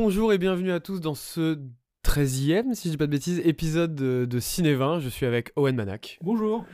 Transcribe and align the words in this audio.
Bonjour 0.00 0.32
et 0.32 0.38
bienvenue 0.38 0.70
à 0.70 0.78
tous 0.78 1.00
dans 1.00 1.16
ce 1.16 1.58
13e, 2.04 2.72
si 2.74 2.86
je 2.86 2.92
dis 2.92 2.96
pas 2.96 3.06
de 3.06 3.10
bêtises, 3.10 3.40
épisode 3.44 3.96
de, 3.96 4.26
de 4.26 4.38
Ciné 4.38 4.72
20. 4.74 5.00
Je 5.00 5.08
suis 5.08 5.26
avec 5.26 5.50
Owen 5.56 5.74
Manak 5.74 6.20
Bonjour. 6.22 6.64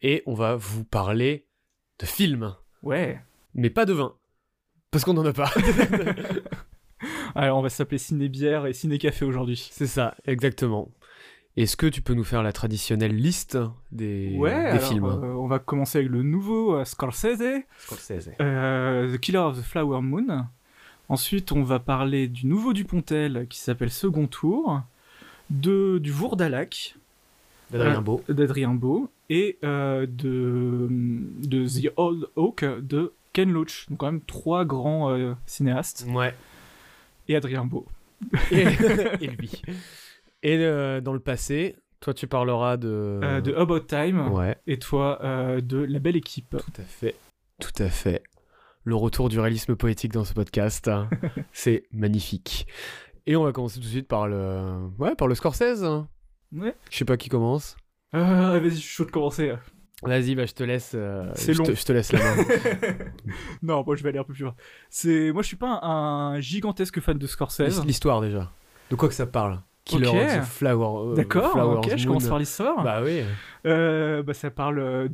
et 0.00 0.22
on 0.26 0.34
va 0.34 0.54
vous 0.54 0.84
parler 0.84 1.48
de 1.98 2.06
films, 2.06 2.54
Ouais. 2.84 3.20
mais 3.52 3.68
pas 3.68 3.84
de 3.84 3.94
vin. 3.94 4.14
Parce 4.92 5.04
qu'on 5.04 5.14
n'en 5.14 5.26
a 5.26 5.32
pas. 5.32 5.50
Alors 7.34 7.58
on 7.58 7.62
va 7.62 7.68
s'appeler 7.68 7.98
Ciné 7.98 8.28
Bière 8.28 8.64
et 8.66 8.72
Ciné 8.72 8.98
Café 8.98 9.24
aujourd'hui. 9.24 9.68
C'est 9.72 9.88
ça, 9.88 10.14
exactement. 10.24 10.88
Est-ce 11.56 11.76
que 11.76 11.86
tu 11.88 12.00
peux 12.00 12.14
nous 12.14 12.22
faire 12.22 12.44
la 12.44 12.52
traditionnelle 12.52 13.16
liste 13.16 13.58
des, 13.90 14.36
Ouais. 14.38 14.50
des 14.52 14.56
alors, 14.78 14.88
films 14.88 15.04
euh, 15.04 15.34
on 15.34 15.48
va 15.48 15.58
commencer 15.58 15.98
avec 15.98 16.12
le 16.12 16.22
nouveau 16.22 16.76
euh, 16.76 16.84
Scorsese, 16.84 17.42
euh, 18.40 19.12
The 19.12 19.18
Killer 19.18 19.38
of 19.38 19.58
the 19.58 19.64
Flower 19.64 20.00
Moon. 20.00 20.46
Ensuite, 21.08 21.52
on 21.52 21.62
va 21.62 21.78
parler 21.78 22.28
du 22.28 22.46
nouveau 22.46 22.72
Dupontel 22.72 23.46
qui 23.48 23.58
s'appelle 23.58 23.90
Second 23.90 24.26
Tour, 24.26 24.82
de 25.50 25.98
du 25.98 26.10
Vourdalac 26.12 26.96
D'Adrien 27.70 27.98
euh, 27.98 28.00
Beau. 28.00 28.22
d'Adrien 28.28 28.74
Beau 28.74 29.10
et 29.30 29.58
euh, 29.64 30.06
de 30.08 30.88
de 31.46 31.66
The 31.66 31.92
Old 31.96 32.26
Oak 32.36 32.64
de 32.64 33.12
Ken 33.32 33.50
Loach. 33.50 33.86
Donc 33.88 33.98
quand 34.00 34.06
même 34.12 34.20
trois 34.22 34.64
grands 34.64 35.10
euh, 35.10 35.34
cinéastes 35.46 36.06
Ouais. 36.10 36.34
et 37.28 37.36
Adrien 37.36 37.64
Beau. 37.64 37.86
Et, 38.50 38.62
et 39.22 39.26
lui. 39.28 39.62
Et 40.42 40.56
euh, 40.58 41.00
dans 41.00 41.12
le 41.14 41.20
passé, 41.20 41.76
toi 42.00 42.12
tu 42.14 42.26
parleras 42.26 42.76
de... 42.76 43.40
De 43.42 43.54
About 43.54 43.80
Time 43.80 44.28
Ouais. 44.32 44.56
et 44.66 44.78
toi 44.78 45.18
de 45.62 45.78
La 45.78 45.98
Belle 46.00 46.16
Équipe. 46.16 46.50
Tout 46.58 46.80
à 46.80 46.84
fait. 46.84 47.14
Tout 47.60 47.82
à 47.82 47.88
fait. 47.88 48.22
Le 48.88 48.96
retour 48.96 49.28
du 49.28 49.38
réalisme 49.38 49.76
poétique 49.76 50.12
dans 50.12 50.24
ce 50.24 50.32
podcast, 50.32 50.90
c'est 51.52 51.84
magnifique. 51.92 52.66
Et 53.26 53.36
on 53.36 53.44
va 53.44 53.52
commencer 53.52 53.80
tout 53.80 53.84
de 53.84 53.90
suite 53.90 54.08
par 54.08 54.26
le, 54.28 54.88
ouais, 54.98 55.14
par 55.14 55.28
le 55.28 55.34
Scorsese. 55.34 55.84
Ouais. 56.52 56.74
Je 56.90 56.96
sais 56.96 57.04
pas 57.04 57.18
qui 57.18 57.28
commence. 57.28 57.76
Euh, 58.14 58.58
vas-y, 58.58 58.70
je 58.70 58.76
suis 58.76 58.88
chaud 58.88 59.04
de 59.04 59.10
commencer. 59.10 59.52
Vas-y, 60.04 60.34
bah 60.34 60.46
je 60.46 60.54
te 60.54 60.62
laisse. 60.64 60.92
euh, 60.94 61.30
C'est 61.34 61.52
long. 61.52 61.66
je 61.66 61.84
te 61.84 61.92
laisse 61.92 62.12
la 62.12 62.20
main. 62.20 62.42
non, 63.62 63.84
moi 63.84 63.94
je 63.94 64.02
vais 64.02 64.08
aller 64.08 64.20
un 64.20 64.24
peu 64.24 64.32
plus 64.32 64.44
loin. 64.44 64.54
C'est, 64.88 65.32
moi 65.32 65.42
je 65.42 65.48
suis 65.48 65.58
pas 65.58 65.80
un, 65.82 66.32
un 66.36 66.40
gigantesque 66.40 67.00
fan 67.00 67.18
de 67.18 67.26
Scorsese. 67.26 67.84
L'histoire 67.84 68.22
déjà. 68.22 68.50
De 68.90 68.96
quoi 68.96 69.10
que 69.10 69.14
ça 69.14 69.26
parle? 69.26 69.60
Killer 69.88 70.08
Ok. 70.08 70.14
of 70.16 70.40
the 70.40 70.44
Flower. 70.44 71.10
euh, 71.10 71.14
D'accord, 71.14 71.78
ok, 71.78 71.96
je 71.96 72.06
commence 72.06 72.28
par 72.28 72.38
l'histoire. 72.38 72.84
Bah 72.84 73.00
oui. 73.02 73.22
Euh, 73.66 74.22
bah, 74.22 74.34
ça 74.34 74.50
parle 74.50 74.78
euh, 74.78 75.08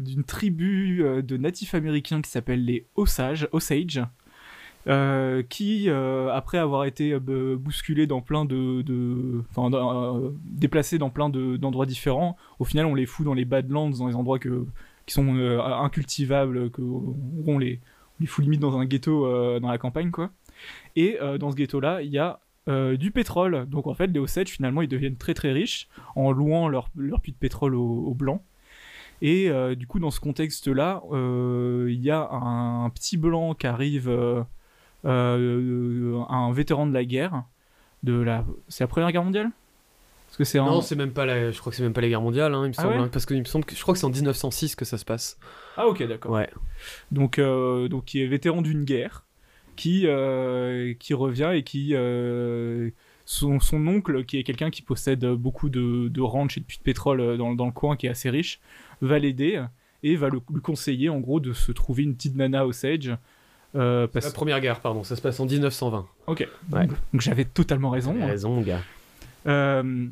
d'une 0.00 0.24
tribu 0.24 1.04
de 1.22 1.36
natifs 1.36 1.74
américains 1.74 2.22
qui 2.22 2.30
s'appelle 2.30 2.64
les 2.64 2.86
Osage, 2.94 3.48
Osage, 3.52 4.02
euh, 4.88 5.42
qui, 5.48 5.90
après 5.90 6.58
avoir 6.58 6.84
été 6.84 7.18
bousculés 7.18 8.06
dans 8.06 8.20
plein 8.20 8.44
de... 8.44 8.82
de 8.82 9.42
déplacés 10.44 10.98
dans 10.98 11.10
plein 11.10 11.28
de, 11.28 11.56
d'endroits 11.56 11.86
différents, 11.86 12.36
au 12.58 12.64
final 12.64 12.86
on 12.86 12.94
les 12.94 13.06
fout 13.06 13.26
dans 13.26 13.34
les 13.34 13.44
Badlands, 13.44 13.90
dans 13.90 14.06
les 14.06 14.14
endroits 14.14 14.38
que, 14.38 14.64
qui 15.06 15.14
sont 15.14 15.36
incultivables, 15.82 16.70
que, 16.70 16.82
on, 17.46 17.58
les, 17.58 17.80
on 18.18 18.20
les 18.20 18.26
fout 18.26 18.44
limite 18.44 18.60
dans 18.60 18.78
un 18.78 18.84
ghetto 18.86 19.26
dans 19.60 19.68
la 19.68 19.78
campagne, 19.78 20.10
quoi. 20.12 20.30
Et 20.94 21.18
dans 21.38 21.50
ce 21.50 21.56
ghetto-là, 21.56 22.02
il 22.02 22.10
y 22.10 22.18
a 22.18 22.38
euh, 22.68 22.96
du 22.96 23.12
pétrole. 23.12 23.66
Donc 23.68 23.86
en 23.86 23.94
fait, 23.94 24.08
les 24.08 24.18
Osage, 24.18 24.48
finalement, 24.48 24.82
ils 24.82 24.88
deviennent 24.88 25.16
très 25.16 25.34
très 25.34 25.52
riches 25.52 25.88
en 26.16 26.32
louant 26.32 26.68
leur, 26.68 26.90
leur 26.96 27.20
puits 27.20 27.30
de 27.30 27.36
pétrole 27.36 27.76
aux, 27.76 28.06
aux 28.06 28.14
blancs. 28.14 28.42
Et 29.22 29.48
euh, 29.48 29.76
du 29.76 29.86
coup, 29.86 30.00
dans 30.00 30.10
ce 30.10 30.18
contexte-là, 30.18 31.02
euh, 31.12 31.86
il 31.88 32.00
y 32.02 32.10
a 32.10 32.28
un, 32.28 32.90
petit 32.90 33.16
blanc 33.16 33.54
qui 33.54 33.68
arrive, 33.68 34.10
un 35.04 36.52
vétéran 36.52 36.86
de 36.86 36.92
la 36.92 37.04
guerre, 37.04 37.44
de 38.02 38.20
la, 38.20 38.44
c'est 38.68 38.82
la 38.82 38.88
Première 38.88 39.12
Guerre 39.12 39.24
mondiale? 39.24 39.50
Parce 40.26 40.36
que 40.38 40.44
c'est 40.44 40.58
un... 40.58 40.64
Non, 40.66 40.80
c'est 40.80 40.96
même 40.96 41.12
pas 41.12 41.24
la. 41.24 41.52
Je 41.52 41.60
crois 41.60 41.70
que 41.70 41.76
c'est 41.76 41.84
même 41.84 41.92
pas 41.92 42.00
les 42.00 42.08
guerres 42.08 42.20
mondiales, 42.20 42.52
hein, 42.52 42.64
il 42.64 42.70
me 42.70 42.74
Ah 42.78 42.88
ouais? 42.88 42.96
hein, 42.96 43.08
parce 43.12 43.26
que 43.26 43.34
il 43.34 43.40
me 43.40 43.44
semble 43.44 43.64
que 43.64 43.76
je 43.76 43.80
crois 43.80 43.94
que 43.94 44.00
c'est 44.00 44.06
en 44.06 44.10
1906 44.10 44.74
que 44.74 44.84
ça 44.84 44.98
se 44.98 45.04
passe. 45.04 45.38
Ah 45.76 45.86
ok, 45.86 46.02
d'accord. 46.02 46.32
Ouais. 46.32 46.50
donc, 47.12 47.38
donc 47.38 48.04
qui 48.06 48.20
est 48.22 48.26
vétéran 48.26 48.60
d'une 48.60 48.84
guerre, 48.84 49.22
qui, 49.76 50.02
euh, 50.06 50.94
qui 50.98 51.14
revient 51.14 51.52
et 51.54 51.62
qui 51.62 51.90
euh, 51.94 52.90
son, 53.24 53.60
son 53.60 53.86
oncle, 53.86 54.24
qui 54.24 54.38
est 54.38 54.42
quelqu'un 54.42 54.70
qui 54.70 54.82
possède 54.82 55.24
beaucoup 55.26 55.68
de, 55.68 56.08
de 56.08 56.20
ranch 56.20 56.56
et 56.56 56.60
de 56.60 56.64
puits 56.64 56.78
de 56.78 56.82
pétrole 56.82 57.20
euh, 57.20 57.36
dans, 57.36 57.54
dans 57.54 57.66
le 57.66 57.72
coin, 57.72 57.96
qui 57.96 58.06
est 58.06 58.10
assez 58.10 58.30
riche, 58.30 58.60
va 59.00 59.18
l'aider 59.18 59.62
et 60.02 60.16
va 60.16 60.28
le- 60.28 60.40
lui 60.52 60.60
conseiller 60.60 61.08
en 61.08 61.20
gros 61.20 61.40
de 61.40 61.52
se 61.52 61.72
trouver 61.72 62.02
une 62.04 62.14
petite 62.14 62.36
nana 62.36 62.66
Osage. 62.66 63.14
Euh, 63.74 64.06
parce... 64.06 64.26
La 64.26 64.32
première 64.32 64.60
guerre, 64.60 64.80
pardon. 64.80 65.04
Ça 65.04 65.16
se 65.16 65.20
passe 65.22 65.38
en 65.40 65.46
1920. 65.46 66.06
Ok. 66.28 66.48
Ouais. 66.72 66.86
Donc, 66.86 66.96
donc 67.12 67.20
j'avais 67.20 67.44
totalement 67.44 67.90
raison. 67.90 68.14
T'as 68.18 68.26
raison, 68.26 68.54
mon 68.54 68.62
gars. 68.62 68.80
Euh, 69.46 70.06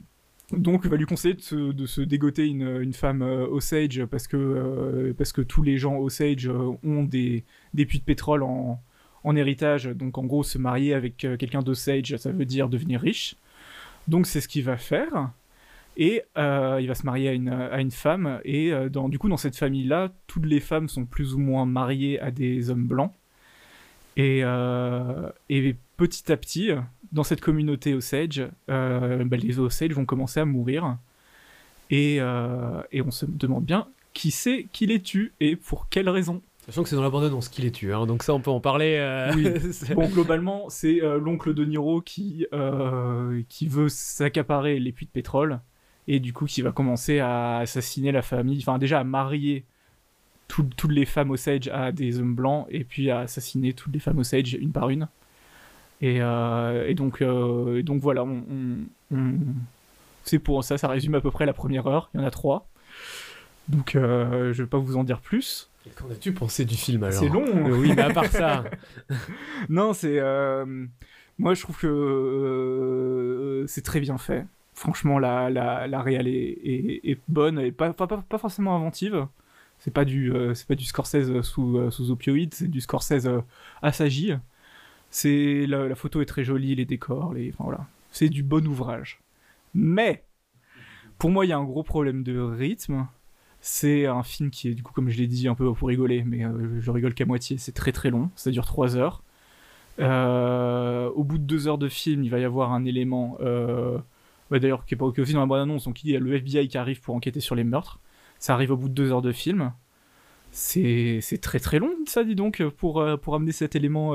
donc 0.52 0.86
va 0.86 0.96
lui 0.96 1.06
conseiller 1.06 1.34
de 1.34 1.40
se, 1.40 1.72
de 1.72 1.86
se 1.86 2.00
dégoter 2.02 2.46
une, 2.46 2.80
une 2.82 2.92
femme 2.92 3.22
euh, 3.22 3.46
Osage 3.46 4.04
parce 4.06 4.28
que, 4.28 5.14
parce 5.16 5.32
que 5.32 5.40
tous 5.40 5.62
les 5.62 5.78
gens 5.78 5.96
Osage 5.96 6.46
euh, 6.48 6.72
ont 6.84 7.02
des, 7.04 7.44
des 7.72 7.86
puits 7.86 7.98
de 8.00 8.04
pétrole 8.04 8.42
en, 8.42 8.80
en 9.24 9.34
héritage. 9.34 9.86
Donc 9.86 10.18
en 10.18 10.24
gros, 10.24 10.42
se 10.44 10.58
marier 10.58 10.94
avec 10.94 11.24
euh, 11.24 11.36
quelqu'un 11.36 11.62
d'Osage, 11.62 12.16
ça 12.16 12.30
veut 12.30 12.44
dire 12.44 12.68
devenir 12.68 13.00
riche. 13.00 13.36
Donc 14.06 14.26
c'est 14.26 14.40
ce 14.40 14.48
qu'il 14.48 14.64
va 14.64 14.76
faire. 14.76 15.30
Et 15.96 16.22
euh, 16.36 16.78
il 16.80 16.88
va 16.88 16.94
se 16.94 17.06
marier 17.06 17.28
à 17.28 17.32
une, 17.32 17.48
à 17.48 17.80
une 17.80 17.90
femme. 17.90 18.40
Et 18.44 18.72
euh, 18.72 18.88
dans, 18.88 19.08
du 19.08 19.18
coup, 19.18 19.28
dans 19.28 19.36
cette 19.36 19.56
famille-là, 19.56 20.12
toutes 20.26 20.46
les 20.46 20.60
femmes 20.60 20.88
sont 20.88 21.04
plus 21.04 21.34
ou 21.34 21.38
moins 21.38 21.66
mariées 21.66 22.20
à 22.20 22.30
des 22.30 22.70
hommes 22.70 22.86
blancs. 22.86 23.12
Et, 24.16 24.42
et 25.48 25.76
petit 25.96 26.30
à 26.30 26.36
petit, 26.36 26.70
dans 27.10 27.24
cette 27.24 27.40
communauté 27.40 27.94
Osage, 27.94 28.46
bah, 28.68 29.36
les 29.36 29.58
Osage 29.58 29.90
vont 29.90 30.04
commencer 30.04 30.38
à 30.38 30.44
mourir. 30.44 30.98
Et, 31.90 32.18
et 32.18 33.02
on 33.02 33.10
se 33.10 33.26
demande 33.26 33.64
bien 33.64 33.88
qui 34.14 34.30
c'est 34.30 34.66
qui 34.72 34.86
les 34.86 35.02
tue 35.02 35.32
et 35.40 35.56
pour 35.56 35.88
quelle 35.88 36.08
raison. 36.08 36.40
Sachant 36.66 36.82
que 36.82 36.88
c'est 36.88 36.96
dans 36.96 37.02
la 37.02 37.10
bande-annonce 37.10 37.48
qu'il 37.50 37.66
est 37.66 37.70
tué, 37.70 37.92
hein, 37.92 38.06
donc 38.06 38.22
ça 38.22 38.32
on 38.32 38.40
peut 38.40 38.50
en 38.50 38.60
parler. 38.60 38.96
euh, 38.98 39.30
Oui. 39.34 39.44
Bon, 39.94 40.08
globalement, 40.08 40.64
c'est 40.70 41.02
euh, 41.02 41.18
l'oncle 41.18 41.52
de 41.52 41.64
Niro 41.64 42.00
qui, 42.00 42.46
euh, 42.54 43.42
qui 43.50 43.68
veut 43.68 43.88
s'accaparer 43.90 44.78
les 44.80 44.90
puits 44.92 45.04
de 45.06 45.10
pétrole 45.10 45.60
et 46.08 46.20
du 46.20 46.32
coup 46.32 46.46
qui 46.46 46.62
va 46.62 46.72
commencer 46.72 47.18
à 47.18 47.58
assassiner 47.58 48.12
la 48.12 48.22
famille, 48.22 48.58
enfin 48.60 48.78
déjà 48.78 49.00
à 49.00 49.04
marier 49.04 49.64
tout- 50.48 50.68
toutes 50.76 50.92
les 50.92 51.04
femmes 51.04 51.30
Osage 51.32 51.68
à 51.68 51.92
des 51.92 52.18
hommes 52.18 52.34
blancs 52.34 52.66
et 52.70 52.84
puis 52.84 53.10
à 53.10 53.20
assassiner 53.20 53.72
toutes 53.74 53.92
les 53.92 54.00
femmes 54.00 54.18
Osage 54.18 54.54
une 54.54 54.72
par 54.72 54.88
une. 54.90 55.08
Et, 56.00 56.16
et 56.16 56.94
donc, 56.94 57.22
et 57.22 57.82
donc 57.82 58.00
voilà, 58.02 58.24
on, 58.24 58.42
on- 58.50 59.14
on- 59.16 59.34
c'est 60.22 60.38
pour 60.38 60.62
ça, 60.64 60.76
ça 60.78 60.88
résume 60.88 61.14
à 61.14 61.20
peu 61.20 61.30
près 61.30 61.44
la 61.46 61.52
première 61.54 61.86
heure, 61.86 62.10
il 62.14 62.20
y 62.20 62.22
en 62.22 62.26
a 62.26 62.30
trois. 62.30 62.68
Donc 63.68 63.92
je 63.94 64.52
vais 64.62 64.66
pas 64.68 64.78
vous 64.78 64.96
en 64.96 65.04
dire 65.04 65.20
plus. 65.20 65.68
Qu'en 65.96 66.10
as-tu 66.10 66.32
pensé 66.32 66.64
du 66.64 66.76
film 66.76 67.02
alors 67.04 67.18
C'est 67.20 67.28
long. 67.28 67.44
Euh, 67.46 67.76
Oui, 67.78 67.92
mais 67.94 68.02
à 68.02 68.12
part 68.12 68.26
ça. 68.26 68.64
Non, 69.68 69.92
c'est. 69.92 70.18
euh, 70.18 70.86
Moi, 71.38 71.54
je 71.54 71.62
trouve 71.62 71.76
que 71.78 71.86
euh, 71.86 73.66
c'est 73.66 73.82
très 73.82 74.00
bien 74.00 74.18
fait. 74.18 74.46
Franchement, 74.74 75.18
la, 75.18 75.50
la, 75.50 75.86
la 75.86 76.02
réal 76.02 76.26
est, 76.26 76.32
est, 76.64 77.00
est 77.10 77.20
bonne 77.28 77.58
et 77.60 77.70
pas, 77.70 77.92
pas, 77.92 78.06
pas, 78.06 78.18
pas 78.28 78.38
forcément 78.38 78.74
inventive. 78.74 79.26
C'est 79.78 79.92
pas 79.92 80.04
du, 80.04 80.32
euh, 80.32 80.54
c'est 80.54 80.66
pas 80.66 80.74
du 80.74 80.84
Scorsese 80.84 81.42
sous, 81.42 81.90
sous 81.90 82.10
opioïdes, 82.10 82.54
c'est 82.54 82.68
du 82.68 82.80
Scorsese 82.80 83.28
assagi. 83.82 84.32
C'est 85.10 85.66
la, 85.68 85.86
la 85.88 85.94
photo 85.94 86.22
est 86.22 86.26
très 86.26 86.42
jolie, 86.44 86.74
les 86.74 86.86
décors, 86.86 87.34
les, 87.34 87.50
enfin 87.52 87.64
voilà, 87.64 87.86
c'est 88.10 88.28
du 88.28 88.42
bon 88.42 88.66
ouvrage. 88.66 89.20
Mais 89.74 90.24
pour 91.18 91.30
moi, 91.30 91.44
il 91.44 91.50
y 91.50 91.52
a 91.52 91.58
un 91.58 91.64
gros 91.64 91.82
problème 91.84 92.22
de 92.24 92.38
rythme. 92.40 93.06
C'est 93.66 94.04
un 94.04 94.22
film 94.22 94.50
qui 94.50 94.68
est, 94.68 94.74
du 94.74 94.82
coup, 94.82 94.92
comme 94.92 95.08
je 95.08 95.16
l'ai 95.16 95.26
dit, 95.26 95.48
un 95.48 95.54
peu 95.54 95.72
pour 95.72 95.88
rigoler, 95.88 96.22
mais 96.22 96.44
euh, 96.44 96.82
je 96.82 96.90
rigole 96.90 97.14
qu'à 97.14 97.24
moitié. 97.24 97.56
C'est 97.56 97.72
très 97.72 97.92
très 97.92 98.10
long, 98.10 98.28
ça 98.36 98.50
dure 98.50 98.66
3 98.66 98.98
heures. 98.98 99.22
Euh, 100.00 101.08
au 101.14 101.24
bout 101.24 101.38
de 101.38 101.44
2 101.44 101.66
heures 101.66 101.78
de 101.78 101.88
film, 101.88 102.22
il 102.24 102.30
va 102.30 102.38
y 102.38 102.44
avoir 102.44 102.74
un 102.74 102.84
élément, 102.84 103.38
euh, 103.40 103.96
bah, 104.50 104.58
d'ailleurs, 104.58 104.84
qui 104.84 104.92
est 104.92 104.98
pas 104.98 105.06
aussi 105.06 105.32
dans 105.32 105.40
la 105.40 105.46
bonne 105.46 105.62
annonce, 105.62 105.84
donc 105.84 106.04
il 106.04 106.10
y 106.10 106.14
a 106.14 106.20
le 106.20 106.34
FBI 106.34 106.68
qui 106.68 106.76
arrive 106.76 107.00
pour 107.00 107.14
enquêter 107.14 107.40
sur 107.40 107.54
les 107.54 107.64
meurtres. 107.64 108.00
Ça 108.38 108.52
arrive 108.52 108.70
au 108.70 108.76
bout 108.76 108.90
de 108.90 108.94
2 108.94 109.12
heures 109.12 109.22
de 109.22 109.32
film. 109.32 109.72
C'est 110.50 111.22
très 111.40 111.58
très 111.58 111.78
long, 111.78 111.94
ça, 112.04 112.22
dis 112.22 112.34
donc, 112.34 112.62
pour, 112.76 113.02
pour 113.22 113.34
amener 113.34 113.52
cet 113.52 113.76
élément, 113.76 114.14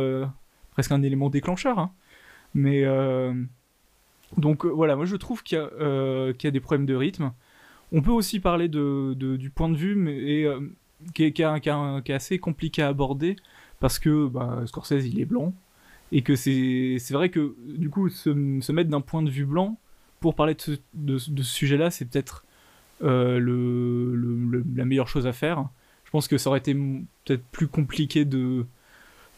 presque 0.73 0.91
un 0.91 1.01
élément 1.01 1.31
déclencheur. 1.31 1.79
hein. 1.79 1.91
Mais. 2.53 2.85
donc 4.37 4.63
voilà, 4.63 4.95
moi 4.95 5.05
je 5.05 5.15
trouve 5.15 5.41
qu'il 5.41 5.57
y, 5.57 6.33
qu'il 6.35 6.47
y 6.47 6.49
a 6.49 6.51
des 6.51 6.59
problèmes 6.59 6.85
de 6.85 6.93
rythme. 6.93 7.33
On 7.91 8.01
peut 8.01 8.11
aussi 8.11 8.39
parler 8.39 8.67
de, 8.67 9.13
du 9.13 9.49
point 9.49 9.69
de 9.69 9.77
vue, 9.77 9.95
mais 9.95 10.43
euh, 10.43 10.59
qui, 11.13 11.23
est, 11.23 11.31
qui 11.31 11.41
est- 11.41 12.11
assez 12.11 12.39
compliqué 12.39 12.81
à 12.81 12.87
aborder 12.87 13.35
parce 13.79 13.99
que 13.99 14.27
bah, 14.27 14.63
Scorsese 14.65 15.05
il 15.05 15.19
est 15.19 15.25
blanc 15.25 15.53
et 16.11 16.21
que 16.21 16.35
c'est 16.35 16.97
vrai 17.11 17.29
que 17.29 17.55
du 17.65 17.89
coup 17.89 18.09
se, 18.09 18.59
se 18.61 18.71
mettre 18.71 18.89
d'un 18.89 19.01
point 19.01 19.21
de 19.23 19.29
vue 19.29 19.45
blanc 19.45 19.77
pour 20.19 20.35
parler 20.35 20.53
de 20.55 20.61
ce, 20.61 20.71
de, 21.31 21.41
sujet-là, 21.41 21.91
c'est 21.91 22.05
peut-être 22.05 22.43
euh, 23.03 23.39
le, 23.39 24.63
la 24.75 24.85
meilleure 24.85 25.07
chose 25.07 25.27
à 25.27 25.33
faire. 25.33 25.65
Je 26.03 26.11
pense 26.11 26.27
que 26.27 26.37
ça 26.37 26.49
aurait 26.49 26.59
été 26.59 26.73
peut-être 26.73 27.43
plus 27.51 27.67
compliqué 27.67 28.25
de, 28.25 28.65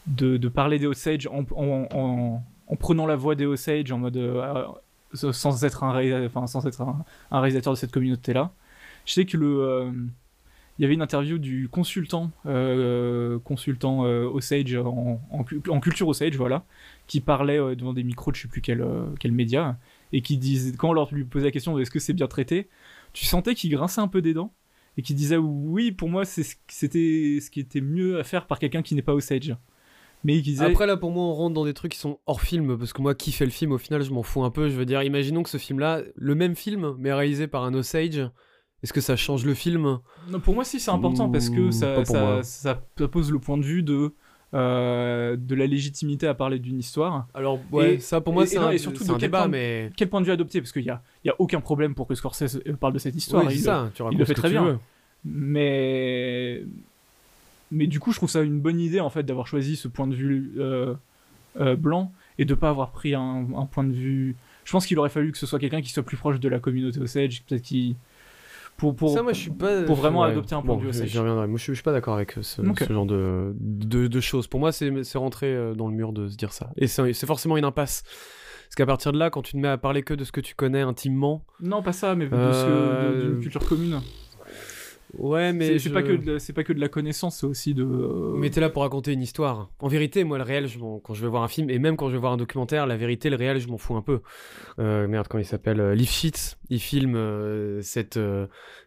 de, 0.06 0.48
parler 0.48 0.78
des 0.78 0.86
Osage 0.86 1.26
en, 1.28 1.44
en, 1.54 1.86
en, 1.92 2.42
en 2.66 2.76
prenant 2.76 3.06
la 3.06 3.14
voix 3.16 3.34
des 3.34 3.46
Osage 3.46 3.92
en 3.92 3.98
mode 3.98 4.16
sans 5.14 5.64
être 5.64 5.82
un, 5.82 5.92
réalisateur 5.92 7.72
de 7.72 7.78
cette 7.78 7.92
communauté 7.92 8.32
là. 8.32 8.52
Je 9.04 9.12
sais 9.12 9.24
que 9.24 9.36
le 9.36 9.92
il 10.78 10.82
y 10.82 10.84
avait 10.86 10.94
une 10.94 11.02
interview 11.02 11.38
du 11.38 11.68
consultant, 11.68 12.30
consultant 13.44 14.00
Osage 14.00 14.74
en, 14.74 15.20
en, 15.30 15.80
culture 15.80 16.08
Osage, 16.08 16.36
voilà, 16.36 16.64
qui 17.06 17.20
parlait 17.20 17.58
devant 17.76 17.92
des 17.92 18.02
micros 18.02 18.30
de 18.30 18.36
je 18.36 18.42
sais 18.42 18.48
plus 18.48 18.62
quel, 18.62 18.82
média, 19.32 19.78
et 20.12 20.22
qui 20.22 20.38
disait, 20.38 20.72
quand 20.76 20.90
on 20.90 20.92
leur 20.94 21.12
lui 21.14 21.24
posait 21.24 21.44
la 21.44 21.50
question 21.50 21.78
est-ce 21.78 21.90
que 21.90 22.00
c'est 22.00 22.14
bien 22.14 22.26
traité, 22.26 22.68
tu 23.12 23.26
sentais 23.26 23.54
qu'il 23.54 23.70
grinçait 23.70 24.00
un 24.00 24.08
peu 24.08 24.22
des 24.22 24.32
dents 24.32 24.52
et 24.96 25.02
qui 25.02 25.14
disait 25.14 25.36
oui, 25.36 25.92
pour 25.92 26.08
moi, 26.08 26.24
c'était 26.24 27.38
ce 27.40 27.50
qui 27.50 27.60
était 27.60 27.80
mieux 27.80 28.18
à 28.18 28.24
faire 28.24 28.46
par 28.46 28.58
quelqu'un 28.58 28.82
qui 28.82 28.94
n'est 28.94 29.02
pas 29.02 29.14
Osage. 29.14 29.54
Mais 30.24 30.36
il 30.36 30.42
disait... 30.42 30.64
Après 30.64 30.86
là 30.86 30.96
pour 30.96 31.10
moi 31.10 31.24
on 31.24 31.34
rentre 31.34 31.54
dans 31.54 31.64
des 31.64 31.74
trucs 31.74 31.92
qui 31.92 31.98
sont 31.98 32.18
hors 32.26 32.40
film 32.40 32.78
parce 32.78 32.92
que 32.92 33.02
moi 33.02 33.14
qui 33.14 33.32
fait 33.32 33.44
le 33.44 33.50
film 33.50 33.72
au 33.72 33.78
final 33.78 34.02
je 34.02 34.10
m'en 34.10 34.22
fous 34.22 34.44
un 34.44 34.50
peu 34.50 34.68
je 34.68 34.74
veux 34.74 34.86
dire 34.86 35.02
imaginons 35.02 35.42
que 35.42 35.50
ce 35.50 35.58
film 35.58 35.78
là 35.78 36.02
le 36.14 36.34
même 36.34 36.54
film 36.54 36.94
mais 36.98 37.12
réalisé 37.12 37.48
par 37.48 37.64
un 37.64 37.74
Osage 37.74 38.30
est-ce 38.82 38.92
que 38.92 39.00
ça 39.00 39.14
change 39.14 39.44
le 39.44 39.54
film? 39.54 40.00
Non, 40.28 40.40
Pour 40.40 40.54
moi 40.54 40.64
si 40.64 40.80
c'est 40.80 40.90
important 40.90 41.30
parce 41.30 41.50
que 41.50 41.70
ça, 41.70 42.04
ça, 42.04 42.42
ça, 42.42 42.82
pose 43.08 43.30
le 43.30 43.38
point 43.38 43.56
de 43.56 43.64
vue 43.64 43.82
de 43.82 44.12
euh, 44.54 45.34
de 45.38 45.54
la 45.54 45.66
légitimité 45.66 46.26
à 46.26 46.34
parler 46.34 46.58
d'une 46.58 46.78
histoire. 46.78 47.26
Alors, 47.32 47.58
ouais, 47.70 48.00
ça 48.00 48.20
pour 48.20 48.34
moi, 48.34 48.44
c'est 48.44 48.58
un, 48.58 48.76
surtout 48.76 49.02
de 49.02 49.08
quel 49.12 49.18
débat, 49.18 49.48
mais. 49.48 49.90
Quel 49.96 50.10
point 50.10 50.20
de 50.20 50.26
vue 50.26 50.32
adopter? 50.32 50.60
Parce 50.60 50.72
qu'il 50.72 50.82
n'y 50.82 50.90
a, 50.90 51.02
y 51.24 51.30
a 51.30 51.34
aucun 51.38 51.62
problème 51.62 51.94
pour 51.94 52.06
que 52.06 52.14
Scorsese 52.14 52.60
euh, 52.66 52.76
parle 52.78 52.92
de 52.92 52.98
cette 52.98 53.16
histoire. 53.16 53.46
Oui, 53.46 53.54
il, 53.54 53.60
ça, 53.60 53.90
tu 53.94 54.02
il 54.10 54.18
le 54.18 54.24
fait 54.26 54.34
très 54.34 54.50
bien. 54.50 54.78
Mais. 55.24 56.64
Mais 57.72 57.86
du 57.86 57.98
coup, 57.98 58.12
je 58.12 58.18
trouve 58.18 58.30
ça 58.30 58.42
une 58.42 58.60
bonne 58.60 58.78
idée, 58.78 59.00
en 59.00 59.10
fait, 59.10 59.22
d'avoir 59.24 59.46
choisi 59.46 59.76
ce 59.76 59.88
point 59.88 60.06
de 60.06 60.14
vue 60.14 60.52
euh, 60.58 60.94
blanc 61.76 62.12
et 62.38 62.44
de 62.44 62.54
pas 62.54 62.68
avoir 62.68 62.92
pris 62.92 63.14
un, 63.14 63.46
un, 63.56 63.66
point 63.66 63.84
de 63.84 63.92
vue. 63.92 64.36
Je 64.64 64.72
pense 64.72 64.86
qu'il 64.86 64.98
aurait 64.98 65.08
fallu 65.08 65.32
que 65.32 65.38
ce 65.38 65.46
soit 65.46 65.58
quelqu'un 65.58 65.82
qui 65.82 65.90
soit 65.90 66.02
plus 66.02 66.16
proche 66.16 66.38
de 66.38 66.48
la 66.48 66.60
communauté 66.60 67.00
Osage, 67.00 67.42
peut-être 67.44 67.62
qui 67.62 67.96
pour, 68.76 68.96
pour, 68.96 69.10
ça, 69.10 69.22
moi, 69.22 69.32
je 69.32 69.38
suis 69.38 69.50
pas, 69.50 69.82
pour 69.82 69.96
vraiment 69.96 70.22
adopter 70.22 70.54
un 70.54 70.62
point 70.62 70.76
de 70.76 70.82
vue 70.82 71.06
J'y 71.06 71.18
reviendrai. 71.18 71.46
Moi, 71.46 71.58
je, 71.58 71.62
suis, 71.62 71.74
suis 71.74 71.82
pas 71.82 71.92
d'accord 71.92 72.14
avec 72.14 72.36
ce, 72.40 72.62
genre 72.90 73.06
de, 73.06 73.54
de, 73.60 74.06
de, 74.08 74.20
choses. 74.20 74.46
Pour 74.46 74.60
moi, 74.60 74.72
c'est 74.72 74.90
rentrer 75.14 75.54
euh, 75.54 75.74
dans 75.74 75.88
le 75.88 75.94
mur 75.94 76.12
de 76.12 76.28
se 76.28 76.36
dire 76.36 76.52
ça. 76.52 76.70
Et 76.76 76.86
c'est 76.86 77.26
forcément 77.26 77.56
une 77.56 77.64
impasse. 77.64 78.02
Parce 78.02 78.74
qu'à 78.76 78.86
partir 78.86 79.12
de 79.12 79.18
là, 79.18 79.28
quand 79.28 79.42
tu 79.42 79.52
te 79.52 79.58
mets 79.58 79.68
à 79.68 79.76
parler 79.76 80.02
que 80.02 80.14
de 80.14 80.24
ce 80.24 80.32
que 80.32 80.40
tu 80.40 80.54
connais 80.54 80.80
intimement. 80.80 81.44
Non, 81.60 81.82
pas 81.82 81.92
ça, 81.92 82.14
mais 82.14 82.26
de 82.26 82.34
euh... 82.34 83.30
d'une 83.30 83.40
culture 83.40 83.64
commune. 83.66 84.00
Ouais, 85.18 85.52
mais 85.52 85.78
c'est 85.78 85.90
pas 85.90 86.02
que 86.02 86.38
c'est 86.38 86.52
pas 86.52 86.64
que 86.64 86.72
de 86.72 86.80
la 86.80 86.88
connaissance, 86.88 87.40
c'est 87.40 87.46
aussi 87.46 87.74
de. 87.74 87.84
Euh, 87.84 88.34
mais 88.36 88.50
t'es 88.50 88.60
là 88.60 88.70
pour 88.70 88.82
raconter 88.82 89.12
une 89.12 89.22
histoire. 89.22 89.70
En 89.78 89.88
vérité, 89.88 90.24
moi, 90.24 90.38
le 90.38 90.44
réel, 90.44 90.66
je 90.66 90.78
quand 90.78 91.14
je 91.14 91.22
vais 91.22 91.28
voir 91.28 91.42
un 91.42 91.48
film 91.48 91.68
et 91.68 91.78
même 91.78 91.96
quand 91.96 92.08
je 92.08 92.14
vais 92.14 92.18
voir 92.18 92.32
un 92.32 92.36
documentaire, 92.36 92.86
la 92.86 92.96
vérité, 92.96 93.28
le 93.28 93.36
réel, 93.36 93.60
je 93.60 93.68
m'en 93.68 93.78
fous 93.78 93.94
un 93.94 94.02
peu. 94.02 94.20
Euh, 94.78 95.06
merde, 95.08 95.26
quand 95.28 95.38
il 95.38 95.44
s'appelle 95.44 95.80
euh, 95.80 95.96
Sheets, 95.96 96.56
il 96.70 96.80
filme 96.80 97.16
euh, 97.16 97.80
cette 97.82 98.18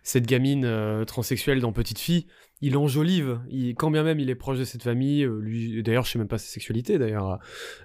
cette 0.01 0.25
gamine 0.25 1.03
transsexuelle 1.05 1.59
dans 1.59 1.71
Petite 1.71 1.99
Fille. 1.99 2.25
Il 2.61 2.77
enjolive, 2.77 3.39
il, 3.49 3.75
quand 3.75 3.91
bien 3.91 4.03
même 4.03 4.19
il 4.19 4.29
est 4.29 4.35
proche 4.35 4.57
de 4.57 4.63
cette 4.63 4.81
famille. 4.81 5.27
lui, 5.41 5.83
d'ailleurs, 5.83 6.05
je 6.05 6.11
sais 6.11 6.19
même 6.19 6.27
pas 6.27 6.37
sa 6.37 6.47
sexualité 6.47 6.97
d'ailleurs 6.97 7.25
à, 7.25 7.39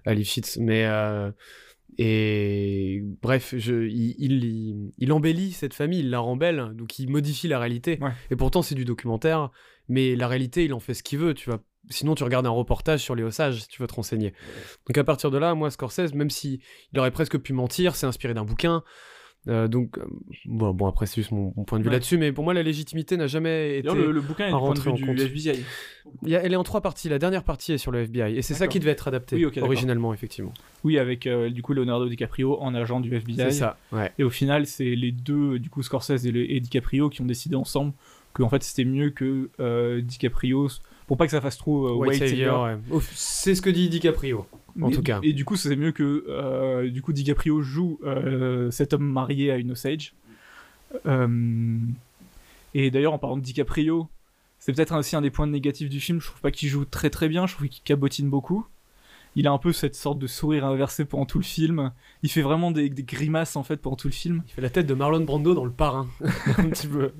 à 0.07 0.15
Sheets, 0.15 0.61
mais 0.61 0.87
et 1.99 3.03
bref, 3.23 3.55
je, 3.57 3.87
il, 3.87 4.93
il, 4.97 5.13
embellit 5.13 5.53
cette 5.53 5.75
famille, 5.75 6.01
il 6.01 6.11
la 6.11 6.21
rend 6.21 6.37
belle, 6.37 6.73
donc 6.75 6.99
il 6.99 7.11
modifie 7.11 7.49
la 7.49 7.59
réalité. 7.59 7.99
Et 8.31 8.37
pourtant, 8.37 8.63
c'est 8.63 8.75
du 8.75 8.85
documentaire, 8.85 9.51
mais 9.89 10.17
la 10.17 10.29
réalité, 10.29 10.65
il 10.65 10.75
en 10.75 10.81
fait 10.81 10.95
ce 10.95 11.03
qu'il 11.03 11.19
veut. 11.19 11.35
Tu 11.35 11.51
vas, 11.51 11.59
sinon, 11.89 12.15
tu 12.15 12.25
regardes 12.25 12.47
un 12.47 12.51
reportage 12.51 13.01
sur 13.01 13.15
les 13.15 13.23
Osages 13.23 13.63
si 13.63 13.69
tu 13.69 13.83
veux 13.83 13.89
te 13.89 13.95
renseigner. 13.95 14.33
Donc 14.87 14.97
à 14.99 15.05
partir 15.05 15.31
de 15.31 15.39
là, 15.39 15.55
moi, 15.55 15.71
Scorsese, 15.71 16.15
même 16.15 16.31
si 16.31 16.61
il 16.93 16.99
aurait 16.99 17.11
presque 17.11 17.39
pu 17.39 17.53
mentir, 17.53 17.97
c'est 17.97 18.07
inspiré 18.07 18.35
d'un 18.35 18.45
bouquin. 18.45 18.83
Euh, 19.49 19.69
donc, 19.69 19.97
euh, 19.97 20.05
bon, 20.45 20.75
bon, 20.75 20.87
après, 20.87 21.07
c'est 21.07 21.17
juste 21.17 21.33
mon, 21.33 21.51
point 21.51 21.79
de 21.79 21.85
vue 21.85 21.91
là-dessus, 21.91 22.19
mais 22.19 22.31
pour 22.31 22.45
moi, 22.45 22.53
la 22.53 22.63
légitimité 22.63 23.17
n'a 23.17 23.27
jamais 23.27 23.79
été. 23.79 23.93
Le, 23.93 24.13
le, 24.13 24.21
bouquin 24.21 24.49
est 24.49 24.53
rentré 24.53 24.93
du 24.93 25.09
FBI. 25.09 25.65
elle 26.27 26.53
est 26.53 26.57
en 26.57 26.63
trois 26.63 26.83
parties. 26.83 27.09
La 27.09 27.19
dernière 27.19 27.43
partie 27.43 27.73
est 27.73 27.79
sur 27.79 27.91
le 27.91 28.01
FBI, 28.01 28.37
et 28.37 28.43
c'est 28.43 28.55
ça 28.55 28.69
qui 28.69 28.79
devait 28.81 28.91
être 28.91 29.09
adapté 29.09 29.45
originalement, 29.63 30.13
effectivement. 30.13 30.53
Oui, 30.85 30.99
avec 30.99 31.27
euh, 31.27 31.51
du 31.51 31.63
coup 31.63 31.75
Leonardo 31.75 32.09
DiCaprio 32.09 32.59
en 32.61 32.75
agent 32.75 33.01
du 33.01 33.15
FBI. 33.15 33.37
C'est 33.37 33.51
ça, 33.51 33.77
ouais. 33.93 34.13
Et 34.19 34.25
au 34.25 34.31
final, 34.31 34.67
c'est 34.67 34.95
les 34.95 35.13
deux, 35.13 35.59
du 35.59 35.71
coup, 35.71 35.83
Scorsese 35.83 36.27
et, 36.27 36.57
et, 36.57 36.61
DiCaprio, 36.61 37.09
qui 37.09 37.23
ont 37.23 37.27
décidé 37.27 37.57
ensemble 37.57 37.93
que 38.35 38.43
en 38.43 38.49
fait, 38.49 38.63
c'était 38.63 38.85
mieux 38.85 39.11
que 39.11 39.51
DiCaprio 40.01 40.69
pour 41.11 41.17
pas 41.17 41.25
que 41.25 41.33
ça 41.33 41.41
fasse 41.41 41.59
trop 41.59 41.89
euh, 41.89 41.93
White, 41.95 42.21
Savior. 42.21 42.69
C'est 43.03 43.57
ce 43.57 43.63
que 43.63 43.69
dit 43.69 43.89
DiCaprio, 43.89 44.47
en 44.81 44.93
tout 44.93 45.03
cas. 45.03 45.19
Et 45.25 45.33
du 45.33 45.45
coup, 45.45 45.57
c'est 45.57 45.75
mieux 45.75 45.91
que 45.91 46.25
euh, 46.29 46.89
du 46.89 47.03
coup 47.03 47.13
DiCaprio 47.13 47.63
joue 47.63 47.99
euh, 48.05 48.71
cet 48.71 48.93
homme 48.93 49.11
marié 49.11 49.51
à 49.51 49.57
une 49.57 49.73
Osage. 49.73 50.15
et 52.75 52.91
d'ailleurs, 52.93 53.13
en 53.13 53.19
parlant 53.19 53.39
de 53.39 53.43
DiCaprio, 53.43 54.07
c'est 54.61 54.73
peut-être 54.73 54.97
aussi 54.97 55.17
un 55.17 55.21
des 55.21 55.33
points 55.33 55.49
négatifs 55.49 55.89
du 55.89 55.99
film. 55.99 56.21
Je 56.21 56.29
trouve 56.29 56.43
pas 56.43 56.53
qu'il 56.53 56.69
joue 56.69 56.85
très 56.85 57.11
très 57.11 57.29
bien. 57.29 57.49
Je 57.49 57.57
trouve 57.57 57.67
qu'il 57.67 57.83
cabotine 57.83 58.31
beaucoup. 58.31 58.65
Il 59.35 59.49
a 59.49 59.51
un 59.51 59.59
peu 59.59 59.73
cette 59.73 59.97
sorte 59.97 60.21
de 60.21 60.29
sourire 60.29 60.65
inversé 60.65 61.05
pendant 61.05 61.27
tout 61.27 61.39
le 61.39 61.45
film. 61.45 61.91
Il 62.23 62.31
fait 62.31 62.43
vraiment 62.43 62.71
des, 62.71 62.89
des 62.89 63.03
grimaces 63.03 63.57
en 63.57 63.65
fait 63.65 63.79
pendant 63.79 63.97
tout 63.97 64.07
le 64.07 64.13
film. 64.13 64.45
Il 64.47 64.53
fait 64.53 64.63
la 64.63 64.71
tête 64.71 64.87
de 64.87 64.95
Marlon 64.95 65.25
Brando 65.25 65.55
dans 65.55 65.65
Le 65.65 65.73
Parrain, 65.73 66.07
un 66.57 66.69
petit 66.71 66.87
peu. 66.87 67.11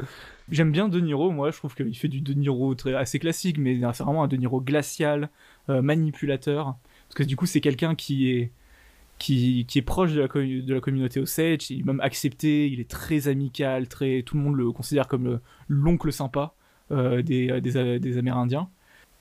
J'aime 0.51 0.73
bien 0.73 0.89
De 0.89 0.99
Niro, 1.01 1.31
moi, 1.31 1.51
je 1.53 1.57
trouve 1.57 1.75
qu'il 1.77 1.97
fait 1.97 2.09
du 2.09 2.21
De 2.21 2.35
Niro 2.35 2.75
assez 2.97 3.19
classique, 3.21 3.57
mais 3.59 3.79
c'est 3.93 4.03
vraiment 4.03 4.25
un 4.25 4.29
De 4.29 4.37
Niro 4.37 4.61
glacial, 4.61 5.31
euh, 5.69 5.81
manipulateur. 5.81 6.77
Parce 7.09 7.15
que 7.15 7.23
du 7.23 7.37
coup, 7.37 7.47
c'est 7.47 7.61
quelqu'un 7.61 7.95
qui 7.95 8.31
est, 8.31 9.83
proche 9.83 10.13
de 10.13 10.21
la, 10.21 10.27
de 10.27 10.75
la 10.75 10.81
communauté 10.81 11.21
Osage, 11.21 11.71
il 11.71 11.81
est 11.81 11.85
même 11.85 12.01
accepté, 12.01 12.69
il 12.69 12.81
est 12.81 12.91
très 12.91 13.29
amical, 13.29 13.87
tout 13.89 14.37
le 14.37 14.43
monde 14.43 14.57
le 14.57 14.73
considère 14.73 15.07
comme 15.07 15.41
l'oncle 15.69 16.13
sympa 16.13 16.55
euh, 16.91 17.23
des, 17.23 18.17
Amérindiens. 18.19 18.69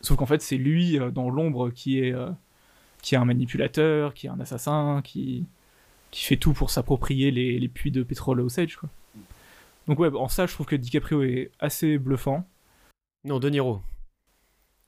Sauf 0.02 0.18
qu'en 0.18 0.26
fait, 0.26 0.42
c'est 0.42 0.58
lui, 0.58 0.98
euh, 0.98 1.12
dans 1.12 1.30
l'ombre, 1.30 1.70
qui 1.70 2.00
est, 2.00 2.16
un 3.14 3.26
manipulateur, 3.26 4.16
qui 4.16 4.28
est 4.28 4.30
un 4.31 4.40
assassin, 4.40 5.02
qui, 5.04 5.46
fait 6.12 6.38
tout 6.38 6.54
pour 6.54 6.72
s'approprier 6.72 7.30
les, 7.30 7.60
les 7.60 7.68
puits 7.68 7.92
de 7.92 8.02
pétrole 8.02 8.42
Osage, 8.42 8.78
quoi. 8.78 8.90
Donc 9.88 10.00
ouais, 10.00 10.09
en 10.14 10.28
ça, 10.28 10.45
je 10.45 10.54
trouve 10.54 10.66
que 10.66 10.76
DiCaprio 10.76 11.24
est 11.24 11.52
assez 11.59 11.98
bluffant. 11.98 12.48
Non, 13.26 13.40
De 13.40 13.50
Niro. 13.50 13.81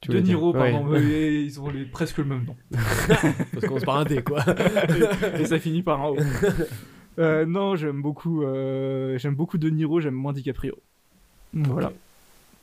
de 0.07 0.19
Niro, 0.19 0.53
pardon, 0.53 0.95
ils 0.95 1.59
ont 1.59 1.71
presque 1.91 2.17
le 2.17 2.25
même 2.25 2.45
nom. 2.45 2.55
Parce 2.71 3.65
qu'on 3.67 3.79
se 3.79 3.85
par 3.85 3.97
un 3.97 4.05
D, 4.05 4.23
quoi. 4.23 4.43
et, 5.39 5.45
ça 5.45 5.59
finit 5.59 5.83
par 5.83 6.01
un 6.01 6.09
O. 6.09 6.17
Euh, 7.19 7.45
non, 7.45 7.75
j'aime 7.75 8.01
beaucoup, 8.01 8.43
euh, 8.43 9.17
j'aime 9.17 9.35
beaucoup 9.35 9.57
De 9.57 9.69
Niro, 9.69 9.99
j'aime 9.99 10.13
moins 10.13 10.33
DiCaprio. 10.33 10.77
Voilà. 11.53 11.91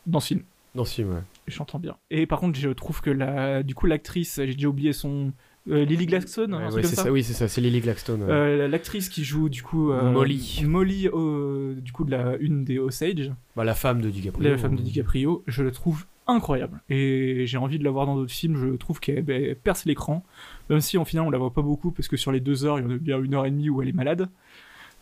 Dans 0.06 0.20
ce 0.20 0.28
film. 0.28 0.42
Dans 0.74 0.84
ce 0.84 0.94
film, 0.94 1.12
ouais. 1.12 1.22
J'entends 1.46 1.78
bien. 1.78 1.96
Et 2.10 2.26
par 2.26 2.40
contre, 2.40 2.58
je 2.58 2.70
trouve 2.70 3.00
que 3.00 3.10
la, 3.10 3.62
du 3.62 3.74
coup, 3.74 3.86
l'actrice, 3.86 4.36
j'ai 4.36 4.54
déjà 4.54 4.68
oublié 4.68 4.92
son, 4.92 5.32
euh, 5.70 5.84
Lily 5.84 6.06
Gladstone, 6.06 6.54
hein, 6.54 6.68
oui, 6.72 6.82
c'est 6.84 6.96
ça. 6.96 7.10
Oui, 7.10 7.22
c'est 7.22 7.32
ça, 7.32 7.48
c'est 7.48 7.60
Lily 7.60 7.80
Gladstone. 7.80 8.22
Euh, 8.22 8.68
l'actrice 8.68 9.08
qui 9.08 9.24
joue 9.24 9.48
du 9.48 9.62
coup 9.62 9.92
euh, 9.92 10.10
Molly, 10.10 10.62
Molly, 10.64 11.02
du 11.02 11.92
coup 11.92 12.04
de 12.04 12.10
la 12.10 12.36
une 12.36 12.64
des 12.64 12.78
Osage. 12.78 13.32
Bah, 13.56 13.64
la 13.64 13.74
femme 13.74 14.00
de 14.00 14.10
DiCaprio. 14.10 14.48
La 14.48 14.58
femme 14.58 14.76
de 14.76 14.82
DiCaprio, 14.82 15.44
je 15.46 15.62
la 15.62 15.70
trouve 15.70 16.06
incroyable 16.26 16.82
et 16.90 17.46
j'ai 17.46 17.56
envie 17.56 17.78
de 17.78 17.84
la 17.84 17.90
voir 17.90 18.06
dans 18.06 18.16
d'autres 18.16 18.32
films. 18.32 18.56
Je 18.56 18.76
trouve 18.76 19.00
qu'elle 19.00 19.22
ben, 19.22 19.54
perce 19.54 19.84
l'écran, 19.84 20.24
même 20.70 20.80
si 20.80 20.98
en 20.98 21.04
final 21.04 21.26
on 21.26 21.30
la 21.30 21.38
voit 21.38 21.52
pas 21.52 21.62
beaucoup 21.62 21.90
parce 21.90 22.08
que 22.08 22.16
sur 22.16 22.32
les 22.32 22.40
deux 22.40 22.64
heures, 22.64 22.78
il 22.78 22.84
y 22.84 22.86
en 22.86 22.90
a 22.90 22.98
bien 22.98 23.22
une 23.22 23.34
heure 23.34 23.46
et 23.46 23.50
demie 23.50 23.70
où 23.70 23.82
elle 23.82 23.88
est 23.88 23.92
malade. 23.92 24.28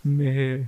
Mais 0.05 0.67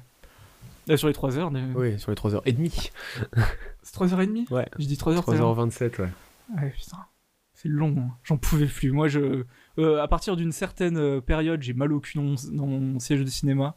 sur 0.97 1.09
les 1.09 1.14
trois 1.14 1.38
heures. 1.38 1.52
Oui, 1.76 1.99
sur 1.99 2.11
les 2.11 2.17
trois 2.17 2.35
heures 2.35 2.43
et 2.47 2.52
demie. 2.52 2.90
c'est 3.83 3.93
trois 3.93 4.12
heures 4.12 4.21
et 4.21 4.26
demie. 4.26 4.47
Ouais. 4.50 4.67
Je 4.78 4.87
dis 4.87 4.97
trois 4.97 5.14
heures. 5.14 5.25
3h27, 5.25 6.00
ouais. 6.00 6.09
Ouais, 6.57 6.71
putain. 6.71 6.99
C'est 7.55 7.69
long, 7.69 7.95
hein. 7.99 8.17
j'en 8.23 8.37
pouvais 8.37 8.67
plus. 8.67 8.93
Moi, 8.93 9.09
je, 9.09 9.45
euh, 9.79 10.03
à 10.03 10.09
partir 10.09 10.37
d'une 10.37 10.53
certaine 10.53 10.97
euh, 10.97 11.21
période, 11.21 11.63
j'ai 11.63 11.73
mal 11.73 11.93
au 11.93 12.01
cul 12.01 12.19
dans 12.19 12.67
mon, 12.67 12.99
siège 12.99 13.21
de 13.21 13.27
cinéma. 13.27 13.77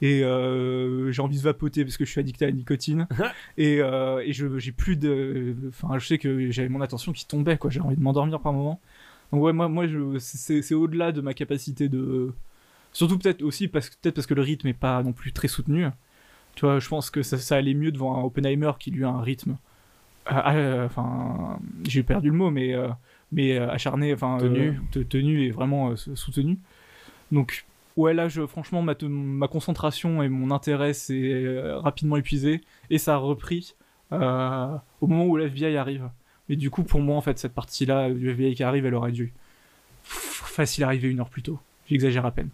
Et 0.00 0.24
euh, 0.24 1.12
j'ai 1.12 1.22
envie 1.22 1.36
de 1.36 1.42
vapoter 1.42 1.84
parce 1.84 1.96
que 1.96 2.04
je 2.04 2.10
suis 2.10 2.20
addict 2.20 2.40
à 2.42 2.46
la 2.46 2.52
nicotine. 2.52 3.06
Et, 3.58 3.76
et 3.76 4.32
je 4.32 4.58
j'ai 4.58 4.72
plus 4.72 4.96
de 4.96 5.54
enfin 5.68 5.98
je 5.98 6.06
sais 6.06 6.18
que 6.18 6.50
j'avais 6.50 6.68
mon 6.68 6.80
attention 6.80 7.12
qui 7.12 7.26
tombait 7.26 7.56
quoi. 7.56 7.70
J'ai 7.70 7.80
envie 7.80 7.96
de 7.96 8.02
m'endormir 8.02 8.40
par 8.40 8.52
moment. 8.52 8.80
Donc 9.32 9.42
ouais 9.42 9.52
moi 9.52 9.68
moi 9.68 9.84
c'est 10.18 10.74
au-delà 10.74 11.12
de 11.12 11.20
ma 11.20 11.34
capacité 11.34 11.88
de 11.88 12.32
surtout 12.92 13.16
peut-être 13.18 13.42
aussi 13.42 13.68
parce 13.68 13.90
peut-être 13.90 14.16
parce 14.16 14.26
que 14.26 14.34
le 14.34 14.42
rythme 14.42 14.66
est 14.68 14.72
pas 14.72 15.02
non 15.04 15.12
plus 15.12 15.32
très 15.32 15.46
soutenu. 15.48 15.86
Tu 16.56 16.64
vois 16.66 16.80
je 16.80 16.88
pense 16.88 17.10
que 17.10 17.22
ça, 17.22 17.38
ça 17.38 17.56
allait 17.56 17.74
mieux 17.74 17.92
devant 17.92 18.18
un 18.18 18.24
Oppenheimer 18.24 18.72
qui 18.80 18.90
lui 18.90 19.04
a 19.04 19.08
un 19.08 19.22
rythme. 19.22 19.56
Enfin 20.26 21.60
j'ai 21.84 22.02
perdu 22.02 22.30
le 22.30 22.36
mot 22.36 22.50
mais 22.50 22.74
mais 23.32 23.58
euh, 23.58 23.70
acharné, 23.70 24.14
enfin 24.14 24.38
tenu, 24.38 24.80
euh, 24.96 25.04
tenu 25.04 25.44
et 25.44 25.50
vraiment 25.50 25.90
euh, 25.90 25.96
soutenu. 25.96 26.58
Donc 27.32 27.66
ouais 27.96 28.14
là 28.14 28.28
je, 28.28 28.46
franchement 28.46 28.82
ma, 28.82 28.94
ma 29.02 29.48
concentration 29.48 30.22
et 30.22 30.28
mon 30.28 30.50
intérêt 30.50 30.92
s'est 30.92 31.44
rapidement 31.74 32.16
épuisé 32.16 32.60
et 32.90 32.98
ça 32.98 33.14
a 33.14 33.16
repris 33.16 33.74
au 34.10 35.06
moment 35.06 35.26
où 35.26 35.36
l'FBI 35.36 35.76
arrive. 35.76 36.10
Mais 36.48 36.56
du 36.56 36.70
coup 36.70 36.84
pour 36.84 37.00
moi 37.00 37.16
en 37.16 37.20
fait 37.20 37.38
cette 37.38 37.54
partie 37.54 37.86
là 37.86 38.10
du 38.10 38.30
FBI 38.30 38.54
qui 38.54 38.62
arrive 38.62 38.86
elle 38.86 38.94
aurait 38.94 39.12
dû 39.12 39.32
facile 40.04 40.84
arriver 40.84 41.08
une 41.08 41.20
heure 41.20 41.30
plus 41.30 41.42
tôt. 41.42 41.58
J'exagère 41.88 42.26
à 42.26 42.30
peine. 42.30 42.50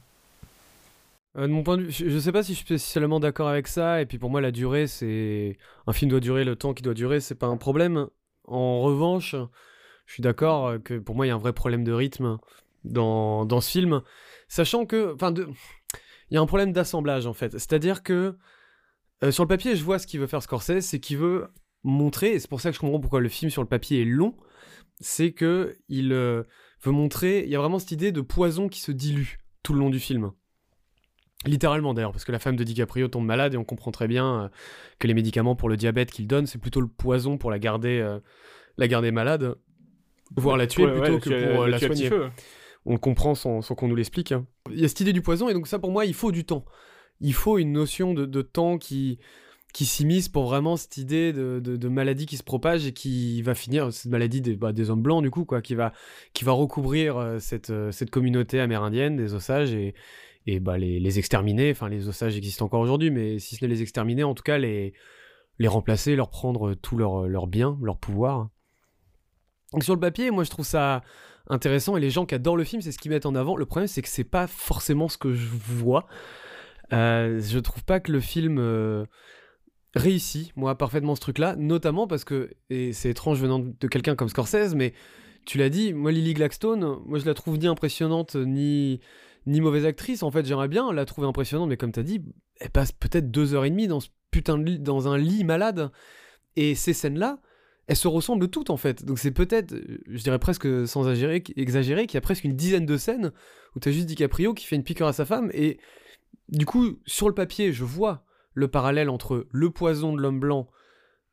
Euh, 1.36 1.46
de 1.46 1.52
mon 1.52 1.62
point 1.62 1.76
de 1.76 1.82
vue, 1.82 1.92
je, 1.92 2.18
sais 2.18 2.32
pas 2.32 2.42
si 2.42 2.52
je 2.52 2.58
suis 2.58 2.66
spécialement 2.66 3.20
d'accord 3.20 3.48
avec 3.48 3.68
ça. 3.68 4.00
Et 4.00 4.06
puis 4.06 4.18
pour 4.18 4.30
moi, 4.30 4.40
la 4.40 4.50
durée, 4.50 4.86
c'est 4.86 5.56
un 5.86 5.92
film 5.92 6.10
doit 6.10 6.20
durer 6.20 6.44
le 6.44 6.56
temps 6.56 6.74
qu'il 6.74 6.84
doit 6.84 6.94
durer, 6.94 7.20
c'est 7.20 7.34
pas 7.34 7.46
un 7.46 7.56
problème. 7.56 8.08
En 8.46 8.80
revanche, 8.80 9.36
je 10.08 10.14
suis 10.14 10.22
d'accord 10.22 10.82
que 10.82 10.98
pour 10.98 11.14
moi, 11.14 11.26
il 11.26 11.28
y 11.28 11.32
a 11.32 11.34
un 11.34 11.38
vrai 11.38 11.52
problème 11.52 11.84
de 11.84 11.92
rythme 11.92 12.38
dans, 12.84 13.44
dans 13.44 13.60
ce 13.60 13.70
film, 13.70 14.00
sachant 14.48 14.86
que, 14.86 15.12
enfin, 15.12 15.34
il 15.34 16.34
y 16.34 16.38
a 16.38 16.40
un 16.40 16.46
problème 16.46 16.72
d'assemblage 16.72 17.26
en 17.26 17.34
fait. 17.34 17.52
C'est-à-dire 17.52 18.02
que 18.02 18.34
euh, 19.22 19.30
sur 19.30 19.44
le 19.44 19.48
papier, 19.48 19.76
je 19.76 19.84
vois 19.84 19.98
ce 19.98 20.06
qu'il 20.06 20.18
veut 20.18 20.26
faire 20.26 20.42
Scorsese, 20.42 20.80
c'est 20.80 20.98
qu'il 20.98 21.18
veut 21.18 21.48
montrer, 21.82 22.32
et 22.32 22.38
c'est 22.38 22.48
pour 22.48 22.62
ça 22.62 22.70
que 22.70 22.74
je 22.74 22.80
comprends 22.80 23.00
pourquoi 23.00 23.20
le 23.20 23.28
film 23.28 23.50
sur 23.50 23.62
le 23.62 23.68
papier 23.68 24.00
est 24.00 24.06
long, 24.06 24.34
c'est 24.98 25.32
que 25.32 25.76
il 25.90 26.12
euh, 26.12 26.42
veut 26.82 26.92
montrer, 26.92 27.44
il 27.44 27.50
y 27.50 27.54
a 27.56 27.58
vraiment 27.58 27.78
cette 27.78 27.92
idée 27.92 28.10
de 28.10 28.22
poison 28.22 28.68
qui 28.68 28.80
se 28.80 28.92
dilue 28.92 29.36
tout 29.62 29.74
le 29.74 29.80
long 29.80 29.90
du 29.90 30.00
film. 30.00 30.30
Littéralement 31.44 31.92
d'ailleurs, 31.92 32.12
parce 32.12 32.24
que 32.24 32.32
la 32.32 32.38
femme 32.38 32.56
de 32.56 32.64
DiCaprio 32.64 33.08
tombe 33.08 33.26
malade 33.26 33.52
et 33.52 33.56
on 33.58 33.64
comprend 33.64 33.90
très 33.90 34.08
bien 34.08 34.44
euh, 34.44 34.48
que 34.98 35.06
les 35.06 35.14
médicaments 35.14 35.54
pour 35.54 35.68
le 35.68 35.76
diabète 35.76 36.10
qu'il 36.10 36.26
donne, 36.26 36.46
c'est 36.46 36.58
plutôt 36.58 36.80
le 36.80 36.88
poison 36.88 37.36
pour 37.36 37.50
la 37.50 37.58
garder, 37.58 38.00
euh, 38.00 38.20
la 38.78 38.88
garder 38.88 39.10
malade, 39.10 39.54
voire 40.36 40.56
la 40.56 40.66
tuer 40.66 40.86
plutôt 40.86 41.18
que 41.18 41.54
pour 41.54 41.66
la 41.66 41.78
soigner. 41.78 42.10
On 42.86 42.92
le 42.92 42.98
comprend 42.98 43.34
sans, 43.34 43.60
qu'on 43.60 43.88
nous 43.88 43.96
l'explique. 43.96 44.32
Hein. 44.32 44.46
Il 44.70 44.80
y 44.80 44.84
a 44.84 44.88
cette 44.88 45.00
idée 45.00 45.12
du 45.12 45.20
poison 45.20 45.48
et 45.48 45.52
donc 45.54 45.66
ça 45.66 45.78
pour 45.78 45.90
moi 45.90 46.06
il 46.06 46.14
faut 46.14 46.32
du 46.32 46.44
temps. 46.44 46.64
Il 47.20 47.34
faut 47.34 47.58
une 47.58 47.72
notion 47.72 48.14
de 48.14 48.42
temps 48.42 48.78
qui, 48.78 49.18
qui 49.72 49.84
s'immisce 49.84 50.28
pour 50.28 50.46
vraiment 50.46 50.76
cette 50.76 50.96
idée 50.96 51.32
de, 51.32 51.60
de, 51.60 51.88
maladie 51.88 52.26
qui 52.26 52.36
se 52.36 52.42
propage 52.42 52.86
et 52.86 52.92
qui 52.92 53.42
va 53.42 53.54
finir, 53.54 53.92
cette 53.92 54.10
maladie 54.10 54.40
des, 54.40 54.56
bah, 54.56 54.72
des 54.72 54.90
hommes 54.90 55.02
blancs 55.02 55.22
du 55.22 55.30
coup, 55.30 55.44
quoi, 55.44 55.60
qui 55.60 55.74
va, 55.74 55.92
qui 56.32 56.44
va 56.44 56.52
recouvrir 56.52 57.16
euh, 57.16 57.38
cette, 57.38 57.70
euh, 57.70 57.92
cette 57.92 58.10
communauté 58.10 58.60
amérindienne 58.60 59.16
des 59.16 59.34
Osages 59.34 59.74
et, 59.74 59.94
et 60.46 60.58
bah, 60.58 60.78
les, 60.78 60.98
les 61.00 61.18
exterminer. 61.18 61.70
Enfin, 61.70 61.88
les 61.88 62.08
Osages 62.08 62.36
existent 62.36 62.64
encore 62.64 62.80
aujourd'hui, 62.80 63.10
mais 63.10 63.38
si 63.38 63.56
ce 63.56 63.64
n'est 63.64 63.68
les 63.70 63.82
exterminer, 63.82 64.24
en 64.24 64.34
tout 64.34 64.42
cas 64.42 64.58
les, 64.58 64.94
les 65.58 65.68
remplacer, 65.68 66.16
leur 66.16 66.30
prendre 66.30 66.74
tout 66.74 66.96
leur, 66.96 67.28
leur 67.28 67.46
bien, 67.46 67.78
leur 67.82 67.98
pouvoir. 67.98 68.48
Donc 69.72 69.84
sur 69.84 69.94
le 69.94 70.00
papier, 70.00 70.30
moi 70.30 70.44
je 70.44 70.50
trouve 70.50 70.66
ça 70.66 71.02
intéressant 71.48 71.96
et 71.96 72.00
les 72.00 72.10
gens 72.10 72.26
qui 72.26 72.34
adorent 72.34 72.56
le 72.56 72.64
film, 72.64 72.82
c'est 72.82 72.92
ce 72.92 72.98
qu'ils 72.98 73.10
mettent 73.10 73.26
en 73.26 73.34
avant. 73.34 73.56
Le 73.56 73.66
problème, 73.66 73.88
c'est 73.88 74.02
que 74.02 74.08
c'est 74.08 74.24
pas 74.24 74.46
forcément 74.46 75.08
ce 75.08 75.18
que 75.18 75.32
je 75.32 75.48
vois. 75.48 76.06
Euh, 76.92 77.40
je 77.40 77.58
trouve 77.58 77.84
pas 77.84 78.00
que 78.00 78.12
le 78.12 78.20
film 78.20 79.06
réussi, 79.94 80.52
moi, 80.56 80.76
parfaitement 80.76 81.14
ce 81.14 81.20
truc-là, 81.20 81.56
notamment 81.56 82.06
parce 82.06 82.24
que, 82.24 82.50
et 82.70 82.92
c'est 82.92 83.10
étrange 83.10 83.40
venant 83.40 83.58
de 83.58 83.86
quelqu'un 83.88 84.14
comme 84.16 84.28
Scorsese, 84.28 84.74
mais 84.74 84.94
tu 85.46 85.58
l'as 85.58 85.70
dit, 85.70 85.92
moi, 85.92 86.12
Lily 86.12 86.34
Gladstone, 86.34 86.98
moi, 87.06 87.18
je 87.18 87.26
la 87.26 87.34
trouve 87.34 87.58
ni 87.58 87.66
impressionnante, 87.66 88.36
ni, 88.36 89.00
ni 89.46 89.60
mauvaise 89.60 89.86
actrice. 89.86 90.22
En 90.22 90.30
fait, 90.30 90.44
j'aimerais 90.44 90.68
bien 90.68 90.92
la 90.92 91.04
trouver 91.04 91.26
impressionnante, 91.26 91.68
mais 91.68 91.76
comme 91.76 91.92
tu 91.92 92.00
as 92.00 92.04
dit, 92.04 92.22
elle 92.60 92.70
passe 92.70 92.92
peut-être 92.92 93.30
deux 93.30 93.54
heures 93.54 93.64
et 93.64 93.70
demie 93.70 93.88
dans 93.88 94.00
ce 94.00 94.08
putain 94.30 94.58
de 94.58 94.64
lit, 94.64 94.78
dans 94.78 95.08
un 95.08 95.16
lit 95.16 95.44
malade. 95.44 95.90
Et 96.56 96.74
ces 96.74 96.92
scènes-là, 96.92 97.40
elles 97.88 97.96
se 97.96 98.06
ressemblent 98.06 98.48
toutes, 98.48 98.70
en 98.70 98.76
fait. 98.76 99.04
Donc 99.04 99.18
c'est 99.18 99.32
peut-être, 99.32 99.74
je 100.06 100.22
dirais 100.22 100.38
presque 100.38 100.86
sans 100.86 101.08
exagérer, 101.08 101.42
qu'il 101.42 102.14
y 102.14 102.16
a 102.16 102.20
presque 102.20 102.44
une 102.44 102.54
dizaine 102.54 102.86
de 102.86 102.96
scènes 102.96 103.32
où 103.74 103.80
tu 103.80 103.88
as 103.88 103.92
juste 103.92 104.06
DiCaprio 104.06 104.54
qui 104.54 104.66
fait 104.66 104.76
une 104.76 104.84
piqûre 104.84 105.06
à 105.06 105.12
sa 105.12 105.24
femme, 105.24 105.50
et 105.52 105.78
du 106.48 106.64
coup, 106.64 106.98
sur 107.06 107.28
le 107.28 107.34
papier, 107.34 107.72
je 107.72 107.84
vois 107.84 108.24
le 108.54 108.68
parallèle 108.68 109.08
entre 109.10 109.46
le 109.50 109.70
poison 109.70 110.12
de 110.14 110.20
l'homme 110.20 110.40
blanc 110.40 110.68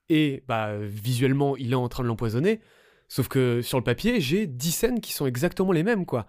et 0.09 0.43
bah, 0.47 0.77
visuellement 0.77 1.57
il 1.57 1.71
est 1.71 1.75
en 1.75 1.89
train 1.89 2.03
de 2.03 2.07
l'empoisonner. 2.07 2.61
Sauf 3.07 3.27
que 3.27 3.61
sur 3.61 3.77
le 3.77 3.83
papier, 3.83 4.19
j'ai 4.19 4.47
10 4.47 4.71
scènes 4.71 5.01
qui 5.01 5.13
sont 5.13 5.25
exactement 5.25 5.71
les 5.71 5.83
mêmes, 5.83 6.05
quoi. 6.05 6.25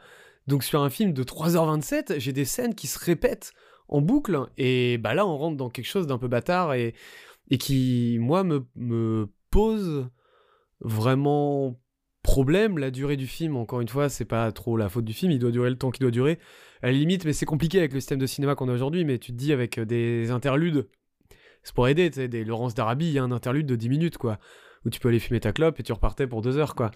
Donc 0.46 0.62
sur 0.62 0.82
un 0.82 0.90
film 0.90 1.12
de 1.12 1.22
3h27, 1.22 2.18
j'ai 2.18 2.32
des 2.32 2.44
scènes 2.44 2.74
qui 2.74 2.86
se 2.86 2.98
répètent 2.98 3.52
en 3.88 4.00
boucle, 4.00 4.38
et 4.56 4.98
bah 4.98 5.14
là 5.14 5.26
on 5.26 5.36
rentre 5.36 5.56
dans 5.56 5.70
quelque 5.70 5.86
chose 5.86 6.06
d'un 6.06 6.18
peu 6.18 6.28
bâtard 6.28 6.74
et, 6.74 6.94
qui, 7.58 8.18
moi, 8.20 8.42
me 8.44 9.28
pose 9.50 10.08
vraiment 10.80 11.78
problème. 12.22 12.78
La 12.78 12.90
durée 12.90 13.16
du 13.16 13.26
film, 13.26 13.56
encore 13.56 13.80
une 13.80 13.88
fois, 13.88 14.08
c'est 14.08 14.24
pas 14.24 14.50
trop 14.52 14.76
la 14.76 14.88
faute 14.88 15.04
du 15.04 15.12
film, 15.12 15.32
il 15.32 15.38
doit 15.38 15.50
durer 15.50 15.70
le 15.70 15.76
temps 15.76 15.90
qu'il 15.90 16.02
doit 16.02 16.10
durer 16.10 16.38
à 16.82 16.86
la 16.86 16.92
limite, 16.92 17.24
mais 17.24 17.32
c'est 17.32 17.46
compliqué 17.46 17.78
avec 17.78 17.92
le 17.92 18.00
système 18.00 18.18
de 18.18 18.26
cinéma 18.26 18.54
qu'on 18.54 18.68
a 18.68 18.72
aujourd'hui, 18.72 19.04
mais 19.04 19.18
tu 19.18 19.32
te 19.32 19.36
dis 19.36 19.52
avec 19.52 19.78
euh, 19.78 19.86
des 19.86 20.30
interludes, 20.30 20.88
c'est 21.62 21.74
pour 21.74 21.88
aider, 21.88 22.10
tu 22.10 22.16
sais, 22.16 22.28
des 22.28 22.44
Laurence 22.44 22.74
d'Arabie, 22.74 23.06
il 23.06 23.12
y 23.12 23.18
a 23.18 23.22
un 23.22 23.32
interlude 23.32 23.66
de 23.66 23.76
10 23.76 23.88
minutes, 23.88 24.18
quoi, 24.18 24.38
où 24.84 24.90
tu 24.90 25.00
peux 25.00 25.08
aller 25.08 25.18
fumer 25.18 25.40
ta 25.40 25.52
clope 25.52 25.80
et 25.80 25.82
tu 25.82 25.92
repartais 25.92 26.26
pour 26.26 26.42
2 26.42 26.58
heures, 26.58 26.74
quoi. 26.74 26.90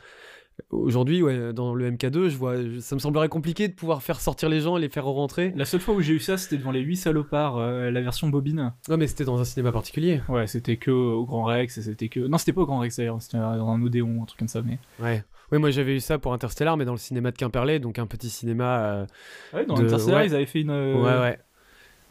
Aujourd'hui, 0.71 1.23
ouais, 1.23 1.52
dans 1.52 1.75
le 1.75 1.90
MK2, 1.90 2.29
je 2.29 2.37
vois, 2.37 2.55
ça 2.81 2.95
me 2.95 3.00
semblerait 3.00 3.29
compliqué 3.29 3.69
de 3.69 3.75
pouvoir 3.75 4.02
faire 4.02 4.21
sortir 4.21 4.49
les 4.49 4.61
gens 4.61 4.76
et 4.76 4.81
les 4.81 4.88
faire 4.88 5.05
rentrer. 5.05 5.52
La 5.57 5.64
seule 5.64 5.81
fois 5.81 5.95
où 5.95 6.00
j'ai 6.00 6.14
eu 6.14 6.21
ça, 6.21 6.37
c'était 6.37 6.57
devant 6.57 6.71
les 6.71 6.81
8 6.81 6.97
salopards, 6.97 7.59
euh, 7.59 7.90
la 7.90 8.00
version 8.00 8.29
bobine. 8.29 8.73
Non, 8.88 8.97
mais 8.97 9.07
c'était 9.07 9.25
dans 9.25 9.40
un 9.40 9.45
cinéma 9.45 9.73
particulier. 9.73 10.21
Ouais, 10.29 10.47
c'était 10.47 10.76
que 10.76 10.90
au 10.90 11.25
Grand 11.25 11.45
Rex, 11.45 11.81
c'était 11.81 12.09
que. 12.09 12.21
Non, 12.21 12.38
c'était 12.38 12.52
pas 12.52 12.62
au 12.62 12.67
Grand 12.67 12.81
Rex 12.81 12.97
d'ailleurs, 12.97 13.21
c'était 13.21 13.38
dans 13.38 13.69
un 13.69 13.83
Odéon, 13.83 14.23
un 14.23 14.26
truc 14.26 14.38
comme 14.38 14.49
ça, 14.49 14.62
mais. 14.62 14.79
Ouais. 15.02 15.25
Oui, 15.52 15.59
moi 15.59 15.71
j'avais 15.71 15.97
eu 15.97 16.00
ça 16.00 16.19
pour 16.19 16.33
Interstellar, 16.33 16.76
mais 16.76 16.85
dans 16.85 16.93
le 16.93 16.99
cinéma 16.99 17.33
de 17.33 17.37
Quimperlé, 17.37 17.81
donc 17.81 17.99
un 17.99 18.07
petit 18.07 18.31
cinéma. 18.31 18.85
Euh, 18.85 19.07
ouais, 19.52 19.67
dans 19.67 19.76
Interstellar, 19.76 20.25
ils 20.25 20.35
avaient 20.35 20.47
fait 20.47 20.61
une. 20.61 20.71
Euh, 20.71 20.95
ouais, 20.95 21.19
ouais. 21.21 21.38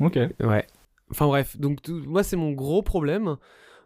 Ok. 0.06 0.20
Ouais. 0.46 0.66
Enfin 1.12 1.26
bref, 1.28 1.58
donc 1.58 1.88
moi 1.88 2.24
c'est 2.24 2.36
mon 2.36 2.52
gros 2.52 2.82
problème. 2.82 3.38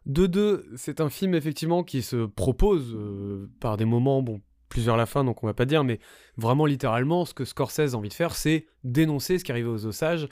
De 0.05 0.27
deux, 0.27 0.65
c'est 0.75 0.99
un 0.99 1.09
film 1.09 1.33
effectivement 1.33 1.83
qui 1.83 2.01
se 2.01 2.25
propose 2.25 2.93
euh, 2.93 3.49
par 3.61 3.77
des 3.77 3.85
moments, 3.85 4.21
bon, 4.21 4.41
plusieurs 4.73 4.95
à 4.95 4.97
la 4.97 5.05
fin, 5.05 5.23
donc 5.23 5.43
on 5.43 5.47
va 5.47 5.53
pas 5.53 5.65
dire, 5.65 5.83
mais 5.83 5.99
vraiment 6.37 6.65
littéralement, 6.65 7.25
ce 7.25 7.33
que 7.33 7.45
Scorsese 7.45 7.93
a 7.93 7.97
envie 7.97 8.09
de 8.09 8.13
faire, 8.13 8.35
c'est 8.35 8.65
dénoncer 8.83 9.39
ce 9.39 9.43
qui 9.43 9.51
arrivait 9.51 9.69
aux 9.69 9.85
Osages, 9.85 10.27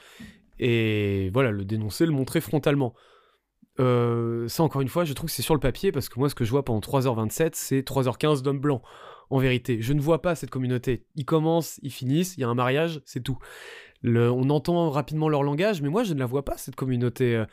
et 0.60 1.30
voilà, 1.34 1.52
le 1.52 1.64
dénoncer, 1.64 2.06
le 2.06 2.12
montrer 2.12 2.42
frontalement. 2.42 2.94
ça 3.78 4.64
encore 4.64 4.82
une 4.82 4.90
fois, 4.90 5.06
je 5.06 5.14
trouve 5.14 5.30
que 5.30 5.36
c'est 5.36 5.42
sur 5.42 5.54
le 5.54 5.60
papier, 5.60 5.92
parce 5.92 6.10
que 6.10 6.20
moi 6.20 6.30
ce 6.30 6.36
que 6.36 6.44
je 6.44 6.52
vois 6.52 6.66
pendant 6.66 6.80
3h27, 6.80 7.52
c'est 7.54 7.82
3h15 7.88 8.42
d'hommes 8.42 8.60
blancs 8.60 8.82
en 9.32 9.40
vérité. 9.40 9.82
Je 9.82 9.94
ne 9.94 10.02
vois 10.02 10.22
pas 10.22 10.36
cette 10.36 10.50
communauté. 10.50 11.06
Ils 11.16 11.26
commencent, 11.26 11.80
ils 11.82 11.92
finissent, 11.92 12.38
il 12.38 12.42
y 12.42 12.44
a 12.44 12.50
un 12.50 12.54
mariage, 12.54 13.02
c'est 13.06 13.24
tout. 13.24 13.38
on 14.04 14.50
entend 14.50 14.90
rapidement 14.90 15.30
leur 15.30 15.42
langage, 15.42 15.82
mais 15.82 15.90
moi 15.90 16.04
je 16.04 16.14
ne 16.14 16.20
la 16.20 16.26
vois 16.26 16.44
pas, 16.44 16.58
cette 16.58 16.76
communauté 16.76 17.36
euh, 17.36 17.46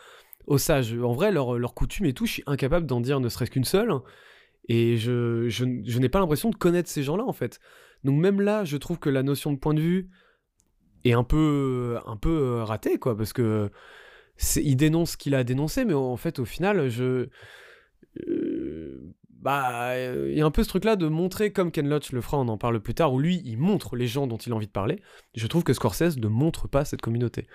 Osage. 0.47 0.95
En 0.95 1.13
vrai, 1.13 1.31
leur, 1.31 1.59
leur 1.59 1.75
coutume 1.75 2.07
et 2.07 2.13
tout, 2.13 2.27
je 2.27 2.33
suis 2.33 2.43
incapable 2.47 2.87
d'en 2.87 3.01
dire 3.01 3.21
ne 3.21 3.29
serait-ce 3.29 3.51
qu'une 3.51 3.65
seule. 3.65 3.93
Et 4.69 4.97
je, 4.97 5.49
je, 5.49 5.65
n'ai 5.65 6.09
pas 6.09 6.19
l'impression 6.19 6.51
de 6.51 6.57
connaître 6.57 6.89
ces 6.89 7.03
gens-là, 7.03 7.25
en 7.25 7.33
fait. 7.33 7.59
Donc 8.05 8.21
même 8.21 8.41
là, 8.41 8.65
je 8.65 8.77
trouve 8.77 8.99
que 8.99 9.09
la 9.11 9.23
notion 9.23 9.53
de 9.53 9.59
point 9.59 9.75
de 9.75 9.81
vue 9.81 10.11
est 11.05 11.13
un 11.13 11.25
peu, 11.25 11.99
un 12.07 12.17
peu 12.17 12.31
euh, 12.31 12.65
ratée, 12.65 12.99
quoi, 12.99 13.17
parce 13.17 13.33
que 13.33 13.71
il 14.57 14.77
dénonce 14.77 15.13
ce 15.13 15.17
qu'il 15.17 15.35
a 15.35 15.43
dénoncé, 15.43 15.85
mais 15.85 15.95
en 15.95 16.17
fait, 16.17 16.39
au 16.39 16.45
final, 16.45 16.89
je... 16.89 17.29
Euh, 18.29 19.15
bah, 19.41 19.97
il 19.97 20.37
y 20.37 20.41
a 20.41 20.45
un 20.45 20.51
peu 20.51 20.65
ce 20.65 20.69
truc-là 20.69 20.97
de 20.97 21.07
montrer, 21.07 21.53
comme 21.53 21.71
Ken 21.71 21.89
Loach 21.89 22.11
le 22.11 22.21
fera, 22.21 22.39
on 22.39 22.49
en 22.49 22.59
parle 22.59 22.81
plus 22.81 22.95
tard, 22.95 23.13
où 23.13 23.21
lui, 23.21 23.41
il 23.45 23.57
montre 23.57 23.95
les 23.95 24.09
gens 24.09 24.27
dont 24.27 24.37
il 24.37 24.53
a 24.53 24.57
envie 24.57 24.67
de 24.67 24.73
parler. 24.73 25.01
Je 25.35 25.47
trouve 25.47 25.63
que 25.63 25.73
Scorsese 25.73 26.17
ne 26.19 26.27
montre 26.27 26.67
pas 26.67 26.85
cette 26.85 27.01
communauté. 27.01 27.47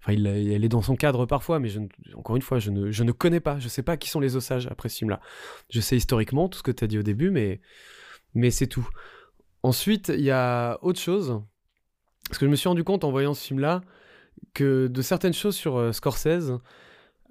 Enfin, 0.00 0.14
il, 0.14 0.26
elle 0.26 0.64
est 0.64 0.68
dans 0.68 0.80
son 0.80 0.96
cadre 0.96 1.26
parfois, 1.26 1.58
mais 1.58 1.70
encore 2.14 2.36
une 2.36 2.42
fois, 2.42 2.58
je 2.58 2.70
ne, 2.70 2.90
je 2.90 3.04
ne 3.04 3.12
connais 3.12 3.40
pas, 3.40 3.58
je 3.58 3.68
sais 3.68 3.82
pas 3.82 3.98
qui 3.98 4.08
sont 4.08 4.20
les 4.20 4.34
Osages 4.34 4.66
après 4.68 4.88
ce 4.88 4.98
film-là. 4.98 5.20
Je 5.68 5.80
sais 5.80 5.96
historiquement 5.96 6.48
tout 6.48 6.58
ce 6.58 6.62
que 6.62 6.70
tu 6.70 6.84
as 6.84 6.86
dit 6.86 6.98
au 6.98 7.02
début, 7.02 7.30
mais, 7.30 7.60
mais 8.34 8.50
c'est 8.50 8.66
tout. 8.66 8.88
Ensuite, 9.62 10.08
il 10.08 10.24
y 10.24 10.30
a 10.30 10.78
autre 10.80 11.00
chose, 11.00 11.42
parce 12.28 12.38
que 12.38 12.46
je 12.46 12.50
me 12.50 12.56
suis 12.56 12.68
rendu 12.68 12.82
compte 12.82 13.04
en 13.04 13.10
voyant 13.10 13.34
ce 13.34 13.46
film-là, 13.46 13.82
que 14.54 14.86
de 14.86 15.02
certaines 15.02 15.34
choses 15.34 15.54
sur 15.54 15.76
euh, 15.76 15.92
Scorsese, 15.92 16.52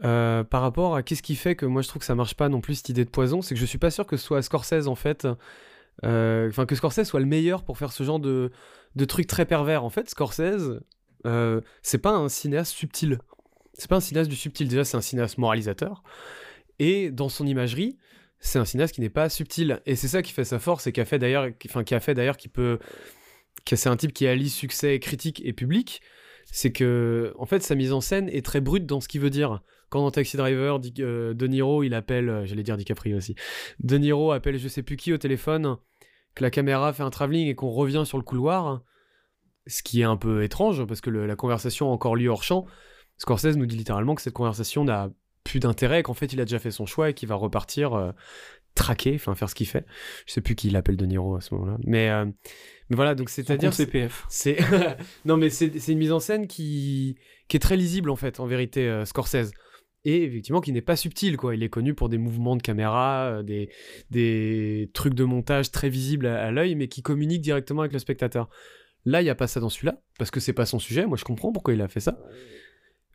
euh, 0.04 0.44
par 0.44 0.62
rapport 0.62 0.96
à 0.96 1.04
qu'est-ce 1.04 1.24
qui 1.24 1.36
fait 1.36 1.56
que 1.56 1.66
moi 1.66 1.82
je 1.82 1.88
trouve 1.88 2.02
que 2.02 2.06
ça 2.06 2.16
marche 2.16 2.36
pas 2.36 2.50
non 2.50 2.62
plus 2.62 2.76
cette 2.76 2.90
idée 2.90 3.06
de 3.06 3.10
poison, 3.10 3.42
c'est 3.42 3.56
que 3.56 3.62
je 3.62 3.66
suis 3.66 3.78
pas 3.78 3.92
sûr 3.92 4.06
que 4.06 4.18
soit 4.18 4.42
Scorsese 4.42 4.88
en 4.88 4.96
fait, 4.96 5.28
euh, 6.04 6.50
enfin 6.50 6.66
que 6.66 6.76
Scorsese 6.76 7.04
soit 7.04 7.20
le 7.20 7.26
meilleur 7.26 7.64
pour 7.64 7.78
faire 7.78 7.92
ce 7.92 8.04
genre 8.04 8.20
de, 8.20 8.52
de 8.96 9.06
trucs 9.06 9.28
très 9.28 9.46
pervers. 9.46 9.84
En 9.84 9.90
fait, 9.90 10.10
Scorsese, 10.10 10.82
euh, 11.26 11.62
c'est 11.82 11.98
pas 11.98 12.12
un 12.12 12.30
cinéaste 12.30 12.74
subtil. 12.74 13.20
C'est 13.74 13.90
pas 13.90 13.98
un 13.98 14.02
cinéaste 14.02 14.30
du 14.30 14.36
subtil. 14.36 14.68
Déjà, 14.68 14.86
c'est 14.86 14.98
un 14.98 15.02
cinéaste 15.02 15.38
moralisateur. 15.38 16.04
Et 16.80 17.12
dans 17.12 17.30
son 17.30 17.46
imagerie, 17.46 17.98
c'est 18.40 18.60
un 18.60 18.66
cinéaste 18.66 18.96
qui 18.96 19.02
n'est 19.02 19.10
pas 19.10 19.30
subtil. 19.30 19.82
Et 19.86 19.96
c'est 19.96 20.08
ça 20.08 20.22
qui 20.22 20.32
fait 20.32 20.46
sa 20.46 20.60
force 20.60 20.88
et 20.88 20.92
qui 20.92 21.02
a 21.02 21.06
fait 21.06 21.20
d'ailleurs, 21.20 21.50
enfin 21.66 21.84
qui 21.84 21.96
a 21.96 22.00
fait 22.00 22.14
d'ailleurs 22.14 22.38
qui 22.38 22.48
peut, 22.48 22.80
que 23.66 23.76
c'est 23.76 23.90
un 23.90 23.98
type 23.98 24.14
qui 24.14 24.28
allie 24.28 24.50
succès 24.50 25.00
critique 25.00 25.42
et 25.46 25.54
public. 25.54 26.02
C'est 26.46 26.72
que 26.72 27.34
en 27.38 27.46
fait 27.46 27.64
sa 27.64 27.76
mise 27.76 27.92
en 27.92 28.02
scène 28.02 28.30
est 28.30 28.46
très 28.46 28.62
brute 28.62 28.86
dans 28.86 29.02
ce 29.02 29.08
qu'il 29.08 29.20
veut 29.20 29.32
dire 29.32 29.62
quand 29.90 30.02
dans 30.02 30.12
Taxi 30.12 30.38
Driver, 30.38 30.80
euh, 31.00 31.34
De 31.34 31.48
Niro, 31.48 31.84
il 31.84 31.94
appelle, 31.94 32.30
euh, 32.30 32.46
j'allais 32.46 32.64
dire 32.64 32.78
DiCaprio 32.78 33.18
aussi, 33.18 33.36
De 33.80 33.98
Niro 33.98 34.32
appelle 34.32 34.58
je 34.58 34.68
sais 34.68 34.84
plus 34.84 34.98
qui 34.98 35.14
au 35.14 35.18
téléphone, 35.18 35.78
que 36.34 36.44
la 36.44 36.52
caméra 36.52 36.92
fait 36.94 37.04
un 37.04 37.10
travelling 37.10 37.48
et 37.48 37.56
qu'on 37.56 37.70
revient 37.70 38.04
sur 38.06 38.18
le 38.18 38.24
couloir, 38.24 38.82
ce 39.68 39.82
qui 39.82 40.02
est 40.02 40.06
un 40.06 40.18
peu 40.18 40.44
étrange 40.44 40.86
parce 40.86 41.02
que 41.02 41.10
la 41.10 41.36
conversation 41.36 41.90
a 41.90 41.94
encore 41.94 42.16
lieu 42.16 42.30
hors 42.30 42.44
champ. 42.44 42.66
Scorsese 43.18 43.56
nous 43.56 43.66
dit 43.66 43.78
littéralement 43.78 44.16
que 44.16 44.22
cette 44.22 44.34
conversation 44.34 44.84
n'a 44.84 45.10
plus 45.44 45.60
d'intérêt, 45.60 46.04
qu'en 46.04 46.14
fait 46.14 46.34
il 46.34 46.42
a 46.42 46.46
déjà 46.46 46.60
fait 46.60 46.72
son 46.72 46.86
choix 46.86 47.10
et 47.10 47.14
qu'il 47.14 47.30
va 47.30 47.36
repartir 47.36 47.94
euh, 47.94 48.12
traquer, 48.74 49.16
enfin 49.16 49.34
faire 49.36 49.50
ce 49.50 49.56
qu'il 49.56 49.68
fait. 49.68 49.86
Je 50.26 50.34
sais 50.34 50.42
plus 50.42 50.56
qui 50.56 50.70
l'appelle 50.70 50.98
De 50.98 51.06
Niro 51.06 51.38
à 51.38 51.42
ce 51.42 51.54
moment-là, 51.54 51.78
mais 51.86 52.10
mais 52.90 52.96
voilà, 52.96 53.16
donc 53.16 53.30
c'est-à-dire 53.30 53.74
CPF. 53.74 54.26
C'est 54.28 54.58
non 55.26 55.38
mais 55.38 55.50
c'est 55.50 55.88
une 55.88 56.00
mise 56.00 56.12
en 56.12 56.20
scène 56.20 56.48
qui 56.48 57.18
qui 57.48 57.56
est 57.56 57.62
très 57.62 57.78
lisible 57.78 58.10
en 58.10 58.18
fait, 58.18 58.42
en 58.42 58.46
vérité, 58.46 59.04
Scorsese 59.06 59.54
et 60.06 60.24
effectivement 60.24 60.62
qui 60.62 60.72
n'est 60.72 60.82
pas 60.82 60.96
subtil 60.96 61.36
quoi. 61.36 61.56
Il 61.56 61.64
est 61.64 61.70
connu 61.70 61.94
pour 61.94 62.10
des 62.10 62.18
mouvements 62.18 62.56
de 62.56 62.62
caméra, 62.62 63.42
des, 63.44 63.70
des 64.12 64.90
trucs 64.94 65.16
de 65.16 65.24
montage 65.24 65.72
très 65.72 65.90
visibles 65.90 66.28
à, 66.28 66.52
l'œil, 66.52 66.76
mais 66.76 66.88
qui 66.88 67.02
communiquent 67.02 67.42
directement 67.42 67.82
avec 67.82 67.92
le 67.92 68.00
spectateur. 68.00 68.50
Là, 69.06 69.22
il 69.22 69.26
n'y 69.26 69.30
a 69.30 69.36
pas 69.36 69.48
ça 69.48 69.60
dans 69.60 69.70
celui-là, 69.70 70.00
parce 70.18 70.32
que 70.32 70.40
c'est 70.40 70.54
pas 70.54 70.66
son 70.66 70.80
sujet. 70.80 71.06
Moi, 71.06 71.18
je 71.18 71.26
comprends 71.26 71.52
pourquoi 71.52 71.74
il 71.74 71.82
a 71.82 71.88
fait 71.88 72.00
ça. 72.00 72.18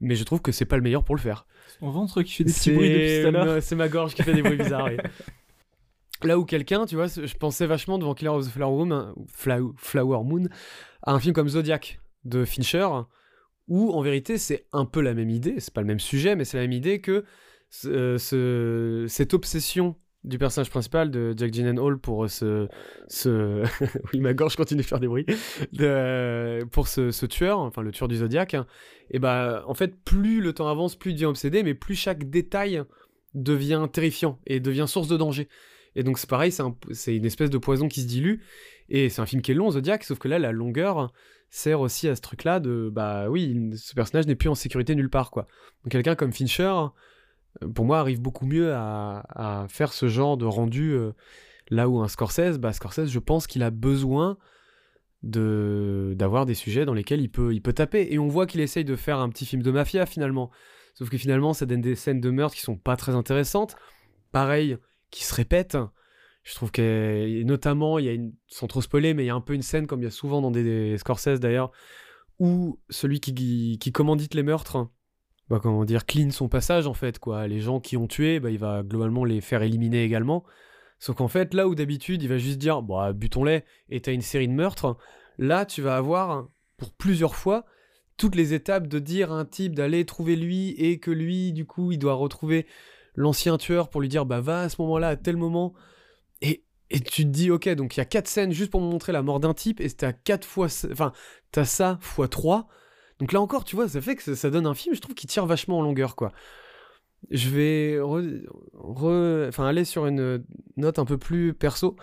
Mais 0.00 0.14
je 0.14 0.24
trouve 0.24 0.40
que 0.40 0.52
c'est 0.52 0.64
pas 0.64 0.76
le 0.76 0.82
meilleur 0.82 1.04
pour 1.04 1.14
le 1.14 1.20
faire. 1.20 1.46
Son 1.80 1.90
ventre 1.90 2.22
qui 2.22 2.32
fait 2.34 2.44
des 2.44 2.52
petits 2.52 2.70
bruits 2.70 2.90
depuis 2.90 3.22
tout 3.22 3.28
à 3.28 3.30
l'heure. 3.44 3.62
C'est 3.62 3.76
ma 3.76 3.88
gorge 3.88 4.14
qui 4.14 4.22
fait 4.22 4.34
des 4.34 4.42
bruits 4.42 4.56
bizarres. 4.56 4.90
Là 6.22 6.38
où 6.38 6.44
quelqu'un, 6.44 6.84
tu 6.84 6.96
vois, 6.96 7.06
je 7.06 7.34
pensais 7.34 7.66
vachement 7.66 7.98
devant 7.98 8.14
Killer 8.14 8.30
of 8.30 8.46
the 8.46 8.50
Flower 8.50 8.84
Moon, 8.84 9.14
Flower 9.76 10.22
Moon 10.22 10.48
à 11.02 11.12
un 11.12 11.20
film 11.20 11.34
comme 11.34 11.48
Zodiac 11.48 11.98
de 12.24 12.44
Fincher, 12.44 12.86
où 13.70 13.92
en 13.92 14.02
vérité 14.02 14.36
c'est 14.36 14.66
un 14.72 14.84
peu 14.84 15.00
la 15.00 15.14
même 15.14 15.30
idée, 15.30 15.54
c'est 15.58 15.72
pas 15.72 15.80
le 15.80 15.86
même 15.86 16.00
sujet, 16.00 16.36
mais 16.36 16.44
c'est 16.44 16.58
la 16.58 16.64
même 16.64 16.72
idée 16.72 17.00
que 17.00 17.24
ce, 17.70 19.06
cette 19.08 19.32
obsession 19.32 19.96
du 20.24 20.36
personnage 20.36 20.68
principal 20.68 21.10
de 21.10 21.32
Jack 21.34 21.52
Gyllenhaal 21.52 21.96
pour 21.96 22.28
ce, 22.28 22.68
ce... 23.08 23.62
oui 24.12 24.20
ma 24.20 24.34
gorge 24.34 24.56
continue 24.56 24.82
de 24.82 24.86
faire 24.86 25.00
des 25.00 25.06
bruits. 25.06 25.24
Pour 26.72 26.88
ce, 26.88 27.26
tueur 27.26 27.60
enfin 27.60 27.80
le 27.80 27.92
tueur 27.92 28.08
du 28.08 28.16
Zodiac 28.16 28.54
hein, 28.54 28.66
et 29.10 29.18
bah 29.18 29.64
en 29.66 29.74
fait 29.74 29.96
plus 29.96 30.40
le 30.40 30.52
temps 30.52 30.68
avance 30.68 30.96
plus 30.96 31.12
il 31.12 31.14
devient 31.14 31.26
obsédé 31.26 31.62
mais 31.62 31.74
plus 31.74 31.94
chaque 31.94 32.28
détail 32.28 32.82
devient 33.34 33.86
terrifiant 33.90 34.40
et 34.46 34.60
devient 34.60 34.86
source 34.88 35.08
de 35.08 35.16
danger. 35.16 35.48
Et 35.94 36.02
donc 36.02 36.18
c'est 36.18 36.28
pareil 36.28 36.52
c'est 36.52 36.62
un... 36.62 36.76
une 37.06 37.24
espèce 37.24 37.50
de 37.50 37.58
poison 37.58 37.88
qui 37.88 38.02
se 38.02 38.06
dilue. 38.06 38.40
Et 38.88 39.08
c'est 39.08 39.22
un 39.22 39.26
film 39.26 39.40
qui 39.40 39.52
est 39.52 39.54
long 39.54 39.70
Zodiac 39.70 40.02
sauf 40.02 40.18
que 40.18 40.28
là 40.28 40.40
la 40.40 40.50
longueur 40.50 41.12
sert 41.50 41.80
aussi 41.80 42.08
à 42.08 42.16
ce 42.16 42.20
truc-là 42.20 42.60
de 42.60 42.90
bah 42.92 43.28
oui, 43.28 43.72
ce 43.76 43.94
personnage 43.94 44.26
n'est 44.26 44.36
plus 44.36 44.48
en 44.48 44.54
sécurité 44.54 44.94
nulle 44.94 45.10
part 45.10 45.30
quoi. 45.30 45.46
Quelqu'un 45.90 46.14
comme 46.14 46.32
Fincher, 46.32 46.72
euh, 47.62 47.68
pour 47.68 47.84
moi, 47.84 47.98
arrive 47.98 48.20
beaucoup 48.20 48.46
mieux 48.46 48.72
à, 48.74 49.66
faire 49.68 49.92
ce 49.92 50.08
genre 50.08 50.36
de 50.36 50.46
rendu 50.46 50.92
euh, 50.92 51.12
là 51.68 51.88
où 51.88 52.00
un 52.00 52.08
Scorsese, 52.08 52.58
bah 52.58 52.72
Scorsese, 52.72 53.10
je 53.10 53.18
pense 53.18 53.46
qu'il 53.46 53.62
a 53.62 53.70
besoin 53.70 54.38
de 55.22 56.14
d'avoir 56.16 56.46
des 56.46 56.54
sujets 56.54 56.86
dans 56.86 56.94
lesquels 56.94 57.20
il 57.20 57.28
peut 57.28 57.52
il 57.52 57.60
peut 57.60 57.74
taper 57.74 58.08
et 58.10 58.18
on 58.18 58.28
voit 58.28 58.46
qu'il 58.46 58.60
essaye 58.60 58.86
de 58.86 58.96
faire 58.96 59.18
un 59.18 59.28
petit 59.28 59.44
film 59.44 59.62
de 59.62 59.70
mafia 59.70 60.06
finalement. 60.06 60.50
Sauf 60.94 61.10
que 61.10 61.18
finalement, 61.18 61.52
ça 61.52 61.66
donne 61.66 61.80
des 61.80 61.94
scènes 61.94 62.20
de 62.20 62.30
meurtre 62.30 62.54
qui 62.54 62.62
sont 62.62 62.76
pas 62.76 62.96
très 62.96 63.14
intéressantes. 63.14 63.76
Pareil, 64.32 64.76
qui 65.10 65.24
se 65.24 65.34
répètent. 65.34 65.78
Je 66.42 66.54
trouve 66.54 66.70
que, 66.70 67.42
notamment, 67.42 67.98
il 67.98 68.06
y 68.06 68.08
a 68.08 68.12
une, 68.12 68.32
sans 68.46 68.66
trop 68.66 68.80
spoiler, 68.80 69.14
mais 69.14 69.24
il 69.24 69.26
y 69.26 69.30
a 69.30 69.34
un 69.34 69.40
peu 69.40 69.54
une 69.54 69.62
scène, 69.62 69.86
comme 69.86 70.00
il 70.00 70.04
y 70.04 70.08
a 70.08 70.10
souvent 70.10 70.40
dans 70.40 70.50
des, 70.50 70.96
Scorsese 70.98 71.38
d'ailleurs, 71.38 71.70
où 72.38 72.80
celui 72.88 73.20
qui, 73.20 73.78
qui, 73.78 73.92
commandite 73.92 74.34
les 74.34 74.42
meurtres, 74.42 74.88
bah, 75.50 75.60
comment 75.62 75.84
dire, 75.84 76.06
clean 76.06 76.30
son 76.30 76.48
passage 76.48 76.86
en 76.86 76.94
fait, 76.94 77.18
quoi. 77.18 77.46
Les 77.46 77.60
gens 77.60 77.80
qui 77.80 77.96
ont 77.96 78.06
tué, 78.06 78.40
bah, 78.40 78.50
il 78.50 78.58
va 78.58 78.82
globalement 78.82 79.24
les 79.24 79.40
faire 79.40 79.62
éliminer 79.62 80.02
également. 80.04 80.44
Sauf 80.98 81.16
qu'en 81.16 81.28
fait, 81.28 81.54
là 81.54 81.68
où 81.68 81.74
d'habitude, 81.74 82.22
il 82.22 82.28
va 82.28 82.38
juste 82.38 82.58
dire, 82.58 82.82
bah, 82.82 83.12
butons-les, 83.12 83.64
et 83.90 84.00
t'as 84.00 84.12
une 84.12 84.20
série 84.22 84.48
de 84.48 84.52
meurtres, 84.52 84.96
là, 85.38 85.66
tu 85.66 85.82
vas 85.82 85.96
avoir, 85.96 86.48
pour 86.78 86.92
plusieurs 86.92 87.34
fois, 87.34 87.66
toutes 88.16 88.34
les 88.34 88.54
étapes 88.54 88.86
de 88.86 88.98
dire 88.98 89.32
à 89.32 89.36
un 89.36 89.44
type 89.44 89.74
d'aller 89.74 90.04
trouver 90.04 90.36
lui, 90.36 90.70
et 90.78 90.98
que 90.98 91.10
lui, 91.10 91.52
du 91.52 91.66
coup, 91.66 91.92
il 91.92 91.98
doit 91.98 92.14
retrouver 92.14 92.66
l'ancien 93.14 93.58
tueur 93.58 93.90
pour 93.90 94.00
lui 94.00 94.08
dire, 94.08 94.24
bah, 94.24 94.40
va 94.40 94.62
à 94.62 94.68
ce 94.68 94.80
moment-là, 94.82 95.08
à 95.08 95.16
tel 95.16 95.36
moment, 95.36 95.74
et, 96.42 96.64
tu 96.90 97.22
te 97.22 97.28
dis, 97.28 97.50
ok, 97.50 97.68
donc 97.70 97.96
il 97.96 98.00
y 98.00 98.02
a 98.02 98.04
quatre 98.04 98.26
scènes 98.26 98.52
juste 98.52 98.70
pour 98.70 98.80
me 98.80 98.86
montrer 98.86 99.12
la 99.12 99.22
mort 99.22 99.38
d'un 99.38 99.54
type, 99.54 99.80
et 99.80 99.88
t'as 99.90 100.12
quatre 100.12 100.44
fois. 100.44 100.66
Enfin, 100.90 101.12
t'as 101.52 101.64
ça 101.64 101.98
fois 102.00 102.26
trois. 102.26 102.66
Donc 103.20 103.32
là 103.32 103.40
encore, 103.40 103.64
tu 103.64 103.76
vois, 103.76 103.88
ça 103.88 104.00
fait 104.00 104.16
que 104.16 104.34
ça, 104.34 104.50
donne 104.50 104.66
un 104.66 104.74
film, 104.74 104.94
je 104.94 105.00
trouve, 105.00 105.14
qui 105.14 105.26
tire 105.26 105.46
vachement 105.46 105.78
en 105.78 105.82
longueur, 105.82 106.16
quoi. 106.16 106.32
Je 107.30 107.50
vais 107.50 108.00
enfin, 108.00 109.66
aller 109.66 109.84
sur 109.84 110.06
une 110.06 110.42
note 110.76 110.98
un 110.98 111.04
peu 111.04 111.18
plus 111.18 111.54
perso. 111.54 111.96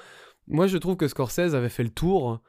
Moi, 0.47 0.67
je 0.67 0.77
trouve 0.77 0.95
que 0.95 1.07
Scorsese 1.07 1.55
avait 1.55 1.69
fait 1.69 1.83
le 1.83 1.89
tour 1.89 2.41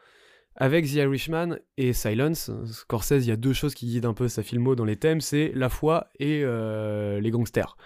avec 0.54 0.86
The 0.86 0.94
Irishman 0.94 1.56
et 1.76 1.92
Silence. 1.92 2.50
Scorsese, 2.66 3.24
il 3.24 3.28
y 3.28 3.32
a 3.32 3.36
deux 3.36 3.52
choses 3.52 3.74
qui 3.74 3.86
guident 3.86 4.06
un 4.06 4.14
peu 4.14 4.28
sa 4.28 4.42
filmo 4.42 4.74
dans 4.74 4.84
les 4.84 4.96
thèmes, 4.96 5.20
c'est 5.20 5.52
la 5.54 5.68
foi 5.68 6.08
et 6.18 6.42
euh, 6.44 7.20
les 7.20 7.30
gangsters. 7.30 7.76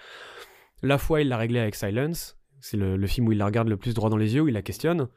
La 0.82 0.98
foi, 0.98 1.20
il 1.20 1.28
l'a 1.28 1.36
réglé 1.36 1.60
avec 1.60 1.74
Silence, 1.74 2.36
c'est 2.62 2.76
le, 2.76 3.06
film 3.06 3.28
où 3.28 3.32
il 3.32 3.38
la 3.38 3.46
regarde 3.46 3.68
le 3.68 3.76
plus 3.76 3.92
droit 3.92 4.08
dans 4.08 4.16
les 4.16 4.34
yeux, 4.34 4.42
où 4.42 4.48
il 4.48 4.54
la 4.54 4.62
questionne. 4.62 5.08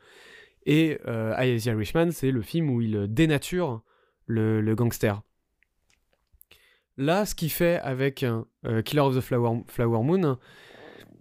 Et 0.65 0.99
euh, 1.08 1.36
The 1.36 1.67
Irishman, 1.67 2.12
c'est 2.12 2.31
le 2.31 2.41
film 2.41 2.69
où 2.71 2.81
il 2.81 3.08
dénature 3.08 3.84
le, 4.25 4.73
gangster. 4.73 5.21
Là, 6.97 7.25
ce 7.25 7.36
qu'il 7.36 7.51
fait 7.51 7.79
avec 7.79 8.23
euh, 8.23 8.81
Killer 8.81 9.01
of 9.01 9.15
the 9.15 9.21
Flower, 9.21 9.62
Flower 9.67 10.03
Moon, 10.03 10.38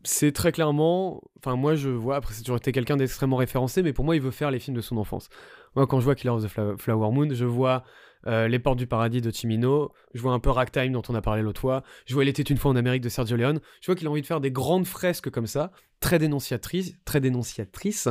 c'est 0.03 0.33
très 0.33 0.51
clairement. 0.51 1.23
Enfin, 1.39 1.57
moi, 1.57 1.75
je 1.75 1.91
vois. 1.91 2.17
Après, 2.17 2.33
c'est 2.33 2.43
toujours 2.43 2.57
été 2.57 2.73
quelqu'un 2.73 2.97
d'extrêmement 2.97 3.37
référencé, 3.37 3.83
mais 3.83 3.93
pour 3.93 4.05
moi, 4.05 4.17
il 4.17 4.23
veut 4.23 4.31
faire 4.31 4.51
les 4.51 4.59
films 4.59 4.77
de 4.77 4.83
son 4.83 4.97
enfance. 4.97 5.29
Moi, 5.77 5.87
quand 5.87 6.01
je 6.01 6.05
vois 6.05 6.15
Killer 6.15 6.33
of 6.33 6.45
the 6.45 6.81
Flower 6.81 7.11
Moon, 7.13 7.29
je 7.33 7.45
vois 7.45 7.85
euh, 8.27 8.49
Les 8.49 8.59
Portes 8.59 8.79
du 8.79 8.87
Paradis 8.87 9.21
de 9.21 9.31
Chimino, 9.31 9.93
je 10.15 10.21
vois 10.21 10.33
un 10.33 10.39
peu 10.39 10.51
Ragtime 10.51 10.93
dont 10.93 11.03
on 11.09 11.15
a 11.15 11.23
parlé 11.23 11.43
l'autre 11.43 11.61
fois, 11.61 11.83
je 12.07 12.15
vois 12.15 12.25
Il 12.25 12.29
était 12.29 12.43
une 12.43 12.57
fois 12.57 12.71
en 12.71 12.77
Amérique 12.77 13.03
de 13.03 13.09
Sergio 13.09 13.37
Leone, 13.37 13.61
je 13.81 13.87
vois 13.87 13.95
qu'il 13.95 14.07
a 14.07 14.11
envie 14.11 14.23
de 14.23 14.27
faire 14.27 14.41
des 14.41 14.51
grandes 14.51 14.87
fresques 14.87 15.31
comme 15.31 15.47
ça, 15.47 15.73
très 16.01 16.19
dénonciatrices, 16.19 16.95
très 17.05 17.21
dénonciatrices, 17.21 18.09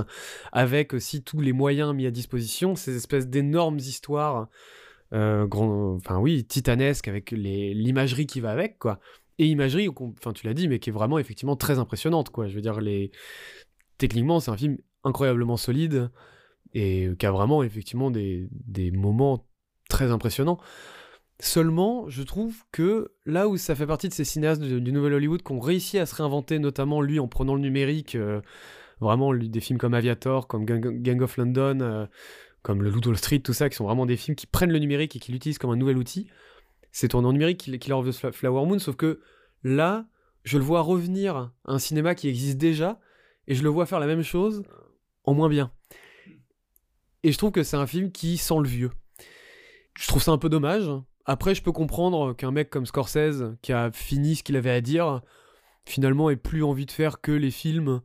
avec 0.52 0.94
aussi 0.94 1.24
tous 1.24 1.42
les 1.42 1.54
moyens 1.54 1.94
mis 1.94 2.06
à 2.06 2.12
disposition, 2.12 2.76
ces 2.76 2.96
espèces 2.96 3.28
d'énormes 3.28 3.78
histoires, 3.80 4.48
euh, 5.14 5.46
grand, 5.46 5.96
enfin 5.96 6.18
oui, 6.18 6.44
titanesques, 6.46 7.08
avec 7.08 7.32
l'imagerie 7.32 8.26
qui 8.26 8.40
va 8.40 8.52
avec, 8.52 8.80
quoi. 8.80 9.00
Et 9.40 9.46
imagerie, 9.46 9.90
enfin 9.90 10.34
tu 10.34 10.46
l'as 10.46 10.54
dit, 10.54 10.68
mais 10.68 10.80
qui 10.80 10.90
est 10.90 10.94
vraiment 10.94 11.20
effectivement 11.20 11.56
très 11.56 11.80
impressionnante, 11.80 12.30
quoi. 12.30 12.48
Je 12.48 12.56
veux 12.56 12.62
dire, 12.62 12.82
les... 12.82 13.12
techniquement, 13.98 14.40
c'est 14.40 14.52
un 14.52 14.58
film 14.58 14.78
incroyablement 15.04 15.58
solide 15.58 16.10
et 16.74 17.10
qui 17.20 17.26
a 17.26 17.32
vraiment 17.32 17.62
effectivement 17.64 18.10
des, 18.10 18.48
des 18.52 18.92
moments 18.92 19.46
très 19.90 20.12
impressionnant. 20.12 20.60
Seulement, 21.40 22.10
je 22.10 22.24
trouve 22.24 22.56
que 22.72 23.12
là 23.26 23.48
où 23.48 23.58
ça 23.58 23.76
fait 23.76 23.88
partie 23.88 24.08
de 24.08 24.14
ces 24.14 24.24
cinéastes 24.24 24.62
du, 24.62 24.92
Nouvel 24.92 25.14
Hollywood 25.14 25.42
qui 25.42 25.52
ont 25.52 25.60
réussi 25.60 26.00
à 26.00 26.06
se 26.06 26.16
réinventer, 26.16 26.60
notamment 26.60 27.02
lui 27.02 27.20
en 27.20 27.28
prenant 27.28 27.56
le 27.56 27.62
numérique, 27.62 28.16
euh, 28.16 28.40
vraiment 29.02 29.34
des 29.34 29.60
films 29.60 29.80
comme 29.80 29.94
Aviator, 29.94 30.48
comme 30.48 30.66
Gang, 30.66 31.22
of 31.22 31.38
London, 31.38 31.80
euh, 31.82 32.06
comme 32.62 32.82
Le 32.82 32.90
Loup 32.90 33.16
Street, 33.16 33.40
tout 33.40 33.54
ça, 33.54 33.70
qui 33.70 33.76
sont 33.76 33.84
vraiment 33.84 34.06
des 34.06 34.16
films 34.16 34.36
qui 34.36 34.48
prennent 34.48 34.72
le 34.72 34.80
numérique 34.80 35.16
et 35.16 35.20
qui 35.20 35.32
l'utilisent 35.32 35.58
comme 35.58 35.72
un 35.72 35.76
nouvel 35.76 35.98
outil. 35.98 36.28
C'est 36.92 37.10
tourné 37.10 37.28
en 37.28 37.34
numérique 37.34 37.58
Killer 37.80 37.96
of 37.96 38.08
the 38.08 38.32
Flower 38.32 38.66
Moon, 38.66 38.80
sauf 38.80 38.96
que 38.96 39.20
là, 39.64 40.06
je 40.44 40.58
le 40.58 40.64
vois 40.64 40.82
revenir 40.82 41.36
à 41.36 41.52
un 41.66 41.80
cinéma 41.80 42.16
qui 42.16 42.30
existe 42.30 42.58
déjà, 42.58 43.00
et 43.48 43.56
je 43.56 43.64
le 43.64 43.70
vois 43.70 43.86
faire 43.86 44.00
la 44.00 44.08
même 44.08 44.24
chose 44.24 44.64
en 45.26 45.34
moins 45.34 45.50
bien. 45.50 45.72
Et 47.24 47.32
je 47.32 47.38
trouve 47.38 47.52
que 47.52 47.64
c'est 47.64 47.78
un 47.78 47.88
film 47.88 48.12
qui 48.12 48.38
sent 48.38 48.60
le 48.62 48.68
vieux 48.68 48.92
je 49.96 50.08
trouve 50.08 50.22
ça 50.22 50.32
un 50.32 50.38
peu 50.38 50.50
dommage. 50.50 50.90
Après, 51.26 51.56
je 51.56 51.62
peux 51.62 51.72
comprendre 51.72 52.34
qu'un 52.34 52.52
mec 52.52 52.70
comme 52.70 52.86
Scorsese, 52.86 53.56
qui 53.62 53.72
a 53.72 53.92
fini 53.92 54.36
ce 54.36 54.44
qu'il 54.44 54.58
avait 54.58 54.72
à 54.72 54.82
dire, 54.82 55.22
finalement 55.86 56.30
ait 56.30 56.36
plus 56.36 56.64
envie 56.64 56.86
de 56.86 56.92
faire 56.92 57.22
que 57.22 57.32
les 57.32 57.52
films 57.52 58.02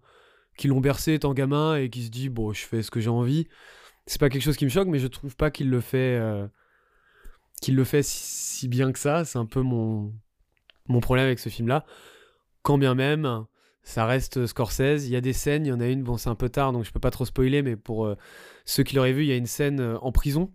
qui 0.57 0.69
l'ont 0.69 0.81
bercé 0.81 1.15
étant 1.15 1.35
gamin 1.35 1.77
et 1.77 1.91
qui 1.91 2.05
se 2.05 2.11
dit 2.11 2.29
bon, 2.29 2.53
je 2.53 2.65
fais 2.65 2.83
ce 2.83 2.91
que 2.91 3.01
j'ai 3.01 3.11
envie. 3.11 3.49
C'est 4.07 4.21
pas 4.21 4.29
quelque 4.29 4.43
chose 4.43 4.57
qui 4.57 4.65
me 4.65 4.71
choque, 4.71 4.89
mais 4.89 4.99
je 4.99 5.07
trouve 5.07 5.37
pas 5.37 5.51
qu'il 5.51 5.71
le 5.71 5.81
fait, 5.81 6.19
euh, 6.19 6.47
si, 7.61 8.69
bien 8.69 8.93
que 8.93 8.99
ça. 8.99 9.25
C'est 9.25 9.39
un 9.39 9.47
peu 9.47 9.63
mon 9.63 10.13
mon 10.89 11.01
problème 11.01 11.27
avec 11.27 11.39
ce 11.39 11.49
film-là. 11.51 11.85
Quand 12.63 12.79
bien 12.79 12.95
même, 12.95 13.45
ça 13.83 14.07
reste 14.07 14.47
Scorsese. 14.47 15.07
Il 15.07 15.11
y 15.11 15.17
a 15.17 15.21
des 15.21 15.33
scènes, 15.33 15.67
il 15.67 15.69
y 15.69 15.73
en 15.73 15.81
a 15.81 15.87
une, 15.87 16.03
bon, 16.03 16.17
c'est 16.17 16.31
un 16.31 16.35
peu 16.35 16.49
tard, 16.49 16.73
donc 16.73 16.85
je 16.85 16.93
peux 16.93 17.01
pas 17.01 17.11
trop 17.11 17.25
spoiler, 17.25 17.63
mais 17.63 17.77
pour 17.77 18.07
euh, 18.07 18.17
ceux 18.65 18.83
qui 18.83 18.97
l'auraient 18.97 19.13
vu, 19.13 19.25
il 19.25 19.29
y 19.29 19.33
a 19.33 19.37
une 19.37 19.47
scène 19.47 19.81
euh, 19.81 19.99
en 20.01 20.13
prison 20.13 20.53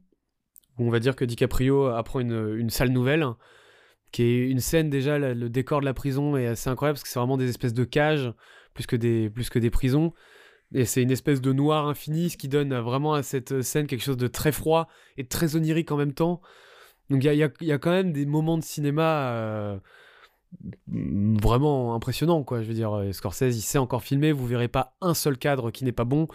on 0.78 0.90
va 0.90 1.00
dire 1.00 1.16
que 1.16 1.26
DiCaprio 1.26 1.88
apprend 1.88 2.20
une, 2.20 2.70
sale 2.70 2.90
nouvelle, 2.90 3.26
qui 4.12 4.24
est 4.24 4.50
une 4.50 4.60
scène 4.60 4.90
déjà, 4.90 5.18
le 5.18 5.50
décor 5.50 5.80
de 5.80 5.86
la 5.86 5.94
prison 5.94 6.38
est 6.38 6.48
assez 6.48 6.70
incroyable, 6.70 6.96
parce 6.96 7.04
que 7.04 7.10
c'est 7.10 7.20
vraiment 7.20 7.38
des 7.38 7.50
espèces 7.50 7.74
de 7.74 7.84
cages, 7.84 8.34
plus 8.74 8.88
que 8.88 8.96
des, 8.96 9.30
plus 9.30 9.50
que 9.50 9.60
des 9.60 9.70
prisons. 9.70 10.14
Et 10.74 10.86
c'est 10.86 11.04
une 11.04 11.12
espèce 11.12 11.42
de 11.42 11.54
noir 11.54 11.88
infini, 11.88 12.32
ce 12.32 12.38
qui 12.38 12.48
donne 12.48 12.74
vraiment 12.76 13.14
à 13.14 13.22
cette 13.22 13.62
scène 13.62 13.86
quelque 13.86 14.04
chose 14.04 14.18
de 14.18 14.28
très 14.28 14.52
froid 14.52 14.88
et 15.18 15.26
très 15.28 15.56
onirique 15.56 15.92
en 15.92 15.98
même 15.98 16.14
temps. 16.14 16.42
Donc 17.10 17.24
il 17.24 17.34
y 17.34 17.72
a, 17.72 17.78
quand 17.78 17.92
même 17.92 18.12
des 18.12 18.26
moments 18.26 18.58
de 18.58 18.64
cinéma 18.64 19.30
euh, 19.34 19.78
vraiment 20.88 21.94
impressionnants, 21.94 22.44
quoi. 22.44 22.64
Je 22.64 22.68
veux 22.68 22.74
dire, 22.74 23.04
Scorsese, 23.12 23.56
il 23.56 23.62
sait 23.62 23.78
encore 23.78 24.02
filmer, 24.02 24.32
vous 24.32 24.48
verrez 24.48 24.68
pas 24.68 24.96
un 25.02 25.14
seul 25.14 25.38
cadre 25.38 25.70
qui 25.70 25.86
n'est 25.86 25.92
pas 25.92 26.06
bon. 26.06 26.28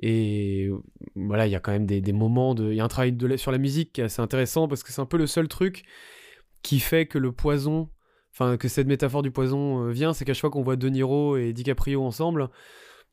Et 0.00 0.70
voilà, 1.14 1.46
il 1.46 1.50
y 1.50 1.54
a 1.54 1.60
quand 1.60 1.72
même 1.72 1.86
des, 1.86 2.12
moments 2.12 2.54
de. 2.54 2.70
Il 2.70 2.76
y 2.76 2.80
a 2.80 2.84
un 2.84 2.88
travail 2.88 3.12
de, 3.12 3.36
sur 3.36 3.52
la 3.52 3.58
musique 3.58 3.92
qui 3.92 4.00
est 4.00 4.04
assez 4.04 4.22
intéressant 4.22 4.66
parce 4.66 4.82
que 4.82 4.92
c'est 4.92 5.00
un 5.00 5.06
peu 5.06 5.18
le 5.18 5.26
seul 5.26 5.46
truc 5.46 5.84
qui 6.62 6.80
fait 6.80 7.06
que 7.06 7.18
le 7.18 7.32
poison. 7.32 7.90
Enfin, 8.32 8.56
que 8.56 8.68
cette 8.68 8.86
métaphore 8.86 9.22
du 9.22 9.30
poison 9.30 9.84
euh, 9.84 9.90
vient, 9.90 10.14
c'est 10.14 10.24
qu'à 10.24 10.34
chaque 10.34 10.42
fois 10.42 10.50
qu'on 10.50 10.62
voit 10.62 10.76
De 10.76 10.88
Niro 10.88 11.36
et 11.36 11.52
DiCaprio 11.52 12.02
ensemble, 12.02 12.48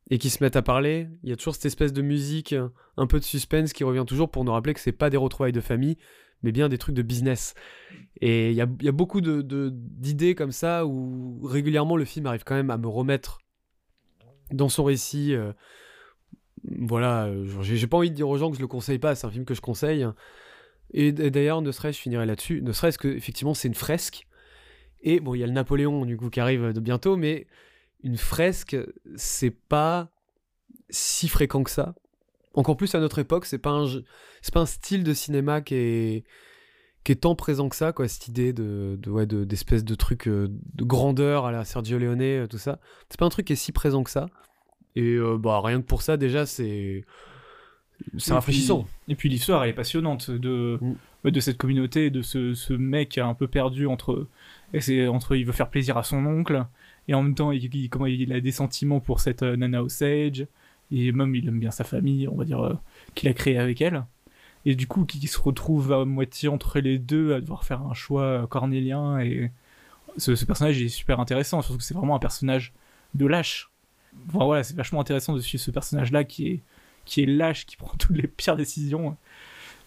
et 0.09 0.19
qui 0.19 0.29
se 0.29 0.43
mettent 0.43 0.55
à 0.55 0.61
parler. 0.61 1.07
Il 1.23 1.29
y 1.29 1.33
a 1.33 1.35
toujours 1.35 1.55
cette 1.55 1.65
espèce 1.65 1.91
de 1.91 2.01
musique, 2.01 2.55
un 2.97 3.07
peu 3.07 3.19
de 3.19 3.23
suspense 3.23 3.73
qui 3.73 3.83
revient 3.83 4.05
toujours 4.07 4.29
pour 4.29 4.45
nous 4.45 4.51
rappeler 4.51 4.73
que 4.73 4.79
c'est 4.79 4.91
pas 4.91 5.09
des 5.09 5.17
retrouvailles 5.17 5.51
de 5.51 5.59
famille, 5.59 5.97
mais 6.43 6.51
bien 6.51 6.69
des 6.69 6.77
trucs 6.77 6.95
de 6.95 7.01
business. 7.01 7.55
Et 8.21 8.51
il 8.51 8.55
y 8.55 8.61
a, 8.61 8.67
y 8.81 8.87
a, 8.87 8.91
beaucoup 8.91 9.21
d'idées 9.21 10.33
de, 10.33 10.37
comme 10.37 10.51
ça 10.51 10.85
où 10.85 11.41
régulièrement 11.43 11.97
le 11.97 12.05
film 12.05 12.27
arrive 12.27 12.43
quand 12.45 12.55
même 12.55 12.69
à 12.69 12.77
me 12.77 12.87
remettre 12.87 13.39
dans 14.51 14.69
son 14.69 14.83
récit. 14.83 15.33
Euh, 15.33 15.51
voilà, 16.79 17.29
j'ai 17.61 17.87
pas 17.87 17.97
envie 17.97 18.09
de 18.09 18.15
dire 18.15 18.27
aux 18.27 18.37
gens 18.37 18.49
que 18.49 18.57
je 18.57 18.61
le 18.61 18.67
conseille 18.67 18.99
pas, 18.99 19.15
c'est 19.15 19.27
un 19.27 19.31
film 19.31 19.45
que 19.45 19.53
je 19.53 19.61
conseille. 19.61 20.05
Et, 20.93 21.11
d'ailleurs, 21.11 21.61
ne 21.61 21.71
serait-ce, 21.71 21.97
je 21.97 22.01
finirai 22.03 22.25
là-dessus, 22.25 22.61
ne 22.61 22.71
serait-ce 22.71 22.97
que 22.97 23.07
effectivement 23.07 23.53
c'est 23.53 23.67
une 23.67 23.75
fresque. 23.75 24.27
Et 25.01 25.19
bon, 25.19 25.35
il 25.35 25.39
y 25.39 25.43
a 25.43 25.47
le 25.47 25.53
Napoléon 25.53 26.05
du 26.05 26.17
coup 26.17 26.29
qui 26.29 26.39
arrive 26.39 26.73
de 26.73 26.79
bientôt, 26.79 27.17
mais 27.17 27.47
une 28.03 28.17
fresque, 28.17 28.77
c'est 29.15 29.51
pas 29.51 30.09
si 30.89 31.27
fréquent 31.27 31.63
que 31.63 31.71
ça. 31.71 31.95
Encore 32.53 32.77
plus 32.77 32.95
à 32.95 32.99
notre 32.99 33.19
époque, 33.19 33.45
c'est 33.45 33.59
pas 33.59 33.71
un, 33.71 33.85
pas 34.53 34.61
un 34.61 34.65
style 34.65 35.03
de 35.03 35.13
cinéma 35.13 35.61
qui 35.61 35.75
est, 35.75 36.23
qui 37.03 37.11
est 37.11 37.17
tant 37.17 37.35
présent 37.35 37.69
que 37.69 37.75
ça, 37.75 37.93
quoi, 37.93 38.07
cette 38.07 38.27
idée 38.27 38.53
de, 38.53 38.97
de 38.99 39.11
ouais, 39.11 39.25
d'espèce 39.25 39.83
de, 39.83 39.95
truc 39.95 40.27
euh, 40.27 40.47
de 40.73 40.83
grandeur 40.83 41.45
à 41.45 41.51
la 41.51 41.65
Sergio 41.65 41.99
Leone, 41.99 42.21
euh, 42.21 42.47
tout 42.47 42.57
ça. 42.57 42.79
C'est 43.09 43.19
pas 43.19 43.25
un 43.25 43.29
truc 43.29 43.47
qui 43.47 43.53
est 43.53 43.57
si 43.57 43.71
présent 43.71 44.03
que 44.03 44.09
ça. 44.09 44.27
Et 44.97 45.13
euh, 45.13 45.37
bah, 45.37 45.61
rien 45.63 45.79
que 45.79 45.85
pour 45.85 46.01
ça, 46.01 46.17
déjà, 46.17 46.45
c'est. 46.45 47.05
C'est 48.17 48.33
rafraîchissant. 48.33 48.85
et 49.07 49.15
puis 49.15 49.27
l'histoire, 49.27 49.63
elle 49.63 49.71
est 49.71 49.73
passionnante 49.73 50.29
de, 50.29 50.77
mm. 51.23 51.31
de 51.31 51.39
cette 51.39 51.57
communauté, 51.57 52.11
de 52.11 52.21
ce, 52.21 52.53
ce 52.53 52.73
mec 52.73 53.17
un 53.17 53.33
peu 53.33 53.47
perdu 53.47 53.87
entre, 53.87 54.27
et 54.73 55.07
entre. 55.07 55.35
Il 55.35 55.45
veut 55.45 55.51
faire 55.51 55.69
plaisir 55.69 55.97
à 55.97 56.03
son 56.03 56.23
oncle, 56.25 56.63
et 57.07 57.13
en 57.13 57.23
même 57.23 57.35
temps 57.35 57.51
il, 57.51 57.89
comment, 57.89 58.05
il 58.05 58.33
a 58.33 58.39
des 58.39 58.51
sentiments 58.51 58.99
pour 58.99 59.19
cette 59.19 59.43
euh, 59.43 59.55
Nana 59.55 59.81
Osage 59.83 60.45
et 60.91 61.11
même 61.11 61.35
il 61.35 61.47
aime 61.47 61.59
bien 61.59 61.71
sa 61.71 61.83
famille 61.83 62.27
on 62.27 62.35
va 62.35 62.45
dire 62.45 62.61
euh, 62.61 62.73
qu'il 63.15 63.29
a 63.29 63.33
créé 63.33 63.57
avec 63.57 63.81
elle 63.81 64.05
et 64.65 64.75
du 64.75 64.87
coup 64.87 65.05
qui 65.05 65.25
se 65.27 65.39
retrouve 65.39 65.93
à 65.93 66.05
moitié 66.05 66.49
entre 66.49 66.79
les 66.79 66.97
deux 66.97 67.33
à 67.33 67.41
devoir 67.41 67.63
faire 67.63 67.81
un 67.81 67.93
choix 67.93 68.47
cornélien 68.47 69.19
et 69.19 69.51
ce, 70.17 70.31
personnage 70.45 70.81
est 70.81 70.89
super 70.89 71.19
intéressant 71.19 71.61
surtout 71.61 71.77
que 71.77 71.83
c'est 71.83 71.93
vraiment 71.93 72.15
un 72.15 72.19
personnage 72.19 72.73
de 73.13 73.25
lâche 73.25 73.71
voilà 74.27 74.63
c'est 74.63 74.75
vachement 74.75 75.01
intéressant 75.01 75.33
de 75.33 75.39
suivre 75.39 75.63
ce 75.63 75.71
personnage 75.71 76.11
là 76.11 76.23
qui 76.23 76.47
est 76.47 76.61
qui 77.05 77.23
est 77.23 77.25
lâche 77.25 77.65
qui 77.65 77.77
prend 77.77 77.95
toutes 77.97 78.17
les 78.17 78.27
pires 78.27 78.55
décisions 78.55 79.15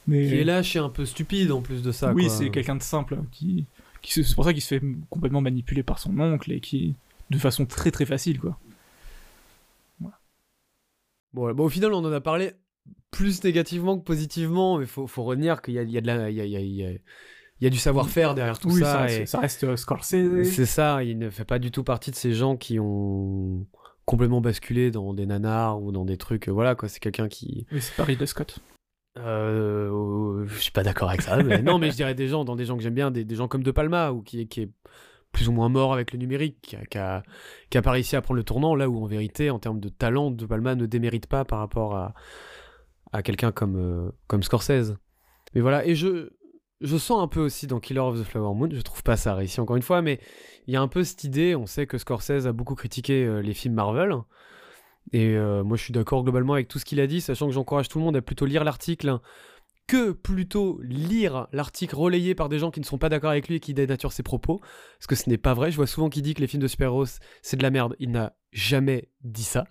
mais 0.07 0.27
qui 0.27 0.35
est 0.37 0.45
lâche 0.45 0.77
et 0.77 0.79
un 0.79 0.89
peu 0.89 1.05
stupide 1.05 1.53
en 1.53 1.61
plus 1.61 1.83
de 1.83 1.93
ça 1.93 2.13
oui 2.13 2.31
c'est 2.31 2.51
quelqu'un 2.51 2.77
de 2.77 2.83
simple 2.83 3.19
qui, 3.33 3.67
qui 4.03 4.25
c'est 4.25 4.35
pour 4.35 4.45
ça 4.45 4.53
qu'il 4.53 4.63
se 4.63 4.69
fait 4.69 4.83
complètement 5.11 5.41
manipuler 5.41 5.83
par 5.83 5.99
son 5.99 6.19
oncle 6.19 6.53
et 6.53 6.61
qui 6.61 6.95
de 7.31 7.39
façon 7.39 7.65
très 7.65 7.91
très 7.91 8.05
facile, 8.05 8.39
quoi. 8.39 8.59
Bon, 11.33 11.57
au 11.57 11.69
final, 11.69 11.93
on 11.93 12.05
en 12.05 12.13
a 12.13 12.21
parlé 12.21 12.55
plus 13.13 13.45
négativement 13.45 13.97
que 13.97 14.03
positivement, 14.03 14.79
mais 14.79 14.87
faut, 14.87 15.07
faut 15.07 15.23
retenir 15.23 15.63
qu'il 15.63 15.75
y 15.75 15.79
a, 15.79 15.83
il 15.83 15.91
y 15.91 15.97
a 15.97 16.01
de 16.01 16.07
la, 16.09 16.29
il 16.29 16.37
y 16.37 16.41
a, 16.41 16.45
il 16.45 16.51
y 16.51 16.85
a, 16.85 16.91
il 16.91 17.01
y 17.61 17.67
a 17.67 17.71
du 17.71 17.79
savoir-faire 17.79 18.35
derrière 18.35 18.59
tout 18.59 18.77
ça. 18.77 19.07
Ça, 19.07 19.27
ça 19.27 19.39
reste 19.39 19.77
Scorsese. 19.77 20.43
C'est 20.43 20.67
ça, 20.67 21.05
il 21.05 21.19
ne 21.19 21.31
fait 21.31 21.45
pas 21.45 21.61
du 21.61 21.71
tout 21.71 21.85
partie 21.85 22.11
de 22.11 22.17
ces 22.17 22.33
gens 22.33 22.57
qui 22.57 22.81
ont 22.81 23.65
complètement 24.11 24.41
basculé 24.41 24.91
dans 24.91 25.15
des 25.15 25.25
nanars 25.25 25.81
ou 25.81 25.93
dans 25.93 26.05
des 26.05 26.17
trucs. 26.17 26.49
Euh, 26.49 26.53
voilà, 26.53 26.75
quoi. 26.75 26.89
C'est 26.89 26.99
quelqu'un 26.99 27.29
qui. 27.29 27.65
Oui, 27.71 27.81
c'est 27.81 27.95
Paris 27.95 28.17
de 28.17 28.27
Scott. 28.27 28.59
Euh, 29.19 30.45
je 30.49 30.59
suis 30.59 30.73
pas 30.73 30.83
d'accord 30.83 31.11
avec 31.11 31.23
ça. 31.23 31.41
Mais 31.45 31.63
non, 31.63 31.79
mais 31.79 31.93
je 31.93 31.97
dirais 31.97 32.17
des 32.17 32.27
gens, 32.27 32.45
dans 32.45 32.57
des 32.57 32.65
gens 32.65 32.77
que 32.77 32.83
j'aime 32.83 32.95
bien, 32.95 33.13
des, 33.13 33.25
des, 33.25 33.37
gens 33.37 33.47
comme 33.47 33.63
De 33.63 33.71
Palma, 33.71 34.11
ou 34.11 34.23
qui, 34.23 34.49
qui 34.49 34.63
est 34.63 34.71
plus 35.31 35.49
ou 35.49 35.53
moins 35.53 35.69
mort 35.69 35.93
avec 35.93 36.13
le 36.13 36.19
numérique, 36.19 36.57
qui 36.61 36.99
a, 36.99 37.23
qui, 37.71 37.81
pas 37.81 37.91
réussi 37.93 38.17
à 38.17 38.21
prendre 38.21 38.37
le 38.37 38.43
tournant, 38.43 38.75
là 38.75 38.89
où 38.89 39.01
en 39.01 39.07
vérité, 39.07 39.49
en 39.49 39.61
termes 39.61 39.79
de 39.79 39.89
talent, 39.89 40.33
De 40.33 40.45
Palma 40.45 40.75
ne 40.75 40.87
démérite 40.87 41.29
pas 41.29 41.45
par 41.45 41.61
rapport 41.61 41.95
à, 41.95 42.15
à 43.13 43.23
quelqu'un 43.23 43.53
comme, 43.53 43.77
euh, 43.77 44.11
comme 44.27 44.43
Scorsese. 44.43 44.97
Mais 45.55 45.61
voilà, 45.61 45.87
et 45.87 45.95
je, 45.95 46.31
je 46.81 46.97
sens 46.97 47.23
un 47.23 47.29
peu 47.29 47.41
aussi 47.41 47.69
dans 47.69 47.79
Killer 47.79 48.01
of 48.01 48.19
the 48.19 48.25
Flower 48.25 48.55
Moon, 48.57 48.71
je 48.73 48.81
trouve 48.81 49.05
pas 49.05 49.17
ça 49.17 49.35
réussi 49.35 49.61
encore 49.61 49.77
une 49.77 49.83
fois, 49.83 50.03
mais 50.03 50.19
il 50.67 50.75
y 50.75 50.77
a 50.77 50.81
un 50.81 50.89
peu 50.89 51.05
cette 51.05 51.25
idée, 51.25 51.55
on 51.55 51.67
sait 51.67 51.87
que 51.87 51.99
Scorsese 51.99 52.47
a 52.47 52.53
beaucoup 52.53 52.75
critiqué 52.75 53.25
euh, 53.25 53.41
les 53.41 53.55
films 53.55 53.75
Marvel, 53.75 54.15
et 55.13 55.37
euh, 55.37 55.65
moi 55.65 55.77
je 55.77 55.83
suis 55.83 55.93
d'accord 55.93 56.23
globalement 56.23 56.55
avec 56.55 56.69
tout 56.69 56.79
ce 56.79 56.85
qu'il 56.85 57.01
a 57.01 57.07
dit, 57.07 57.21
sachant 57.21 57.47
que 57.47 57.53
j'encourage 57.53 57.89
tout 57.89 57.99
le 57.99 58.05
monde 58.05 58.17
à 58.17 58.23
plutôt 58.23 58.47
lire 58.47 58.65
l'article 58.65 59.19
que 59.91 60.13
plutôt 60.13 60.79
lire 60.85 61.49
l'article 61.53 61.97
relayé 61.97 62.37
par 62.37 62.49
des 62.49 62.61
gens 62.61 62.71
qui 62.71 62.79
ne 62.79 62.85
sont 62.85 62.97
pas 62.97 63.09
d'accord 63.09 63.31
avec 63.31 63.49
lui 63.49 63.57
et 63.57 63.61
qui 63.61 63.75
dénaturent 63.75 64.13
ses 64.13 64.23
propos, 64.23 64.61
parce 64.61 65.09
que 65.09 65.17
ce 65.17 65.29
n'est 65.29 65.37
pas 65.37 65.53
vrai. 65.53 65.73
Je 65.73 65.77
vois 65.77 65.89
souvent 65.89 66.09
qu'il 66.09 66.23
dit 66.23 66.35
que 66.35 66.41
les 66.41 66.47
films 66.47 66.63
de 66.63 66.69
super-héros, 66.69 67.07
c'est 67.43 67.57
de 67.57 67.63
la 67.65 67.71
merde. 67.71 67.97
Il 67.99 68.13
n'a 68.13 68.37
jamais 68.53 69.09
dit 69.25 69.43
ça. 69.43 69.65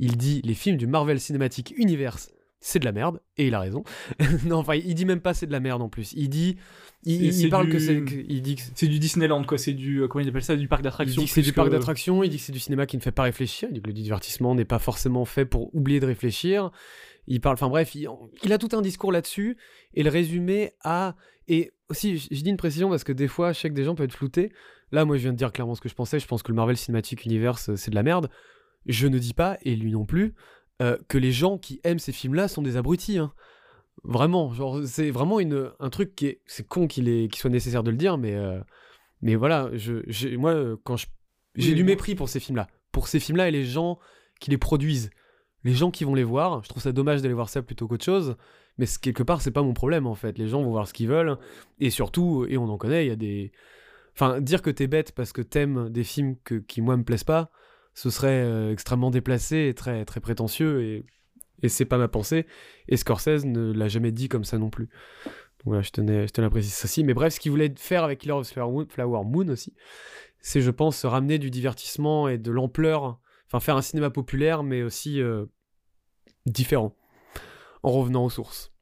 Il 0.00 0.16
dit 0.16 0.42
les 0.42 0.54
films 0.54 0.76
du 0.76 0.88
Marvel 0.88 1.20
Cinematic 1.20 1.72
Universe, 1.76 2.32
c'est 2.60 2.78
de 2.78 2.84
la 2.84 2.92
merde, 2.92 3.20
et 3.38 3.46
il 3.46 3.54
a 3.54 3.60
raison. 3.60 3.84
non, 4.46 4.58
enfin, 4.58 4.74
il 4.74 4.94
dit 4.94 5.06
même 5.06 5.20
pas 5.20 5.32
c'est 5.32 5.46
de 5.46 5.52
la 5.52 5.60
merde 5.60 5.80
en 5.80 5.88
plus. 5.88 6.12
Il 6.12 6.28
dit, 6.28 6.56
il, 7.04 7.48
parle 7.48 7.70
que 7.70 7.78
c'est, 7.78 8.04
il 8.28 8.42
dit 8.42 8.56
que 8.56 8.62
c'est 8.74 8.86
du 8.86 8.98
Disneyland 8.98 9.44
quoi. 9.44 9.56
C'est 9.56 9.72
du, 9.72 10.02
euh, 10.02 10.08
comment 10.08 10.22
il 10.22 10.28
appelle 10.28 10.42
ça, 10.42 10.56
du 10.56 10.68
parc 10.68 10.82
d'attractions. 10.82 11.22
Il 11.22 11.24
dit 11.24 11.28
que 11.28 11.34
c'est 11.34 11.42
du 11.42 11.54
parc 11.54 11.70
d'attractions. 11.70 12.22
Il 12.22 12.28
dit 12.28 12.36
que 12.36 12.42
c'est 12.42 12.52
du 12.52 12.58
cinéma 12.58 12.84
qui 12.84 12.98
ne 12.98 13.02
fait 13.02 13.12
pas 13.12 13.22
réfléchir. 13.22 13.68
Il 13.70 13.74
dit 13.74 13.80
que 13.80 13.86
le 13.86 13.94
divertissement 13.94 14.54
n'est 14.54 14.66
pas 14.66 14.78
forcément 14.78 15.24
fait 15.24 15.46
pour 15.46 15.74
oublier 15.74 16.00
de 16.00 16.06
réfléchir. 16.06 16.70
Il 17.26 17.40
parle, 17.40 17.54
enfin 17.54 17.68
bref, 17.68 17.94
il, 17.94 18.52
a 18.52 18.58
tout 18.58 18.76
un 18.76 18.82
discours 18.82 19.12
là-dessus. 19.12 19.56
Et 19.94 20.02
le 20.02 20.10
résumé 20.10 20.72
a. 20.82 21.16
Et 21.48 21.72
aussi, 21.88 22.18
je, 22.18 22.28
dis 22.28 22.50
une 22.50 22.56
précision 22.56 22.90
parce 22.90 23.04
que 23.04 23.12
des 23.12 23.26
fois, 23.26 23.52
je 23.52 23.60
sais 23.60 23.70
que 23.70 23.74
des 23.74 23.84
gens 23.84 23.94
peuvent 23.94 24.04
être 24.04 24.14
floutés. 24.14 24.52
Là, 24.92 25.04
moi, 25.04 25.16
je 25.16 25.22
viens 25.22 25.32
de 25.32 25.38
dire 25.38 25.52
clairement 25.52 25.74
ce 25.74 25.80
que 25.80 25.88
je 25.88 25.94
pensais. 25.94 26.18
Je 26.18 26.26
pense 26.26 26.42
que 26.42 26.52
le 26.52 26.56
Marvel 26.56 26.76
Cinematic 26.76 27.24
Universe, 27.24 27.70
euh, 27.70 27.76
c'est 27.76 27.90
de 27.90 27.94
la 27.94 28.02
merde. 28.02 28.28
Je 28.86 29.06
ne 29.06 29.18
dis 29.18 29.34
pas, 29.34 29.58
et 29.62 29.76
lui 29.76 29.92
non 29.92 30.04
plus, 30.04 30.34
euh, 30.80 30.96
que 31.08 31.18
les 31.18 31.32
gens 31.32 31.58
qui 31.58 31.80
aiment 31.84 31.98
ces 31.98 32.12
films-là 32.12 32.48
sont 32.48 32.62
des 32.62 32.76
abrutis. 32.76 33.18
Hein. 33.18 33.32
Vraiment, 34.02 34.52
genre, 34.52 34.80
c'est 34.84 35.10
vraiment 35.10 35.40
une, 35.40 35.70
un 35.78 35.90
truc 35.90 36.14
qui 36.14 36.26
est. 36.26 36.40
C'est 36.46 36.66
con 36.66 36.86
qu'il 36.86 37.34
soit 37.34 37.50
nécessaire 37.50 37.82
de 37.82 37.90
le 37.90 37.96
dire, 37.96 38.18
mais. 38.18 38.34
Euh, 38.34 38.60
mais 39.22 39.34
voilà, 39.34 39.70
je, 39.74 40.36
moi, 40.36 40.54
quand 40.84 40.96
je. 40.96 41.06
J'ai 41.56 41.74
du 41.74 41.84
mépris 41.84 42.14
pour 42.14 42.28
ces 42.28 42.40
films-là. 42.40 42.68
Pour 42.92 43.08
ces 43.08 43.20
films-là 43.20 43.48
et 43.48 43.50
les 43.50 43.64
gens 43.64 43.98
qui 44.40 44.50
les 44.50 44.56
produisent 44.56 45.10
les 45.64 45.74
gens 45.74 45.90
qui 45.90 46.04
vont 46.04 46.14
les 46.14 46.24
voir, 46.24 46.62
je 46.64 46.68
trouve 46.68 46.82
ça 46.82 46.92
dommage 46.92 47.22
d'aller 47.22 47.34
voir 47.34 47.48
ça 47.48 47.62
plutôt 47.62 47.86
qu'autre 47.86 48.04
chose, 48.04 48.36
mais 48.78 48.86
quelque 49.00 49.22
part, 49.22 49.42
c'est 49.42 49.50
pas 49.50 49.62
mon 49.62 49.74
problème 49.74 50.06
en 50.06 50.14
fait. 50.14 50.38
Les 50.38 50.48
gens 50.48 50.62
vont 50.62 50.70
voir 50.70 50.88
ce 50.88 50.92
qu'ils 50.92 51.08
veulent, 51.08 51.36
et 51.78 51.90
surtout, 51.90 52.46
et 52.48 52.56
on 52.56 52.68
en 52.68 52.78
connaît, 52.78 53.06
il 53.06 53.08
y 53.08 53.12
a 53.12 53.16
des. 53.16 53.52
Enfin, 54.14 54.40
dire 54.40 54.62
que 54.62 54.70
t'es 54.70 54.86
bête 54.86 55.12
parce 55.12 55.32
que 55.32 55.42
t'aimes 55.42 55.88
des 55.90 56.04
films 56.04 56.36
que, 56.44 56.56
qui, 56.56 56.80
moi, 56.80 56.96
me 56.96 57.04
plaisent 57.04 57.24
pas, 57.24 57.50
ce 58.00 58.10
serait 58.10 58.42
euh, 58.42 58.72
extrêmement 58.72 59.10
déplacé 59.10 59.68
et 59.68 59.74
très, 59.74 60.04
très 60.04 60.20
prétentieux, 60.20 60.82
et, 60.82 61.04
et 61.62 61.68
c'est 61.68 61.84
pas 61.84 61.98
ma 61.98 62.08
pensée. 62.08 62.46
Et 62.88 62.96
Scorsese 62.96 63.44
ne 63.44 63.72
l'a 63.72 63.88
jamais 63.88 64.10
dit 64.10 64.28
comme 64.28 64.44
ça 64.44 64.56
non 64.56 64.70
plus. 64.70 64.86
Donc 65.26 65.66
voilà, 65.66 65.82
je 65.82 65.90
tenais, 65.90 66.26
je 66.26 66.32
tenais 66.32 66.46
à 66.46 66.50
préciser 66.50 66.74
ça 66.74 66.86
aussi. 66.86 67.04
Mais 67.04 67.12
bref, 67.12 67.34
ce 67.34 67.40
qu'il 67.40 67.50
voulait 67.50 67.74
faire 67.76 68.04
avec 68.04 68.20
Killer 68.20 68.32
of 68.32 68.48
Flower 68.48 69.24
Moon 69.24 69.48
aussi, 69.48 69.74
c'est, 70.40 70.62
je 70.62 70.70
pense, 70.70 71.04
ramener 71.04 71.38
du 71.38 71.50
divertissement 71.50 72.28
et 72.28 72.38
de 72.38 72.50
l'ampleur 72.50 73.20
Enfin, 73.50 73.58
faire 73.58 73.76
un 73.76 73.82
cinéma 73.82 74.10
populaire, 74.10 74.62
mais 74.62 74.84
aussi 74.84 75.20
euh, 75.20 75.46
différent, 76.46 76.96
en 77.82 77.90
revenant 77.90 78.24
aux 78.24 78.30
sources. 78.30 78.72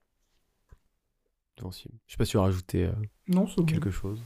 Je 1.59 1.65
sais 2.13 2.17
pas 2.19 2.27
si 2.27 2.33
tu 2.33 2.37
as 2.37 2.43
rajouté 2.43 2.85
euh, 2.85 2.93
non, 3.29 3.47
quelque 3.67 3.91
chose. 3.91 4.23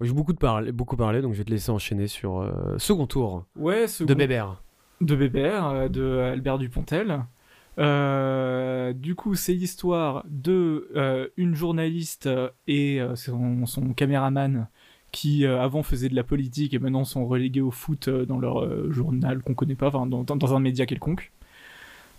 J'ai 0.00 0.12
beaucoup, 0.12 0.32
de 0.32 0.38
parler, 0.38 0.72
beaucoup 0.72 0.96
parlé, 0.96 1.22
donc 1.22 1.32
je 1.32 1.38
vais 1.38 1.44
te 1.44 1.50
laisser 1.50 1.70
enchaîner 1.70 2.06
sur 2.06 2.40
euh, 2.40 2.76
second 2.78 3.06
tour 3.06 3.46
ouais, 3.56 3.86
de 4.00 4.14
Bébert. 4.14 4.62
De 5.00 5.16
Bébert, 5.16 5.88
de 5.90 6.18
Albert 6.18 6.58
Dupontel. 6.58 7.24
du 7.78 9.14
coup, 9.14 9.34
c'est 9.34 9.54
l'histoire 9.54 10.24
de 10.28 11.32
une 11.36 11.54
journaliste 11.54 12.28
et 12.66 13.00
son, 13.14 13.66
son, 13.66 13.92
caméraman 13.94 14.68
qui 15.16 15.46
euh, 15.46 15.62
avant 15.62 15.82
faisaient 15.82 16.10
de 16.10 16.14
la 16.14 16.24
politique 16.24 16.74
et 16.74 16.78
maintenant 16.78 17.04
sont 17.04 17.26
relégués 17.26 17.62
au 17.62 17.70
foot 17.70 18.08
euh, 18.08 18.26
dans 18.26 18.38
leur 18.38 18.62
euh, 18.62 18.92
journal 18.92 19.42
qu'on 19.42 19.54
connaît 19.54 19.74
pas, 19.74 19.88
enfin 19.88 20.06
dans, 20.06 20.24
dans, 20.24 20.54
un 20.54 20.60
média 20.60 20.84
quelconque. 20.84 21.32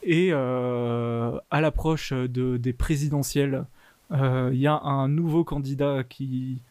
Et 0.02 0.32
à 0.32 1.62
l'approche 1.62 2.14
de, 2.14 2.58
des 2.58 2.72
présidentielles, 2.72 3.66
il 4.12 4.56
y 4.56 4.68
a 4.68 4.80
un 4.82 5.10
nouveau 5.10 5.44
candidat 5.44 6.04
qui, 6.08 6.62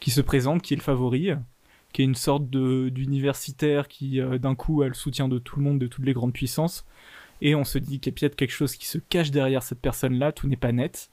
qui 0.00 0.10
se 0.10 0.20
présente, 0.20 0.62
qui 0.62 0.74
est 0.74 0.76
le 0.76 0.82
favori, 0.82 1.30
qui 1.92 2.02
est 2.02 2.04
une 2.04 2.14
sorte 2.14 2.48
d'universitaire 2.50 3.88
qui 3.88 4.20
d'un 4.20 4.54
coup 4.54 4.82
a 4.82 4.88
le 4.88 4.94
soutien 4.94 5.28
de 5.28 5.38
tout 5.38 5.58
le 5.58 5.64
monde, 5.64 5.78
de 5.78 5.86
toutes 5.86 6.04
les 6.04 6.12
grandes 6.12 6.32
puissances. 6.32 6.84
Et 7.40 7.54
on 7.54 7.64
se 7.64 7.78
dit 7.78 8.00
qu'il 8.00 8.12
y 8.12 8.16
a 8.16 8.18
peut-être 8.18 8.36
quelque 8.36 8.52
chose 8.52 8.76
qui 8.76 8.86
se 8.86 8.98
cache 8.98 9.30
derrière 9.30 9.62
cette 9.62 9.80
personne-là, 9.80 10.32
tout 10.32 10.48
n'est 10.48 10.56
pas 10.56 10.72
net. 10.72 11.10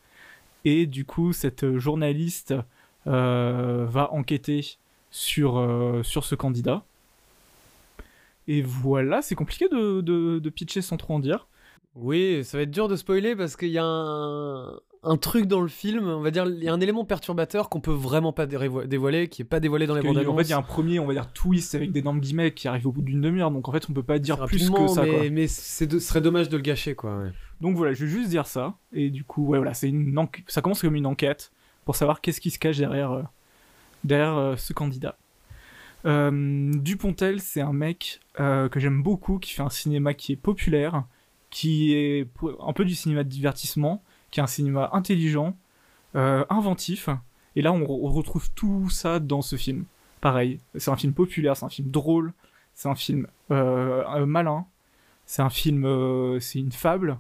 Et 0.66 0.88
du 0.88 1.06
coup, 1.06 1.34
cette 1.34 1.78
journaliste 1.78 2.56
euh, 3.08 3.86
va 3.88 4.12
enquêter 4.12 4.78
sur, 5.12 5.58
euh, 5.58 6.02
sur 6.04 6.26
ce 6.26 6.34
candidat. 6.34 6.84
Et 8.48 8.62
voilà, 8.64 9.22
c'est 9.22 9.36
compliqué 9.36 9.70
de, 9.70 10.02
de, 10.02 10.50
pitcher 10.50 10.82
sans 10.82 10.98
trop 10.98 11.14
en 11.14 11.20
dire. 11.20 11.48
Oui, 11.96 12.44
ça 12.44 12.58
va 12.58 12.64
être 12.64 12.72
dur 12.72 12.88
de 12.88 12.96
spoiler 12.96 13.36
parce 13.36 13.56
qu'il 13.56 13.70
y 13.70 13.78
a 13.78 13.86
un, 13.86 14.80
un 15.06 15.18
truc 15.18 15.46
dans 15.46 15.62
le 15.62 15.68
film, 15.68 16.08
on 16.08 16.22
va 16.22 16.32
dire, 16.32 16.46
il 16.48 16.64
y 16.64 16.68
a 16.68 16.74
un 16.74 16.82
élément 16.82 17.06
perturbateur 17.06 17.70
qu'on 17.70 17.80
peut 17.80 17.94
vraiment 17.94 18.34
pas 18.34 18.46
dévoiler, 18.48 19.28
qui 19.30 19.44
est 19.44 19.46
pas 19.46 19.60
dévoilé 19.60 19.86
dans 19.86 19.96
les 19.96 20.02
bandes 20.02 20.18
annonces. 20.18 20.34
En 20.34 20.38
fait, 20.38 20.44
il 20.44 20.50
y 20.50 20.54
a 20.54 20.58
un 20.58 20.64
premier, 20.64 21.00
on 21.00 21.06
va 21.06 21.14
dire, 21.14 21.32
twist 21.32 21.76
avec 21.76 21.92
d'énormes 21.92 22.20
guillemets 22.20 22.54
qui 22.54 22.68
arrive 22.68 22.88
au 22.88 22.92
bout 22.92 23.04
d'une 23.04 23.22
demi-heure, 23.22 23.52
donc 23.52 23.70
en 23.70 23.72
fait, 23.72 23.88
on 23.90 23.94
peut 23.94 24.04
pas 24.04 24.20
dire 24.20 24.44
plus 24.46 24.70
que 24.70 24.88
ça. 24.88 25.04
Mais, 25.04 25.30
mais 25.30 25.48
ce 25.48 26.00
serait 26.00 26.22
dommage 26.22 26.50
de 26.50 26.58
le 26.58 26.64
gâcher, 26.64 26.96
quoi. 26.96 27.24
Donc 27.62 27.78
voilà, 27.78 27.94
je 27.94 28.04
vais 28.06 28.12
juste 28.12 28.30
dire 28.30 28.48
ça, 28.48 28.76
et 28.92 29.10
du 29.10 29.24
coup, 29.24 29.46
ouais, 29.46 29.58
voilà, 29.58 29.74
c'est 29.74 29.88
une 29.88 30.28
ça 30.48 30.62
commence 30.62 30.82
comme 30.82 30.96
une 30.96 31.06
enquête 31.06 31.52
pour 31.86 31.96
savoir 31.96 32.20
qu'est-ce 32.20 32.42
qui 32.42 32.52
se 32.52 32.60
cache 32.60 32.78
derrière, 32.78 33.12
euh, 33.12 33.24
derrière 34.04 34.36
euh, 34.36 34.56
ce 34.58 34.74
candidat. 34.74 35.18
Euh, 36.06 36.72
Dupontel, 36.74 37.40
c'est 37.40 37.62
un 37.62 37.74
mec 37.74 38.20
que 38.38 38.80
j'aime 38.80 39.02
beaucoup, 39.02 39.40
qui 39.40 39.54
fait 39.54 39.62
un 39.62 39.70
cinéma 39.70 40.14
qui 40.14 40.34
est 40.34 40.38
populaire, 40.38 41.06
qui 41.50 41.94
est 41.94 42.28
un 42.60 42.74
peu 42.74 42.84
du 42.84 42.96
cinéma 42.96 43.24
de 43.24 43.30
divertissement, 43.30 44.04
qui 44.36 44.42
est 44.42 44.44
un 44.44 44.48
cinéma 44.48 44.90
intelligent, 44.92 45.56
euh, 46.16 46.44
inventif. 46.50 47.08
Et 47.56 47.62
là, 47.62 47.72
on, 47.72 47.86
retrouve 47.86 48.52
tout 48.52 48.90
ça 48.90 49.22
dans 49.22 49.42
ce 49.42 49.56
film. 49.56 49.86
Pareil, 50.20 50.60
c'est 50.76 50.92
un 50.92 50.98
film 50.98 51.14
populaire, 51.14 51.56
c'est 51.56 51.64
un 51.64 51.70
film 51.70 51.90
drôle, 51.90 52.34
c'est 52.74 52.90
un 52.90 52.96
film 52.96 53.28
euh, 53.52 54.04
euh, 54.14 54.26
malin, 54.26 54.66
c'est 55.26 55.42
un 55.42 55.50
film, 55.50 55.86
c'est 56.42 56.60
une 56.60 56.74
fable, 56.74 57.18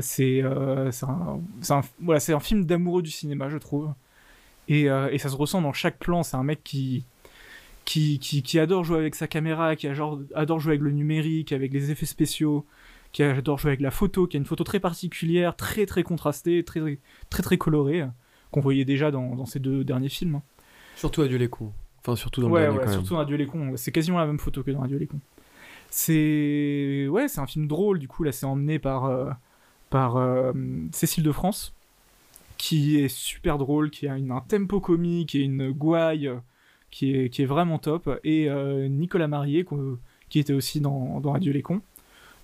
c'est 0.00 0.44
un, 0.44 2.40
film 2.40 2.64
d'amoureux 2.64 3.02
du 3.02 3.10
cinéma, 3.10 3.48
je 3.48 3.58
trouve. 3.58 3.92
Et, 4.68 4.82
et, 4.82 5.18
ça 5.18 5.30
se 5.30 5.34
ressent 5.34 5.60
dans 5.60 5.72
chaque 5.72 5.98
plan. 5.98 6.22
C'est 6.22 6.36
un 6.36 6.44
mec 6.44 6.62
qui, 6.62 7.04
qui, 7.84 8.20
qui, 8.20 8.58
adore 8.60 8.84
jouer 8.84 8.98
avec 8.98 9.16
sa 9.16 9.26
caméra, 9.26 9.74
qui 9.74 9.88
adore 9.88 10.60
jouer 10.60 10.74
avec 10.74 10.82
le 10.82 10.92
numérique, 10.92 11.50
avec 11.50 11.72
les 11.72 11.90
effets 11.90 12.06
spéciaux, 12.06 12.64
qui 13.18 13.24
adore 13.24 13.58
jouer 13.58 13.70
avec 13.70 13.80
la 13.80 13.90
photo, 13.90 14.28
qui 14.28 14.36
a 14.36 14.38
une 14.38 14.46
photo 14.46 14.62
très 14.62 14.78
particulière, 14.78 15.56
très 15.56 15.86
très 15.86 16.04
contrastée, 16.04 16.62
très 16.62 17.00
très 17.30 17.42
très 17.42 17.58
colorée, 17.58 18.06
qu'on 18.52 18.60
voyait 18.60 18.84
déjà 18.84 19.10
dans, 19.10 19.34
dans, 19.34 19.44
ces 19.44 19.58
deux 19.58 19.82
derniers 19.82 20.08
films. 20.08 20.36
Hein. 20.36 20.42
Surtout 20.94 21.22
Adieu 21.22 21.36
les 21.36 21.48
cons. 21.48 21.72
Enfin, 21.98 22.14
surtout 22.14 22.42
dans 22.42 22.48
ouais, 22.48 22.60
le 22.60 22.74
dernier, 22.74 22.86
ouais, 22.86 22.92
surtout 22.92 23.14
dans 23.14 23.20
Adieu 23.20 23.36
les 23.36 23.46
cons. 23.46 23.72
C'est 23.74 23.90
quasiment 23.90 24.18
la 24.18 24.26
même 24.26 24.38
photo 24.38 24.62
que 24.62 24.70
dans 24.70 24.82
Adieu 24.82 24.98
les 24.98 25.08
cons. 25.08 25.18
C'est 25.90 27.08
ouais, 27.10 27.26
c'est 27.26 27.40
un 27.40 27.48
film 27.48 27.66
drôle. 27.66 27.98
Du 27.98 28.06
coup, 28.06 28.22
là, 28.22 28.30
c'est 28.30 28.46
emmené 28.46 28.78
par 28.78 29.06
euh, 29.06 29.30
par 29.90 30.16
euh, 30.16 30.52
Cécile 30.92 31.24
de 31.24 31.32
France, 31.32 31.74
qui 32.56 33.00
est 33.00 33.08
super 33.08 33.58
drôle, 33.58 33.90
qui 33.90 34.06
a 34.06 34.16
une, 34.16 34.30
un 34.30 34.42
tempo 34.42 34.78
comique 34.78 35.34
et 35.34 35.40
une 35.40 35.72
gouaille 35.72 36.30
qui 36.92 37.16
est, 37.16 37.30
qui 37.30 37.42
est 37.42 37.46
vraiment 37.46 37.80
top, 37.80 38.20
et 38.22 38.48
euh, 38.48 38.86
Nicolas 38.86 39.26
Marié, 39.26 39.66
qui 40.28 40.38
était 40.38 40.52
aussi 40.52 40.80
dans, 40.80 41.18
dans 41.20 41.34
Adieu 41.34 41.52
les 41.52 41.62
cons 41.62 41.82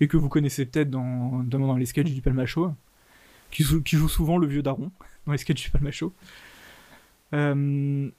et 0.00 0.08
que 0.08 0.16
vous 0.16 0.28
connaissez 0.28 0.66
peut-être 0.66 0.90
dans, 0.90 1.42
dans 1.44 1.76
les 1.76 1.86
sketchs 1.86 2.10
du 2.10 2.20
Palmacho, 2.20 2.72
qui, 3.54 3.62
joue, 3.96 4.08
souvent 4.08 4.38
le 4.38 4.46
vieux 4.46 4.62
daron 4.62 4.90
dans 5.26 5.32
les 5.32 5.38
sketchs 5.38 5.64
du 5.64 5.70
Palmacho. 5.70 6.12
Euh, 7.32 8.10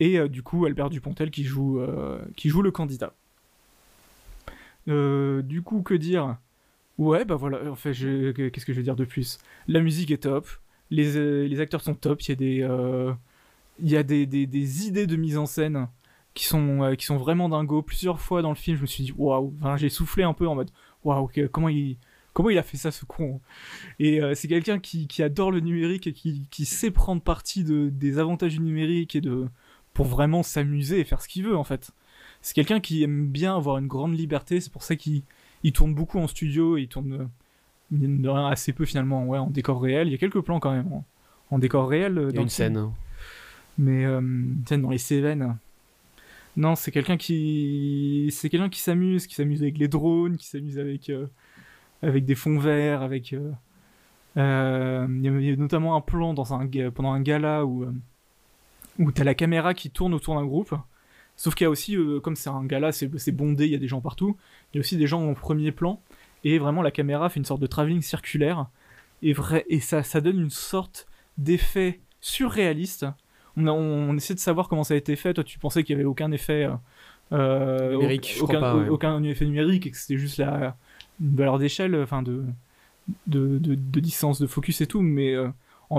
et 0.00 0.18
euh, 0.18 0.28
du 0.28 0.42
coup, 0.42 0.66
Albert 0.66 0.90
Dupontel 0.90 1.30
qui 1.30 1.44
joue, 1.44 1.80
euh, 1.80 2.20
qui 2.36 2.48
joue 2.48 2.62
le 2.62 2.70
candidat. 2.70 3.14
du 4.86 5.62
coup, 5.62 5.82
que 5.82 5.94
dire? 5.94 6.36
Ouais, 6.98 7.24
bah 7.24 7.34
voilà, 7.34 7.70
en 7.70 7.74
fait, 7.74 7.92
qu'est-ce 7.92 8.64
que 8.64 8.72
je 8.72 8.78
vais 8.78 8.84
dire 8.84 8.96
de 8.96 9.04
plus? 9.04 9.38
La 9.66 9.80
musique 9.80 10.10
est 10.10 10.22
top, 10.22 10.48
les, 10.90 11.48
les 11.48 11.60
acteurs 11.60 11.80
sont 11.80 11.94
top, 11.94 12.22
il 12.22 12.28
y 12.28 12.32
a 12.32 12.36
des. 12.36 13.14
Y 13.80 13.96
a 13.96 14.02
des, 14.04 14.26
des, 14.26 14.86
idées 14.86 15.08
de 15.08 15.16
mise 15.16 15.36
en 15.36 15.46
scène 15.46 15.88
qui 16.34 16.44
sont, 16.44 16.94
qui 16.96 17.06
sont 17.06 17.16
vraiment 17.16 17.48
dingos. 17.48 17.82
Plusieurs 17.82 18.20
fois 18.20 18.42
dans 18.42 18.50
le 18.50 18.54
film, 18.54 18.76
je 18.76 18.82
me 18.82 18.86
suis 18.86 19.02
dit, 19.02 19.12
waouh, 19.16 19.52
j'ai 19.76 19.88
soufflé 19.88 20.22
un 20.22 20.32
peu 20.32 20.46
en 20.46 20.54
mode, 20.54 20.70
waouh, 21.04 21.30
comment 21.52 21.68
il 21.68 21.96
comment 22.34 22.50
il 22.50 22.58
a 22.58 22.62
fait 22.62 22.76
ça 22.76 22.90
ce 22.90 23.06
con 23.06 23.40
Et 23.98 24.20
euh, 24.20 24.34
c'est 24.34 24.48
quelqu'un 24.48 24.78
qui, 24.78 25.08
adore 25.22 25.50
le 25.50 25.60
numérique 25.60 26.06
et 26.06 26.12
qui, 26.12 26.64
sait 26.66 26.90
prendre 26.90 27.22
parti 27.22 27.64
de, 27.64 27.88
des 27.88 28.18
avantages 28.18 28.54
du 28.54 28.60
numérique 28.60 29.16
et 29.16 29.20
de 29.22 29.46
pour 29.94 30.06
vraiment 30.06 30.42
s'amuser 30.42 30.98
et 30.98 31.04
faire 31.04 31.22
ce 31.22 31.28
qu'il 31.28 31.44
veut 31.44 31.56
en 31.56 31.64
fait. 31.64 31.92
C'est 32.42 32.52
quelqu'un 32.52 32.80
qui 32.80 33.04
aime 33.04 33.28
bien 33.28 33.56
avoir 33.56 33.78
une 33.78 33.86
grande 33.86 34.18
liberté, 34.18 34.60
c'est 34.60 34.72
pour 34.72 34.82
ça 34.82 34.96
qu'il 34.96 35.22
tourne 35.72 35.94
beaucoup 35.94 36.18
en 36.18 36.26
studio, 36.26 36.76
il 36.76 36.88
tourne 36.88 37.30
de 37.90 38.28
rien 38.28 38.48
assez 38.48 38.72
peu 38.72 38.84
finalement 38.84 39.24
ouais, 39.26 39.38
en 39.38 39.48
décor 39.48 39.80
réel. 39.80 40.08
Il 40.08 40.10
y 40.10 40.14
a 40.14 40.18
quelques 40.18 40.40
plans 40.40 40.60
quand 40.60 40.72
même 40.72 40.90
en, 41.50 41.58
décor 41.58 41.88
réel. 41.88 42.18
Euh, 42.18 42.30
il 42.30 42.36
y 42.36 42.38
a 42.38 42.42
une 42.42 42.48
scène. 42.48 42.90
Mais 43.78 44.04
euh, 44.04 44.20
une 44.20 44.64
scène 44.66 44.82
dans 44.82 44.90
les 44.90 44.98
Cévennes. 44.98 45.56
Non, 46.56 46.76
c'est 46.76 46.92
quelqu'un 46.92 47.16
qui, 47.16 48.28
c'est 48.30 48.48
quelqu'un 48.48 48.68
qui 48.68 48.80
s'amuse, 48.80 49.26
qui 49.26 49.34
s'amuse 49.34 49.62
avec 49.62 49.78
les 49.78 49.88
drones, 49.88 50.36
qui 50.36 50.46
s'amuse 50.46 50.78
avec 50.78 51.10
euh, 51.10 51.26
des 52.02 52.34
fonds 52.34 52.58
verts, 52.58 53.02
avec. 53.02 53.32
Euh, 53.32 53.50
euh, 54.36 55.06
il 55.10 55.44
y, 55.44 55.52
a 55.52 55.56
notamment 55.56 55.96
un 55.96 56.00
plan 56.00 56.34
pendant 56.34 57.12
un 57.12 57.20
gala 57.20 57.64
où 57.64 57.86
où 58.98 59.10
t'as 59.12 59.24
la 59.24 59.34
caméra 59.34 59.74
qui 59.74 59.90
tourne 59.90 60.14
autour 60.14 60.36
d'un 60.36 60.44
groupe. 60.44 60.74
Sauf 61.36 61.54
qu'il 61.56 61.64
y 61.64 61.66
a 61.66 61.70
aussi, 61.70 61.96
comme 62.22 62.36
c'est 62.36 62.50
un 62.50 62.64
gala, 62.64 62.92
c'est 62.92 63.32
bondé, 63.32 63.66
il 63.66 63.72
y 63.72 63.74
a 63.74 63.78
des 63.78 63.88
gens 63.88 64.00
partout. 64.00 64.36
Il 64.72 64.76
y 64.76 64.78
a 64.78 64.80
aussi 64.80 64.96
des 64.96 65.08
gens 65.08 65.28
en 65.28 65.34
premier 65.34 65.72
plan 65.72 66.00
et 66.44 66.58
vraiment 66.58 66.82
la 66.82 66.92
caméra 66.92 67.28
fait 67.28 67.40
une 67.40 67.44
sorte 67.44 67.60
de 67.60 67.66
travelling 67.66 68.02
circulaire 68.02 68.68
et 69.22 69.32
vrai 69.32 69.64
et 69.68 69.80
ça 69.80 70.02
donne 70.20 70.40
une 70.40 70.50
sorte 70.50 71.06
d'effet 71.38 72.00
surréaliste 72.20 73.06
on, 73.56 74.16
essaie 74.16 74.34
de 74.34 74.40
savoir 74.40 74.68
comment 74.68 74.84
ça 74.84 74.94
a 74.94 74.96
été 74.96 75.16
fait. 75.16 75.34
Toi, 75.34 75.44
tu 75.44 75.58
pensais 75.58 75.84
qu'il 75.84 75.96
n'y 75.96 76.00
avait 76.00 76.08
aucun 76.08 76.32
effet 76.32 76.64
euh, 76.64 76.74
euh, 77.32 77.92
numérique, 77.92 78.38
aucun, 78.40 78.88
aucun 78.88 79.22
effet 79.22 79.44
numérique 79.44 79.86
et 79.86 79.90
que 79.90 79.96
c'était 79.96 80.18
juste 80.18 80.38
la 80.38 80.76
une 81.20 81.36
valeur 81.36 81.58
d'échelle, 81.58 81.94
enfin 81.96 82.22
de 82.22 82.44
de, 83.26 83.58
de 83.58 84.00
distance 84.00 84.40
de 84.40 84.46
focus 84.46 84.80
et 84.80 84.86
tout. 84.86 85.02
Mais 85.02 85.34
euh, 85.34 85.48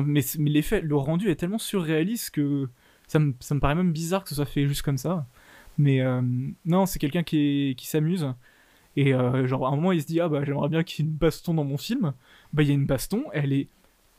mais, 0.04 0.22
l'effet, 0.40 0.82
le 0.82 0.96
rendu 0.96 1.30
est 1.30 1.36
tellement 1.36 1.58
surréaliste 1.58 2.32
que 2.32 2.68
ça 3.08 3.20
me, 3.20 3.34
ça 3.40 3.56
me 3.56 3.60
paraît 3.60 3.76
même 3.76 3.94
bizarre 3.94 4.24
que 4.24 4.30
ce 4.30 4.36
soit 4.36 4.46
fait 4.46 4.68
juste 4.68 4.82
comme 4.82 4.98
ça. 4.98 5.26
Mais 5.78 6.02
non, 6.66 6.86
c'est 6.86 7.00
quelqu'un 7.00 7.24
qui, 7.24 7.76
qui 7.78 7.88
s'amuse. 7.88 8.34
Et 8.98 9.12
genre, 9.46 9.68
à 9.68 9.70
un 9.70 9.76
moment, 9.76 9.92
il 9.92 10.02
se 10.02 10.08
dit 10.08 10.20
Ah 10.20 10.28
bah, 10.28 10.44
j'aimerais 10.44 10.70
bien 10.70 10.84
qu'il 10.84 11.06
y 11.06 11.08
ait 11.08 11.12
une 11.12 11.18
baston 11.18 11.54
dans 11.54 11.64
mon 11.64 11.78
film. 11.78 12.14
Bah, 12.52 12.64
il 12.64 12.68
y 12.68 12.72
a 12.72 12.74
une 12.74 12.86
baston, 12.86 13.24
elle 13.34 13.54
est 13.54 13.68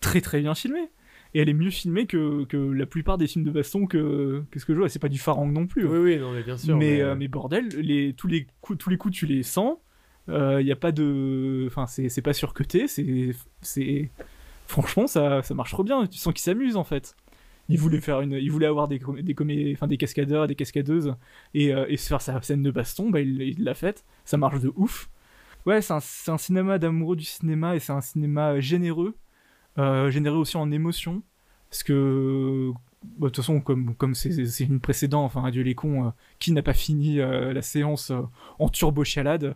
très 0.01 0.21
très 0.21 0.41
bien 0.41 0.55
filmée 0.55 0.89
et 1.35 1.41
elle 1.41 1.49
est 1.49 1.55
mieux 1.55 1.71
filmée 1.71 2.07
que, 2.07 2.45
que 2.45 2.57
la 2.57 2.87
plupart 2.87 3.19
des 3.19 3.27
films 3.27 3.45
de 3.45 3.51
baston 3.51 3.87
que, 3.87 4.43
que 4.51 4.59
ce 4.59 4.65
que 4.65 4.73
je 4.73 4.79
vois. 4.79 4.89
C'est 4.89 4.99
pas 4.99 5.09
du 5.09 5.19
farang 5.19 5.51
non 5.51 5.67
plus. 5.67 5.87
Hein. 5.87 5.91
Oui, 5.91 5.99
oui, 5.99 6.19
non, 6.19 6.33
mais 6.33 6.43
bien 6.43 6.57
sûr. 6.57 6.77
Mais, 6.77 7.01
euh, 7.01 7.15
mais... 7.15 7.29
bordel, 7.29 7.69
les, 7.69 8.15
tous, 8.15 8.29
les 8.29 8.47
coups, 8.61 8.79
tous 8.79 8.91
les 8.91 8.97
coups, 8.97 9.15
tu 9.15 9.27
les 9.27 9.43
sens. 9.43 9.77
Il 10.29 10.35
euh, 10.35 10.63
n'y 10.63 10.73
a 10.73 10.77
pas 10.77 10.93
de. 10.93 11.67
Enfin, 11.69 11.87
c'est 11.87 12.23
pas 12.23 12.33
surcuté. 12.33 12.87
C'est. 12.89 14.11
Franchement, 14.67 15.07
ça, 15.07 15.43
ça 15.43 15.55
marche 15.55 15.71
trop 15.71 15.85
bien. 15.85 16.07
Tu 16.07 16.19
sens 16.19 16.35
qu'ils 16.35 16.43
s'amusent 16.43 16.77
en 16.77 16.85
fait. 16.85 17.15
Il 17.69 17.79
voulait 17.79 18.01
faire 18.01 18.21
une, 18.21 18.33
il 18.33 18.51
voulait 18.51 18.67
avoir 18.67 18.89
des 18.89 18.99
des 18.99 19.73
enfin 19.75 19.89
des 19.89 19.97
cascadeurs 19.97 20.45
et 20.45 20.47
des 20.47 20.55
cascadeuses 20.55 21.15
et, 21.55 21.75
euh, 21.75 21.87
et 21.89 21.97
se 21.97 22.09
faire 22.09 22.23
sa 22.23 22.41
scène 22.43 22.63
de 22.63 22.71
baston, 22.71 23.11
bah 23.11 23.21
il 23.21 23.63
l'a 23.63 23.75
faite, 23.75 24.05
ça 24.25 24.37
marche 24.37 24.61
de 24.61 24.73
ouf. 24.77 25.11
Ouais, 25.67 25.83
c'est 25.83 25.93
un, 25.93 26.01
un, 26.29 26.39
cinéma 26.39 26.79
d'amoureux 26.79 27.17
du 27.17 27.25
cinéma 27.25 27.75
et 27.75 27.81
c'est 27.81 27.93
un 27.93 28.01
cinéma 28.01 28.61
généreux 28.61 29.17
euh, 29.79 30.11
généré 30.11 30.37
aussi 30.37 30.57
en 30.57 30.71
émotion, 30.71 31.23
parce 31.71 31.83
que 31.83 32.73
bah, 33.03 33.27
de 33.27 33.27
toute 33.27 33.37
façon, 33.37 33.61
comme 33.61 33.95
comme 33.95 34.15
c'est 34.15 34.65
une 34.65 34.81
précédente, 34.81 35.25
enfin 35.25 35.45
Adieu 35.47 35.63
les 35.63 35.75
cons, 35.75 36.07
euh, 36.07 36.11
qui 36.39 36.53
n'a 36.53 36.63
pas 36.63 36.73
fini 36.73 37.21
euh, 37.21 37.53
la 37.53 37.63
séance 37.63 38.13
en 38.59 38.69
turbo 38.69 39.05
chialade, 39.05 39.55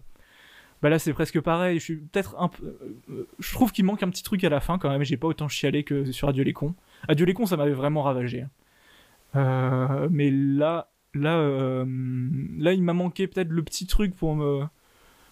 bah 0.83 0.91
là 0.91 0.99
c'est 0.99 1.13
presque 1.15 1.41
pareil. 1.41 1.79
Je 1.79 1.85
suis 1.85 1.97
peut-être 1.97 2.37
un 2.39 2.51
je 3.39 3.53
trouve 3.53 3.73
qu'il 3.73 3.85
manque 3.85 4.03
un 4.03 4.11
petit 4.11 4.23
truc 4.23 4.45
à 4.45 4.51
la 4.51 4.61
fin 4.61 4.79
quand 4.79 4.91
même. 4.91 5.03
J'ai 5.05 5.17
pas 5.17 5.29
autant 5.29 5.49
chialé 5.49 5.85
que 5.85 6.13
sur 6.13 6.29
Adieu 6.29 6.45
les 6.45 6.53
cons. 6.53 6.75
Adieu 7.09 7.25
les 7.25 7.35
cons, 7.35 7.47
ça 7.47 7.57
m'avait 7.57 7.73
vraiment 7.73 8.03
ravagé. 8.03 8.45
mais 9.35 10.31
là, 10.31 10.91
là, 11.15 11.85
là, 11.87 12.73
il 12.73 12.83
m'a 12.83 12.93
manqué 12.93 13.27
peut-être 13.27 13.51
le 13.51 13.63
petit 13.63 13.87
truc 13.87 14.15
pour 14.15 14.37
me 14.37 14.65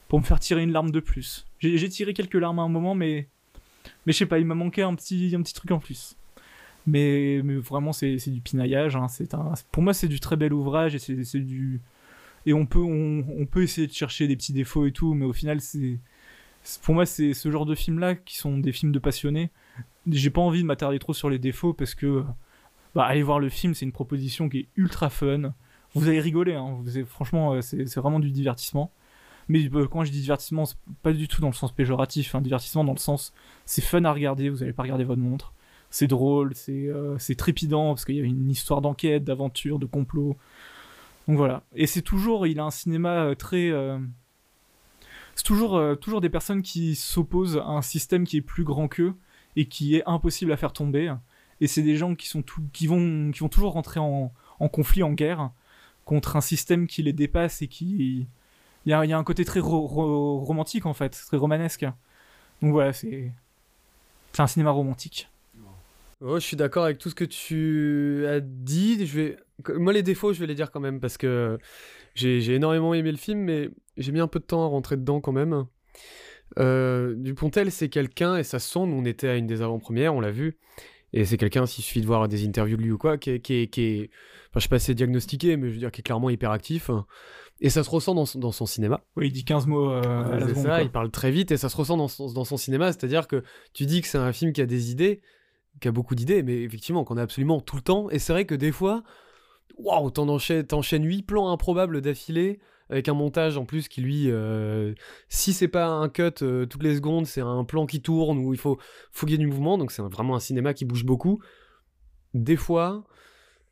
pour 0.08 0.18
me 0.18 0.24
faire 0.24 0.40
tirer 0.40 0.62
une 0.62 0.72
larme 0.72 0.90
de 0.90 1.00
plus. 1.00 1.46
J'ai 1.58 1.88
tiré 1.90 2.14
quelques 2.14 2.34
larmes 2.34 2.58
à 2.58 2.62
un 2.62 2.68
moment, 2.68 2.94
mais 2.94 3.28
mais 4.06 4.12
je 4.12 4.18
sais 4.18 4.26
pas, 4.26 4.38
il 4.38 4.46
m'a 4.46 4.54
manqué 4.54 4.82
un 4.82 4.94
petit, 4.94 5.34
un 5.34 5.42
petit 5.42 5.54
truc 5.54 5.70
en 5.70 5.78
plus. 5.78 6.16
Mais, 6.86 7.42
mais 7.44 7.56
vraiment, 7.56 7.92
c'est 7.92 8.16
du 8.28 8.40
pinaillage. 8.40 8.96
Hein. 8.96 9.06
Un, 9.32 9.52
pour 9.70 9.82
moi, 9.82 9.92
c'est 9.92 10.08
du 10.08 10.20
très 10.20 10.36
bel 10.36 10.52
ouvrage 10.52 10.94
et 10.94 10.98
c'est 10.98 11.40
du. 11.40 11.80
Et 12.46 12.54
on 12.54 12.64
peut, 12.64 12.78
on, 12.78 13.44
peut 13.44 13.62
essayer 13.62 13.86
de 13.86 13.92
chercher 13.92 14.26
des 14.26 14.36
petits 14.36 14.54
défauts 14.54 14.86
et 14.86 14.92
tout, 14.92 15.12
mais 15.14 15.26
au 15.26 15.32
final, 15.32 15.60
c'est. 15.60 15.98
Pour 16.82 16.94
moi, 16.94 17.06
c'est 17.06 17.34
ce 17.34 17.50
genre 17.50 17.66
de 17.66 17.74
films-là 17.74 18.14
qui 18.14 18.36
sont 18.38 18.58
des 18.58 18.72
films 18.72 18.92
de 18.92 18.98
passionnés. 18.98 19.50
J'ai 20.10 20.30
pas 20.30 20.40
envie 20.40 20.62
de 20.62 20.66
m'attarder 20.66 20.98
trop 20.98 21.12
sur 21.12 21.28
les 21.28 21.38
défauts 21.38 21.74
parce 21.74 21.94
que. 21.94 22.24
Bah, 22.94 23.04
allez 23.04 23.22
voir 23.22 23.38
le 23.38 23.50
film, 23.50 23.74
c'est 23.74 23.84
une 23.84 23.92
proposition 23.92 24.48
qui 24.48 24.60
est 24.60 24.68
ultra 24.76 25.10
fun. 25.10 25.52
Vous 25.94 26.08
allez 26.08 26.20
rigoler, 26.20 26.54
hein. 26.54 26.78
Vous 26.82 27.04
franchement, 27.04 27.52
euh, 27.52 27.60
c'est 27.60 27.96
vraiment 27.96 28.20
du 28.20 28.30
divertissement. 28.30 28.92
Mais 29.48 29.68
euh, 29.74 29.86
quand 29.86 30.04
je 30.04 30.12
dis 30.12 30.20
divertissement, 30.20 30.66
c'est 30.66 30.76
pas 31.02 31.12
du 31.12 31.26
tout 31.26 31.40
dans 31.40 31.48
le 31.48 31.54
sens 31.54 31.72
péjoratif. 31.72 32.34
Hein. 32.34 32.40
Divertissement 32.40 32.84
dans 32.84 32.92
le 32.92 32.98
sens, 32.98 33.32
c'est 33.64 33.82
fun 33.82 34.04
à 34.04 34.12
regarder, 34.12 34.50
vous 34.50 34.58
n'allez 34.58 34.72
pas 34.72 34.82
regarder 34.82 35.04
votre 35.04 35.20
montre. 35.20 35.54
C'est 35.90 36.06
drôle, 36.06 36.54
c'est 36.54 36.88
euh, 36.88 37.16
trépidant, 37.36 37.88
parce 37.94 38.04
qu'il 38.04 38.16
y 38.16 38.20
a 38.20 38.24
une 38.24 38.50
histoire 38.50 38.82
d'enquête, 38.82 39.24
d'aventure, 39.24 39.78
de 39.78 39.86
complot. 39.86 40.36
Donc 41.26 41.36
voilà. 41.38 41.62
Et 41.74 41.86
c'est 41.86 42.02
toujours, 42.02 42.46
il 42.46 42.60
a 42.60 42.64
un 42.64 42.70
cinéma 42.70 43.24
euh, 43.24 43.34
très... 43.34 43.72
c'est 45.34 45.44
toujours, 45.44 45.80
toujours 45.98 46.20
des 46.20 46.28
personnes 46.28 46.62
qui 46.62 46.94
s'opposent 46.94 47.56
à 47.56 47.68
un 47.68 47.82
système 47.82 48.26
qui 48.26 48.36
est 48.36 48.42
plus 48.42 48.64
grand 48.64 48.88
qu'eux 48.88 49.14
et 49.56 49.66
qui 49.66 49.96
est 49.96 50.02
impossible 50.06 50.52
à 50.52 50.58
faire 50.58 50.74
tomber. 50.74 51.14
Et 51.60 51.66
c'est 51.66 51.82
des 51.82 51.96
gens 51.96 52.14
qui, 52.14 52.28
sont 52.28 52.44
qui, 52.72 52.86
vont, 52.86 53.30
qui 53.30 53.40
vont 53.40 53.48
toujours 53.48 53.72
rentrer 53.72 53.98
en, 53.98 54.30
conflit, 54.70 55.02
en 55.02 55.12
guerre, 55.12 55.50
contre 56.04 56.36
un 56.36 56.40
système 56.40 56.86
qui 56.86 57.02
les 57.02 57.14
dépasse 57.14 57.62
et 57.62 57.68
qui. 57.68 58.26
Il 58.88 58.90
y 58.90 59.12
a, 59.12 59.18
un 59.18 59.24
côté 59.24 59.44
très 59.44 59.60
romantique 59.60 60.86
en 60.86 60.94
fait, 60.94 61.10
très 61.10 61.36
romanesque. 61.36 61.84
Donc 62.62 62.72
voilà, 62.72 62.94
c'est. 62.94 63.30
C'est 64.32 64.40
un 64.40 64.46
cinéma 64.46 64.70
romantique. 64.70 65.28
Oh, 66.22 66.36
je 66.36 66.40
suis 66.40 66.56
d'accord 66.56 66.84
avec 66.84 66.96
tout 66.96 67.10
ce 67.10 67.14
que 67.14 67.24
tu 67.24 68.26
as 68.26 68.40
dit. 68.40 69.06
Je 69.06 69.20
vais... 69.20 69.36
Moi, 69.74 69.92
les 69.92 70.02
défauts, 70.02 70.32
je 70.32 70.40
vais 70.40 70.46
les 70.46 70.54
dire 70.54 70.70
quand 70.70 70.80
même 70.80 71.00
parce 71.00 71.18
que 71.18 71.58
j'ai 72.14 72.54
énormément 72.54 72.94
aimé 72.94 73.10
le 73.10 73.18
film, 73.18 73.40
mais 73.40 73.68
j'ai 73.98 74.10
mis 74.10 74.20
un 74.20 74.26
peu 74.26 74.38
de 74.38 74.44
temps 74.44 74.64
à 74.64 74.68
rentrer 74.68 74.96
dedans 74.96 75.20
quand 75.20 75.32
même. 75.32 75.66
Euh, 76.58 77.14
Dupontel, 77.14 77.70
c'est 77.70 77.90
quelqu'un, 77.90 78.36
et 78.36 78.42
ça 78.42 78.58
se 78.58 78.70
sent, 78.70 78.78
on 78.78 79.04
était 79.04 79.28
à 79.28 79.36
une 79.36 79.46
des 79.46 79.60
avant-premières, 79.60 80.14
on 80.14 80.20
l'a 80.20 80.30
vu, 80.30 80.56
et 81.12 81.26
c'est 81.26 81.36
quelqu'un, 81.36 81.66
s'il 81.66 81.84
suffit 81.84 82.00
de 82.00 82.06
voir 82.06 82.26
des 82.26 82.46
interviews 82.46 82.78
de 82.78 82.82
lui 82.82 82.90
ou 82.90 82.98
quoi, 82.98 83.18
qui 83.18 83.30
est, 83.30 83.40
qui 83.40 83.68
qui 83.68 84.08
enfin 84.48 84.60
je 84.60 84.60
sais 84.60 84.68
pas 84.68 84.78
si 84.78 84.86
c'est 84.86 84.94
diagnostiqué, 84.94 85.56
mais 85.58 85.68
je 85.68 85.74
veux 85.74 85.78
dire 85.78 85.90
qui 85.90 86.00
est 86.00 86.02
clairement 86.02 86.30
hyperactif, 86.30 86.90
et 87.60 87.70
ça 87.70 87.82
se 87.82 87.90
ressent 87.90 88.14
dans 88.14 88.26
son, 88.26 88.38
dans 88.38 88.52
son 88.52 88.66
cinéma. 88.66 89.02
Oui, 89.16 89.28
il 89.28 89.32
dit 89.32 89.44
15 89.44 89.66
mots 89.66 89.90
euh, 89.90 90.00
à 90.02 90.38
la 90.38 90.48
seconde. 90.48 90.64
ça, 90.64 90.82
il 90.82 90.90
parle 90.90 91.10
très 91.10 91.30
vite, 91.30 91.50
et 91.50 91.56
ça 91.56 91.68
se 91.68 91.76
ressent 91.76 91.96
dans 91.96 92.08
son, 92.08 92.32
dans 92.32 92.44
son 92.44 92.56
cinéma, 92.56 92.92
c'est-à-dire 92.92 93.26
que 93.26 93.42
tu 93.72 93.86
dis 93.86 94.00
que 94.00 94.08
c'est 94.08 94.18
un 94.18 94.32
film 94.32 94.52
qui 94.52 94.60
a 94.60 94.66
des 94.66 94.90
idées, 94.90 95.20
qui 95.80 95.88
a 95.88 95.92
beaucoup 95.92 96.14
d'idées, 96.14 96.42
mais 96.42 96.62
effectivement 96.62 97.04
qu'on 97.04 97.16
a 97.16 97.22
absolument 97.22 97.60
tout 97.60 97.76
le 97.76 97.82
temps, 97.82 98.10
et 98.10 98.18
c'est 98.18 98.32
vrai 98.32 98.44
que 98.44 98.54
des 98.54 98.72
fois, 98.72 99.02
waouh, 99.76 100.10
t'enchaînes 100.10 101.04
8 101.04 101.22
plans 101.22 101.50
improbables 101.50 102.00
d'affilée, 102.00 102.60
avec 102.90 103.08
un 103.08 103.14
montage 103.14 103.56
en 103.58 103.64
plus 103.64 103.88
qui 103.88 104.00
lui, 104.00 104.30
euh, 104.30 104.94
si 105.28 105.52
c'est 105.52 105.68
pas 105.68 105.86
un 105.86 106.08
cut 106.08 106.22
euh, 106.42 106.64
toutes 106.66 106.82
les 106.82 106.96
secondes, 106.96 107.26
c'est 107.26 107.42
un 107.42 107.64
plan 107.64 107.86
qui 107.86 108.00
tourne 108.00 108.38
où 108.38 108.54
il 108.54 108.58
faut, 108.58 108.78
faut 109.12 109.26
du 109.26 109.46
mouvement, 109.46 109.76
donc 109.78 109.92
c'est 109.92 110.02
vraiment 110.02 110.36
un 110.36 110.40
cinéma 110.40 110.72
qui 110.74 110.84
bouge 110.84 111.04
beaucoup. 111.04 111.40
Des 112.34 112.56
fois, 112.56 113.04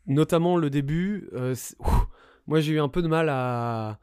notamment 0.07 0.57
le 0.57 0.71
début, 0.71 1.29
euh, 1.33 1.55
moi 2.47 2.61
j'ai 2.61 2.73
eu 2.75 2.81
un 2.81 2.89
peu 2.89 3.03
de 3.03 3.09
mal 3.09 3.29
à, 3.29 3.99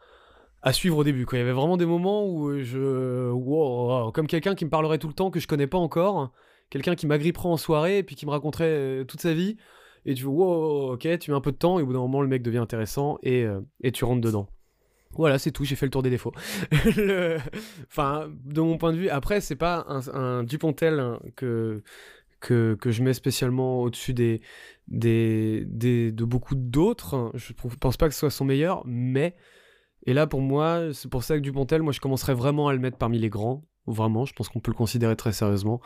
suivre 0.72 0.98
au 0.98 1.04
début. 1.04 1.26
Quoi. 1.26 1.38
Il 1.38 1.42
y 1.42 1.44
avait 1.44 1.54
vraiment 1.54 1.78
des 1.78 1.86
moments 1.86 2.28
où 2.28 2.60
je, 2.60 3.30
wow, 3.30 4.12
comme 4.12 4.28
quelqu'un 4.28 4.56
qui 4.56 4.66
me 4.66 4.70
parlerait 4.70 4.98
tout 4.98 5.08
le 5.08 5.14
temps 5.14 5.32
que 5.32 5.40
je 5.40 5.48
connais 5.48 5.68
pas 5.68 5.78
encore, 5.78 6.32
quelqu'un 6.70 6.96
qui 6.96 7.08
m'agripperait 7.08 7.50
en 7.50 7.58
soirée 7.58 8.00
et 8.00 8.04
puis 8.04 8.16
qui 8.16 8.26
me 8.26 8.32
raconterait 8.32 9.06
toute 9.08 9.22
sa 9.22 9.34
vie. 9.34 9.58
Et 10.06 10.14
tu 10.16 10.26
wow, 10.26 10.94
ok, 10.94 11.20
tu 11.20 11.32
mets 11.32 11.38
un 11.38 11.42
peu 11.42 11.52
de 11.52 11.58
temps 11.58 11.80
et 11.80 11.84
au 11.84 11.86
bout 11.86 11.94
d'un 11.94 12.00
moment 12.00 12.22
le 12.22 12.28
mec 12.28 12.44
devient 12.44 12.58
intéressant 12.58 13.18
et, 13.24 13.46
et 13.82 13.92
tu 13.92 14.06
rentres 14.06 14.22
dedans. 14.22 14.48
Voilà, 15.16 15.38
c'est 15.38 15.52
tout, 15.52 15.64
j'ai 15.64 15.76
fait 15.76 15.86
le 15.86 15.92
tour 15.92 16.02
des 16.02 16.10
défauts. 16.10 16.34
De 16.72 18.62
mon 18.62 18.78
point 18.78 18.92
de 18.92 18.98
vue, 18.98 19.10
après, 19.10 19.42
c'est 19.42 19.56
pas 19.56 19.86
un, 19.88 20.44
Dupontel 20.44 21.00
hein, 21.00 21.20
que, 21.36 21.84
que, 22.40 22.76
que, 22.76 22.90
je 22.92 23.04
mets 23.04 23.14
spécialement 23.14 23.82
au-dessus 23.82 24.14
des, 24.14 24.42
des, 24.88 25.64
des, 25.68 26.12
de 26.12 26.26
beaucoup 26.26 26.56
d'autres. 26.56 27.32
Je 27.36 27.54
pense 27.80 27.98
pas 27.98 28.08
que 28.08 28.14
ce 28.14 28.22
soit 28.22 28.30
son 28.30 28.46
meilleur, 28.46 28.84
mais. 28.86 29.36
Et 30.06 30.14
là, 30.14 30.28
pour 30.28 30.42
moi, 30.42 30.90
c'est 30.92 31.10
pour 31.10 31.24
ça 31.24 31.38
que 31.38 31.42
Dupontel, 31.42 31.82
moi, 31.82 31.94
je 31.94 32.02
commencerais 32.02 32.34
vraiment 32.34 32.68
à 32.68 32.74
le 32.74 32.80
mettre 32.80 32.98
parmi 32.98 33.20
les 33.20 33.30
grands. 33.30 33.64
Vraiment, 33.86 34.26
je 34.26 34.34
pense 34.34 34.50
qu'on 34.50 34.60
peut 34.60 34.72
le 34.72 34.78
considérer 34.78 35.16
très 35.16 35.32
sérieusement, 35.32 35.82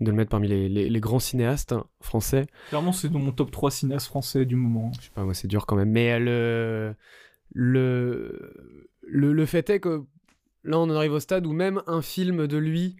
de 0.00 0.10
le 0.10 0.16
mettre 0.16 0.30
parmi 0.30 0.48
les, 0.48 0.68
les, 0.68 1.00
grands 1.00 1.18
cinéastes 1.18 1.74
français. 2.00 2.46
Clairement, 2.68 2.92
c'est 2.92 3.10
dans 3.10 3.18
mon 3.18 3.32
top 3.32 3.50
3 3.50 3.70
cinéastes 3.70 4.06
français 4.06 4.46
du 4.46 4.56
moment. 4.56 4.90
Je 4.98 5.04
sais 5.04 5.10
pas, 5.14 5.24
moi, 5.24 5.34
c'est 5.34 5.48
dur 5.48 5.66
quand 5.66 5.76
même. 5.76 5.90
Mais 5.90 6.18
le 6.18 6.94
le, 7.54 8.52
le, 9.02 9.46
fait 9.46 9.68
est 9.70 9.80
que 9.80 10.04
là, 10.64 10.78
on 10.78 10.84
en 10.84 10.90
arrive 10.90 11.12
au 11.12 11.20
stade 11.20 11.46
où 11.46 11.52
même 11.52 11.82
un 11.86 12.02
film 12.02 12.46
de 12.46 12.56
lui 12.56 12.96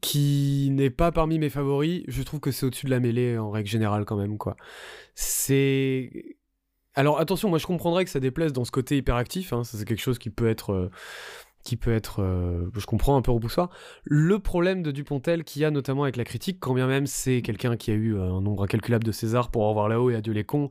qui 0.00 0.68
n'est 0.72 0.90
pas 0.90 1.12
parmi 1.12 1.38
mes 1.38 1.50
favoris, 1.50 2.02
je 2.08 2.22
trouve 2.22 2.40
que 2.40 2.50
c'est 2.50 2.66
au-dessus 2.66 2.86
de 2.86 2.90
la 2.90 3.00
mêlée 3.00 3.38
en 3.38 3.50
règle 3.50 3.68
générale 3.68 4.04
quand 4.04 4.16
même, 4.16 4.38
quoi. 4.38 4.56
C'est... 5.14 6.36
Alors 6.94 7.20
attention, 7.20 7.48
moi 7.48 7.58
je 7.58 7.66
comprendrais 7.66 8.04
que 8.04 8.10
ça 8.10 8.20
déplaise 8.20 8.52
dans 8.52 8.64
ce 8.64 8.70
côté 8.70 8.96
hyperactif, 8.96 9.52
hein, 9.52 9.64
c'est 9.64 9.84
quelque 9.84 10.00
chose 10.00 10.18
qui 10.18 10.30
peut 10.30 10.48
être... 10.48 10.72
Euh, 10.72 10.90
qui 11.62 11.76
peut 11.76 11.92
être, 11.92 12.22
euh, 12.22 12.70
je 12.74 12.86
comprends, 12.86 13.18
un 13.18 13.22
peu 13.22 13.32
repoussoir. 13.32 13.68
Le 14.04 14.38
problème 14.38 14.82
de 14.82 14.90
Dupontel 14.90 15.44
qu'il 15.44 15.60
y 15.60 15.66
a 15.66 15.70
notamment 15.70 16.04
avec 16.04 16.16
la 16.16 16.24
critique, 16.24 16.58
quand 16.58 16.72
bien 16.72 16.86
même 16.86 17.06
c'est 17.06 17.42
quelqu'un 17.42 17.76
qui 17.76 17.90
a 17.90 17.94
eu 17.94 18.18
un 18.18 18.40
nombre 18.40 18.64
incalculable 18.64 19.04
de 19.04 19.12
César 19.12 19.50
pour 19.50 19.68
avoir 19.68 19.86
là-haut 19.86 20.08
et 20.08 20.14
adieu 20.14 20.32
les 20.32 20.44
cons, 20.44 20.70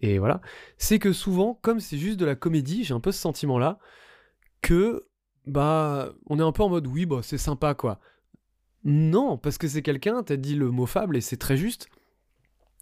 et 0.00 0.18
voilà, 0.18 0.40
c'est 0.78 0.98
que 0.98 1.12
souvent, 1.12 1.58
comme 1.62 1.80
c'est 1.80 1.98
juste 1.98 2.18
de 2.18 2.26
la 2.26 2.34
comédie, 2.34 2.84
j'ai 2.84 2.94
un 2.94 3.00
peu 3.00 3.12
ce 3.12 3.20
sentiment-là, 3.20 3.78
que, 4.60 5.06
bah, 5.46 6.12
on 6.26 6.38
est 6.38 6.42
un 6.42 6.52
peu 6.52 6.62
en 6.62 6.68
mode, 6.68 6.86
oui, 6.86 7.06
bah, 7.06 7.20
c'est 7.22 7.38
sympa, 7.38 7.74
quoi. 7.74 8.00
Non, 8.84 9.38
parce 9.38 9.58
que 9.58 9.66
c'est 9.66 9.82
quelqu'un, 9.82 10.22
t'as 10.22 10.36
dit 10.36 10.54
le 10.54 10.70
mot 10.70 10.86
fable, 10.86 11.16
et 11.16 11.20
c'est 11.20 11.38
très 11.38 11.56
juste, 11.56 11.88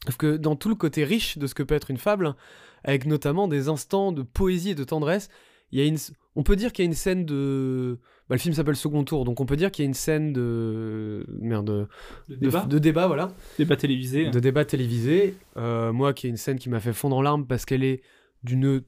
parce 0.05 0.17
que 0.17 0.37
dans 0.37 0.57
tout 0.57 0.69
le 0.69 0.75
côté 0.75 1.05
riche 1.05 1.39
de 1.39 1.47
ce 1.47 1.55
que 1.55 1.63
peut 1.63 1.75
être 1.75 1.91
une 1.91 1.99
fable, 1.99 2.35
avec 2.83 3.07
notamment 3.07 3.47
des 3.47 3.69
instants 3.69 4.11
de 4.11 4.23
poésie 4.23 4.71
et 4.71 4.75
de 4.75 4.85
tendresse, 4.85 5.29
il 5.71 5.79
y 5.79 5.83
a 5.83 5.87
une, 5.87 5.99
on 6.37 6.43
peut 6.43 6.57
dire 6.57 6.73
qu'il 6.73 6.85
y 6.85 6.87
a 6.87 6.91
une 6.91 6.95
scène 6.95 7.25
de, 7.25 7.99
bah, 8.29 8.35
le 8.35 8.41
film 8.41 8.55
s'appelle 8.55 8.77
Second 8.77 9.05
Tour, 9.05 9.25
donc 9.25 9.41
on 9.41 9.47
peut 9.47 9.57
dire 9.57 9.71
qu'il 9.71 9.85
y 9.85 9.87
a 9.87 9.89
une 9.89 9.95
scène 9.95 10.33
de 10.33 11.25
merde 11.41 11.89
de, 12.29 12.35
débat, 12.35 12.67
de, 12.67 12.79
débat 12.79 13.07
voilà, 13.07 13.33
débat 13.59 13.77
télévisé, 13.77 14.31
de 14.31 14.41
débat 14.41 14.65
télévisé. 14.65 15.37
Euh, 15.57 15.93
moi, 15.93 16.13
qui 16.13 16.27
est 16.27 16.31
une 16.31 16.37
scène 16.37 16.59
qui 16.59 16.69
m'a 16.69 16.81
fait 16.81 16.93
fondre 16.93 17.17
en 17.17 17.23
larmes 17.23 17.47
parce 17.47 17.65
qu'elle 17.65 17.85
est 17.85 18.03
d'une 18.43 18.83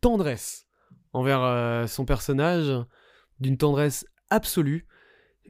tendresse 0.00 0.66
envers 1.12 1.42
euh, 1.42 1.86
son 1.86 2.04
personnage, 2.04 2.72
d'une 3.40 3.56
tendresse 3.56 4.06
absolue 4.30 4.86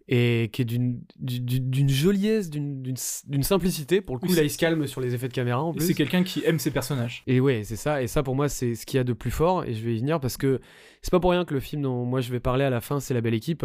et 0.09 0.51
qui 0.53 0.63
est 0.63 0.65
d'une 0.65 1.89
joliesse, 1.89 2.51
d'une 2.51 2.97
simplicité. 3.43 4.01
Pour 4.01 4.17
le 4.17 4.21
coup, 4.21 4.35
là, 4.35 4.43
il 4.43 4.51
se 4.51 4.59
calme 4.59 4.87
sur 4.87 5.01
les 5.01 5.15
effets 5.15 5.29
de 5.29 5.33
caméra 5.33 5.63
en 5.63 5.73
plus. 5.73 5.87
C'est 5.87 5.95
quelqu'un 5.95 6.23
qui 6.23 6.43
aime 6.45 6.59
ses 6.59 6.71
personnages. 6.71 7.23
Et 7.27 7.41
ouais, 7.41 7.63
c'est 7.65 7.77
ça. 7.77 8.03
Et 8.03 8.09
ça, 8.09 8.23
pour 8.23 8.35
moi, 8.35 8.49
c'est 8.49 8.75
ce 8.75 8.85
qu'il 8.85 8.99
y 8.99 9.01
a 9.01 9.05
de 9.05 9.13
plus 9.13 9.31
fort. 9.31 9.65
Et 9.65 9.75
je 9.75 9.85
vais 9.85 9.95
y 9.95 9.99
venir 9.99 10.21
parce 10.21 10.37
que 10.37 10.61
c'est 11.03 11.11
pas 11.11 11.21
pour 11.21 11.31
rien 11.31 11.45
que 11.45 11.55
le 11.55 11.61
film 11.61 11.83
dont 11.83 12.05
moi 12.05 12.21
je 12.21 12.31
vais 12.31 12.41
parler 12.41 12.65
à 12.65 12.71
la 12.71 12.81
fin, 12.81 13.01
c'est 13.01 13.15
La 13.15 13.21
Belle 13.21 13.35
Équipe. 13.35 13.65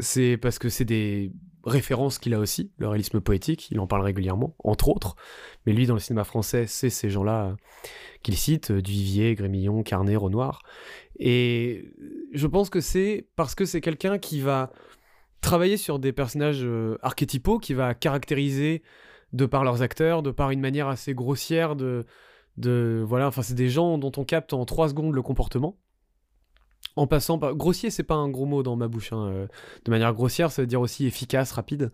C'est 0.00 0.36
parce 0.36 0.58
que 0.58 0.68
c'est 0.68 0.84
des 0.84 1.32
références 1.64 2.18
qu'il 2.18 2.34
a 2.34 2.38
aussi, 2.38 2.72
le 2.78 2.88
réalisme 2.88 3.20
poétique, 3.20 3.70
il 3.70 3.80
en 3.80 3.86
parle 3.86 4.02
régulièrement, 4.02 4.54
entre 4.64 4.88
autres. 4.88 5.16
Mais 5.66 5.72
lui, 5.72 5.86
dans 5.86 5.94
le 5.94 6.00
cinéma 6.00 6.24
français, 6.24 6.66
c'est 6.66 6.90
ces 6.90 7.10
gens-là 7.10 7.56
qu'il 8.22 8.36
cite, 8.36 8.72
Duvivier, 8.72 9.34
Grémillon, 9.34 9.82
Carnet, 9.82 10.16
Renoir. 10.16 10.62
Et 11.18 11.90
je 12.32 12.46
pense 12.46 12.70
que 12.70 12.80
c'est 12.80 13.28
parce 13.36 13.54
que 13.54 13.64
c'est 13.64 13.80
quelqu'un 13.80 14.18
qui 14.18 14.40
va 14.40 14.72
travailler 15.40 15.76
sur 15.76 15.98
des 15.98 16.12
personnages 16.12 16.64
euh, 16.64 16.98
archétypaux 17.02 17.58
qui 17.58 17.74
va 17.74 17.94
caractériser 17.94 18.82
de 19.32 19.46
par 19.46 19.64
leurs 19.64 19.82
acteurs, 19.82 20.22
de 20.22 20.30
par 20.30 20.50
une 20.50 20.60
manière 20.60 20.88
assez 20.88 21.14
grossière 21.14 21.76
de, 21.76 22.04
de 22.56 23.04
voilà, 23.06 23.28
enfin 23.28 23.42
c'est 23.42 23.54
des 23.54 23.68
gens 23.68 23.98
dont 23.98 24.12
on 24.16 24.24
capte 24.24 24.52
en 24.52 24.64
3 24.64 24.90
secondes 24.90 25.14
le 25.14 25.22
comportement. 25.22 25.78
En 26.96 27.06
passant 27.06 27.38
par 27.38 27.54
grossier, 27.54 27.90
c'est 27.90 28.02
pas 28.02 28.14
un 28.14 28.28
gros 28.28 28.46
mot 28.46 28.62
dans 28.62 28.76
ma 28.76 28.88
bouche. 28.88 29.12
Hein, 29.12 29.28
euh, 29.28 29.46
de 29.84 29.90
manière 29.90 30.12
grossière, 30.14 30.50
ça 30.50 30.62
veut 30.62 30.66
dire 30.66 30.80
aussi 30.80 31.06
efficace, 31.06 31.52
rapide. 31.52 31.92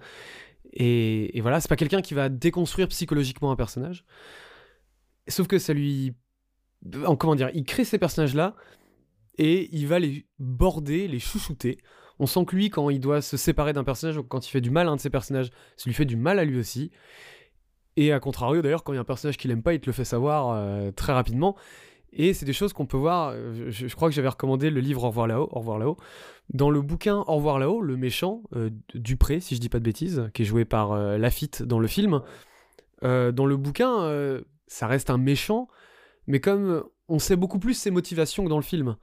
Et, 0.73 1.37
et 1.37 1.41
voilà, 1.41 1.61
c'est 1.61 1.69
pas 1.69 1.77
quelqu'un 1.77 2.01
qui 2.01 2.15
va 2.15 2.29
déconstruire 2.29 2.89
psychologiquement 2.89 3.51
un 3.51 3.57
personnage. 3.57 4.05
Sauf 5.29 5.47
que 5.47 5.59
ça 5.59 5.73
lui, 5.73 6.15
comment 7.19 7.35
dire, 7.35 7.51
il 7.55 7.65
crée 7.65 7.85
ces 7.85 7.99
personnages-là 7.99 8.55
et 9.37 9.75
il 9.75 9.87
va 9.87 9.99
les 9.99 10.27
border, 10.39 11.09
les 11.09 11.19
chouchouter 11.19 11.79
on 12.19 12.27
sent 12.27 12.45
que 12.45 12.55
lui, 12.55 12.71
quand 12.71 12.91
il 12.91 13.01
doit 13.01 13.23
se 13.23 13.37
séparer 13.37 13.73
d'un 13.73 13.85
personnage, 13.85 14.17
ou 14.17 14.23
quand 14.23 14.47
il 14.47 14.51
fait 14.51 14.61
du 14.61 14.71
mal 14.71 14.89
à 14.89 14.91
un 14.91 14.97
de 14.97 15.01
ses 15.01 15.11
personnages, 15.11 15.51
ça 15.77 15.85
lui 15.87 15.95
fait 15.95 16.05
du 16.05 16.17
mal 16.17 16.39
à 16.39 16.45
lui 16.45 16.59
aussi. 16.59 16.91
Et 17.97 18.13
à 18.13 18.21
contrario, 18.21 18.63
d'ailleurs, 18.63 18.85
quand 18.85 18.93
il 18.93 18.97
y 18.97 18.99
a 18.99 19.03
un 19.03 19.05
personnage 19.05 19.37
qu'il 19.37 19.51
aime 19.51 19.63
pas, 19.63 19.75
il 19.75 19.81
te 19.81 19.87
le 19.87 19.93
fait 19.93 20.05
savoir 20.05 20.51
euh, 20.51 20.91
très 20.91 21.13
rapidement. 21.13 21.57
Et 22.13 22.33
c'est 22.33 22.47
des 22.47 22.53
choses 22.53 22.73
qu'on 22.73 22.87
peut 22.87 22.97
voir. 22.97 23.33
Euh, 23.35 23.71
je, 23.71 23.95
crois 23.95 24.09
que 24.09 24.15
j'avais 24.15 24.29
recommandé 24.29 24.71
le 24.71 24.81
livre 24.81 25.05
Au 25.05 25.09
revoir 25.09 25.27
là-haut. 25.27 25.49
Au 25.53 25.59
revoir 25.61 25.79
là-haut. 25.79 25.97
Dans 26.53 26.71
le 26.71 26.81
bouquin 26.83 27.19
Au 27.27 27.37
revoir 27.37 27.59
là-haut, 27.59 27.81
le 27.81 27.97
méchant, 27.97 28.43
euh, 28.55 28.71
Dupré, 28.95 29.41
si 29.41 29.57
je 29.57 29.61
dis 29.61 29.69
pas 29.69 29.79
de 29.79 29.85
bêtises, 29.85 30.31
qui 30.35 30.43
est 30.43 30.45
joué 30.45 30.65
par 30.65 30.97
Lafitte 31.19 31.63
dans 31.63 31.79
le 31.79 31.89
film, 31.89 32.21
dans 33.03 33.47
le 33.47 33.57
bouquin, 33.57 34.41
ça 34.67 34.87
reste 34.87 35.11
un 35.11 35.19
méchant, 35.19 35.69
mais 36.27 36.41
comme 36.41 36.85
on 37.09 37.19
sait 37.19 37.37
beaucoup 37.37 37.59
plus 37.59 37.75
ses 37.75 37.91
motivations 37.91 38.45
que 38.45 38.49
dans 38.49 38.57
le 38.57 38.63
film 38.63 38.97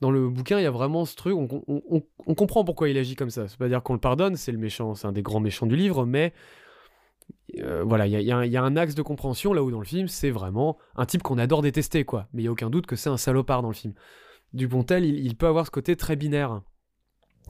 dans 0.00 0.10
le 0.10 0.28
bouquin, 0.28 0.58
il 0.58 0.62
y 0.62 0.66
a 0.66 0.70
vraiment 0.70 1.04
ce 1.04 1.16
truc, 1.16 1.34
on, 1.36 2.34
comprend 2.34 2.64
pourquoi 2.64 2.88
il 2.88 2.98
agit 2.98 3.16
comme 3.16 3.30
ça. 3.30 3.48
C'est 3.48 3.58
pas 3.58 3.68
dire 3.68 3.82
qu'on 3.82 3.94
le 3.94 4.00
pardonne, 4.00 4.36
c'est 4.36 4.52
le 4.52 4.58
méchant, 4.58 4.94
c'est 4.94 5.06
un 5.06 5.12
des 5.12 5.22
grands 5.22 5.40
méchants 5.40 5.66
du 5.66 5.76
livre, 5.76 6.04
mais 6.04 6.34
euh, 7.58 7.82
voilà, 7.82 8.06
il 8.06 8.20
y 8.20 8.30
a, 8.32 8.62
un 8.62 8.76
axe 8.76 8.94
de 8.94 9.02
compréhension 9.02 9.54
là 9.54 9.62
où 9.62 9.70
dans 9.70 9.78
le 9.78 9.86
film, 9.86 10.08
c'est 10.08 10.30
vraiment 10.30 10.76
un 10.96 11.06
type 11.06 11.22
qu'on 11.22 11.38
adore 11.38 11.62
détester, 11.62 12.04
quoi. 12.04 12.28
Mais 12.32 12.42
il 12.42 12.44
y 12.44 12.48
a 12.48 12.52
aucun 12.52 12.68
doute 12.68 12.86
que 12.86 12.96
c'est 12.96 13.08
un 13.08 13.16
salopard 13.16 13.62
dans 13.62 13.68
le 13.68 13.74
film. 13.74 13.94
Dupontel, 14.52 15.04
il, 15.04 15.36
peut 15.36 15.46
avoir 15.46 15.64
ce 15.66 15.70
côté 15.70 15.96
très 15.96 16.16
binaire. 16.16 16.60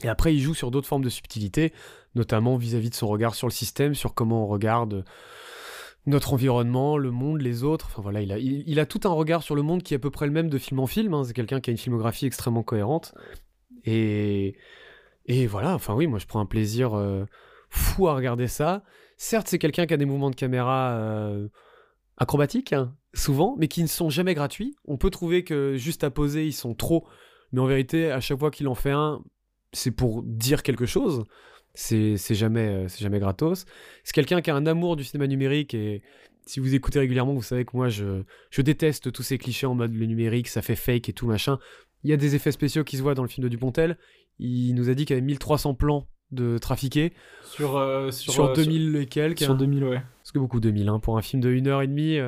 Et 0.03 0.07
après, 0.07 0.33
il 0.33 0.39
joue 0.39 0.53
sur 0.53 0.71
d'autres 0.71 0.87
formes 0.87 1.03
de 1.03 1.09
subtilité, 1.09 1.73
notamment 2.15 2.55
vis-à-vis 2.55 2.87
-vis 2.87 2.91
de 2.91 2.95
son 2.95 3.07
regard 3.07 3.35
sur 3.35 3.47
le 3.47 3.51
système, 3.51 3.93
sur 3.93 4.13
comment 4.13 4.45
on 4.45 4.47
regarde 4.47 5.03
notre 6.07 6.33
environnement, 6.33 6.97
le 6.97 7.11
monde, 7.11 7.41
les 7.41 7.63
autres. 7.63 7.87
Enfin 7.91 8.01
voilà, 8.01 8.21
il 8.21 8.79
a, 8.79 8.85
tout 8.85 9.01
un 9.03 9.09
regard 9.09 9.43
sur 9.43 9.55
le 9.55 9.61
monde 9.61 9.83
qui 9.83 9.93
est 9.93 9.97
à 9.97 9.99
peu 9.99 10.09
près 10.09 10.25
le 10.25 10.31
même 10.31 10.49
de 10.49 10.57
film 10.57 10.79
en 10.79 10.87
film. 10.87 11.13
Hein. 11.13 11.23
C'est 11.25 11.33
quelqu'un 11.33 11.59
qui 11.59 11.69
a 11.69 11.71
une 11.71 11.77
filmographie 11.77 12.25
extrêmement 12.25 12.63
cohérente. 12.63 13.13
Et, 13.83 14.55
et 15.25 15.45
voilà, 15.47 15.75
enfin 15.75 15.93
oui, 15.93 16.07
moi 16.07 16.17
je 16.17 16.25
prends 16.25 16.39
un 16.39 16.45
plaisir 16.45 16.97
euh, 16.97 17.25
fou 17.69 18.07
à 18.07 18.15
regarder 18.15 18.47
ça. 18.47 18.83
Certes, 19.17 19.47
c'est 19.49 19.59
quelqu'un 19.59 19.85
qui 19.85 19.93
a 19.93 19.97
des 19.97 20.05
mouvements 20.05 20.29
de 20.29 20.35
caméra 20.35 20.91
euh, 20.91 21.49
acrobatiques, 22.17 22.71
hein, 22.71 22.95
souvent, 23.13 23.55
mais 23.57 23.67
qui 23.67 23.81
ne 23.81 23.87
sont 23.87 24.09
jamais 24.09 24.33
gratuits. 24.33 24.75
On 24.85 24.97
peut 24.97 25.09
trouver 25.09 25.43
que 25.43 25.75
juste 25.75 26.03
à 26.03 26.09
poser, 26.09 26.45
ils 26.45 26.53
sont 26.53 26.73
trop. 26.73 27.05
Mais 27.51 27.59
en 27.59 27.65
vérité, 27.65 28.11
à 28.11 28.21
chaque 28.21 28.39
fois 28.39 28.51
qu'il 28.51 28.67
en 28.67 28.75
fait 28.75 28.91
un, 28.91 29.21
c'est 29.73 29.91
pour 29.91 30.23
dire 30.23 30.63
quelque 30.63 30.85
chose. 30.85 31.25
C'est 31.77 32.17
jamais, 32.33 32.67
euh, 32.67 32.87
c'est 32.87 33.01
jamais 33.01 33.19
gratos. 33.19 33.65
C'est 34.03 34.13
quelqu'un 34.13 34.41
qui 34.41 34.49
a 34.49 34.55
un 34.55 34.65
amour 34.65 34.95
du 34.95 35.03
cinéma 35.03 35.27
numérique 35.27 35.73
et 35.73 36.01
si 36.47 36.59
vous 36.59 36.73
écoutez 36.73 36.99
régulièrement, 36.99 37.33
vous 37.33 37.43
savez 37.43 37.65
que 37.65 37.75
moi, 37.75 37.89
je, 37.89 38.23
je 38.49 38.61
déteste 38.61 39.11
tous 39.11 39.21
ces 39.21 39.37
clichés 39.37 39.67
en 39.67 39.75
mode 39.75 39.93
le 39.93 40.05
numérique, 40.05 40.47
ça 40.47 40.61
fait 40.61 40.75
fake 40.75 41.09
et 41.09 41.13
tout 41.13 41.27
machin. 41.27 41.59
Il 42.03 42.09
y 42.09 42.13
a 42.13 42.17
des 42.17 42.35
effets 42.35 42.51
spéciaux 42.51 42.83
qui 42.83 42.97
se 42.97 43.01
voient 43.01 43.15
dans 43.15 43.21
le 43.21 43.27
film 43.27 43.43
de 43.43 43.49
Dupontel. 43.49 43.97
Il 44.39 44.73
nous 44.73 44.89
a 44.89 44.93
dit 44.93 45.05
qu'il 45.05 45.15
y 45.15 45.17
avait 45.17 45.25
1300 45.25 45.73
plans 45.75 46.07
de 46.31 46.57
trafiqués. 46.57 47.13
Sur, 47.43 47.77
euh, 47.77 48.11
sur, 48.11 48.33
sur 48.33 48.53
2000 48.53 48.95
euh, 48.95 49.01
et 49.01 49.05
quelques. 49.05 49.39
Sur 49.39 49.55
2000, 49.55 49.83
ouais. 49.83 50.01
Parce 50.19 50.31
que 50.31 50.39
beaucoup 50.39 50.59
2000, 50.59 50.89
hein, 50.89 50.99
pour 50.99 51.17
un 51.17 51.21
film 51.21 51.41
de 51.41 51.51
1h30, 51.53 52.19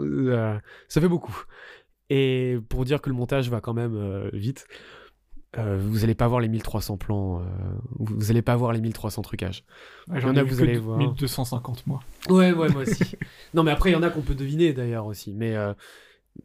euh, 0.00 0.58
ça 0.88 1.00
fait 1.00 1.08
beaucoup. 1.08 1.44
Et 2.10 2.58
pour 2.68 2.84
dire 2.84 3.00
que 3.00 3.08
le 3.08 3.16
montage 3.16 3.48
va 3.50 3.60
quand 3.60 3.74
même 3.74 4.28
vite, 4.32 4.66
vous 5.56 6.04
allez 6.04 6.14
pas 6.14 6.28
voir 6.28 6.40
les 6.40 6.48
1300 6.48 6.96
plans, 6.96 7.42
vous 7.98 8.30
allez 8.30 8.42
pas 8.42 8.56
voir 8.56 8.72
les 8.72 8.80
1300 8.80 9.22
trucages. 9.22 9.64
il 10.14 10.20
y 10.20 10.24
en 10.24 10.36
a, 10.36 10.42
vous 10.42 10.62
allez 10.62 10.78
voir. 10.78 10.98
1250 10.98 11.86
moi. 11.86 12.00
Ouais, 12.28 12.52
ouais, 12.52 12.68
moi 12.68 12.82
aussi. 12.82 13.16
non, 13.54 13.62
mais 13.62 13.70
après, 13.72 13.90
il 13.90 13.94
y 13.94 13.96
en 13.96 14.02
a 14.02 14.10
qu'on 14.10 14.22
peut 14.22 14.34
deviner 14.34 14.72
d'ailleurs 14.72 15.06
aussi. 15.06 15.34
Mais 15.34 15.56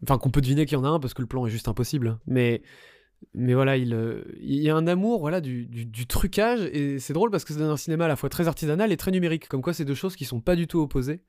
Enfin, 0.03 0.18
qu'on 0.18 0.30
peut 0.30 0.41
deviner 0.41 0.66
qu'il 0.66 0.78
y 0.78 0.82
en 0.82 0.84
a 0.84 0.89
un 0.89 0.99
parce 0.99 1.14
que 1.14 1.22
le 1.22 1.28
plan 1.28 1.45
est 1.45 1.49
juste 1.49 1.68
impossible. 1.68 2.20
Mais, 2.28 2.62
mais 3.34 3.53
voilà, 3.53 3.78
il, 3.78 3.93
euh, 3.93 4.24
il 4.39 4.62
y 4.62 4.70
a 4.70 4.76
un 4.76 4.88
amour 4.88 5.20
voilà, 5.20 5.41
du, 5.41 5.66
du, 5.66 6.08
trucage. 6.08 6.62
Et 6.74 6.99
c'est 6.99 7.14
drôle 7.14 7.32
parce 7.32 7.45
que 7.45 7.53
c'est 7.53 7.62
un 7.62 7.78
cinéma 7.78 8.06
à 8.06 8.08
la 8.08 8.16
fois 8.16 8.30
très 8.30 8.47
artisanal 8.47 8.91
et 8.91 8.97
très 8.97 9.12
numérique. 9.12 9.47
Comme 9.47 9.62
quoi, 9.62 9.74
c'est 9.74 9.86
deux 9.86 9.95
choses 9.95 10.16
qui 10.16 10.26
sont 10.26 10.41
pas 10.41 10.56
du 10.56 10.68
tout 10.68 10.80
opposées. 10.80 11.22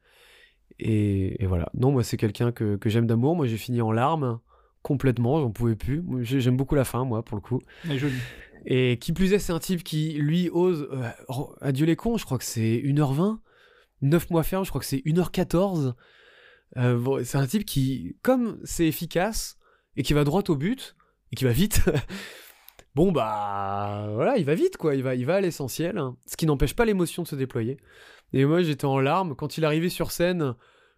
Et, 0.79 1.43
et 1.43 1.47
voilà. 1.47 1.71
Non, 1.75 1.93
moi, 1.93 2.03
c'est 2.03 2.17
quelqu'un 2.17 2.53
que, 2.53 2.77
que 2.77 2.89
j'aime 2.89 3.07
d'amour. 3.07 3.37
Moi, 3.37 3.47
j'ai 3.47 3.57
fini 3.57 3.81
en 3.81 3.93
larmes 3.93 4.41
complètement. 4.87 5.41
J'en 5.41 5.51
pouvais 5.51 5.75
plus. 5.75 6.05
J'aime 6.23 6.57
beaucoup 6.57 6.77
la 6.77 6.85
fin, 6.85 7.05
moi, 7.05 7.25
pour 7.25 7.37
le 7.37 7.43
coup. 7.43 7.61
joli. 7.85 8.15
Et 8.67 8.99
qui 8.99 9.13
plus 9.13 9.33
est, 9.33 9.41
c'est 9.41 9.53
un 9.53 9.59
type 9.59 9.83
qui, 9.83 10.13
lui, 10.13 10.49
ose. 10.51 10.89
Euh, 10.93 11.43
adieu 11.61 11.87
les 11.87 11.97
cons, 11.97 12.17
je 12.17 12.25
crois 12.25 12.39
que 12.39 12.45
c'est 12.45 12.83
1h20. 12.85 13.39
9 14.03 14.31
mois 14.31 14.45
ferme, 14.45 14.65
je 14.65 14.71
crois 14.71 14.81
que 14.81 14.87
c'est 14.87 15.03
1h14. 15.05 15.95
Euh, 16.77 17.25
c'est 17.25 17.39
un 17.39 17.47
type 17.47 17.65
qui, 17.65 18.17
comme 18.23 18.61
c'est 18.63 18.87
efficace 18.87 19.59
et 19.97 20.05
qui 20.05 20.13
va 20.13 20.23
droit 20.23 20.43
au 20.49 20.55
but 20.55 20.95
et 21.33 21.37
qui 21.37 21.45
va 21.45 21.53
vite, 21.53 21.81
bon 22.95 23.11
bah 23.13 24.09
voilà, 24.13 24.37
il 24.37 24.45
va 24.45 24.55
vite 24.55 24.77
quoi, 24.77 24.95
il 24.95 25.03
va, 25.03 25.15
il 25.15 25.25
va 25.25 25.37
à 25.37 25.41
l'essentiel, 25.41 25.97
hein. 25.97 26.17
ce 26.27 26.37
qui 26.37 26.45
n'empêche 26.45 26.75
pas 26.75 26.85
l'émotion 26.85 27.23
de 27.23 27.29
se 27.29 27.37
déployer. 27.37 27.79
Et 28.33 28.45
moi 28.45 28.63
j'étais 28.63 28.85
en 28.85 29.01
larmes 29.01 29.35
quand 29.35 29.57
il 29.57 29.65
arrivait 29.65 29.89
sur 29.89 30.11
scène. 30.11 30.55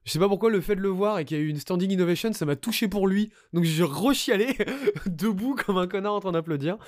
Je 0.08 0.14
sais 0.14 0.18
pas 0.18 0.28
pourquoi 0.28 0.48
le 0.48 0.62
fait 0.62 0.74
de 0.74 0.80
le 0.80 0.88
voir 0.88 1.18
et 1.18 1.26
qu'il 1.26 1.36
y 1.36 1.40
a 1.40 1.44
eu 1.44 1.48
une 1.48 1.58
standing 1.58 1.90
innovation, 1.90 2.32
ça 2.32 2.46
m'a 2.46 2.56
touché 2.56 2.88
pour 2.88 3.06
lui. 3.06 3.30
Donc 3.52 3.64
j'ai 3.64 3.82
rechialé 3.82 4.56
debout 5.06 5.54
comme 5.54 5.76
un 5.76 5.86
connard 5.86 6.14
en 6.14 6.20
train 6.20 6.32
d'applaudir. 6.32 6.78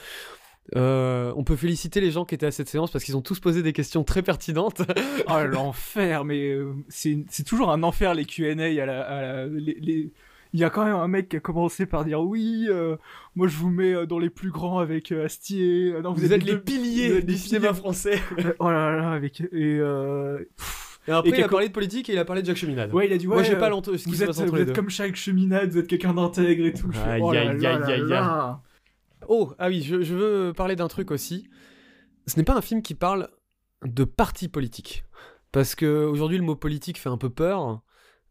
Euh, 0.75 1.31
on 1.37 1.45
peut 1.45 1.57
féliciter 1.57 2.01
les 2.01 2.12
gens 2.12 2.25
qui 2.25 2.35
étaient 2.35 2.47
à 2.47 2.51
cette 2.51 2.71
séance 2.71 2.91
parce 2.91 3.05
qu'ils 3.05 3.18
ont 3.18 3.21
tous 3.21 3.39
posé 3.39 3.62
des 3.62 3.75
questions 3.75 4.05
très 4.05 4.23
pertinentes. 4.23 4.81
oh 5.29 5.45
l'enfer, 5.45 6.25
mais 6.25 6.49
euh, 6.49 6.73
c'est 6.89 7.45
toujours 7.45 7.71
un 7.71 7.83
enfer 7.83 8.14
les 8.14 8.25
Q&A. 8.25 8.71
Il 8.71 10.11
y 10.55 10.64
a 10.64 10.71
quand 10.71 10.87
même 10.87 10.95
un 10.95 11.09
mec 11.09 11.29
qui 11.29 11.37
a 11.37 11.41
commencé 11.41 11.85
par 11.85 12.07
dire 12.07 12.23
oui, 12.23 12.68
euh, 12.71 12.97
moi 13.37 13.49
je 13.49 13.57
vous 13.59 13.68
mets 13.68 14.07
dans 14.07 14.18
les 14.18 14.31
plus 14.31 14.51
grands 14.51 14.79
avec 14.79 15.12
Astier. 15.12 15.93
vous, 15.93 16.33
êtes, 16.33 16.43
les 16.43 16.57
piliers 16.57 17.21
du 17.21 17.37
cinéma 17.37 17.75
français. 17.75 18.18
oh 18.61 18.71
là 18.71 18.97
là, 18.97 19.11
avec 19.11 19.43
et, 19.53 19.79
et 21.11 21.12
après, 21.12 21.38
il 21.38 21.42
a 21.42 21.48
parlé 21.48 21.68
de 21.68 21.72
politique 21.72 22.08
et 22.08 22.12
il 22.12 22.18
a 22.18 22.24
parlé 22.24 22.42
de 22.42 22.46
Jacques 22.46 22.56
Cheminade. 22.56 22.92
Ouais, 22.92 23.06
il 23.06 23.12
a 23.12 23.18
dit 23.18 23.26
ouais. 23.26 23.34
Moi, 23.34 23.42
j'ai 23.42 23.56
pas. 23.56 23.70
Vous 23.70 24.22
êtes, 24.22 24.30
vous 24.30 24.61
êtes 24.61 24.72
comme 24.74 24.90
Jacques 24.90 25.16
Cheminade, 25.16 25.70
vous 25.70 25.78
êtes 25.78 25.86
quelqu'un 25.88 26.14
d'intègre 26.14 26.66
et 26.66 26.72
tout. 26.72 26.90
Aïe, 27.04 27.20
oh 27.22 27.30
aïe, 27.30 27.38
aïe, 27.38 27.66
aïe, 27.66 28.12
aïe. 28.12 28.54
Oh, 29.28 29.52
ah 29.58 29.68
oui, 29.68 29.82
je, 29.82 29.96
veux 29.96 30.52
parler 30.52 30.76
d'un 30.76 30.88
truc 30.88 31.11
aussi. 31.11 31.48
Ce 32.26 32.36
n'est 32.36 32.44
pas 32.44 32.56
un 32.56 32.61
film 32.62 32.82
qui 32.82 32.94
parle 32.94 33.28
de 33.84 34.04
parti 34.04 34.48
politique. 34.48 35.04
Parce 35.52 35.74
que 35.74 36.04
aujourd'hui, 36.04 36.38
le 36.38 36.44
mot 36.44 36.56
politique 36.56 36.98
fait 36.98 37.08
un 37.08 37.18
peu 37.18 37.30
peur. 37.30 37.82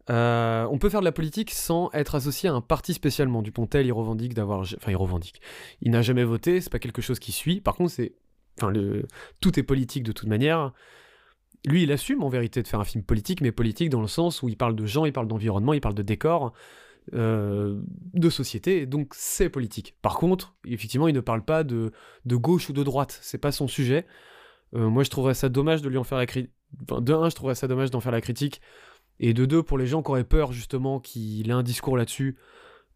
Euh, 0.10 0.66
on 0.72 0.78
peut 0.78 0.90
faire 0.90 1.02
de 1.02 1.06
la 1.06 1.12
politique 1.12 1.52
sans 1.52 1.92
être 1.94 2.16
associé 2.16 2.50
à 2.50 2.54
un 2.54 2.62
parti 2.62 2.94
spécialement. 2.94 3.42
Dupontel, 3.42 3.86
il 3.86 3.92
revendique 3.92 4.34
d'avoir. 4.34 4.62
Enfin, 4.62 4.92
il 4.92 4.96
revendique. 4.96 5.42
Il 5.82 5.92
n'a 5.92 6.02
jamais 6.02 6.24
voté, 6.24 6.62
c'est 6.62 6.72
pas 6.72 6.80
quelque 6.80 7.02
chose 7.02 7.20
qui 7.20 7.32
suit. 7.32 7.62
Par 7.62 7.76
contre, 7.76 7.92
c'est. 7.92 8.14
Enfin, 8.58 8.72
le... 8.72 9.06
tout 9.40 9.58
est 9.60 9.64
politique 9.64 10.04
de 10.04 10.12
toute 10.12 10.28
manière. 10.28 10.74
Lui, 11.66 11.84
il 11.84 11.92
assume 11.92 12.24
en 12.24 12.30
vérité 12.30 12.62
de 12.62 12.68
faire 12.68 12.80
un 12.80 12.86
film 12.86 13.04
politique, 13.04 13.42
mais 13.42 13.52
politique 13.52 13.90
dans 13.90 14.02
le 14.02 14.08
sens 14.08 14.42
où 14.44 14.50
il 14.50 14.56
parle 14.56 14.76
de 14.76 14.86
gens, 14.86 15.06
il 15.06 15.14
parle 15.14 15.28
d'environnement, 15.28 15.74
il 15.74 15.82
parle 15.82 15.96
de 15.96 16.04
décor. 16.04 16.54
Euh, 17.16 17.82
de 18.14 18.30
société, 18.30 18.86
donc 18.86 19.14
c'est 19.16 19.50
politique. 19.50 19.96
Par 20.02 20.18
contre, 20.18 20.54
effectivement, 20.68 21.08
il 21.08 21.16
ne 21.16 21.22
parle 21.22 21.44
pas 21.44 21.64
de, 21.64 21.92
gauche 22.26 22.70
ou 22.70 22.74
de 22.74 22.84
droite, 22.84 23.18
c'est 23.24 23.40
pas 23.40 23.52
son 23.52 23.68
sujet. 23.68 24.06
Euh, 24.76 24.90
moi, 24.90 25.04
je 25.04 25.10
trouverais 25.10 25.34
ça 25.34 25.50
dommage 25.50 25.82
de 25.82 25.90
lui 25.90 25.98
en 25.98 26.04
faire 26.04 26.20
la 26.20 26.28
critique. 26.28 26.52
de 26.88 27.14
un, 27.14 27.30
je 27.30 27.36
trouverais 27.36 27.56
ça 27.56 27.68
dommage 27.68 27.90
d'en 27.90 28.00
faire 28.00 28.12
la 28.12 28.22
critique, 28.22 28.62
et 29.20 29.34
de 29.34 29.46
deux, 29.46 29.64
pour 29.64 29.80
les 29.80 29.88
gens 29.88 30.04
qui 30.04 30.12
auraient 30.12 30.24
peur 30.24 30.52
justement 30.52 31.00
qu'il 31.00 31.50
ait 31.50 31.54
un 31.54 31.64
discours 31.64 31.98
là-dessus, 31.98 32.38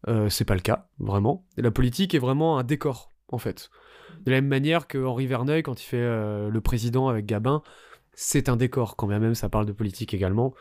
euh, 0.06 0.28
c'est 0.28 0.44
pas 0.44 0.54
le 0.54 0.60
cas, 0.60 0.86
vraiment. 1.00 1.44
La 1.56 1.72
politique 1.72 2.14
est 2.14 2.20
vraiment 2.20 2.58
un 2.58 2.62
décor, 2.62 3.10
en 3.28 3.38
fait. 3.38 3.68
De 4.26 4.30
la 4.30 4.40
même 4.40 4.48
manière 4.48 4.86
que 4.86 5.04
Henri 5.04 5.26
Verneuil, 5.26 5.64
quand 5.64 5.80
il 5.82 5.86
fait 5.86 5.96
le 5.98 6.60
président 6.60 7.08
avec 7.08 7.26
Gabin, 7.26 7.62
c'est 8.14 8.48
un 8.48 8.56
décor, 8.56 8.96
quand 8.96 9.06
même 9.06 9.34
ça 9.34 9.48
parle 9.48 9.66
de 9.66 9.72
politique 9.72 10.14
également. 10.14 10.54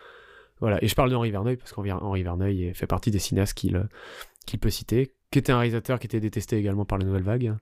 Voilà, 0.60 0.82
et 0.84 0.88
je 0.88 0.96
parle 0.96 1.10
d'Henri 1.10 1.32
Verneuil 1.32 1.58
parce 1.58 1.74
qu'Henri 1.74 2.24
Verneuil 2.24 2.74
fait 2.74 2.88
partie 2.88 3.12
des 3.12 3.20
cinéastes 3.20 3.54
qu'il 3.54 4.60
peut 4.60 4.70
citer, 4.70 5.14
qui 5.32 5.40
était 5.40 5.52
un 5.52 5.58
réalisateur 5.58 6.00
qui 6.00 6.08
était 6.08 6.20
détesté 6.20 6.58
également 6.58 6.86
par 6.86 6.98
la 6.98 7.06
nouvelle 7.06 7.24
vague, 7.24 7.56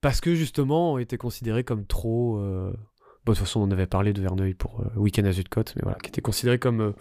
parce 0.00 0.20
que 0.20 0.34
justement 0.34 0.98
était 0.98 1.18
considéré 1.18 1.62
comme 1.62 1.86
trop... 1.86 2.38
Euh, 2.38 2.72
bon, 3.24 3.32
de 3.32 3.36
toute 3.36 3.46
façon, 3.46 3.60
on 3.60 3.70
avait 3.70 3.86
parlé 3.86 4.12
de 4.12 4.20
Verneuil 4.20 4.54
pour 4.54 4.80
euh, 4.80 4.88
Weekend 4.96 5.26
à 5.28 5.32
Zuidcote, 5.32 5.74
mais 5.76 5.82
voilà, 5.82 5.98
qui 5.98 6.08
était 6.08 6.22
considéré 6.22 6.58
comme 6.58 6.80
euh, 6.80 6.92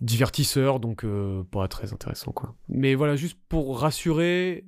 divertisseur, 0.00 0.80
donc 0.80 1.04
pas 1.50 1.68
très 1.68 1.92
intéressant, 1.92 2.32
quoi. 2.32 2.54
Mais 2.68 2.94
voilà, 2.94 3.16
juste 3.16 3.38
pour 3.48 3.80
rassurer 3.80 4.64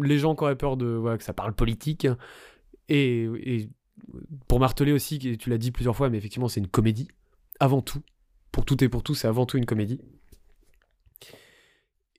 les 0.00 0.18
gens 0.18 0.34
qui 0.34 0.42
auraient 0.42 0.56
peur 0.56 0.76
de 0.76 0.86
voilà, 0.86 1.18
que 1.18 1.24
ça 1.24 1.34
parle 1.34 1.54
politique, 1.54 2.08
et 2.88 3.68
pour 4.48 4.60
marteler 4.60 4.92
aussi, 4.92 5.18
tu 5.18 5.50
l'as 5.50 5.58
dit 5.58 5.70
plusieurs 5.70 5.96
fois, 5.96 6.10
mais 6.10 6.18
effectivement, 6.18 6.48
c'est 6.48 6.60
une 6.60 6.68
comédie, 6.68 7.08
avant 7.60 7.82
tout 7.82 8.02
pour 8.56 8.64
tout 8.64 8.82
et 8.82 8.88
pour 8.88 9.02
tout, 9.02 9.14
c'est 9.14 9.28
avant 9.28 9.44
tout 9.44 9.58
une 9.58 9.66
comédie. 9.66 10.00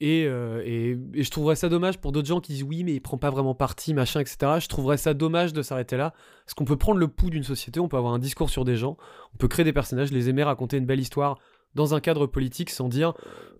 Euh, 0.04 0.62
et, 0.64 0.98
et, 1.16 1.24
je 1.24 1.32
trouverais 1.32 1.56
ça 1.56 1.70
dommage 1.70 1.98
pour 1.98 2.12
d'autres 2.12 2.28
gens 2.28 2.40
qui 2.40 2.54
disent 2.54 2.64
oui, 2.64 2.84
mais 2.84 2.94
il 2.94 3.02
prend 3.02 3.18
pas 3.18 3.32
vraiment 3.32 3.56
parti, 3.56 3.96
machin, 3.96 4.20
etc. 4.20 4.38
Je 4.60 4.68
trouverais 4.68 4.98
ça 4.98 5.16
dommage 5.16 5.54
de 5.54 5.64
s'arrêter 5.64 5.98
là. 5.98 6.14
Parce 6.46 6.54
qu'on 6.54 6.66
peut 6.66 6.78
prendre 6.78 7.00
le 7.00 7.08
pouls 7.08 7.32
d'une 7.32 7.44
société, 7.44 7.80
on 7.80 7.88
peut 7.88 7.98
avoir 7.98 8.14
un 8.14 8.20
discours 8.20 8.52
sur 8.52 8.66
des 8.66 8.76
gens, 8.76 8.98
on 9.34 9.38
peut 9.38 9.48
créer 9.48 9.66
des 9.66 9.74
personnages, 9.74 10.12
les 10.12 10.30
aimer, 10.30 10.44
raconter 10.44 10.78
une 10.78 10.86
belle 10.86 11.00
histoire 11.00 11.40
dans 11.74 11.96
un 11.96 12.00
cadre 12.00 12.28
politique 12.28 12.70
sans 12.70 12.88
dire 12.88 13.14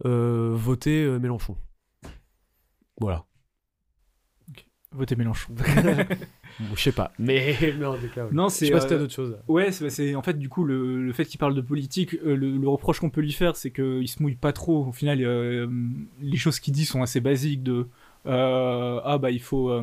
euh, 0.06 0.52
voter 0.54 1.04
euh, 1.04 1.18
Mélenchon. 1.18 1.58
Voilà. 3.00 3.26
Voter 4.94 5.18
Mélenchon. 5.18 5.54
je 6.76 6.82
sais 6.82 6.94
pas, 6.94 7.12
mais, 7.20 7.56
en 7.84 7.98
tout 7.98 8.08
cas, 8.14 8.28
non, 8.32 8.48
c'est. 8.48 8.68
Je 8.68 8.74
sais 8.74 8.88
pas 8.88 8.94
euh, 8.94 9.00
d'autres 9.00 9.14
choses. 9.14 9.38
Ouais, 9.48 9.72
c'est 9.72 10.16
en 10.16 10.22
fait 10.22 10.40
du 10.40 10.48
coup 10.48 10.64
le, 10.64 11.04
le 11.04 11.14
fait 11.14 11.26
qu'il 11.26 11.40
parle 11.40 11.56
de 11.56 11.62
politique, 11.62 12.16
euh, 12.26 12.36
le, 12.36 12.68
reproche 12.70 13.00
qu'on 13.00 13.10
peut 13.10 13.22
lui 13.22 13.34
faire, 13.34 13.58
c'est 13.58 13.72
qu'il 13.72 14.08
se 14.08 14.22
mouille 14.22 14.36
pas 14.36 14.54
trop. 14.54 14.86
Au 14.86 14.92
final, 14.94 15.20
euh, 15.22 15.68
les 16.22 16.38
choses 16.38 16.60
qu'il 16.60 16.74
dit 16.74 16.86
sont 16.86 17.02
assez 17.02 17.20
basiques. 17.20 17.64
De 17.64 17.88
ah 18.26 19.18
bah 19.22 19.32
il 19.32 19.42
faut 19.42 19.74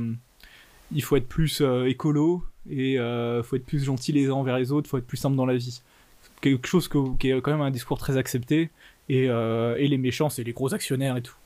il 0.93 1.03
faut 1.03 1.17
être 1.17 1.29
plus 1.29 1.63
écolo 1.87 2.43
et 2.69 2.97
faut 3.45 3.57
être 3.57 3.67
plus 3.67 3.85
gentil 3.85 4.13
les 4.13 4.29
uns 4.29 4.35
envers 4.35 4.59
les 4.59 4.73
autres, 4.73 4.89
faut 4.89 4.99
être 4.99 5.07
plus 5.07 5.19
simple 5.19 5.37
dans 5.37 5.47
la 5.47 5.57
vie. 5.57 5.83
Quelque 6.41 6.67
chose 6.67 6.89
qui 7.19 7.31
est 7.31 7.41
quand 7.43 7.53
même 7.53 7.61
un 7.61 7.71
discours 7.71 7.99
très 7.99 8.17
accepté 8.17 8.71
et, 9.11 9.25
et 9.25 9.89
les 9.89 9.99
méchants 9.99 10.31
c'est 10.31 10.45
les 10.45 10.53
gros 10.53 10.73
actionnaires 10.73 11.17
et 11.19 11.23
tout. 11.23 11.37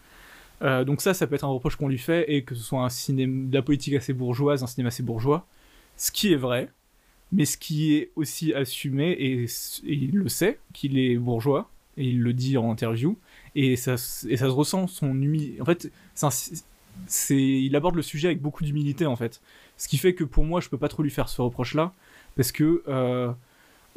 Euh, 0.63 0.85
donc 0.85 1.01
ça, 1.01 1.15
ça 1.15 1.27
peut 1.27 1.35
être 1.35 1.45
un 1.45 1.49
reproche 1.49 1.77
qu'on 1.77 1.89
lui 1.89 1.99
fait, 1.99 2.33
et 2.33 2.43
que 2.43 2.55
ce 2.55 2.63
soit 2.63 2.83
un 2.85 2.89
cinéma, 2.89 3.49
de 3.49 3.55
la 3.55 3.63
politique 3.63 3.95
assez 3.95 4.13
bourgeoise, 4.13 4.63
un 4.63 4.67
cinéma 4.67 4.89
assez 4.89 5.03
bourgeois, 5.03 5.47
ce 5.97 6.11
qui 6.11 6.33
est 6.33 6.37
vrai, 6.37 6.71
mais 7.33 7.45
ce 7.45 7.57
qui 7.59 7.95
est 7.95 8.11
aussi 8.17 8.53
assumé, 8.55 9.13
et, 9.13 9.47
il 9.85 10.13
le 10.13 10.29
sait, 10.29 10.59
qu'il 10.73 10.99
est 10.99 11.17
bourgeois, 11.17 11.71
et 11.97 12.05
il 12.05 12.21
le 12.23 12.33
dit 12.33 12.57
en 12.57 12.71
interview, 12.71 13.19
et 13.55 13.77
ça, 13.77 13.95
et 14.29 14.37
ça 14.37 14.47
se 14.47 14.53
ressent 14.53 14.87
son 14.87 15.11
humilité. 15.21 15.61
En 15.61 15.65
fait, 15.65 15.91
c'est, 17.07 17.37
il 17.37 17.75
aborde 17.77 17.95
le 17.95 18.03
sujet 18.03 18.29
avec 18.29 18.41
beaucoup 18.41 18.65
d'humilité, 18.65 19.07
en 19.07 19.17
fait. 19.17 19.41
Ce 19.77 19.89
qui 19.89 19.99
fait 19.99 20.15
que 20.15 20.25
pour 20.25 20.45
moi, 20.45 20.61
je 20.61 20.69
peux 20.69 20.79
pas 20.79 20.89
trop 20.89 21.03
lui 21.03 21.11
faire 21.11 21.29
ce 21.29 21.41
reproche-là, 21.43 21.93
parce 22.37 22.53
que... 22.53 22.83
Euh, 22.89 23.33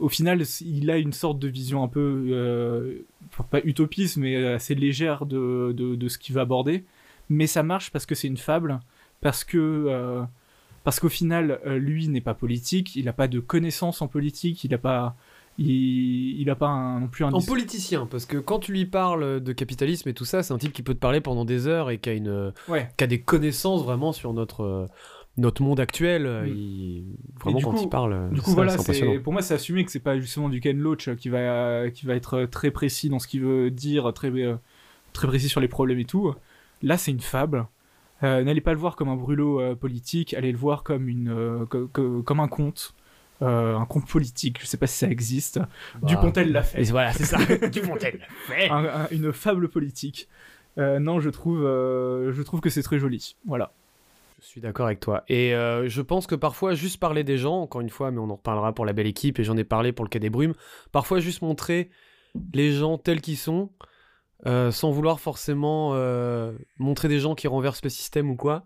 au 0.02 0.10
final, 0.10 0.44
il 0.62 0.90
a 0.92 0.98
une 0.98 1.14
sorte 1.14 1.40
de 1.40 1.48
vision 1.48 1.84
un 1.84 1.88
peu, 1.88 2.26
euh, 2.32 3.06
pas 3.50 3.60
utopiste, 3.64 4.18
mais 4.18 4.36
assez 4.54 4.76
légère 4.76 5.26
de, 5.26 5.74
de, 5.74 6.08
ce 6.08 6.18
qu'il 6.18 6.36
va 6.36 6.42
aborder. 6.42 6.84
Mais 7.30 7.48
ça 7.48 7.64
marche 7.64 7.92
parce 7.92 8.06
que 8.06 8.16
c'est 8.16 8.28
une 8.28 8.38
fable, 8.38 8.80
parce 9.22 9.44
que, 9.44 9.58
euh, 9.58 10.24
parce 10.84 11.00
qu'au 11.00 11.10
final, 11.10 11.62
lui 11.66 12.08
n'est 12.08 12.22
pas 12.22 12.34
politique, 12.34 12.96
il 12.96 13.06
n'a 13.06 13.14
pas 13.14 13.28
de 13.28 13.40
connaissances 13.40 14.02
en 14.02 14.08
politique, 14.08 14.64
il 14.64 14.72
n'a 14.72 14.80
pas, 14.80 15.16
il, 15.58 16.50
a 16.50 16.56
pas 16.56 17.00
non 17.00 17.08
plus 17.08 17.24
un. 17.24 17.32
En 17.32 17.42
politicien, 17.42 18.08
parce 18.08 18.26
que 18.26 18.38
quand 18.38 18.60
tu 18.60 18.74
lui 18.74 18.86
parles 18.86 19.42
de 19.42 19.54
capitalisme 19.54 20.10
et 20.10 20.14
tout 20.14 20.26
ça, 20.26 20.42
c'est 20.42 20.54
un 20.54 20.58
type 20.58 20.74
qui 20.74 20.82
peut 20.82 20.96
te 20.96 21.00
parler 21.00 21.22
pendant 21.22 21.46
des 21.46 21.68
heures 21.68 21.92
et 21.92 22.00
qui 22.00 22.10
a, 22.10 22.14
une, 22.14 22.52
qui 22.98 23.04
a 23.04 23.08
des 23.08 23.22
connaissances 23.22 23.84
vraiment 23.84 24.12
sur 24.12 24.34
notre, 24.34 24.90
notre 25.38 25.62
monde 25.64 25.80
actuel. 25.80 26.24
Mm. 26.24 26.48
Il... 26.48 27.06
Vraiment, 27.40 27.60
quand 27.62 27.82
il 27.82 27.90
parle. 27.90 28.30
Du 28.32 28.42
coup, 28.42 28.52
voilà, 28.52 28.76
pour 29.24 29.34
moi, 29.34 29.42
c'est 29.42 29.54
assumé 29.54 29.86
que 29.86 29.92
c'est 29.92 30.00
pas 30.00 30.20
justement 30.20 30.50
du 30.50 30.60
Ken 30.60 30.78
Loach 30.78 31.16
qui 31.16 31.30
va, 31.30 31.90
qui 31.90 32.06
va 32.06 32.16
être 32.16 32.46
très 32.46 32.72
précis 32.72 33.10
dans 33.10 33.20
ce 33.20 33.28
qu'il 33.28 33.42
veut 33.42 33.72
dire, 33.72 34.14
très, 34.14 34.32
très 35.14 35.28
précis 35.28 35.50
sur 35.50 35.62
les 35.62 35.68
problèmes 35.68 36.00
et 36.00 36.06
tout. 36.06 36.34
Là, 36.82 36.98
c'est 36.98 37.12
une 37.12 37.22
fable. 37.22 37.68
Euh, 38.24 38.44
n'allez 38.44 38.62
pas 38.62 38.74
le 38.74 38.80
voir 38.80 38.96
comme 38.96 39.10
un 39.10 39.16
brûlot 39.16 39.60
euh, 39.60 39.76
politique, 39.76 40.36
allez 40.36 40.52
le 40.52 40.58
voir 40.58 40.84
comme, 40.84 41.08
une, 41.08 41.30
euh, 41.30 41.66
comme 41.66 42.40
un 42.40 42.48
conte. 42.48 42.94
Euh, 43.42 43.76
un 43.76 43.86
conte 43.86 44.08
politique, 44.08 44.60
je 44.62 44.68
sais 44.68 44.78
pas 44.78 44.86
si 44.86 45.00
ça 45.00 45.08
existe. 45.08 45.58
Bah, 45.58 45.68
Dupontel 46.04 46.52
l'a 46.52 46.62
fait. 46.62 46.84
Voilà, 46.84 47.12
c'est 47.12 47.26
ça. 47.26 47.38
Dupontel 47.72 48.20
l'a 48.20 48.28
fait. 48.56 49.16
une 49.16 49.34
fable 49.34 49.68
politique. 49.70 50.28
Euh, 50.78 51.00
non, 51.00 51.20
je 51.20 51.30
trouve, 51.30 51.66
euh, 51.66 52.32
je 52.32 52.42
trouve 52.44 52.62
que 52.62 52.70
c'est 52.70 52.84
très 52.84 53.00
joli. 53.00 53.36
Voilà. 53.46 53.74
Je 54.42 54.48
suis 54.48 54.62
d'accord 54.62 54.88
avec 54.88 55.00
toi. 55.00 55.24
Et 55.30 55.52
je 55.52 56.02
pense 56.02 56.28
que 56.28 56.36
parfois, 56.36 56.74
juste 56.74 57.00
parler 57.00 57.24
des 57.24 57.38
gens, 57.38 57.62
encore 57.62 57.82
une 57.82 57.90
fois, 57.90 58.12
mais 58.12 58.20
on 58.20 58.30
en 58.30 58.36
reparlera 58.36 58.74
pour 58.74 58.86
la 58.86 58.94
belle 58.94 59.08
équipe, 59.08 59.40
et 59.40 59.44
j'en 59.44 59.56
ai 59.56 59.64
parlé 59.64 59.92
pour 59.92 60.04
le 60.04 60.10
cas 60.10 60.20
des 60.20 60.30
brumes, 60.30 60.54
parfois 60.92 61.20
juste 61.20 61.42
montrer 61.42 61.90
les 62.54 62.72
gens 62.72 62.98
tels 62.98 63.22
qu'ils 63.22 63.38
sont, 63.38 63.70
sans 64.46 64.92
vouloir 64.92 65.20
forcément 65.20 65.96
montrer 66.80 67.08
des 67.08 67.20
gens 67.20 67.36
qui 67.36 67.48
renversent 67.48 67.84
le 67.84 67.90
système 67.90 68.30
ou 68.32 68.36
quoi. 68.36 68.66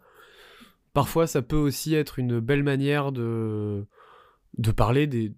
Parfois, 0.94 1.28
ça 1.28 1.42
peut 1.42 1.58
aussi 1.58 1.94
être 1.94 2.20
une 2.20 2.40
belle 2.40 2.64
manière 2.64 3.12
de 3.12 3.86
de 4.58 4.72
parler 4.72 5.08
des. 5.08 5.34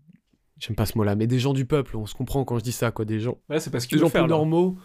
J'aime 0.59 0.75
pas 0.75 0.85
ce 0.85 0.97
mot-là, 0.97 1.15
mais 1.15 1.27
des 1.27 1.39
gens 1.39 1.53
du 1.53 1.65
peuple. 1.65 1.97
On 1.97 2.05
se 2.05 2.15
comprend 2.15 2.43
quand 2.43 2.57
je 2.57 2.63
dis 2.63 2.71
ça, 2.71 2.91
quoi. 2.91 3.05
Des 3.05 3.19
gens. 3.19 3.37
Ouais, 3.49 3.59
c'est 3.59 3.69
parce 3.69 3.87
gens 3.87 4.09
plus 4.09 4.27
normaux. 4.27 4.77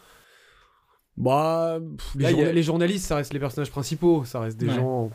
Bah, 1.16 1.78
les, 2.14 2.62
journalistes, 2.62 3.06
ça 3.06 3.16
reste 3.16 3.32
les 3.32 3.38
personnages 3.38 3.70
principaux. 3.70 4.24
Ça 4.24 4.40
reste 4.40 4.58
des 4.58 4.68
gens. 4.68 5.10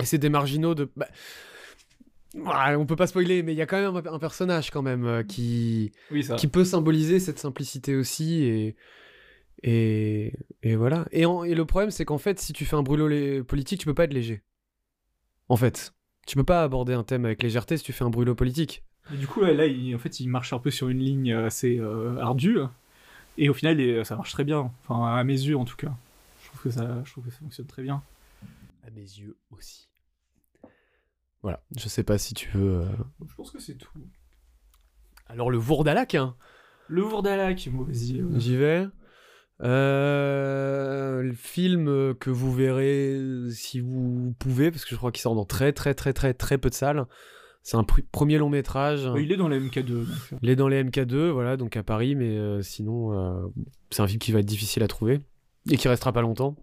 Et 0.00 0.04
c'est 0.04 0.18
des 0.18 0.28
marginaux 0.28 0.74
de. 0.74 0.90
Bah... 0.96 1.08
on 2.34 2.86
peut 2.86 2.96
pas 2.96 3.06
spoiler, 3.06 3.42
mais 3.42 3.52
il 3.52 3.56
y 3.56 3.62
a 3.62 3.66
quand 3.66 3.80
même 3.80 4.02
un, 4.06 4.18
personnage 4.18 4.70
quand 4.70 4.82
même 4.82 5.04
euh, 5.04 5.22
qui 5.22 5.92
qui 6.38 6.48
peut 6.48 6.64
symboliser 6.64 7.20
cette 7.20 7.38
simplicité 7.38 7.94
aussi 7.94 8.42
et 8.42 8.76
et, 9.62 10.32
et 10.62 10.76
voilà. 10.76 11.06
Et, 11.12 11.22
et 11.22 11.54
le 11.54 11.64
problème, 11.64 11.90
c'est 11.90 12.04
qu'en 12.04 12.18
fait, 12.18 12.40
si 12.40 12.52
tu 12.52 12.64
fais 12.64 12.76
un 12.76 12.82
brûlot 12.82 13.44
politique, 13.44 13.80
tu 13.80 13.86
peux 13.86 13.94
pas 13.94 14.04
être 14.04 14.12
léger. 14.12 14.42
En 15.48 15.56
fait. 15.56 15.94
Tu 16.26 16.36
peux 16.36 16.44
pas 16.44 16.62
aborder 16.62 16.94
un 16.94 17.02
thème 17.02 17.24
avec 17.24 17.42
légèreté 17.42 17.76
si 17.76 17.82
tu 17.82 17.92
fais 17.92 18.04
un 18.04 18.10
brûlot 18.10 18.36
politique. 18.36 18.84
du 19.10 19.26
coup, 19.26 19.40
là, 19.40 19.66
il, 19.66 19.94
en 19.94 19.98
fait, 19.98 20.20
il 20.20 20.28
marche 20.28 20.52
un 20.52 20.60
peu 20.60 20.70
sur 20.70 20.88
une 20.88 21.00
ligne 21.00 21.32
assez 21.32 21.78
euh, 21.78 22.16
ardue. 22.20 22.58
Et 23.38 23.48
au 23.48 23.54
final, 23.54 24.04
ça 24.04 24.14
marche 24.14 24.32
très 24.32 24.44
bien. 24.44 24.70
Enfin, 24.84 25.16
à 25.16 25.24
mes 25.24 25.32
yeux, 25.32 25.56
en 25.56 25.64
tout 25.64 25.76
cas. 25.76 25.92
Je 26.42 26.48
trouve 26.48 26.62
que 26.62 26.70
ça, 26.70 27.02
je 27.04 27.10
trouve 27.10 27.24
que 27.24 27.30
ça 27.30 27.38
fonctionne 27.38 27.66
très 27.66 27.82
bien. 27.82 28.02
À 28.82 28.90
mes 28.90 29.00
yeux 29.00 29.38
aussi. 29.50 29.88
Voilà. 31.42 31.62
Je 31.76 31.88
sais 31.88 32.02
pas 32.02 32.18
si 32.18 32.34
tu 32.34 32.50
veux. 32.50 32.82
Euh, 32.82 32.86
je 33.28 33.34
pense 33.34 33.50
que 33.50 33.58
c'est 33.58 33.76
tout. 33.76 33.90
Alors, 35.26 35.50
le 35.50 35.58
Vourdalac, 35.58 36.14
hein 36.14 36.36
Le 36.88 37.02
Vourdalac, 37.02 37.68
moi, 37.72 37.86
vas-y. 37.86 38.22
J'y 38.38 38.56
vais. 38.56 38.86
Euh, 39.62 41.22
le 41.22 41.34
film 41.34 42.14
que 42.14 42.30
vous 42.30 42.52
verrez 42.52 43.20
si 43.50 43.80
vous 43.80 44.34
pouvez, 44.38 44.70
parce 44.70 44.84
que 44.84 44.90
je 44.90 44.96
crois 44.96 45.12
qu'il 45.12 45.22
sort 45.22 45.36
dans 45.36 45.44
très 45.44 45.72
très 45.72 45.94
très 45.94 46.12
très 46.12 46.34
très 46.34 46.58
peu 46.58 46.68
de 46.68 46.74
salles. 46.74 47.06
C'est 47.62 47.76
un 47.76 47.84
premier 47.84 48.38
long 48.38 48.48
métrage. 48.48 49.08
Il 49.16 49.30
est 49.30 49.36
dans 49.36 49.46
les 49.46 49.60
MK2. 49.60 49.92
Euh. 49.92 50.06
Il 50.42 50.50
est 50.50 50.56
dans 50.56 50.66
les 50.66 50.82
MK2, 50.82 51.28
voilà, 51.28 51.56
donc 51.56 51.76
à 51.76 51.84
Paris, 51.84 52.16
mais 52.16 52.36
euh, 52.36 52.60
sinon, 52.60 53.52
c'est 53.90 54.02
un 54.02 54.08
film 54.08 54.18
qui 54.18 54.32
va 54.32 54.40
être 54.40 54.46
difficile 54.46 54.82
à 54.82 54.88
trouver 54.88 55.20
et 55.70 55.76
qui 55.76 55.86
restera 55.86 56.12
pas 56.12 56.22
longtemps. 56.22 56.56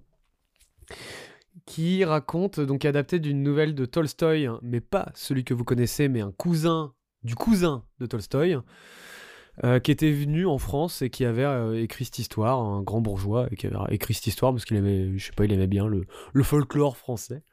Qui 1.66 2.04
raconte, 2.06 2.60
donc 2.60 2.86
adapté 2.86 3.20
d'une 3.20 3.44
nouvelle 3.44 3.76
de 3.76 3.86
Tolstoy, 3.86 4.46
hein, 4.46 4.60
mais 4.62 4.82
pas 4.82 5.12
celui 5.16 5.44
que 5.44 5.54
vous 5.54 5.64
connaissez, 5.64 6.08
mais 6.08 6.22
un 6.22 6.32
cousin 6.32 6.94
du 7.24 7.36
cousin 7.36 7.84
de 8.00 8.06
Tolstoy. 8.06 8.58
Euh, 9.66 9.80
qui 9.80 9.92
était 9.92 10.12
venu 10.12 10.46
en 10.46 10.58
France 10.58 11.02
et 11.02 11.10
qui 11.10 11.26
avait 11.26 11.44
euh, 11.44 11.84
écrit 11.84 12.06
cette 12.06 12.20
histoire, 12.20 12.62
un 12.62 12.82
grand 12.82 13.02
bourgeois, 13.02 13.50
et 13.52 13.58
qui 13.58 13.68
avait 13.68 13.76
écrit 13.94 14.14
cette 14.14 14.28
histoire 14.28 14.54
parce 14.54 14.64
qu'il 14.64 14.78
aimait, 14.78 15.18
je 15.18 15.26
sais 15.26 15.34
pas, 15.34 15.44
il 15.44 15.52
aimait 15.52 15.68
bien 15.68 15.86
le 15.86 16.44
folklore 16.44 16.96
français. 16.96 17.44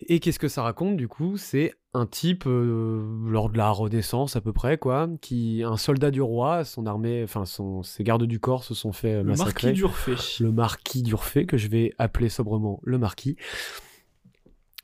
Et 0.00 0.20
qu'est-ce 0.20 0.38
que 0.38 0.48
ça 0.48 0.62
raconte 0.62 0.96
du 0.96 1.08
coup? 1.08 1.36
C'est 1.36 1.72
un 1.94 2.06
type 2.06 2.44
euh, 2.46 3.02
lors 3.28 3.48
de 3.48 3.56
la 3.56 3.70
Renaissance 3.70 4.36
à 4.36 4.40
peu 4.40 4.52
près 4.52 4.76
quoi, 4.76 5.08
qui 5.20 5.62
un 5.64 5.76
soldat 5.76 6.10
du 6.10 6.20
roi, 6.20 6.64
son 6.64 6.86
armée, 6.86 7.22
enfin 7.22 7.44
son 7.44 7.82
ses 7.82 8.02
gardes 8.02 8.24
du 8.24 8.40
corps 8.40 8.64
se 8.64 8.74
sont 8.74 8.92
fait 8.92 9.22
massacrer. 9.22 9.72
Le 9.72 9.72
marquis 9.72 9.72
d'Urfé. 9.72 10.42
Le 10.42 10.52
marquis 10.52 11.02
d'Urfé 11.02 11.46
que 11.46 11.56
je 11.56 11.68
vais 11.68 11.92
appeler 11.98 12.28
sobrement 12.28 12.80
le 12.82 12.98
marquis. 12.98 13.36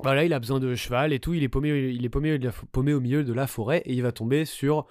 Voilà, 0.03 0.25
il 0.25 0.33
a 0.33 0.39
besoin 0.39 0.61
de 0.61 0.75
cheval 0.75 1.13
et 1.13 1.21
tout, 1.21 1.35
il 1.35 1.43
est 1.43 1.49
paumé, 1.49 1.91
il 1.91 2.05
est 2.05 2.09
paumé, 2.09 2.39
paumé 2.73 2.95
au 2.95 3.01
milieu 3.01 3.23
de 3.23 3.33
la 3.33 3.47
forêt 3.47 3.83
et 3.85 3.93
il 3.93 4.03
va 4.03 4.13
tomber 4.13 4.45
sur 4.45 4.87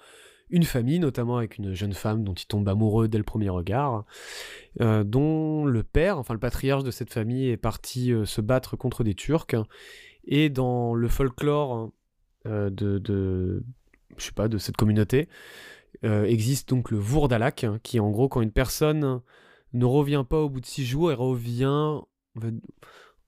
une 0.50 0.64
famille, 0.64 0.98
notamment 0.98 1.36
avec 1.38 1.58
une 1.58 1.74
jeune 1.74 1.92
femme 1.92 2.24
dont 2.24 2.34
il 2.34 2.46
tombe 2.46 2.68
amoureux 2.68 3.08
dès 3.08 3.18
le 3.18 3.24
premier 3.24 3.48
regard, 3.48 4.04
euh, 4.80 5.04
dont 5.04 5.64
le 5.64 5.82
père, 5.82 6.18
enfin 6.18 6.34
le 6.34 6.40
patriarche 6.40 6.84
de 6.84 6.90
cette 6.90 7.12
famille, 7.12 7.48
est 7.48 7.56
parti 7.56 8.12
euh, 8.12 8.24
se 8.24 8.40
battre 8.40 8.76
contre 8.76 9.04
des 9.04 9.14
Turcs. 9.14 9.54
Et 10.24 10.48
dans 10.48 10.94
le 10.94 11.08
folklore 11.08 11.90
euh, 12.46 12.70
de, 12.70 12.98
de, 12.98 13.62
je 14.16 14.24
sais 14.24 14.32
pas, 14.32 14.48
de 14.48 14.58
cette 14.58 14.76
communauté, 14.76 15.28
existe 16.02 16.70
donc 16.70 16.90
le 16.90 16.98
Vourdalak, 16.98 17.66
qui 17.82 18.00
en 18.00 18.10
gros, 18.10 18.28
quand 18.28 18.40
une 18.40 18.52
personne 18.52 19.20
ne 19.72 19.84
revient 19.84 20.24
pas 20.28 20.38
au 20.38 20.48
bout 20.48 20.60
de 20.60 20.66
six 20.66 20.86
jours, 20.86 21.12
elle 21.12 21.18
revient 21.18 22.00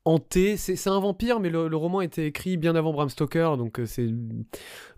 hanté. 0.05 0.57
C'est 0.57 0.88
un 0.88 1.01
vampire, 1.01 1.40
mais 1.40 1.51
le, 1.51 1.76
roman 1.76 2.01
a 2.01 2.05
été 2.05 2.26
écrit 2.26 2.57
bien 2.57 2.74
avant 2.74 2.93
Bram 2.93 3.09
Stoker, 3.09 3.57
donc 3.57 3.78
euh, 3.80 3.86
c'est 3.86 4.09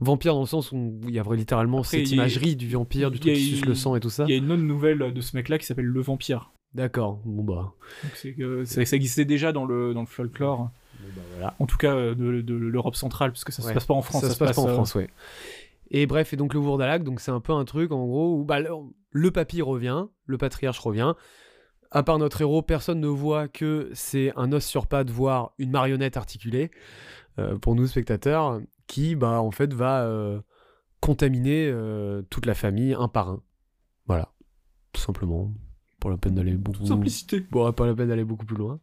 vampire 0.01 0.34
dans 0.34 0.40
le 0.40 0.47
sens 0.47 0.72
où 0.72 1.01
il 1.07 1.14
y 1.14 1.18
a 1.18 1.24
littéralement 1.34 1.82
cette 1.82 2.11
imagerie 2.11 2.57
du 2.57 2.68
vampire, 2.70 3.11
du 3.11 3.20
truc 3.20 3.34
qui 3.34 3.45
suce 3.45 3.64
le 3.64 3.74
sang 3.74 3.97
et 3.97 4.01
tout 4.01 4.11
ça. 4.11 4.24
Il 4.24 4.30
y 4.30 4.34
a 4.34 4.38
une 4.38 4.51
autre 4.51 4.62
nouvelle 4.62 5.12
de 5.12 5.20
ce 5.20 5.36
mec-là 5.36 5.59
qui 5.59 5.66
s'appelle 5.66 5.86
Le 5.86 6.01
Vampire. 6.01 6.53
D'accord, 6.74 7.20
bon 7.24 7.45
bah. 7.45 7.74
Donc 8.03 8.66
ça 8.66 8.97
existait 8.97 9.24
déjà 9.24 9.53
dans 9.53 9.64
le, 9.64 9.95
dans 9.95 10.01
le 10.01 10.07
folklore. 10.07 10.70
Bah 11.14 11.22
voilà. 11.32 11.55
En 11.59 11.66
tout 11.66 11.76
cas 11.76 11.94
euh, 11.94 12.14
de, 12.14 12.55
l'Europe 12.55 12.96
centrale, 12.96 13.30
parce 13.32 13.44
que 13.44 13.52
ça 13.52 13.62
se 13.62 13.72
passe 13.72 13.86
pas 13.86 13.94
en 13.94 14.02
France. 14.02 14.22
Ça, 14.22 14.30
se 14.30 14.38
passe, 14.38 14.57
pas 14.57 14.62
en 14.62 14.68
euh, 14.68 14.74
France, 14.74 14.94
ouais. 14.94 15.09
Et 15.90 16.07
bref, 16.07 16.32
et 16.32 16.36
donc 16.36 16.55
le 16.55 16.61
Vourdalak, 16.61 17.05
donc 17.05 17.20
c'est 17.20 17.30
un 17.30 17.40
peu 17.40 17.52
un 17.52 17.64
truc 17.64 17.92
en 17.92 18.05
gros 18.07 18.38
où 18.38 18.44
bah, 18.44 18.61
le, 18.61 18.70
le 19.11 19.30
papy 19.30 19.62
revient, 19.62 20.07
le 20.26 20.38
patriarche 20.38 20.78
revient, 20.78 21.14
à 21.94 22.02
part 22.02 22.18
notre 22.18 22.40
héros, 22.40 22.61
personne 22.61 23.00
ne 23.00 23.07
voit 23.07 23.46
que 23.46 23.88
c'est 23.94 24.32
un 24.34 24.52
os 24.52 24.64
sur 24.64 24.88
patte, 24.88 25.11
voire 25.11 25.52
une 25.59 25.70
marionnette 25.70 26.16
articulée, 26.16 26.72
euh, 27.38 27.57
pour 27.57 27.76
nous 27.76 27.86
spectateurs, 27.86 28.61
qui, 28.88 29.14
bah, 29.14 29.40
en 29.40 29.52
fait, 29.52 29.72
va 29.72 30.02
euh, 30.02 30.40
contaminer 31.00 31.68
euh, 31.68 32.22
toute 32.30 32.46
la 32.46 32.55
famille 32.55 32.94
un 32.94 33.07
par 33.07 33.28
un. 33.28 33.42
Voilà, 34.09 34.32
tout 34.92 35.00
simplement. 35.00 35.52
Pour 36.00 36.11
la 36.11 36.16
peine 36.16 36.34
d'aller 36.34 36.55
beaucoup. 36.55 36.84
Simplicité. 36.84 37.40
Bon, 37.52 37.72
pas 37.72 37.86
la 37.86 37.94
peine 37.94 38.09
d'aller 38.09 38.24
beaucoup 38.24 38.44
plus 38.44 38.57
loin. 38.57 38.80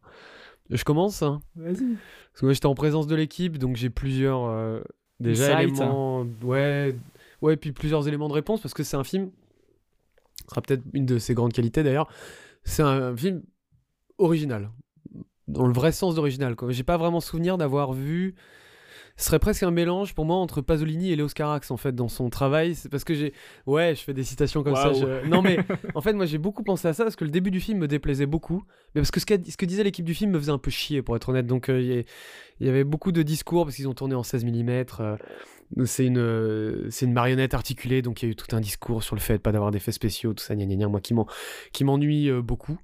Je 0.72 0.84
commence. 0.84 1.22
Hein. 1.22 1.40
Vas-y. 1.56 1.74
Parce 1.74 2.40
que 2.40 2.46
moi, 2.46 2.52
j'étais 2.52 2.66
en 2.66 2.74
présence 2.74 3.06
de 3.06 3.14
l'équipe, 3.14 3.58
donc 3.58 3.76
j'ai 3.76 3.90
plusieurs 3.90 4.82
déjà 5.20 5.58
hein. 5.58 5.60
éléments. 5.60 6.26
Ouais, 6.42 6.96
ouais, 7.42 7.56
puis 7.56 7.72
plusieurs 7.72 8.08
éléments 8.08 8.28
de 8.28 8.34
réponse 8.34 8.60
parce 8.60 8.74
que 8.74 8.82
c'est 8.82 8.96
un 8.96 9.04
film. 9.04 9.30
Ce 10.42 10.50
sera 10.50 10.62
peut-être 10.62 10.82
une 10.92 11.06
de 11.06 11.18
ses 11.18 11.34
grandes 11.34 11.52
qualités 11.52 11.82
d'ailleurs 11.82 12.08
c'est 12.64 12.82
un 12.82 13.16
film 13.16 13.42
original. 14.18 14.70
Dans 15.48 15.66
le 15.66 15.72
vrai 15.72 15.92
sens 15.92 16.14
d'original. 16.14 16.54
J'ai 16.68 16.84
pas 16.84 16.96
vraiment 16.96 17.20
souvenir 17.20 17.58
d'avoir 17.58 17.92
vu. 17.92 18.34
Ce 19.16 19.26
serait 19.26 19.38
presque 19.38 19.62
un 19.62 19.70
mélange 19.70 20.14
pour 20.14 20.24
moi 20.24 20.36
entre 20.36 20.60
Pasolini 20.62 21.12
et 21.12 21.16
Léos 21.16 21.28
Carax 21.28 21.70
en 21.70 21.76
fait 21.76 21.94
dans 21.94 22.08
son 22.08 22.30
travail. 22.30 22.74
C'est 22.74 22.88
parce 22.88 23.04
que 23.04 23.14
j'ai. 23.14 23.32
Ouais, 23.66 23.94
je 23.94 24.00
fais 24.02 24.14
des 24.14 24.24
citations 24.24 24.62
comme 24.62 24.76
ça. 24.76 24.92
Non 25.26 25.42
mais 25.42 25.58
en 25.94 26.00
fait, 26.00 26.12
moi 26.12 26.26
j'ai 26.26 26.38
beaucoup 26.38 26.62
pensé 26.62 26.88
à 26.88 26.92
ça 26.92 27.04
parce 27.04 27.16
que 27.16 27.24
le 27.24 27.30
début 27.30 27.50
du 27.50 27.60
film 27.60 27.78
me 27.78 27.88
déplaisait 27.88 28.26
beaucoup. 28.26 28.64
Mais 28.94 29.00
parce 29.00 29.10
que 29.10 29.20
ce, 29.20 29.26
ce 29.26 29.56
que 29.56 29.66
disait 29.66 29.84
l'équipe 29.84 30.04
du 30.04 30.14
film 30.14 30.32
me 30.32 30.38
faisait 30.38 30.52
un 30.52 30.58
peu 30.58 30.70
chier 30.70 31.02
pour 31.02 31.16
être 31.16 31.28
honnête. 31.28 31.46
Donc 31.46 31.68
euh, 31.68 32.04
il 32.60 32.66
y, 32.66 32.68
avait 32.68 32.84
beaucoup 32.84 33.12
de 33.12 33.22
discours 33.22 33.64
parce 33.64 33.76
qu'ils 33.76 33.88
ont 33.88 33.94
tourné 33.94 34.14
en 34.14 34.22
16 34.22 34.44
mm. 34.44 34.84
c'est 35.84 36.06
une, 36.06 36.90
c'est 36.90 37.06
une 37.06 37.12
marionnette 37.12 37.54
articulée, 37.54 38.02
donc 38.02 38.22
il 38.22 38.26
y 38.26 38.28
a 38.28 38.32
eu 38.32 38.36
tout 38.36 38.54
un 38.54 38.60
discours 38.60 39.02
sur 39.02 39.16
le 39.16 39.20
fait 39.20 39.34
de 39.34 39.38
pas 39.38 39.52
d'avoir 39.52 39.70
d'effets 39.70 39.92
spéciaux, 39.92 40.32
tout 40.32 40.44
ça, 40.44 40.54
gna, 40.54 40.66
gna, 40.66 40.88
moi 40.88 41.00
qui 41.00 41.84
m'ennuie 41.84 42.30
euh, 42.30 42.42
beaucoup. 42.42 42.78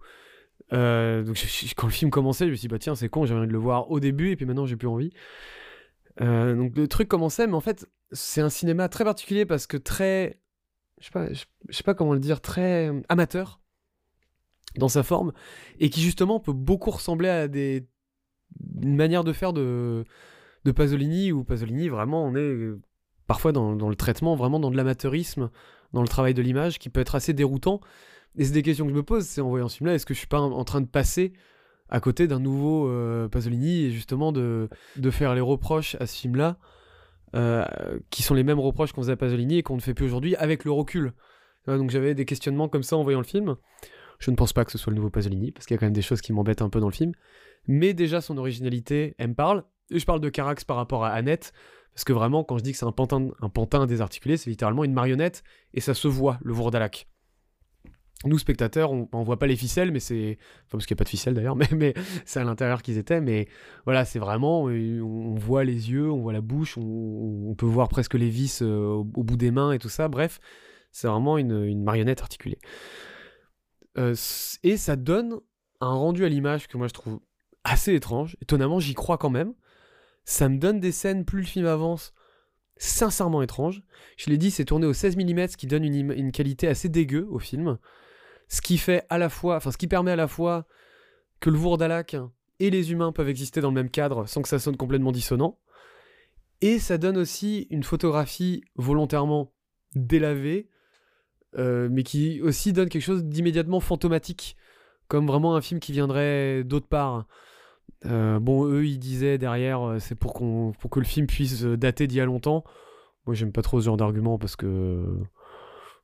Euh, 0.72 1.22
donc 1.22 1.37
quand 1.76 1.87
le 1.87 1.93
film 1.93 2.11
commençait, 2.11 2.47
je 2.47 2.51
me 2.51 2.57
suis 2.57 2.62
dit 2.62 2.68
bah 2.68 2.79
tiens 2.79 2.95
c'est 2.95 3.09
con, 3.09 3.24
j'avais 3.24 3.41
envie 3.41 3.49
de 3.49 3.53
le 3.53 3.59
voir 3.59 3.91
au 3.91 4.01
début 4.01 4.31
et 4.31 4.37
puis 4.37 4.47
maintenant 4.47 4.66
j'ai 4.66 4.76
plus 4.76 4.89
envie. 4.89 5.12
Euh, 6.21 6.55
donc 6.55 6.77
le 6.77 6.89
truc 6.89 7.09
commençait, 7.09 7.47
mais 7.47 7.55
en 7.55 7.61
fait, 7.61 7.87
c'est 8.12 8.41
un 8.41 8.51
cinéma 8.51 8.89
très 8.89 9.05
particulier 9.05 9.47
parce 9.47 9.66
que 9.66 9.77
très, 9.77 10.41
je 11.01 11.07
sais 11.07 11.12
pas, 11.12 11.29
sais 11.71 11.83
pas 11.85 11.95
comment 11.95 12.14
le 12.14 12.21
dire, 12.21 12.41
très 12.41 12.89
euh, 12.89 13.01
amateur 13.09 13.61
dans 14.77 14.89
sa 14.89 15.03
forme 15.03 15.33
et 15.79 15.91
qui 15.91 16.03
justement 16.03 16.41
peut 16.41 16.53
beaucoup 16.53 16.91
ressembler 16.91 17.29
à 17.29 17.49
des 17.49 17.87
une 18.83 18.97
manière 18.97 19.25
de 19.25 19.33
faire 19.33 19.53
de 19.53 20.05
de 20.64 20.73
Pasolini, 20.73 21.33
où 21.33 21.45
Pasolini, 21.45 21.89
vraiment, 21.89 22.25
on 22.25 22.35
est 22.35 22.57
parfois 23.27 23.53
dans, 23.53 23.75
le 23.75 23.97
traitement, 23.97 24.37
vraiment 24.37 24.61
dans 24.61 24.71
de 24.71 24.77
l'amateurisme, 24.77 25.51
dans 25.93 26.03
le 26.03 26.09
travail 26.09 26.35
de 26.35 26.43
l'image, 26.43 26.79
qui 26.79 26.89
peut 26.89 27.01
être 27.01 27.14
assez 27.14 27.33
déroutant. 27.33 27.81
Et 28.37 28.45
c'est 28.45 28.53
des 28.53 28.62
questions 28.62 28.85
que 28.85 28.93
je 28.93 28.97
me 28.97 29.03
pose, 29.03 29.25
c'est 29.25 29.41
en 29.41 29.49
voyant 29.49 29.69
ce 29.69 29.77
film-là, 29.79 29.95
est-ce 29.95 30.07
que 30.07 30.14
je 30.14 30.19
suis 30.19 30.29
pas 30.29 30.41
en 30.41 30.64
train 30.64 30.81
de 30.81 30.87
passer 30.87 31.33
à 31.89 32.01
côté 32.01 32.26
d'un 32.26 32.41
nouveau 32.41 32.89
euh, 32.89 33.28
Pasolini 33.28 33.84
et 33.84 33.91
justement 33.91 34.32
de, 34.32 34.68
de 34.97 35.11
faire 35.11 35.34
les 35.34 35.41
reproches 35.41 35.97
à 36.01 36.07
ce 36.07 36.16
film-là, 36.16 36.59
euh, 37.34 37.64
qui 38.11 38.22
sont 38.22 38.34
les 38.34 38.45
mêmes 38.45 38.61
reproches 38.61 38.93
qu'on 38.93 39.03
faisait 39.03 39.12
à 39.12 39.16
Pasolini 39.16 39.59
et 39.59 39.62
qu'on 39.62 39.76
ne 39.76 39.80
fait 39.80 39.95
plus 39.95 40.07
aujourd'hui 40.07 40.36
avec 40.36 40.64
le 40.64 40.72
recul. 40.72 41.12
donc 41.66 41.91
j'avais 41.91 42.14
des 42.14 42.24
questionnements 42.24 42.68
comme 42.68 42.82
ça 42.82 42.97
en 42.97 43.03
voyant 43.03 43.20
le 43.20 43.26
film. 43.26 43.57
Je 44.18 44.30
ne 44.30 44.36
pense 44.36 44.53
pas 44.53 44.64
que 44.64 44.72
ce 44.72 44.78
soit 44.78 44.91
le 44.91 44.97
nouveau 44.97 45.11
Pasolini, 45.11 45.53
parce 45.53 45.66
qu'il 45.66 45.74
y 45.74 45.76
a 45.76 45.78
quand 45.78 45.86
même 45.86 45.93
des 45.93 46.03
choses 46.03 46.20
qui 46.20 46.32
m'embêtent 46.32 46.62
un 46.62 46.68
peu 46.68 46.80
dans 46.80 46.89
le 46.89 46.95
film. 46.95 47.12
Mais 47.66 47.95
déjà, 47.95 48.20
son 48.20 48.36
originalité, 48.36 49.14
elle 49.18 49.28
me 49.28 49.34
parle. 49.34 49.64
Et 49.91 49.99
je 49.99 50.07
parle 50.07 50.20
de 50.20 50.28
Carax 50.28 50.64
par 50.64 50.76
rapport 50.76 51.05
à 51.05 51.11
Annette, 51.11 51.53
parce 51.95 52.05
que 52.05 52.12
vraiment, 52.12 52.45
quand 52.45 52.59
je 52.59 52.64
dis 52.64 52.72
que 52.72 52.78
c'est 52.78 52.86
un 52.86 52.93
pantin, 52.93 53.28
un 53.41 53.49
pantin 53.49 53.86
désarticulé, 53.86 54.36
c'est 54.36 54.51
littéralement 54.51 54.84
une 54.84 54.93
marionnette, 54.93 55.45
et 55.72 55.80
ça 55.80 55.95
se 55.95 56.09
voit, 56.09 56.39
le 56.43 56.53
Vourdalac 56.53 57.09
nous 58.25 58.39
spectateurs 58.39 58.91
on, 58.91 59.09
on, 59.12 59.23
voit 59.23 59.39
pas 59.39 59.47
les 59.47 59.57
ficelles 59.57 59.93
mais 59.93 60.01
c'est 60.01 60.39
enfin 60.66 60.73
parce 60.73 60.87
qu'il 60.87 60.95
n'y 60.95 60.99
a 60.99 61.01
pas 61.01 61.05
de 61.05 61.09
ficelles 61.09 61.35
d'ailleurs 61.35 61.57
mais, 61.73 61.95
c'est 62.25 62.41
à 62.41 62.45
l'intérieur 62.45 62.83
qu'ils 62.83 62.99
étaient 62.99 63.21
mais 63.21 63.49
voilà 63.85 64.05
c'est 64.05 64.19
vraiment 64.19 64.69
euh, 64.69 65.01
on, 65.01 65.35
voit 65.37 65.64
les 65.64 65.91
yeux 65.91 66.11
on 66.11 66.21
voit 66.21 66.33
la 66.33 66.41
bouche 66.41 66.77
on, 66.77 67.55
peut 67.57 67.66
voir 67.66 67.89
presque 67.89 68.14
les 68.14 68.29
vis 68.29 68.61
euh, 68.62 68.87
au, 68.87 69.05
bout 69.05 69.37
des 69.37 69.51
mains 69.51 69.73
et 69.73 69.79
tout 69.79 69.89
ça. 69.89 70.09
Bref 70.09 70.41
c'est 70.91 71.07
vraiment 71.07 71.39
une, 71.39 71.83
marionnette 71.83 72.23
articulée. 72.23 72.59
Euh, 73.99 74.14
et 74.62 74.77
ça 74.77 74.97
donne 74.97 75.39
un 75.81 75.93
rendu 75.93 76.25
à 76.25 76.29
l'image 76.29 76.66
que 76.66 76.77
moi 76.77 76.89
je 76.89 76.95
trouve 76.95 77.21
assez 77.62 77.95
étrange. 77.95 78.37
Étonnamment 78.43 78.81
j'y 78.81 78.95
crois 78.95 79.19
quand 79.19 79.31
même. 79.31 79.55
Ça 80.25 80.49
me 80.49 80.59
donne 80.59 80.81
des 80.81 80.93
scènes 80.93 81.25
plus 81.25 81.41
le 81.41 81.47
film 81.47 81.66
avance 81.66 82.14
sincèrement 82.79 83.43
étranges. 83.43 83.83
Je 84.16 84.31
l'ai 84.31 84.39
dit 84.39 84.51
c'est 84.51 84.64
tourné 84.64 84.87
au 84.87 84.93
16 84.93 85.16
mm 85.16 85.49
ce 85.49 85.57
qui 85.57 85.66
donne 85.66 85.85
une, 85.85 86.12
une 86.12 86.33
qualité 86.33 86.69
assez 86.69 86.89
dégueu 86.89 87.27
au 87.31 87.39
film 87.39 87.79
ce 88.49 88.61
qui 88.61 88.78
fait 88.78 89.05
à 89.11 89.18
la 89.18 89.28
fois, 89.28 89.57
enfin 89.57 89.70
ce 89.70 89.78
qui 89.78 89.88
permet 89.88 90.11
à 90.11 90.16
la 90.16 90.28
fois 90.28 90.66
que 91.40 91.51
le 91.51 91.57
Vourdalak 91.57 92.16
et 92.61 92.70
les 92.70 92.92
humains 92.92 93.12
peuvent 93.12 93.28
exister 93.28 93.61
dans 93.61 93.68
le 93.68 93.74
même 93.74 93.90
cadre 93.90 94.26
sans 94.26 94.42
que 94.42 94.49
ça 94.49 94.59
sonne 94.59 94.76
complètement 94.76 95.12
dissonant. 95.12 95.59
Et 96.61 96.78
ça 96.78 96.99
donne 96.99 97.16
aussi 97.16 97.68
une 97.70 97.84
photographie 97.84 98.64
volontairement 98.74 99.53
délavée, 99.94 100.68
euh, 101.57 101.88
mais 101.90 102.03
qui 102.03 102.42
aussi 102.42 102.72
donne 102.72 102.88
quelque 102.88 103.03
chose 103.03 103.24
d'immédiatement 103.24 103.80
fantomatique, 103.80 104.57
comme 105.07 105.26
vraiment 105.26 105.55
un 105.55 105.61
film 105.61 105.78
qui 105.78 105.92
viendrait 105.92 106.64
d'autre 106.64 106.88
part. 106.88 107.26
Euh, 108.07 108.40
bon, 108.40 108.66
eux, 108.66 108.86
ils 108.86 108.99
disaient 108.99 109.38
derrière, 109.38 109.82
euh, 109.82 109.99
c'est 110.01 110.16
pour, 110.16 110.32
pour 110.32 110.90
que 110.90 110.99
le 110.99 111.07
film 111.07 111.26
puisse 111.26 111.62
dater 111.62 112.07
d'il 112.09 112.18
y 112.18 112.20
a 112.20 112.24
longtemps. 112.24 112.64
Moi, 113.26 113.34
j'aime 113.34 113.53
pas 113.53 113.62
trop 113.62 113.80
ce 113.80 113.86
genre 113.86 113.96
d'argument 113.96 114.38
parce 114.38 114.57
que 114.57 115.05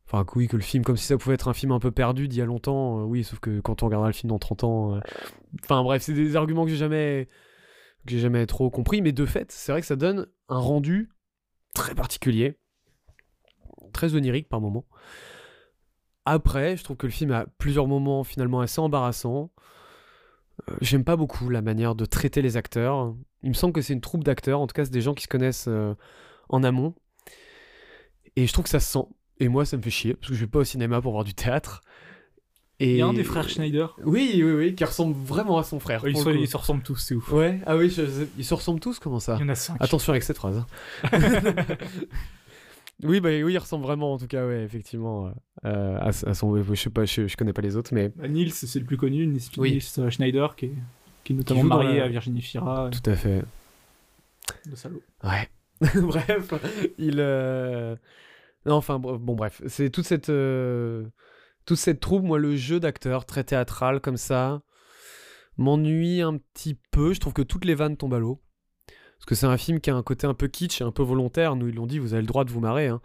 Enfin, 0.06 0.26
oui, 0.36 0.48
que 0.48 0.56
le 0.56 0.62
film, 0.62 0.84
comme 0.84 0.96
si 0.96 1.06
ça 1.06 1.16
pouvait 1.16 1.34
être 1.34 1.48
un 1.48 1.54
film 1.54 1.72
un 1.72 1.80
peu 1.80 1.90
perdu 1.90 2.28
d'il 2.28 2.38
y 2.38 2.42
a 2.42 2.44
longtemps. 2.44 3.00
Euh, 3.00 3.04
oui, 3.04 3.24
sauf 3.24 3.38
que 3.38 3.60
quand 3.60 3.82
on 3.82 3.86
regardera 3.86 4.08
le 4.08 4.14
film 4.14 4.28
dans 4.28 4.38
30 4.38 4.64
ans. 4.64 4.94
Euh, 4.96 5.00
enfin, 5.62 5.82
bref, 5.82 6.02
c'est 6.02 6.12
des 6.12 6.36
arguments 6.36 6.64
que 6.64 6.70
j'ai 6.70 6.76
jamais, 6.76 7.28
que 8.06 8.12
j'ai 8.12 8.20
jamais 8.20 8.44
trop 8.46 8.70
compris. 8.70 9.00
Mais 9.00 9.12
de 9.12 9.24
fait, 9.24 9.50
c'est 9.50 9.72
vrai 9.72 9.80
que 9.80 9.86
ça 9.86 9.96
donne 9.96 10.26
un 10.48 10.58
rendu 10.58 11.10
très 11.72 11.94
particulier, 11.94 12.58
très 13.92 14.14
onirique 14.14 14.48
par 14.48 14.60
moments. 14.60 14.84
Après, 16.26 16.76
je 16.76 16.84
trouve 16.84 16.96
que 16.96 17.06
le 17.06 17.12
film 17.12 17.32
a 17.32 17.46
plusieurs 17.58 17.86
moments 17.86 18.24
finalement 18.24 18.60
assez 18.60 18.80
embarrassants. 18.80 19.52
Euh, 20.68 20.76
j'aime 20.82 21.04
pas 21.04 21.16
beaucoup 21.16 21.48
la 21.48 21.62
manière 21.62 21.94
de 21.94 22.04
traiter 22.04 22.42
les 22.42 22.58
acteurs. 22.58 23.14
Il 23.42 23.48
me 23.48 23.54
semble 23.54 23.72
que 23.72 23.80
c'est 23.80 23.94
une 23.94 24.00
troupe 24.00 24.24
d'acteurs, 24.24 24.60
en 24.60 24.66
tout 24.66 24.74
cas, 24.74 24.84
c'est 24.84 24.92
des 24.92 25.00
gens 25.00 25.14
qui 25.14 25.24
se 25.24 25.28
connaissent 25.28 25.68
en 26.50 26.62
amont. 26.62 26.94
Et 28.36 28.46
je 28.46 28.52
trouve 28.52 28.64
que 28.64 28.70
ça 28.70 28.80
se 28.80 28.92
sent. 28.92 29.06
Et 29.44 29.48
moi, 29.48 29.66
ça 29.66 29.76
me 29.76 29.82
fait 29.82 29.90
chier, 29.90 30.14
parce 30.14 30.30
que 30.30 30.34
je 30.34 30.40
vais 30.40 30.46
pas 30.46 30.60
au 30.60 30.64
cinéma 30.64 31.02
pour 31.02 31.12
voir 31.12 31.22
du 31.22 31.34
théâtre. 31.34 31.82
Et... 32.80 32.92
Il 32.92 32.96
y 32.96 33.02
a 33.02 33.06
un 33.06 33.12
des 33.12 33.24
frères 33.24 33.46
Schneider. 33.46 33.94
Oui, 34.02 34.32
oui, 34.36 34.52
oui, 34.52 34.74
qui 34.74 34.84
ressemble 34.84 35.14
vraiment 35.14 35.58
à 35.58 35.64
son 35.64 35.80
frère. 35.80 36.02
ils, 36.08 36.16
se, 36.16 36.56
ressemblent 36.56 36.82
tous, 36.82 36.96
c'est 36.96 37.14
ouf. 37.14 37.30
Ouais, 37.30 37.60
ah 37.66 37.76
oui, 37.76 37.94
ils 38.38 38.44
se 38.44 38.54
ressemblent 38.54 38.80
tous, 38.80 38.98
comment 38.98 39.20
ça? 39.20 39.36
Il 39.38 39.42
y 39.42 39.44
en 39.44 39.50
a 39.50 39.54
cinq. 39.54 39.76
Attention 39.80 40.14
avec 40.14 40.22
cette 40.22 40.38
phrase. 40.38 40.56
Hein. 40.56 41.10
oui, 43.02 43.20
bah 43.20 43.28
oui, 43.28 43.52
il 43.52 43.58
ressemble 43.58 43.84
vraiment, 43.84 44.14
en 44.14 44.18
tout 44.18 44.26
cas, 44.26 44.46
ouais, 44.46 44.62
effectivement, 44.62 45.30
euh, 45.66 45.98
à, 46.00 46.12
son. 46.12 46.62
Je 46.62 46.74
sais 46.74 46.88
pas, 46.88 47.04
je, 47.04 47.36
connais 47.36 47.52
pas 47.52 47.62
les 47.62 47.76
autres, 47.76 47.90
mais. 47.92 48.08
Bah, 48.16 48.28
Nils, 48.28 48.54
c'est 48.54 48.78
le 48.78 48.86
plus 48.86 48.96
connu, 48.96 49.26
Nils, 49.26 49.42
oui. 49.58 49.78
Schneider, 50.08 50.56
qui 50.56 50.66
est, 50.66 50.74
qui 51.22 51.34
est 51.34 51.36
notamment 51.36 51.64
marié 51.64 52.00
à 52.00 52.08
Virginie 52.08 52.40
Fira. 52.40 52.88
Tout 52.90 53.10
à 53.10 53.14
fait. 53.14 53.42
Le 54.70 54.74
salaud. 54.74 55.02
Ouais. 55.22 55.50
Bref, 56.00 56.54
il. 56.96 57.16
Euh, 57.18 57.94
non, 58.66 58.76
enfin, 58.76 58.98
bon, 58.98 59.34
bref, 59.34 59.62
c'est 59.66 59.90
toute 59.90 60.06
cette, 60.06 60.30
euh, 60.30 61.06
toute 61.66 61.78
cette 61.78 62.00
troupe. 62.00 62.24
Moi, 62.24 62.38
le 62.38 62.56
jeu 62.56 62.80
d'acteur 62.80 63.26
très 63.26 63.44
théâtral 63.44 64.00
comme 64.00 64.16
ça 64.16 64.62
m'ennuie 65.56 66.22
un 66.22 66.38
petit 66.38 66.78
peu. 66.90 67.12
Je 67.12 67.20
trouve 67.20 67.34
que 67.34 67.42
toutes 67.42 67.64
les 67.64 67.74
vannes 67.74 67.96
tombent 67.96 68.14
à 68.14 68.18
l'eau. 68.18 68.42
Parce 69.18 69.26
que 69.26 69.34
c'est 69.34 69.46
un 69.46 69.56
film 69.56 69.80
qui 69.80 69.90
a 69.90 69.96
un 69.96 70.02
côté 70.02 70.26
un 70.26 70.34
peu 70.34 70.48
kitsch 70.48 70.80
et 70.80 70.84
un 70.84 70.92
peu 70.92 71.02
volontaire. 71.02 71.56
Nous, 71.56 71.68
ils 71.68 71.74
l'ont 71.74 71.86
dit, 71.86 71.98
vous 71.98 72.14
avez 72.14 72.22
le 72.22 72.26
droit 72.26 72.44
de 72.44 72.50
vous 72.50 72.60
marrer. 72.60 72.88
Hein. 72.88 73.00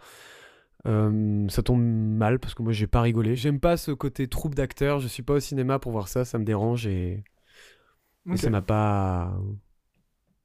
Euh, 0.86 1.46
ça 1.48 1.62
tombe 1.62 1.82
mal 1.82 2.38
parce 2.38 2.54
que 2.54 2.62
moi, 2.62 2.72
j'ai 2.72 2.86
pas 2.86 3.02
rigolé. 3.02 3.36
J'aime 3.36 3.60
pas 3.60 3.76
ce 3.76 3.90
côté 3.90 4.28
troupe 4.28 4.54
d'acteurs. 4.54 4.98
Je 4.98 5.08
suis 5.08 5.22
pas 5.22 5.34
au 5.34 5.40
cinéma 5.40 5.78
pour 5.78 5.92
voir 5.92 6.08
ça. 6.08 6.24
Ça 6.24 6.38
me 6.38 6.44
dérange 6.44 6.86
et, 6.86 7.22
et 8.30 8.36
ça 8.36 8.50
m'a 8.50 8.62
pas 8.62 9.38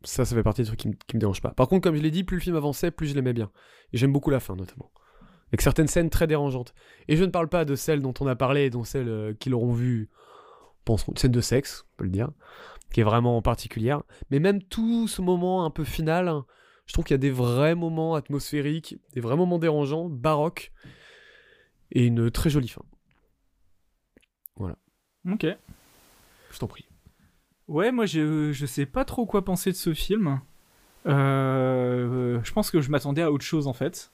ça, 0.06 0.24
ça 0.24 0.36
fait 0.36 0.44
partie 0.44 0.62
des 0.62 0.68
trucs 0.68 0.80
qui, 0.80 0.92
qui 1.08 1.16
me 1.16 1.20
dérangent 1.20 1.42
pas. 1.42 1.52
Par 1.52 1.68
contre, 1.68 1.84
comme 1.84 1.96
je 1.96 2.02
l'ai 2.02 2.12
dit, 2.12 2.24
plus 2.24 2.38
le 2.38 2.42
film 2.42 2.56
avançait, 2.56 2.92
plus 2.92 3.08
je 3.08 3.16
l'aimais 3.16 3.34
bien. 3.34 3.52
Et 3.92 3.98
j'aime 3.98 4.14
beaucoup 4.14 4.30
la 4.30 4.40
fin, 4.40 4.56
notamment 4.56 4.92
avec 5.50 5.62
certaines 5.62 5.88
scènes 5.88 6.10
très 6.10 6.28
dérangeantes. 6.28 6.74
Et 7.08 7.16
je 7.16 7.24
ne 7.24 7.30
parle 7.30 7.48
pas 7.48 7.66
de 7.66 7.76
celles 7.76 8.02
dont 8.02 8.14
on 8.20 8.28
a 8.28 8.36
parlé, 8.36 8.70
dont 8.70 8.84
celles 8.84 9.10
euh, 9.10 9.34
qui 9.34 9.50
l'auront 9.50 9.74
vu, 9.74 10.10
penseront, 10.86 11.14
une 11.14 11.18
scène 11.18 11.32
de 11.32 11.42
sexe, 11.42 11.86
on 11.94 11.98
peut 11.98 12.04
le 12.06 12.12
dire, 12.12 12.30
qui 12.92 13.02
est 13.02 13.04
vraiment 13.04 13.42
particulière. 13.42 14.04
Mais 14.32 14.40
même 14.40 14.62
tout 14.62 15.08
ce 15.08 15.22
moment 15.22 15.66
un 15.66 15.70
peu 15.70 15.84
final, 15.84 16.42
je 16.86 16.94
trouve 16.94 17.06
qu'il 17.06 17.14
y 17.14 17.16
a 17.16 17.20
des 17.20 17.32
vrais 17.32 17.76
moments 17.76 18.16
atmosphériques, 18.16 18.98
des 19.14 19.22
vrais 19.22 19.36
moments 19.36 19.60
dérangeants, 19.60 20.10
baroques, 20.10 20.72
et 21.92 22.06
une 22.06 22.32
très 22.32 22.50
jolie 22.50 22.68
fin. 22.68 22.84
Voilà. 24.58 24.78
Ok. 25.30 25.46
Je 26.52 26.60
t'en 26.60 26.68
prie. 26.68 26.88
Ouais, 27.68 27.92
moi 27.92 28.06
je, 28.06 28.52
je 28.52 28.66
sais 28.66 28.86
pas 28.86 29.06
trop 29.06 29.26
quoi 29.26 29.44
penser 29.44 29.72
de 29.72 29.76
ce 29.76 29.94
film. 29.94 30.40
Euh, 31.08 32.40
je 32.44 32.52
pense 32.52 32.72
que 32.72 32.82
je 32.82 32.90
m'attendais 32.90 33.22
à 33.22 33.32
autre 33.32 33.44
chose 33.44 33.68
en 33.68 33.74
fait 33.74 34.12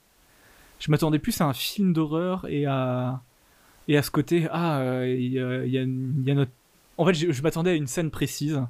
je 0.82 0.90
m'attendais 0.90 1.20
plus 1.20 1.40
à 1.42 1.46
un 1.46 1.54
film 1.54 1.94
d'horreur 1.94 2.46
et 2.50 2.66
à 2.66 3.22
et 3.88 3.98
à 3.98 4.02
ce 4.02 4.12
côté 4.12 4.48
ah 4.52 5.06
il 5.06 5.32
y, 5.32 5.40
a, 5.40 5.86
notre 5.86 6.52
en 6.98 7.06
fait 7.06 7.14
je, 7.14 7.42
m'attendais 7.42 7.72
à 7.72 7.76
une 7.76 7.88
scène 7.88 8.10
précise 8.10 8.62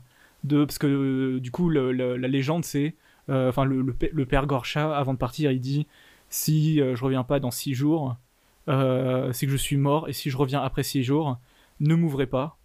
de 0.43 0.65
parce 0.65 0.77
que 0.77 1.39
du 1.39 1.51
coup 1.51 1.69
la 1.69 2.27
légende 2.27 2.65
c'est 2.65 2.95
euh, 3.29 3.49
enfin 3.49 3.63
le, 3.65 3.81
le, 3.81 4.25
père 4.25 4.45
Gorcha 4.45 4.95
avant 4.95 5.13
de 5.13 5.17
partir 5.17 5.51
il 5.51 5.61
dit 5.61 5.87
si 6.29 6.81
euh, 6.81 6.95
je 6.95 7.03
reviens 7.03 7.23
pas 7.23 7.39
dans 7.39 7.51
six 7.51 7.73
jours 7.73 8.17
euh, 8.67 9.31
c'est 9.31 9.45
que 9.45 9.51
je 9.51 9.57
suis 9.57 9.77
mort 9.77 10.09
et 10.09 10.13
si 10.13 10.29
je 10.29 10.37
reviens 10.37 10.61
après 10.61 10.83
six 10.83 11.03
jours 11.03 11.39
ne 11.79 11.95
m'ouvrez 11.95 12.27
pas 12.27 12.57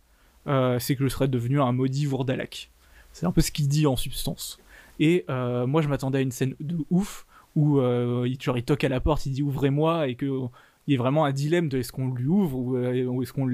c'est 0.78 0.94
que 0.94 1.02
je 1.02 1.08
serais 1.08 1.28
devenu 1.28 1.60
un 1.60 1.72
maudit 1.72 2.06
Vourdalak 2.06 2.70
c'est 3.12 3.26
un 3.26 3.32
peu 3.32 3.40
ce 3.40 3.50
qu'il 3.50 3.66
dit 3.66 3.86
en 3.86 3.96
substance. 3.96 4.58
Et 5.00 5.24
moi 5.28 5.82
je 5.82 5.88
m'attendais 5.88 6.18
à 6.18 6.20
une 6.20 6.30
scène 6.30 6.54
de 6.60 6.76
ouf 6.90 7.25
où 7.56 7.80
euh, 7.80 8.24
il, 8.28 8.40
genre, 8.40 8.56
il 8.56 8.64
toque 8.64 8.84
à 8.84 8.88
la 8.88 9.00
porte, 9.00 9.26
il 9.26 9.32
dit 9.32 9.42
ouvrez-moi, 9.42 10.06
et 10.06 10.14
qu'il 10.14 10.48
y 10.86 10.94
ait 10.94 10.98
vraiment 10.98 11.24
un 11.24 11.32
dilemme 11.32 11.68
de 11.68 11.78
est-ce 11.78 11.90
qu'on 11.90 12.12
lui 12.12 12.26
ouvre 12.26 12.56
ou, 12.56 12.76
euh, 12.76 13.22
est-ce 13.22 13.32
qu'on 13.32 13.48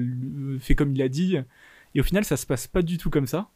fait 0.59 0.75
comme 0.75 0.93
il 0.93 1.01
a 1.01 1.09
dit. 1.09 1.37
Et 1.95 2.01
au 2.01 2.03
final, 2.03 2.25
ça 2.25 2.37
se 2.37 2.45
passe 2.45 2.67
pas 2.67 2.81
du 2.81 2.97
tout 2.97 3.09
comme 3.09 3.27
ça. 3.27 3.49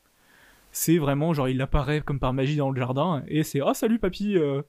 C'est 0.72 0.98
vraiment 0.98 1.34
genre 1.34 1.50
il 1.50 1.62
apparaît 1.62 2.02
comme 2.02 2.20
par 2.20 2.34
magie 2.34 2.58
dans 2.58 2.72
le 2.72 2.80
jardin 2.80 3.24
et 3.28 3.44
c'est 3.44 3.62
oh 3.62 3.74
salut 3.74 4.00
papy. 4.00 4.38
Euh. 4.38 4.62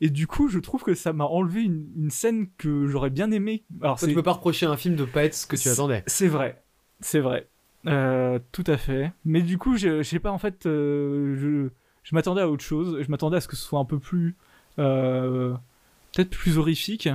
Et 0.00 0.10
du 0.10 0.26
coup, 0.26 0.48
je 0.48 0.58
trouve 0.58 0.82
que 0.82 0.94
ça 0.94 1.12
m'a 1.12 1.24
enlevé 1.24 1.62
une, 1.62 2.10
scène 2.10 2.48
que 2.58 2.86
j'aurais 2.88 3.10
bien 3.10 3.30
aimé. 3.30 3.64
Alors, 3.80 3.98
ça, 3.98 4.08
tu 4.08 4.14
peux 4.14 4.24
pas 4.24 4.32
reprocher 4.32 4.66
à 4.66 4.70
un 4.70 4.76
film 4.76 4.96
de 4.96 5.04
pas 5.04 5.24
être 5.24 5.34
ce 5.34 5.46
que 5.46 5.56
tu 5.56 5.68
attendais. 5.68 6.02
C'est 6.08 6.26
vrai, 6.26 6.62
c'est 7.00 7.20
vrai, 7.20 7.48
tout 7.84 8.64
à 8.66 8.76
fait. 8.76 9.12
Mais 9.24 9.40
du 9.40 9.56
coup, 9.56 9.76
je, 9.76 10.02
sais 10.02 10.18
pas 10.18 10.32
en 10.32 10.38
fait, 10.38 10.62
je, 10.64 11.68
je 12.02 12.14
m'attendais 12.14 12.40
à 12.40 12.48
autre 12.48 12.64
chose. 12.64 13.00
Je 13.00 13.10
m'attendais 13.10 13.36
à 13.36 13.40
ce 13.40 13.46
que 13.46 13.56
ce 13.56 13.62
soit 13.62 13.78
un 13.78 13.84
peu 13.84 14.00
plus 14.00 14.30
euh, 14.30 14.32
peut-être 14.76 16.30
plus 16.30 16.58
horrifique. 16.58 17.08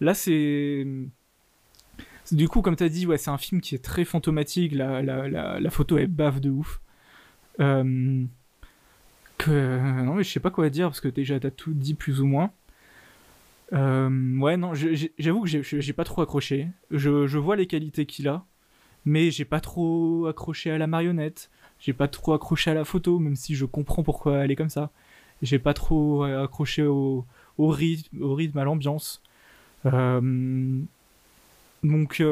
Là, 0.00 0.14
c'est. 0.14 0.86
Du 2.32 2.48
coup, 2.48 2.62
comme 2.62 2.76
tu 2.76 2.84
as 2.84 2.88
dit, 2.88 3.06
ouais, 3.06 3.18
c'est 3.18 3.30
un 3.30 3.38
film 3.38 3.60
qui 3.60 3.74
est 3.74 3.84
très 3.84 4.04
fantomatique. 4.04 4.72
La, 4.72 5.02
la, 5.02 5.28
la, 5.28 5.70
photo 5.70 5.98
est 5.98 6.06
bave 6.06 6.40
de 6.40 6.50
ouf. 6.50 6.80
Euh, 7.58 8.24
que... 9.38 10.02
Non, 10.02 10.14
mais 10.14 10.22
je 10.22 10.30
sais 10.30 10.40
pas 10.40 10.50
quoi 10.50 10.70
dire 10.70 10.88
parce 10.88 11.00
que 11.00 11.08
déjà, 11.08 11.40
t'as 11.40 11.50
tout 11.50 11.72
dit 11.74 11.94
plus 11.94 12.20
ou 12.20 12.26
moins. 12.26 12.52
Euh, 13.72 14.38
ouais, 14.38 14.56
non, 14.56 14.72
j'avoue 14.74 15.42
que 15.42 15.48
j'ai 15.48 15.92
pas 15.92 16.04
trop 16.04 16.22
accroché. 16.22 16.68
Je, 16.90 17.26
je 17.26 17.38
vois 17.38 17.56
les 17.56 17.66
qualités 17.66 18.06
qu'il 18.06 18.28
a, 18.28 18.44
mais 19.04 19.30
j'ai 19.30 19.44
pas 19.44 19.60
trop 19.60 20.26
accroché 20.26 20.70
à 20.70 20.78
la 20.78 20.86
marionnette. 20.86 21.50
J'ai 21.78 21.92
pas 21.92 22.08
trop 22.08 22.34
accroché 22.34 22.70
à 22.70 22.74
la 22.74 22.84
photo, 22.84 23.18
même 23.18 23.36
si 23.36 23.54
je 23.54 23.64
comprends 23.64 24.02
pourquoi 24.02 24.44
elle 24.44 24.50
est 24.50 24.56
comme 24.56 24.70
ça. 24.70 24.90
J'ai 25.42 25.58
pas 25.58 25.74
trop 25.74 26.24
accroché 26.24 26.84
au, 26.84 27.24
rythme, 27.58 28.58
à 28.58 28.64
l'ambiance. 28.64 29.22
donc, 29.84 32.22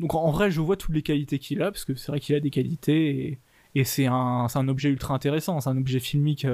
donc 0.00 0.14
en 0.14 0.30
vrai, 0.30 0.50
je 0.50 0.60
vois 0.60 0.76
toutes 0.76 0.94
les 0.94 1.02
qualités 1.02 1.38
qu'il 1.38 1.62
a, 1.62 1.70
parce 1.70 1.84
que 1.84 1.94
c'est 1.94 2.12
vrai 2.12 2.20
qu'il 2.20 2.34
a 2.34 2.40
des 2.40 2.50
qualités, 2.50 3.38
et, 3.74 3.84
c'est 3.84 4.06
un, 4.06 4.46
un, 4.52 4.68
objet 4.68 4.88
ultra 4.88 5.14
intéressant, 5.14 5.60
c'est 5.60 5.70
un 5.70 5.76
objet 5.76 6.00
filmique. 6.00 6.46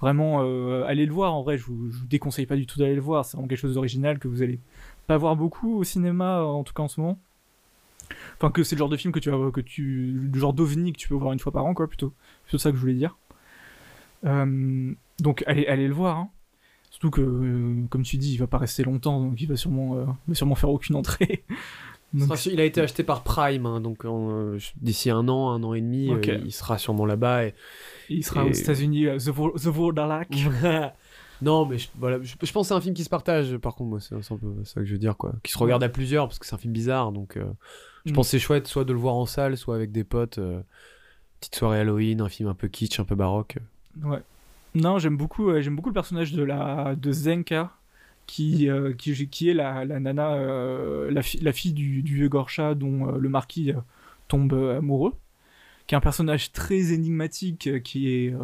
vraiment, 0.00 0.40
allez 0.84 1.06
le 1.06 1.12
voir, 1.12 1.34
en 1.34 1.42
vrai, 1.42 1.58
je 1.58 1.64
vous, 1.64 1.90
vous 1.90 2.06
déconseille 2.06 2.46
pas 2.46 2.56
du 2.56 2.66
tout 2.66 2.78
d'aller 2.78 2.94
le 2.94 3.00
voir, 3.00 3.24
c'est 3.24 3.36
vraiment 3.36 3.48
quelque 3.48 3.60
chose 3.60 3.74
d'original 3.74 4.18
que 4.18 4.28
vous 4.28 4.42
allez 4.42 4.60
pas 5.06 5.16
voir 5.16 5.36
beaucoup 5.36 5.78
au 5.78 5.84
cinéma, 5.84 6.42
en 6.42 6.64
tout 6.64 6.74
cas 6.74 6.82
en 6.82 6.88
ce 6.88 7.00
moment. 7.00 7.18
Enfin, 8.36 8.50
que 8.50 8.62
c'est 8.62 8.76
le 8.76 8.78
genre 8.78 8.88
de 8.88 8.96
film 8.96 9.12
que 9.12 9.18
tu 9.18 9.30
vas, 9.30 9.50
que 9.50 9.60
tu, 9.60 10.28
le 10.32 10.38
genre 10.38 10.52
d'ovni 10.52 10.92
que 10.92 10.98
tu 10.98 11.08
peux 11.08 11.14
voir 11.14 11.32
une 11.32 11.38
fois 11.38 11.52
par 11.52 11.64
an, 11.64 11.74
quoi, 11.74 11.88
plutôt. 11.88 12.12
C'est 12.46 12.58
ça 12.58 12.70
que 12.70 12.76
je 12.76 12.80
voulais 12.80 12.94
dire. 12.94 13.16
Euh, 14.24 14.92
donc, 15.20 15.44
allez, 15.46 15.66
allez 15.66 15.88
le 15.88 15.94
voir. 15.94 16.16
Hein. 16.16 16.30
Surtout 16.90 17.10
que, 17.10 17.20
euh, 17.20 17.86
comme 17.90 18.02
tu 18.02 18.16
dis, 18.16 18.34
il 18.34 18.38
va 18.38 18.46
pas 18.46 18.58
rester 18.58 18.82
longtemps, 18.82 19.20
donc 19.20 19.40
il 19.40 19.46
va 19.46 19.56
sûrement, 19.56 19.96
euh, 19.96 20.04
va 20.26 20.34
sûrement 20.34 20.54
faire 20.54 20.70
aucune 20.70 20.96
entrée. 20.96 21.44
Il 22.46 22.58
a 22.58 22.64
été 22.64 22.80
acheté 22.80 23.02
par 23.02 23.22
Prime, 23.22 23.66
hein, 23.66 23.82
donc 23.82 24.06
d'ici 24.80 25.10
un 25.10 25.28
an, 25.28 25.50
un 25.50 25.62
an 25.62 25.74
et 25.74 25.82
demi, 25.82 26.10
il 26.42 26.52
sera 26.52 26.78
sûrement 26.78 27.04
là-bas. 27.04 27.44
Et, 27.44 27.54
il 28.08 28.24
sera 28.24 28.46
aux 28.46 28.50
États-Unis, 28.50 29.04
The, 29.18 29.26
The 29.26 29.68
Non, 31.42 31.66
mais 31.66 31.76
je, 31.76 31.88
voilà, 31.98 32.18
je, 32.22 32.34
pense 32.34 32.50
que 32.50 32.68
c'est 32.68 32.72
un 32.72 32.80
film 32.80 32.94
qui 32.94 33.04
se 33.04 33.10
partage, 33.10 33.58
par 33.58 33.74
contre, 33.74 33.90
moi, 33.90 34.00
c'est 34.00 34.14
un 34.14 34.38
peu 34.38 34.64
ça 34.64 34.80
que 34.80 34.86
je 34.86 34.92
veux 34.92 34.98
dire, 34.98 35.18
quoi. 35.18 35.34
Qui 35.42 35.52
se 35.52 35.58
regarde 35.58 35.82
à 35.82 35.90
plusieurs, 35.90 36.28
parce 36.28 36.38
que 36.38 36.46
c'est 36.46 36.54
un 36.54 36.58
film 36.58 36.72
bizarre, 36.72 37.12
donc 37.12 37.38
je 38.06 38.10
mm. 38.10 38.14
pense 38.14 38.28
que 38.28 38.30
c'est 38.30 38.38
chouette, 38.38 38.66
soit 38.68 38.86
de 38.86 38.94
le 38.94 38.98
voir 38.98 39.14
en 39.14 39.26
salle, 39.26 39.58
soit 39.58 39.74
avec 39.74 39.92
des 39.92 40.04
potes. 40.04 40.40
Petite 41.40 41.56
soirée 41.56 41.80
Halloween, 41.80 42.22
un 42.22 42.30
film 42.30 42.48
un 42.48 42.54
peu 42.54 42.68
kitsch, 42.68 42.98
un 43.00 43.04
peu 43.04 43.16
baroque. 43.16 43.58
Non, 44.74 44.98
j'aime 44.98 45.16
beaucoup, 45.16 45.60
j'aime 45.60 45.76
beaucoup 45.76 45.88
le 45.88 45.94
personnage 45.94 46.32
de, 46.32 46.42
la, 46.42 46.94
de 46.94 47.12
Zenka, 47.12 47.72
qui, 48.26 48.68
euh, 48.68 48.92
qui, 48.92 49.28
qui, 49.28 49.48
est 49.48 49.54
la, 49.54 49.84
la 49.84 49.98
nana, 50.00 50.36
la, 51.10 51.22
la, 51.40 51.52
fille 51.52 51.72
du, 51.72 52.02
du 52.02 52.14
vieux 52.14 52.28
Gorcha 52.28 52.74
dont 52.74 53.06
le 53.12 53.28
marquis 53.28 53.72
tombe 54.28 54.52
amoureux, 54.52 55.14
qui 55.86 55.94
est 55.94 55.98
un 55.98 56.02
personnage 56.02 56.52
très 56.52 56.92
énigmatique, 56.92 57.82
qui 57.82 58.08
est 58.10 58.34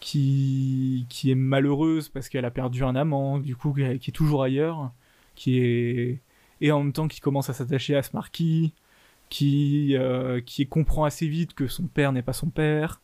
qui, 0.00 1.06
qui 1.08 1.30
est 1.30 1.34
malheureuse 1.34 2.08
parce 2.08 2.28
qu'elle 2.28 2.44
a 2.44 2.50
perdu 2.50 2.84
un 2.84 2.96
amant, 2.96 3.38
du 3.38 3.56
coup, 3.56 3.72
qui 3.72 3.82
est 3.82 4.14
toujours 4.14 4.42
ailleurs, 4.42 4.92
qui 5.34 5.58
est. 5.58 6.20
Et 6.60 6.72
en 6.72 6.82
même 6.82 6.92
temps, 6.92 7.06
qui 7.08 7.20
commence 7.20 7.50
à 7.50 7.54
s'attacher 7.54 7.96
à 7.96 8.02
ce 8.02 8.10
marquis, 8.14 8.74
qui, 9.30 9.96
euh, 9.96 10.40
qui 10.40 10.66
comprend 10.66 11.04
assez 11.04 11.28
vite 11.28 11.54
que 11.54 11.68
son 11.68 11.86
père 11.86 12.12
n'est 12.12 12.22
pas 12.22 12.32
son 12.32 12.50
père. 12.50 13.00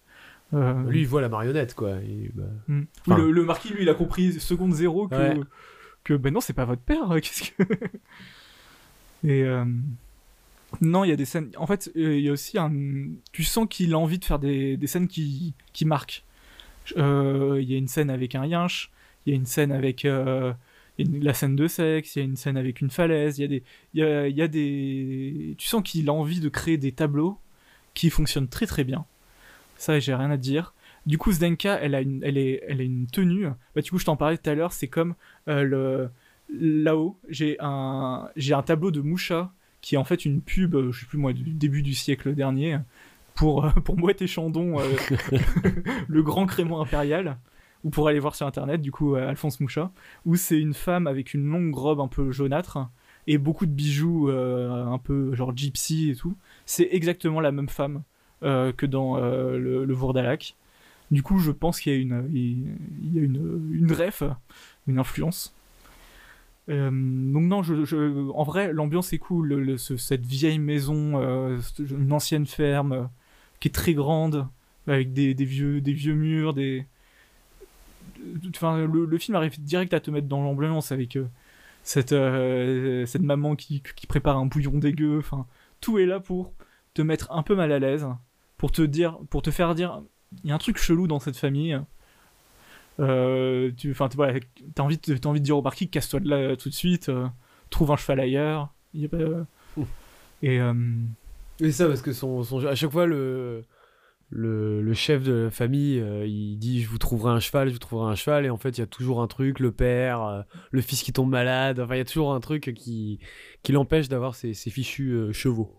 Euh, 0.55 0.83
lui, 0.89 1.01
il 1.01 1.07
voit 1.07 1.21
la 1.21 1.29
marionnette, 1.29 1.75
quoi. 1.75 1.97
Bah, 2.35 2.45
hmm. 2.69 2.85
le, 3.09 3.45
marquis, 3.45 3.71
lui, 3.71 3.83
il 3.83 3.89
a 3.89 3.95
compris 3.95 4.33
seconde 4.35 4.73
zéro 4.73 5.09
que, 5.09 5.41
que 6.05 6.15
ben 6.15 6.33
non, 6.33 6.41
c'est 6.41 6.53
pas 6.53 6.65
votre 6.65 6.83
père. 6.83 7.09
Qu'est-ce 7.23 7.51
que. 7.51 7.63
Et. 9.25 9.43
Euh, 9.43 9.65
non, 10.81 11.05
il 11.05 11.11
y 11.11 11.13
a 11.13 11.17
des 11.17 11.25
scènes. 11.25 11.51
En 11.57 11.67
fait, 11.67 11.91
il 11.95 12.21
y 12.21 12.29
a 12.29 12.33
aussi 12.33 12.59
un. 12.59 12.73
Tu 13.33 13.45
sens 13.45 13.67
qu'il 13.69 13.95
a 13.95 13.99
envie 13.99 14.19
de 14.19 14.25
faire 14.25 14.39
des, 14.39 14.77
des 14.77 14.87
scènes 14.87 15.09
qui, 15.09 15.55
qui 15.73 15.85
marquent. 15.85 16.25
Euh, 16.97 17.59
il 17.61 17.71
y 17.71 17.75
a 17.75 17.79
une 17.79 17.89
scène 17.89 18.11
avec 18.11 18.35
un 18.35 18.47
yinche, 18.47 18.91
il 19.25 19.31
y 19.31 19.33
a 19.33 19.37
une 19.37 19.47
scène 19.47 19.73
avec 19.73 20.05
euh, 20.05 20.53
la 20.99 21.35
scène 21.35 21.57
de 21.57 21.67
sexe, 21.67 22.17
il 22.17 22.19
y 22.19 22.23
a 22.23 22.25
une 22.25 22.37
scène 22.37 22.57
avec 22.57 22.81
une 22.81 22.91
falaise, 22.91 23.39
il 23.39 23.43
y 23.43 23.45
a 23.45 23.49
des, 23.49 23.63
il 23.95 24.37
y 24.37 24.43
a, 24.43 24.49
des, 24.49 25.55
tu 25.59 25.67
sens 25.67 25.83
qu'il 25.83 26.09
a 26.09 26.13
envie 26.13 26.41
de 26.41 26.49
créer 26.49 26.77
des 26.77 26.93
tableaux 26.93 27.39
qui 27.95 28.11
fonctionnent 28.11 28.49
très 28.49 28.67
très 28.67 28.85
bien. 28.85 29.07
Ça, 29.77 29.99
j'ai 29.99 30.15
rien 30.15 30.31
à 30.31 30.37
dire. 30.37 30.75
Du 31.07 31.19
coup, 31.19 31.33
Zdenka, 31.33 31.79
elle 31.83 31.95
a 31.95 32.01
une, 32.01 32.23
elle 32.25 32.39
est, 32.39 32.63
elle 32.67 32.81
a 32.81 32.85
une 32.85 33.07
tenue. 33.07 33.49
Bah, 33.75 33.83
du 33.83 33.91
coup, 33.91 33.99
je 33.99 34.05
t'en 34.05 34.17
parlais 34.17 34.39
tout 34.39 34.49
à 34.49 34.55
l'heure. 34.55 34.73
C'est 34.73 34.89
comme 34.89 35.15
euh, 35.49 35.63
le 35.63 36.11
là-haut, 36.51 37.19
j'ai 37.29 37.57
un, 37.61 38.29
j'ai 38.37 38.55
un 38.55 38.63
tableau 38.63 38.91
de 38.91 39.01
Moucha 39.01 39.53
qui 39.81 39.97
est 39.97 39.99
en 39.99 40.05
fait 40.05 40.25
une 40.25 40.41
pub, 40.41 40.77
je 40.91 41.01
sais 41.01 41.07
plus 41.07 41.19
moi, 41.19 41.33
du 41.33 41.43
début 41.43 41.83
du 41.83 41.95
siècle 41.95 42.35
dernier, 42.35 42.79
pour, 43.35 43.65
euh, 43.65 43.71
pour 43.71 43.99
Mouette 43.99 44.23
et 44.23 44.27
Chandon, 44.27 44.81
euh, 44.81 45.39
le 46.09 46.23
grand 46.23 46.47
crément 46.47 46.81
impérial, 46.81 47.37
ou 47.83 47.91
pour 47.91 48.09
aller 48.09 48.19
voir 48.19 48.35
sur 48.35 48.47
internet, 48.47 48.81
du 48.81 48.91
coup, 48.91 49.15
euh, 49.15 49.29
Alphonse 49.29 49.61
Moucha, 49.61 49.91
où 50.25 50.37
c'est 50.37 50.59
une 50.59 50.75
femme 50.75 51.07
avec 51.07 51.35
une 51.35 51.47
longue 51.47 51.75
robe 51.75 52.01
un 52.01 52.09
peu 52.09 52.31
jaunâtre 52.33 52.79
et 53.27 53.39
beaucoup 53.39 53.67
de 53.67 53.71
bijoux 53.71 54.29
un 54.31 54.99
peu 54.99 55.35
genre 55.35 55.57
gypsy 55.57 56.11
et 56.11 56.15
tout. 56.15 56.37
C'est 56.67 56.89
exactement 56.93 57.41
la 57.41 57.53
même 57.53 57.71
femme 57.71 58.03
que 58.43 58.87
dans 58.87 59.17
le, 59.17 59.85
le 59.85 59.95
Vourdalak. 59.95 60.57
Du 61.11 61.23
coup, 61.23 61.39
je 61.39 61.51
pense 61.51 61.81
qu'il 61.81 61.93
y 61.93 61.97
a 61.97 61.99
une, 61.99 62.29
il 62.33 63.15
y 63.15 63.21
a 63.21 63.23
une, 63.23 63.71
une 63.73 63.93
ref, 63.93 64.23
une 64.87 64.99
influence. 64.99 65.55
donc 66.69 66.93
non, 66.93 67.63
je, 67.63 68.31
en 68.33 68.43
vrai, 68.43 68.73
l'ambiance 68.73 69.13
est 69.13 69.19
cool. 69.19 69.79
cette 69.79 70.27
vieille 70.27 70.59
maison, 70.59 71.19
une 71.79 72.13
ancienne 72.13 72.47
ferme, 72.47 73.09
qui 73.61 73.69
est 73.69 73.73
très 73.73 73.95
grande, 73.95 74.47
avec 74.87 75.13
des, 75.13 75.33
vieux, 75.33 75.81
des 75.81 75.93
vieux 75.93 76.15
murs, 76.15 76.55
des. 76.55 76.87
Enfin, 78.49 78.87
le, 78.87 79.19
film 79.19 79.37
arrive 79.37 79.61
direct 79.63 79.93
à 79.95 80.01
te 80.01 80.11
mettre 80.11 80.29
dans 80.29 80.43
l'ambiance 80.43 80.93
avec 80.93 81.17
euh, 81.17 81.27
cette, 81.83 82.13
euh, 82.13 83.05
cette 83.07 83.23
maman 83.23 83.55
qui, 83.55 83.83
qui, 83.97 84.07
prépare 84.07 84.39
un 84.39 84.47
bouillon 84.47 84.79
dégueu. 84.79 85.19
Enfin, 85.19 85.47
tout 85.81 85.99
est 85.99 86.07
là 86.07 86.21
pour 86.21 86.53
te 86.95 87.03
mettre 87.03 87.31
un 87.33 87.43
peu 87.43 87.55
mal 87.55 87.73
à 87.73 87.79
l'aise, 87.79 88.07
pour 88.57 88.73
te 88.73 88.83
dire, 88.83 89.19
pour 89.31 89.43
te 89.43 89.51
faire 89.51 89.75
dire, 89.75 90.03
il 90.43 90.51
y 90.51 90.53
a 90.53 90.55
un 90.55 90.59
truc 90.59 90.79
chelou 90.79 91.07
dans 91.07 91.21
cette 91.21 91.37
famille. 91.37 91.79
Euh, 93.01 93.73
tu, 93.77 93.91
enfin, 93.91 94.09
voilà, 94.15 94.39
t'as 94.75 94.83
envie, 94.83 94.99
de, 94.99 95.15
as 95.15 95.27
envie 95.27 95.41
de 95.41 95.45
dire 95.45 95.59
au 95.59 95.63
marquis, 95.63 95.89
casse-toi 95.89 96.21
de 96.21 96.29
là 96.29 96.57
tout 96.57 96.69
de 96.69 96.75
suite, 96.75 97.11
trouve 97.71 97.91
un 97.91 97.97
cheval 97.97 98.21
ailleurs. 98.21 98.73
Y 98.95 99.07
a 99.07 99.09
pas, 99.09 99.19
et 100.43 100.61
et 101.61 101.71
ça, 101.71 101.87
parce 101.87 102.03
que 102.03 102.13
son, 102.13 102.43
son, 102.43 102.65
à 102.67 102.75
chaque 102.75 102.91
fois, 102.91 103.07
le, 103.07 103.63
le, 104.31 104.83
le 104.83 104.95
chef 104.95 105.23
de 105.23 105.33
la 105.45 105.51
famille, 105.51 106.01
euh, 106.01 106.27
il 106.27 106.59
dit 106.59 106.83
Je 106.83 106.89
vous 106.89 106.99
trouverai 106.99 107.33
un 107.33 107.41
cheval, 107.41 107.69
je 107.69 107.75
vous 107.75 107.79
trouverai 107.79 108.11
un 108.11 108.15
cheval. 108.17 108.45
Et 108.45 108.51
en 108.51 108.57
fait, 108.57 108.71
il 108.71 108.81
y 108.81 108.85
a 108.85 108.87
toujours 108.87 109.23
un 109.23 109.29
truc 109.29 109.61
le 109.61 109.71
père, 109.71 110.23
euh, 110.23 110.43
le 110.73 110.81
fils 110.81 111.03
qui 111.03 111.13
tombe 111.13 111.31
malade. 111.31 111.79
Enfin, 111.81 111.95
il 111.95 111.99
y 111.99 112.01
a 112.01 112.05
toujours 112.05 112.35
un 112.35 112.41
truc 112.41 112.73
qui, 112.75 113.21
qui 113.63 113.73
l'empêche 113.73 114.09
d'avoir 114.09 114.35
ses, 114.35 114.55
ses, 114.55 114.71
fichus 114.71 115.13
euh, 115.13 115.33
chevaux. 115.33 115.73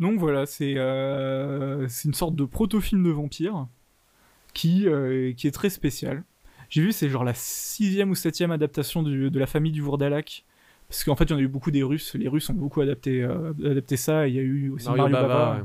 Donc 0.00 0.18
voilà, 0.18 0.46
c'est 0.46 0.74
c'est 1.88 2.08
une 2.08 2.14
sorte 2.14 2.34
de 2.34 2.44
proto-film 2.44 3.04
de 3.04 3.10
vampire 3.10 3.68
qui, 4.54 4.86
qui 5.36 5.46
est 5.46 5.54
très 5.54 5.70
spécial. 5.70 6.24
J'ai 6.68 6.82
vu, 6.82 6.92
c'est 6.92 7.08
genre 7.08 7.24
la 7.24 7.34
sixième 7.34 8.10
ou 8.10 8.14
septième 8.14 8.50
adaptation 8.50 9.02
de 9.02 9.38
la 9.38 9.46
famille 9.46 9.72
du 9.72 9.82
Vourdalak 9.82 10.44
parce 10.90 11.04
qu'en 11.04 11.14
fait, 11.14 11.24
il 11.24 11.30
y 11.30 11.34
en 11.34 11.38
a 11.38 11.40
eu 11.40 11.48
beaucoup 11.48 11.70
des 11.70 11.84
Russes. 11.84 12.16
Les 12.16 12.26
Russes 12.26 12.50
ont 12.50 12.54
beaucoup 12.54 12.80
adapté, 12.80 13.22
euh, 13.22 13.52
adapté 13.64 13.96
ça. 13.96 14.26
Il 14.26 14.34
y 14.34 14.40
a 14.40 14.42
eu 14.42 14.70
aussi 14.70 14.88
Mario, 14.88 15.08
Bava. 15.08 15.64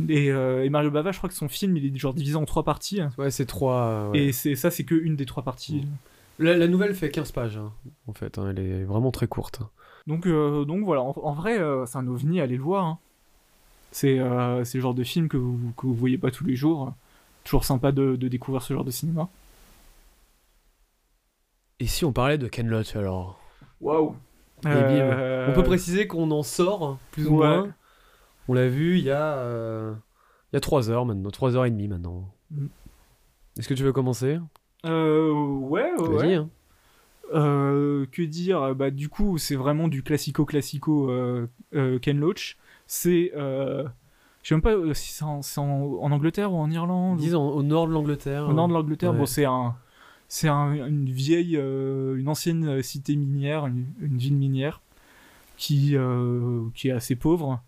Euh, 0.00 0.62
et, 0.62 0.70
Mario 0.70 0.90
Bava, 0.90 1.12
je 1.12 1.18
crois 1.18 1.28
que 1.28 1.34
son 1.34 1.50
film, 1.50 1.76
il 1.76 1.84
est 1.84 1.98
genre 1.98 2.14
divisé 2.14 2.36
en 2.36 2.46
trois 2.46 2.64
parties. 2.64 3.02
Ouais, 3.18 3.30
c'est 3.30 3.44
trois. 3.44 4.10
Et 4.14 4.32
c'est 4.32 4.54
ça, 4.54 4.70
c'est 4.70 4.84
que 4.84 4.94
une 4.94 5.14
des 5.14 5.26
trois 5.26 5.42
parties. 5.42 5.82
La, 6.38 6.68
nouvelle 6.68 6.94
fait 6.94 7.10
15 7.10 7.32
pages, 7.32 7.58
hein, 7.58 7.70
en 8.06 8.14
fait. 8.14 8.38
Hein, 8.38 8.54
elle 8.56 8.60
est 8.60 8.84
vraiment 8.84 9.10
très 9.10 9.26
courte. 9.26 9.60
Donc, 10.06 10.26
euh, 10.26 10.64
donc 10.64 10.84
voilà, 10.84 11.02
en, 11.02 11.32
vrai, 11.34 11.58
c'est 11.84 11.98
un 11.98 12.06
ovni, 12.06 12.40
allez 12.40 12.56
le 12.56 12.62
voir. 12.62 12.86
Hein. 12.86 12.98
C'est 13.90 14.16
le 14.16 14.80
genre 14.80 14.94
de 14.94 15.04
film 15.04 15.28
que 15.28 15.36
vous, 15.36 15.72
que 15.76 15.86
vous 15.86 15.94
voyez 15.94 16.18
pas 16.18 16.30
tous 16.30 16.44
les 16.44 16.56
jours. 16.56 16.94
Toujours 17.44 17.64
sympa 17.64 17.92
de, 17.92 18.16
de 18.16 18.28
découvrir 18.28 18.62
ce 18.62 18.74
genre 18.74 18.84
de 18.84 18.90
cinéma. 18.90 19.28
Et 21.80 21.86
si 21.86 22.04
on 22.04 22.12
parlait 22.12 22.38
de 22.38 22.48
Ken 22.48 22.68
Loach 22.68 22.96
alors? 22.96 23.40
Waouh 23.80 24.16
euh, 24.66 25.46
On 25.48 25.54
peut 25.54 25.62
préciser 25.62 26.06
qu'on 26.06 26.30
en 26.30 26.42
sort, 26.42 26.98
plus 27.12 27.28
ou 27.28 27.34
moins. 27.34 27.72
On 28.48 28.54
l'a 28.54 28.68
vu 28.68 28.98
il 28.98 29.04
y 29.04 29.10
a, 29.10 29.38
euh... 29.38 29.94
il 30.52 30.56
y 30.56 30.58
a 30.58 30.60
3 30.60 30.90
heures 30.90 31.06
maintenant, 31.06 31.30
3 31.30 31.56
heures 31.56 31.66
et 31.66 31.70
demie 31.70 31.88
maintenant. 31.88 32.34
Mm. 32.50 32.66
Est-ce 33.58 33.68
que 33.68 33.74
tu 33.74 33.84
veux 33.84 33.92
commencer? 33.92 34.38
Euh, 34.84 35.32
Ouais, 35.32 35.92
ouais. 35.98 36.34
Hein. 36.34 36.48
Euh, 37.34 38.06
que 38.10 38.22
dire? 38.22 38.74
Bah 38.74 38.90
du 38.90 39.08
coup, 39.08 39.36
c'est 39.38 39.56
vraiment 39.56 39.88
du 39.88 40.02
classico-classico 40.02 41.10
euh, 41.10 41.98
Ken 42.00 42.18
Loach. 42.18 42.56
C'est... 42.88 43.30
Je 43.34 43.88
sais 44.42 44.54
même 44.54 44.62
pas 44.62 44.94
si 44.94 45.12
c'est 45.12 45.24
en, 45.24 45.40
en, 45.40 46.10
Angleterre 46.10 46.52
ou 46.52 46.56
en 46.56 46.70
Irlande. 46.70 47.18
Disons 47.18 47.48
au 47.48 47.62
nord 47.62 47.86
de 47.86 47.92
l'Angleterre. 47.92 48.48
Au 48.48 48.52
nord 48.52 48.66
de 48.66 48.72
l'Angleterre, 48.72 49.14
bon 49.14 49.26
c'est 49.26 49.44
un 49.44 49.76
c'est 50.28 50.48
une 50.48 51.10
vieille, 51.10 51.56
euh, 51.56 52.16
une 52.16 52.28
ancienne 52.28 52.82
cité 52.82 53.16
minière, 53.16 53.66
une, 53.66 53.86
ville 54.00 54.36
minière, 54.36 54.82
qui, 55.56 55.96
euh, 55.96 56.64
qui 56.74 56.88
est 56.88 56.92
assez 56.92 57.16
pauvre 57.16 57.62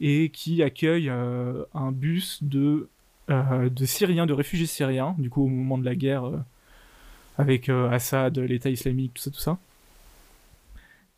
et 0.00 0.30
qui 0.30 0.62
accueille 0.62 1.08
euh, 1.08 1.64
un 1.72 1.92
bus 1.92 2.42
de, 2.42 2.88
de 3.28 3.84
Syriens, 3.84 4.26
de 4.26 4.32
réfugiés 4.32 4.66
syriens, 4.66 5.14
du 5.18 5.30
coup 5.30 5.44
au 5.44 5.48
moment 5.48 5.78
de 5.78 5.84
la 5.84 5.94
guerre 5.94 6.24
avec 7.38 7.68
Assad, 7.68 8.36
l'État 8.38 8.70
islamique, 8.70 9.14
tout 9.14 9.22
ça, 9.22 9.30
tout 9.30 9.40
ça. 9.40 9.58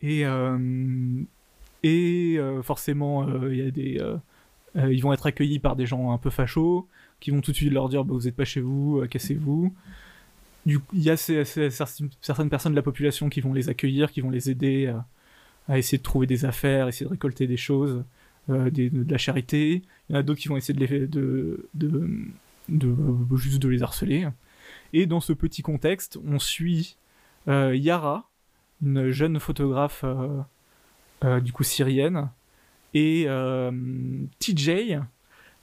Et, 0.03 0.25
et 1.83 2.39
forcément, 2.63 3.27
il 3.49 3.57
y 3.57 3.63
a 3.63 3.71
des 3.71 4.01
ils 4.75 5.01
vont 5.03 5.13
être 5.13 5.27
accueillis 5.27 5.59
par 5.59 5.77
des 5.77 5.87
gens 5.87 6.13
un 6.13 6.19
peu 6.19 6.31
fachos, 6.31 6.89
qui 7.21 7.31
vont 7.31 7.41
tout 7.41 7.51
de 7.51 7.57
suite 7.57 7.73
leur 7.73 7.89
dire 7.89 8.05
bah, 8.05 8.15
vous 8.15 8.23
n'êtes 8.23 8.37
pas 8.37 8.45
chez 8.45 8.61
vous, 8.61 9.05
cassez-vous. 9.11 9.75
Il 10.67 10.81
y 10.95 11.11
a 11.11 11.17
certaines 11.17 12.51
personnes 12.51 12.73
de 12.73 12.77
la 12.77 12.83
population 12.83 13.29
qui 13.29 13.41
vont 13.41 13.53
les 13.53 13.69
accueillir, 13.69 14.13
qui 14.13 14.21
vont 14.21 14.31
les 14.31 14.51
aider 14.51 14.95
à 15.69 15.79
essayer 15.79 15.99
de 15.99 16.03
trouver 16.03 16.27
des 16.27 16.45
affaires, 16.45 16.89
essayer 16.89 17.05
de 17.07 17.11
récolter 17.11 17.47
des 17.47 17.57
choses, 17.57 18.05
de, 18.49 19.11
la 19.11 19.19
charité. 19.19 19.83
Il 20.09 20.13
y 20.13 20.17
en 20.17 20.21
a 20.21 20.23
d'autres 20.23 20.41
qui 20.41 20.49
vont 20.49 20.57
essayer 20.57 20.79
de, 20.79 21.69
juste 23.37 23.63
de 23.63 23.69
les 23.69 23.83
harceler. 23.83 24.29
Et 24.93 25.07
dans 25.07 25.21
ce 25.21 25.33
petit 25.33 25.63
contexte, 25.63 26.19
on 26.25 26.39
suit 26.39 26.97
Yara, 27.47 28.29
une 28.83 29.11
jeune 29.11 29.39
photographe 29.39 30.03
euh, 30.05 30.09
euh, 30.09 30.43
du 31.43 31.53
coup 31.53 31.63
syrienne, 31.65 32.29
et 32.95 33.25
euh, 33.27 33.71
TJ, 34.39 34.99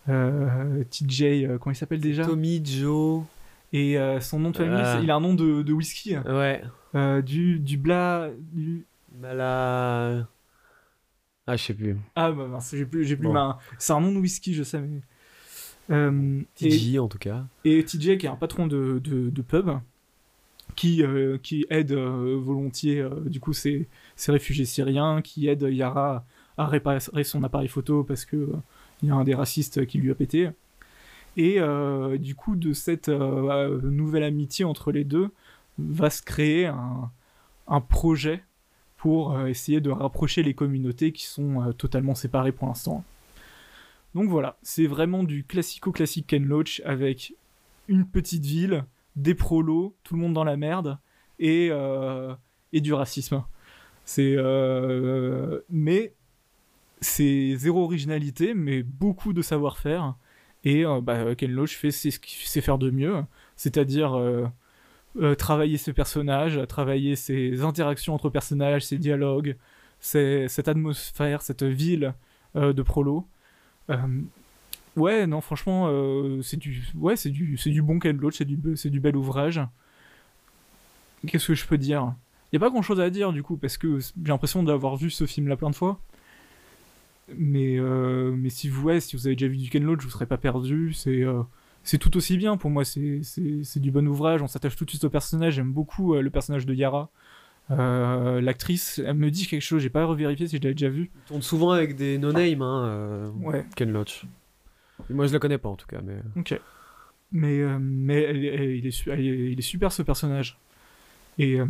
TJ, 0.06 1.24
comment 1.60 1.72
il 1.72 1.76
s'appelle 1.76 2.02
déjà? 2.02 2.26
Tommy 2.26 2.62
Joe. 2.66 3.24
Et 3.72 3.98
son 4.20 4.40
nom 4.40 4.52
de 4.52 4.58
famille, 4.58 5.04
il 5.04 5.12
a 5.12 5.16
un 5.16 5.20
nom 5.20 5.34
de, 5.34 5.62
de 5.62 5.74
whisky. 5.74 6.18
Ouais. 6.18 6.64
du, 7.24 7.60
du 7.60 7.78
bla. 7.78 8.30
Du... 8.52 8.86
Bala. 9.12 10.28
Ah, 11.48 11.58
je 11.58 11.64
sais 11.64 11.74
plus. 11.74 11.98
Ah, 12.16 12.32
bah 12.32 12.48
mince, 12.48 12.74
j'ai 12.76 12.86
plus, 12.86 13.06
j'ai 13.06 13.18
plus 13.18 13.28
ma... 13.28 13.58
C'est 13.80 13.94
un 13.94 14.00
nom 14.00 14.12
de 14.12 14.20
whisky, 14.20 14.54
je 14.54 14.64
sais, 14.64 14.80
mais. 14.80 15.02
TJ 16.56 17.00
en 17.00 17.08
tout 17.08 17.18
cas. 17.18 17.46
Et 17.66 17.84
TJ 17.84 18.18
qui 18.18 18.28
est 18.28 18.30
un 18.30 18.36
patron 18.36 18.68
de, 18.68 19.02
de, 19.04 19.30
de 19.30 19.42
pub 19.42 19.72
qui, 20.80 21.04
euh, 21.04 21.38
qui 21.38 21.66
aide 21.70 21.92
euh, 21.92 22.40
volontiers 22.42 23.02
euh, 23.02 23.10
du 23.26 23.42
coup 23.42 23.52
ces, 23.52 23.90
ces, 24.16 24.32
réfugiés 24.32 24.64
syriens, 24.64 25.22
qui 25.22 25.50
aide 25.50 25.64
Yara 25.64 26.24
à 26.58 26.68
réparer 26.68 27.26
son 27.26 27.44
appareil 27.44 27.68
photo 27.68 28.06
parce 28.06 28.24
que 28.24 28.54
il 29.02 29.10
y 29.10 29.12
a 29.12 29.16
un 29.16 29.26
des 29.26 29.36
racistes 29.36 29.86
qui 29.86 29.98
lui 29.98 30.10
a 30.10 30.16
pété. 30.16 30.50
Et 31.36 31.60
du 32.18 32.36
coup, 32.36 32.58
de 32.58 32.74
cette 32.74 33.08
nouvelle 33.08 34.24
amitié 34.24 34.66
entre 34.66 34.92
les 34.92 35.06
deux, 35.06 35.30
va 35.78 36.10
se 36.10 36.22
créer 36.22 36.66
un, 36.66 37.10
un 37.68 37.80
projet 37.80 38.44
pour 38.98 39.40
essayer 39.48 39.80
de 39.80 39.90
rapprocher 39.90 40.44
les 40.44 40.54
communautés 40.54 41.14
qui 41.14 41.26
sont 41.26 41.74
totalement 41.78 42.14
séparées 42.14 42.52
pour 42.52 42.68
l'instant. 42.68 43.06
Donc 44.16 44.30
voilà, 44.30 44.58
c'est 44.64 44.88
vraiment 44.88 45.24
du 45.24 45.46
classico-classique 45.46 46.28
Ken 46.28 46.44
Loach 46.44 46.82
avec 46.84 47.34
une 47.88 48.06
petite 48.06 48.46
ville, 48.46 48.84
des 49.20 49.36
prolos, 49.36 49.96
tout 50.04 50.16
le 50.16 50.22
monde 50.22 50.34
dans 50.34 50.44
la 50.44 50.58
merde, 50.58 50.98
et, 51.40 51.70
euh, 51.72 52.34
et 52.74 52.82
du 52.82 52.94
racisme. 52.94 53.44
C'est. 54.06 54.36
Euh, 54.38 55.60
mais 55.70 56.14
c'est 57.02 57.56
zéro 57.56 57.84
originalité, 57.84 58.54
mais 58.54 58.84
beaucoup 58.84 59.34
de 59.34 59.42
savoir-faire. 59.42 60.16
Et 60.66 60.86
euh, 60.86 61.00
bah, 61.02 61.36
Ken 61.36 61.52
Loach 61.52 61.78
fait 61.78 61.92
ce 61.92 62.20
qu'il 62.20 62.48
sait 62.48 62.62
faire 62.62 62.78
de 62.78 62.90
mieux, 62.90 63.24
c'est-à-dire 63.56 64.20
travailler 65.38 65.78
ses 65.78 65.94
personnages, 65.94 66.60
travailler 66.68 67.16
ses 67.16 67.62
interactions 67.64 68.14
entre 68.14 68.30
personnages, 68.30 68.86
ses 68.86 68.98
dialogues, 68.98 69.56
cette 70.00 70.68
atmosphère, 70.68 71.42
cette 71.42 71.64
ville 71.64 72.14
de 72.56 72.82
prolo. 72.82 73.28
Ouais, 75.00 75.28
non, 75.28 75.40
franchement, 75.40 75.88
euh, 75.90 76.42
c'est 76.42 76.58
du, 76.58 76.84
ouais, 76.96 77.16
c'est 77.16 77.30
du, 77.30 77.56
c'est 77.56 77.70
du 77.70 77.82
bon 77.82 78.00
Ken 78.00 78.18
Loach, 78.18 78.36
c'est 78.38 78.46
du, 78.46 78.60
c'est 78.76 78.90
du 78.90 79.00
bel 79.00 79.16
ouvrage. 79.16 79.62
Qu'est-ce 81.26 81.48
que 81.48 81.56
je 81.56 81.66
peux 81.66 81.78
dire? 81.78 82.14
Il 82.52 82.56
y 82.56 82.58
a 82.58 82.60
pas 82.60 82.70
grand-chose 82.70 83.00
à 83.00 83.10
dire 83.10 83.32
du 83.32 83.42
coup 83.42 83.56
parce 83.56 83.78
que 83.78 84.00
j'ai 84.00 84.10
l'impression 84.26 84.62
d'avoir 84.62 84.98
vu 84.98 85.10
ce 85.10 85.26
film 85.26 85.48
là 85.48 85.56
plein 85.56 85.70
de 85.70 85.76
fois. 85.76 86.00
Mais, 87.38 87.78
euh, 87.78 88.34
mais 88.36 88.50
si 88.50 88.68
vous, 88.68 88.88
ouais, 88.88 89.00
si 89.00 89.16
vous 89.16 89.28
avez 89.28 89.36
déjà 89.36 89.48
vu 89.48 89.58
du 89.58 89.70
Ken 89.70 89.84
Loach, 89.84 90.02
vous 90.02 90.10
serez 90.10 90.26
pas 90.26 90.38
perdu. 90.38 90.92
C'est, 90.92 91.24
euh, 91.24 91.44
c'est 91.84 91.98
tout 91.98 92.18
aussi 92.18 92.36
bien 92.36 92.58
pour 92.58 92.70
moi. 92.70 92.84
C'est, 92.84 93.22
du 93.78 93.92
bon 93.92 94.06
ouvrage. 94.06 94.42
On 94.42 94.48
s'attache 94.48 94.76
tout 94.76 94.84
de 94.84 94.90
suite 94.90 95.06
au 95.06 95.10
personnage. 95.10 95.54
J'aime 95.54 95.72
beaucoup 95.72 96.16
le 96.16 96.30
personnage 96.30 96.66
de 96.66 96.74
Yara. 96.74 97.10
l'actrice, 97.70 99.00
elle 99.06 99.14
me 99.16 99.32
dit 99.32 99.48
quelque 99.48 99.62
chose, 99.62 99.82
j'ai 99.82 99.90
pas 99.90 100.04
revérifié 100.04 100.48
si 100.48 100.58
je 100.58 100.62
l'avais 100.62 100.74
déjà 100.74 100.90
vu. 100.90 101.10
Il 101.16 101.28
tourne 101.28 101.42
souvent 101.42 101.72
avec 101.72 101.96
des 101.96 102.18
no-name, 102.18 102.62
hein, 102.62 103.32
ouais. 103.44 103.66
Ken 103.78 103.92
Loach. 103.92 104.26
Moi, 105.10 105.28
je 105.28 105.34
la 105.34 105.40
connais 105.40 105.58
pas 105.58 105.70
en 105.70 105.76
tout 105.76 105.88
cas. 105.88 106.02
Mais... 106.04 106.14
Euh. 106.14 106.40
Ok. 106.40 106.60
Mais, 107.32 107.60
euh, 107.60 107.78
mais 107.80 108.78
il, 108.78 108.88
est, 108.88 109.08
il 109.18 109.60
est 109.60 109.62
super 109.62 109.92
ce 109.92 110.02
personnage. 110.02 110.58
Et, 111.38 111.60
euh, 111.60 111.68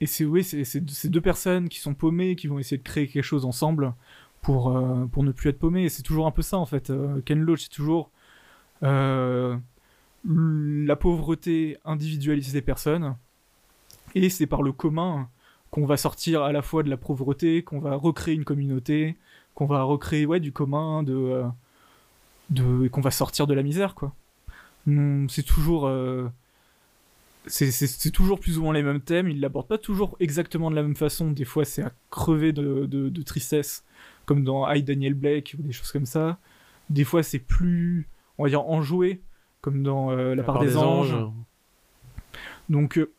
et 0.00 0.06
c'est 0.06 0.24
oui, 0.24 0.42
c'est 0.42 1.08
deux 1.08 1.20
personnes 1.20 1.68
qui 1.68 1.78
sont 1.78 1.94
paumées, 1.94 2.34
qui 2.36 2.48
vont 2.48 2.58
essayer 2.58 2.78
de 2.78 2.82
créer 2.82 3.06
quelque 3.06 3.22
chose 3.24 3.44
ensemble 3.44 3.94
pour, 4.42 4.76
pour 5.12 5.22
ne 5.22 5.30
plus 5.32 5.50
être 5.50 5.58
paumées. 5.58 5.88
C'est 5.88 6.02
toujours 6.02 6.26
un 6.26 6.30
peu 6.32 6.42
ça 6.42 6.58
en 6.58 6.66
fait. 6.66 6.92
Ken 7.24 7.40
Loach, 7.40 7.62
c'est 7.62 7.68
toujours 7.68 8.10
la 8.82 9.56
pauvreté 10.98 11.78
individualisée 11.84 12.52
des 12.52 12.62
personnes. 12.62 13.16
Et 14.14 14.28
c'est 14.28 14.46
par 14.46 14.62
le 14.62 14.72
commun 14.72 15.28
qu'on 15.70 15.86
va 15.86 15.96
sortir 15.96 16.42
à 16.42 16.52
la 16.52 16.62
fois 16.62 16.82
de 16.82 16.90
la 16.90 16.96
pauvreté, 16.96 17.62
qu'on 17.62 17.78
va 17.78 17.94
recréer 17.94 18.34
une 18.34 18.44
communauté, 18.44 19.16
qu'on 19.54 19.66
va 19.66 19.82
recréer 19.82 20.26
ouais, 20.26 20.40
du 20.40 20.52
commun, 20.52 21.02
de, 21.02 21.44
de 22.50 22.88
qu'on 22.88 23.00
va 23.00 23.10
sortir 23.10 23.46
de 23.46 23.54
la 23.54 23.62
misère 23.62 23.94
quoi. 23.94 24.14
C'est 25.28 25.44
toujours 25.44 25.86
euh, 25.86 26.28
c'est 27.46 28.10
toujours 28.10 28.40
plus 28.40 28.58
ou 28.58 28.62
moins 28.62 28.74
les 28.74 28.82
mêmes 28.82 29.00
thèmes. 29.00 29.28
Ils 29.28 29.40
l'abordent 29.40 29.68
pas 29.68 29.78
toujours 29.78 30.16
exactement 30.20 30.70
de 30.70 30.76
la 30.76 30.82
même 30.82 30.96
façon. 30.96 31.30
Des 31.30 31.44
fois 31.44 31.64
c'est 31.64 31.82
à 31.82 31.92
crever 32.10 32.52
de, 32.52 32.86
de, 32.86 33.22
tristesse 33.22 33.84
comme 34.26 34.44
dans 34.44 34.70
I 34.70 34.82
Daniel 34.82 35.14
Blake 35.14 35.56
ou 35.58 35.62
des 35.62 35.72
choses 35.72 35.92
comme 35.92 36.06
ça. 36.06 36.38
Des 36.88 37.04
fois 37.04 37.22
c'est 37.22 37.38
plus 37.38 38.08
on 38.38 38.44
va 38.44 38.48
dire 38.48 38.66
enjoué 38.68 39.20
comme 39.60 39.82
dans 39.82 40.10
euh, 40.10 40.34
La, 40.34 40.42
part, 40.42 40.58
des, 40.58 40.76
anges. 40.76 41.14
donc 42.70 42.96
euh, 42.96 43.12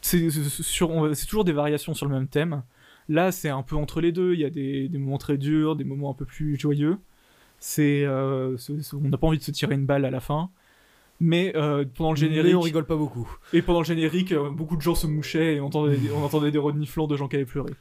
c'est 0.00 0.30
toujours 1.26 1.44
des 1.44 1.52
variations 1.52 1.94
sur 1.94 2.06
le 2.06 2.14
même 2.14 2.28
thème. 2.28 2.62
Là 3.08 3.30
c'est 3.30 3.50
un 3.50 3.62
peu 3.62 3.76
entre 3.76 4.00
les 4.00 4.10
deux. 4.10 4.34
Il 4.34 4.40
y 4.40 4.44
a 4.44 4.50
des, 4.50 4.88
des 4.88 4.98
moments 4.98 5.18
très 5.18 5.36
durs 5.36 5.76
des 5.76 5.84
moments 5.84 6.10
un 6.10 6.14
peu 6.14 6.24
plus 6.24 6.58
joyeux 6.58 6.98
c'est, 7.60 8.04
euh, 8.04 8.56
on 8.92 9.08
n'a 9.08 9.18
pas 9.18 9.26
envie 9.26 9.38
de 9.38 9.42
se 9.42 9.50
tirer 9.50 9.74
une 9.74 9.86
balle 9.86 10.04
à 10.04 10.10
la 10.10 10.20
fin. 10.20 10.50
Mais 11.20 11.52
euh, 11.56 11.84
pendant 11.96 12.10
le 12.10 12.16
générique. 12.16 12.54
on 12.54 12.60
rigole 12.60 12.86
pas 12.86 12.96
beaucoup. 12.96 13.28
Et 13.52 13.60
pendant 13.60 13.80
le 13.80 13.84
générique, 13.84 14.30
euh, 14.30 14.50
beaucoup 14.50 14.76
de 14.76 14.82
gens 14.82 14.94
se 14.94 15.08
mouchaient 15.08 15.56
et 15.56 15.60
on 15.60 15.66
entendait, 15.66 15.98
on 16.14 16.22
entendait 16.22 16.52
des 16.52 16.58
reniflants 16.58 17.08
de 17.08 17.16
gens 17.16 17.26
qui 17.26 17.36
avaient 17.36 17.44
pleuré. 17.44 17.72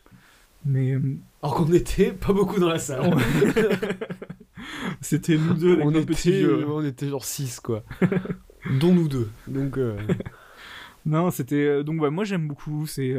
Mais. 0.66 0.98
Alors 1.44 1.56
qu'on 1.56 1.72
était 1.72 2.12
pas 2.12 2.34
beaucoup 2.34 2.60
dans 2.60 2.70
la 2.70 2.80
salle. 2.80 3.16
C'était 5.02 5.38
nous 5.38 5.54
deux 5.54 5.74
avec 5.74 5.86
on 5.86 5.94
était, 5.94 6.46
On 6.68 6.84
était 6.84 7.08
genre 7.08 7.24
6 7.24 7.60
quoi. 7.60 7.84
Dont 8.80 8.94
nous 8.94 9.08
deux. 9.08 9.30
Donc. 9.48 9.78
Non, 11.06 11.30
c'était. 11.30 11.84
Donc 11.84 12.02
moi 12.02 12.24
j'aime 12.24 12.48
beaucoup. 12.48 12.88
C'est 12.88 13.16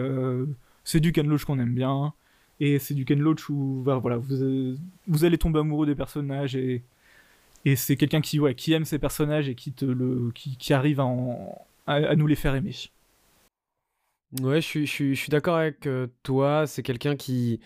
c'est 0.83 1.01
du 1.01 1.13
Ken 1.13 1.29
Loach 1.29 1.45
qu'on 1.45 1.61
aime 1.61 1.75
bien. 1.75 2.13
Et 2.61 2.79
c'est 2.79 2.95
du 2.95 3.05
Ken 3.05 3.21
Loach 3.21 3.49
où 3.51 3.83
voilà, 3.85 4.17
vous, 4.17 4.77
vous 5.07 5.25
allez 5.25 5.39
tomber 5.39 5.61
amoureux 5.61 5.87
des 5.87 5.95
personnages 5.95 6.57
et, 6.57 6.83
et 7.65 7.77
c'est 7.77 7.97
quelqu'un 7.97 8.21
qui, 8.21 8.41
ouais, 8.41 8.55
qui 8.55 8.73
aime 8.73 8.85
ces 8.85 8.99
personnages 8.99 9.49
et 9.49 9.55
qui, 9.55 9.73
te 9.73 9.85
le, 9.85 10.31
qui, 10.35 10.57
qui 10.57 10.73
arrive 10.73 11.01
à, 11.01 11.07
à, 11.87 12.17
nous 12.17 12.27
les 12.27 12.35
faire 12.35 12.55
aimer. 12.55 12.75
Ouais, 14.41 14.61
je 14.61 14.85
suis, 14.85 15.15
je 15.15 15.31
d'accord 15.31 15.57
avec 15.57 15.87
euh, 15.87 16.07
toi. 16.23 16.67
C'est 16.67 16.83
quelqu'un 16.83 17.17
qui. 17.17 17.61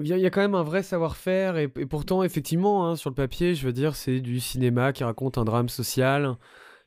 Il 0.00 0.06
y, 0.08 0.26
a, 0.26 0.30
quand 0.30 0.40
même 0.40 0.56
un 0.56 0.64
vrai 0.64 0.82
savoir-faire 0.82 1.56
et, 1.58 1.68
pourtant, 1.68 2.24
effectivement, 2.24 2.88
hein, 2.88 2.96
sur 2.96 3.08
le 3.08 3.14
papier, 3.14 3.54
je 3.54 3.64
veux 3.64 3.72
dire, 3.72 3.94
c'est 3.94 4.18
du 4.20 4.40
cinéma 4.40 4.92
qui 4.92 5.04
raconte 5.04 5.38
un 5.38 5.44
drame 5.44 5.68
social 5.68 6.36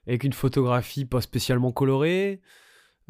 avec 0.06 0.26
une 0.26 0.34
photographie 0.34 1.06
pas 1.06 1.22
spécialement 1.22 1.72
colorée. 1.72 2.42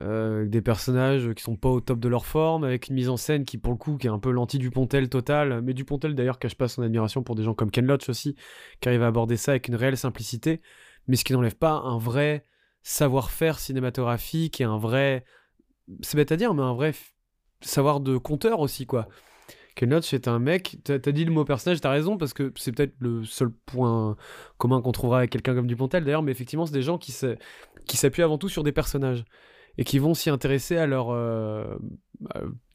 Euh, 0.01 0.45
des 0.45 0.61
personnages 0.61 1.33
qui 1.33 1.43
sont 1.43 1.57
pas 1.57 1.67
au 1.67 1.81
top 1.81 1.99
de 1.99 2.07
leur 2.07 2.25
forme, 2.25 2.63
avec 2.63 2.87
une 2.87 2.95
mise 2.95 3.09
en 3.09 3.17
scène 3.17 3.43
qui 3.43 3.57
pour 3.57 3.73
le 3.73 3.77
coup 3.77 3.97
qui 3.97 4.07
est 4.07 4.09
un 4.09 4.19
peu 4.19 4.31
l'anti 4.31 4.57
Dupontel 4.57 5.09
total, 5.09 5.61
mais 5.61 5.73
Dupontel 5.73 6.15
d'ailleurs 6.15 6.39
cache 6.39 6.55
pas 6.55 6.69
son 6.69 6.83
admiration 6.83 7.21
pour 7.21 7.35
des 7.35 7.43
gens 7.43 7.53
comme 7.53 7.69
Ken 7.69 7.85
Loach 7.85 8.07
aussi, 8.07 8.35
qui 8.79 8.87
arrivent 8.87 9.03
à 9.03 9.07
aborder 9.07 9.35
ça 9.35 9.51
avec 9.51 9.67
une 9.67 9.75
réelle 9.75 9.97
simplicité, 9.97 10.61
mais 11.07 11.17
ce 11.17 11.25
qui 11.25 11.33
n'enlève 11.33 11.55
pas 11.55 11.73
un 11.73 11.97
vrai 11.97 12.45
savoir-faire 12.81 13.59
cinématographique 13.59 14.61
et 14.61 14.63
un 14.63 14.77
vrai, 14.77 15.25
c'est 15.99 16.15
bête 16.15 16.31
à 16.31 16.37
dire, 16.37 16.53
mais 16.53 16.63
un 16.63 16.75
vrai 16.75 16.93
savoir 17.59 17.99
de 17.99 18.15
conteur 18.15 18.61
aussi 18.61 18.85
quoi. 18.85 19.09
Ken 19.75 19.89
Loach 19.89 20.13
est 20.13 20.29
un 20.29 20.39
mec, 20.39 20.77
t'as 20.85 20.93
as 20.93 21.11
dit 21.11 21.25
le 21.25 21.31
mot 21.31 21.43
personnage, 21.43 21.81
t'as 21.81 21.91
raison, 21.91 22.17
parce 22.17 22.33
que 22.33 22.53
c'est 22.55 22.71
peut-être 22.71 22.95
le 22.99 23.25
seul 23.25 23.49
point 23.49 24.15
commun 24.57 24.81
qu'on 24.81 24.93
trouvera 24.93 25.17
avec 25.19 25.31
quelqu'un 25.31 25.55
comme 25.55 25.67
Dupontel 25.67 26.05
d'ailleurs, 26.05 26.23
mais 26.23 26.31
effectivement 26.31 26.65
c'est 26.65 26.73
des 26.73 26.83
gens 26.83 26.97
qui 26.97 27.11
s'appuient 27.11 28.23
avant 28.23 28.37
tout 28.37 28.47
sur 28.47 28.63
des 28.63 28.71
personnages 28.71 29.25
et 29.79 29.85
qui 29.85 29.97
vont 29.97 30.13
s'y 30.13 30.29
intéresser 30.29 30.75
à 30.75 30.85
leur, 30.85 31.09
euh, 31.09 31.63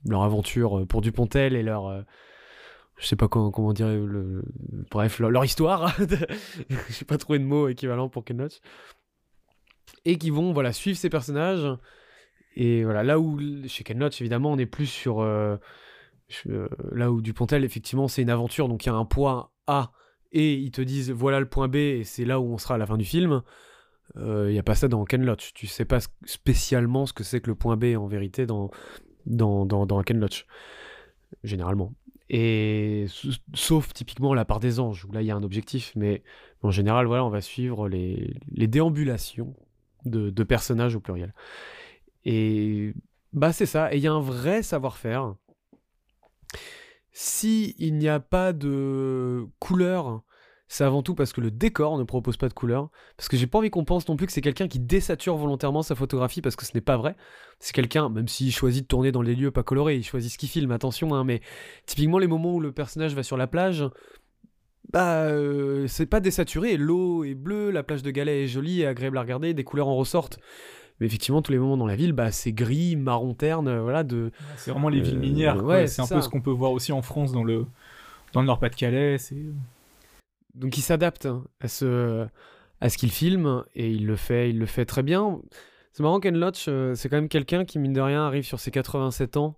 leur 0.08 0.22
aventure 0.22 0.78
euh, 0.78 0.86
pour 0.86 1.02
Dupontel 1.02 1.54
et 1.54 1.62
leur. 1.62 1.86
Euh, 1.86 2.00
je 2.96 3.06
sais 3.06 3.14
pas 3.14 3.28
comment, 3.28 3.50
comment 3.50 3.74
dire. 3.74 3.88
Bref, 4.90 5.18
leur, 5.18 5.44
histoire. 5.44 5.94
Je 6.70 6.92
sais 6.92 7.04
pas 7.04 7.18
trouvé 7.18 7.38
de 7.38 7.44
mot 7.44 7.68
équivalent 7.68 8.08
pour 8.08 8.24
Ken. 8.24 8.48
Et 10.06 10.16
qui 10.16 10.30
vont 10.30 10.54
voilà, 10.54 10.72
suivre 10.72 10.96
ces 10.96 11.10
personnages. 11.10 11.66
Et 12.56 12.84
voilà, 12.84 13.02
là 13.02 13.18
où 13.18 13.38
chez 13.66 13.84
Ken 13.84 14.02
évidemment, 14.02 14.52
on 14.52 14.58
est 14.58 14.64
plus 14.64 14.86
sur. 14.86 15.22
là 15.24 15.58
où 17.10 17.20
Dupontel, 17.20 17.64
effectivement, 17.64 18.08
c'est 18.08 18.22
une 18.22 18.30
aventure, 18.30 18.68
donc 18.68 18.86
il 18.86 18.88
y 18.88 18.92
a 18.92 18.94
un 18.94 19.04
point 19.04 19.50
A 19.66 19.92
et 20.32 20.54
ils 20.54 20.70
te 20.70 20.80
disent 20.80 21.10
voilà 21.10 21.38
le 21.38 21.48
point 21.48 21.68
B 21.68 21.76
et 21.76 22.04
c'est 22.04 22.24
là 22.24 22.40
où 22.40 22.44
on 22.44 22.58
sera 22.58 22.76
à 22.76 22.78
la 22.78 22.86
fin 22.86 22.96
du 22.96 23.04
film. 23.04 23.42
Il 24.16 24.52
n'y 24.52 24.58
a 24.58 24.62
pas 24.62 24.74
ça 24.74 24.88
dans 24.88 25.04
Ken 25.04 25.24
Loach. 25.24 25.52
Tu 25.54 25.66
sais 25.66 25.84
pas 25.84 25.98
spécialement 26.24 27.06
ce 27.06 27.12
que 27.12 27.24
c'est 27.24 27.40
que 27.40 27.50
le 27.50 27.56
point 27.56 27.76
B 27.76 27.96
en 27.96 28.06
vérité 28.06 28.46
dans, 28.46 28.70
dans, 29.26 29.66
dans, 29.66 29.86
dans 29.86 30.02
Ken 30.02 30.18
Loach, 30.18 30.46
généralement. 31.42 31.92
Et 32.30 33.06
sauf 33.52 33.92
typiquement 33.92 34.34
la 34.34 34.44
part 34.44 34.60
des 34.60 34.80
anges, 34.80 35.04
où 35.04 35.12
là 35.12 35.20
il 35.20 35.26
y 35.26 35.30
a 35.30 35.36
un 35.36 35.42
objectif, 35.42 35.92
mais 35.94 36.22
en 36.62 36.70
général, 36.70 37.06
voilà, 37.06 37.24
on 37.24 37.28
va 37.28 37.40
suivre 37.40 37.88
les, 37.88 38.34
les 38.50 38.66
déambulations 38.66 39.54
de, 40.06 40.30
de, 40.30 40.42
personnages 40.42 40.96
au 40.96 41.00
pluriel. 41.00 41.34
Et 42.24 42.94
bah 43.32 43.52
c'est 43.52 43.66
ça, 43.66 43.92
et 43.92 43.98
il 43.98 44.02
y 44.02 44.06
a 44.06 44.12
un 44.12 44.20
vrai 44.20 44.62
savoir-faire. 44.62 45.34
Si 47.12 47.76
il 47.78 47.98
n'y 47.98 48.08
a 48.08 48.20
pas 48.20 48.52
de 48.52 49.46
couleur 49.58 50.22
c'est 50.74 50.82
avant 50.82 51.04
tout 51.04 51.14
parce 51.14 51.32
que 51.32 51.40
le 51.40 51.52
décor 51.52 51.98
ne 51.98 52.02
propose 52.02 52.36
pas 52.36 52.48
de 52.48 52.52
couleur. 52.52 52.90
Parce 53.16 53.28
que 53.28 53.36
j'ai 53.36 53.46
pas 53.46 53.58
envie 53.58 53.70
qu'on 53.70 53.84
pense 53.84 54.08
non 54.08 54.16
plus 54.16 54.26
que 54.26 54.32
c'est 54.32 54.40
quelqu'un 54.40 54.66
qui 54.66 54.80
désature 54.80 55.36
volontairement 55.36 55.82
sa 55.82 55.94
photographie 55.94 56.42
parce 56.42 56.56
que 56.56 56.66
ce 56.66 56.72
n'est 56.74 56.80
pas 56.80 56.96
vrai. 56.96 57.14
C'est 57.60 57.72
quelqu'un, 57.72 58.08
même 58.08 58.26
s'il 58.26 58.50
choisit 58.50 58.82
de 58.82 58.88
tourner 58.88 59.12
dans 59.12 59.22
les 59.22 59.36
lieux 59.36 59.52
pas 59.52 59.62
colorés, 59.62 59.94
il 59.94 60.02
choisit 60.02 60.32
ce 60.32 60.36
qu'il 60.36 60.48
filme, 60.48 60.72
attention, 60.72 61.14
hein, 61.14 61.22
mais 61.22 61.42
typiquement 61.86 62.18
les 62.18 62.26
moments 62.26 62.54
où 62.54 62.60
le 62.60 62.72
personnage 62.72 63.14
va 63.14 63.22
sur 63.22 63.36
la 63.36 63.46
plage, 63.46 63.84
bah 64.92 65.26
euh, 65.26 65.86
c'est 65.86 66.06
pas 66.06 66.18
désaturé, 66.18 66.76
l'eau 66.76 67.22
est 67.22 67.36
bleue, 67.36 67.70
la 67.70 67.84
plage 67.84 68.02
de 68.02 68.10
Galets 68.10 68.42
est 68.42 68.48
jolie 68.48 68.80
et 68.80 68.86
agréable 68.88 69.18
à 69.18 69.20
regarder, 69.20 69.54
des 69.54 69.62
couleurs 69.62 69.86
en 69.86 69.94
ressortent. 69.94 70.40
Mais 70.98 71.06
effectivement, 71.06 71.40
tous 71.40 71.52
les 71.52 71.58
moments 71.58 71.76
dans 71.76 71.86
la 71.86 71.94
ville, 71.94 72.14
bah, 72.14 72.32
c'est 72.32 72.52
gris, 72.52 72.96
marron 72.96 73.34
terne, 73.34 73.68
euh, 73.68 73.80
voilà. 73.80 74.02
De, 74.02 74.32
c'est 74.56 74.72
vraiment 74.72 74.88
les 74.88 75.00
villes 75.00 75.20
minières. 75.20 75.64
Euh, 75.64 75.86
c'est 75.86 76.02
un 76.02 76.08
peu 76.08 76.20
ce 76.20 76.28
qu'on 76.28 76.40
peut 76.40 76.50
voir 76.50 76.72
aussi 76.72 76.90
en 76.90 77.02
France 77.02 77.30
dans 77.30 77.44
le, 77.44 77.64
dans 78.32 78.40
le 78.40 78.46
Nord-Pas-de-Calais. 78.48 79.18
C'est 79.18 79.36
donc 80.54 80.78
il 80.78 80.82
s'adapte 80.82 81.26
hein, 81.26 81.44
à 81.60 81.68
ce, 81.68 82.26
à 82.80 82.88
ce 82.88 82.98
qu'il 82.98 83.10
filme 83.10 83.64
et 83.74 83.90
il 83.90 84.06
le 84.06 84.16
fait, 84.16 84.50
il 84.50 84.58
le 84.58 84.66
fait 84.66 84.84
très 84.84 85.02
bien. 85.02 85.40
C'est 85.92 86.02
marrant 86.02 86.20
Ken 86.20 86.36
Loach, 86.36 86.66
euh, 86.68 86.94
c'est 86.94 87.08
quand 87.08 87.16
même 87.16 87.28
quelqu'un 87.28 87.64
qui 87.64 87.78
mine 87.78 87.92
de 87.92 88.00
rien 88.00 88.26
arrive 88.26 88.44
sur 88.44 88.58
ses 88.60 88.70
87 88.70 89.36
ans, 89.36 89.56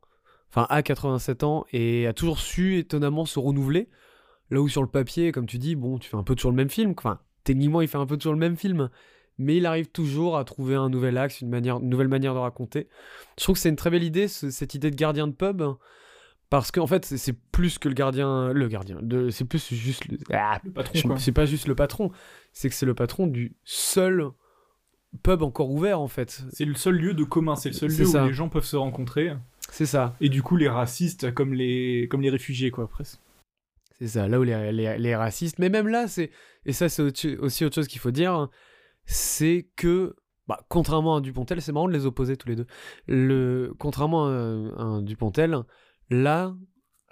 enfin 0.51 0.67
à 0.69 0.83
87 0.83 1.45
ans 1.45 1.65
et 1.73 2.07
a 2.07 2.13
toujours 2.13 2.39
su 2.39 2.79
étonnamment 2.79 3.25
se 3.25 3.39
renouveler. 3.39 3.89
Là 4.51 4.61
où 4.61 4.69
sur 4.69 4.83
le 4.83 4.89
papier, 4.89 5.33
comme 5.33 5.47
tu 5.47 5.59
dis, 5.59 5.75
bon, 5.75 5.99
tu 5.99 6.09
fais 6.09 6.17
un 6.17 6.23
peu 6.23 6.37
toujours 6.37 6.53
le 6.53 6.57
même 6.57 6.71
film. 6.71 6.95
Enfin, 6.97 7.19
techniquement, 7.43 7.81
il 7.81 7.89
fait 7.89 7.99
un 7.99 8.07
peu 8.07 8.17
toujours 8.17 8.35
le 8.35 8.39
même 8.39 8.57
film, 8.57 8.91
mais 9.39 9.57
il 9.57 9.67
arrive 9.67 9.89
toujours 9.89 10.39
à 10.39 10.45
trouver 10.45 10.77
un 10.77 10.89
nouvel 10.89 11.19
axe, 11.19 11.41
une, 11.41 11.49
manière, 11.49 11.79
une 11.79 11.89
nouvelle 11.89 12.09
manière 12.09 12.33
de 12.33 12.39
raconter. 12.39 12.89
Je 13.39 13.43
trouve 13.43 13.57
que 13.57 13.61
c'est 13.61 13.71
une 13.71 13.77
très 13.77 13.91
belle 13.91 14.05
idée, 14.05 14.29
cette 14.29 14.75
idée 14.75 14.91
de 14.91 14.97
gardien 14.97 15.27
de 15.27 15.33
pub. 15.33 15.63
Parce 16.49 16.71
qu'en 16.71 16.87
fait, 16.87 17.05
c'est 17.05 17.33
plus 17.33 17.79
que 17.79 17.89
le 17.89 17.95
gardien. 17.95 18.53
Le 18.53 18.69
gardien. 18.69 18.99
C'est 19.31 19.45
plus 19.45 19.73
juste 19.75 20.07
le. 20.07 20.19
Ah, 20.33 20.61
patron. 20.75 21.17
C'est 21.19 21.33
pas 21.33 21.47
juste 21.47 21.67
le 21.67 21.75
patron. 21.75 22.13
C'est 22.53 22.69
que 22.69 22.75
c'est 22.75 22.87
le 22.87 22.95
patron 22.95 23.27
du 23.27 23.57
seul 23.65 24.31
pub 25.23 25.43
encore 25.43 25.71
ouvert, 25.71 26.01
en 26.01 26.09
fait. 26.09 26.45
C'est 26.53 26.65
le 26.65 26.75
seul 26.75 26.97
lieu 26.97 27.15
de 27.15 27.25
commun. 27.25 27.57
C'est 27.57 27.71
le 27.71 27.75
seul 27.75 27.91
lieu 27.91 28.07
où 28.07 28.27
les 28.27 28.35
gens 28.35 28.49
peuvent 28.49 28.65
se 28.65 28.77
rencontrer. 28.77 29.33
C'est 29.71 29.87
ça. 29.87 30.15
Et 30.21 30.29
du 30.29 30.43
coup, 30.43 30.57
les 30.57 30.69
racistes, 30.69 31.35
comme 31.35 31.53
les, 31.53 32.07
comme 32.09 32.23
les 32.23 32.31
réfugiés, 32.31 32.71
quoi, 32.71 32.89
presque. 32.89 33.19
C'est 33.99 34.09
ça. 34.09 34.29
Là 34.29 34.39
où 34.39 34.45
les, 34.45 34.73
les, 34.73 35.17
racistes. 35.17 35.59
Mais 35.59 35.69
même 35.69 35.89
là, 35.89 36.07
c'est. 36.07 36.31
Et 36.65 36.73
ça, 36.73 36.89
c'est 36.89 37.03
aussi 37.39 37.65
autre 37.65 37.75
chose 37.75 37.89
qu'il 37.89 38.01
faut 38.01 38.13
dire. 38.13 38.49
C'est 39.05 39.69
que. 39.75 40.15
Bah, 40.47 40.61
contrairement 40.69 41.17
à 41.17 41.21
Dupontel, 41.21 41.61
c'est 41.61 41.73
marrant 41.73 41.89
de 41.89 41.93
les 41.93 42.07
opposer 42.07 42.37
tous 42.37 42.49
les 42.49 42.55
deux. 42.55 42.67
Le, 43.09 43.75
contrairement 43.81 44.29
à, 44.29 44.99
à 44.99 45.01
Dupontel, 45.03 45.57
Là, 46.11 46.55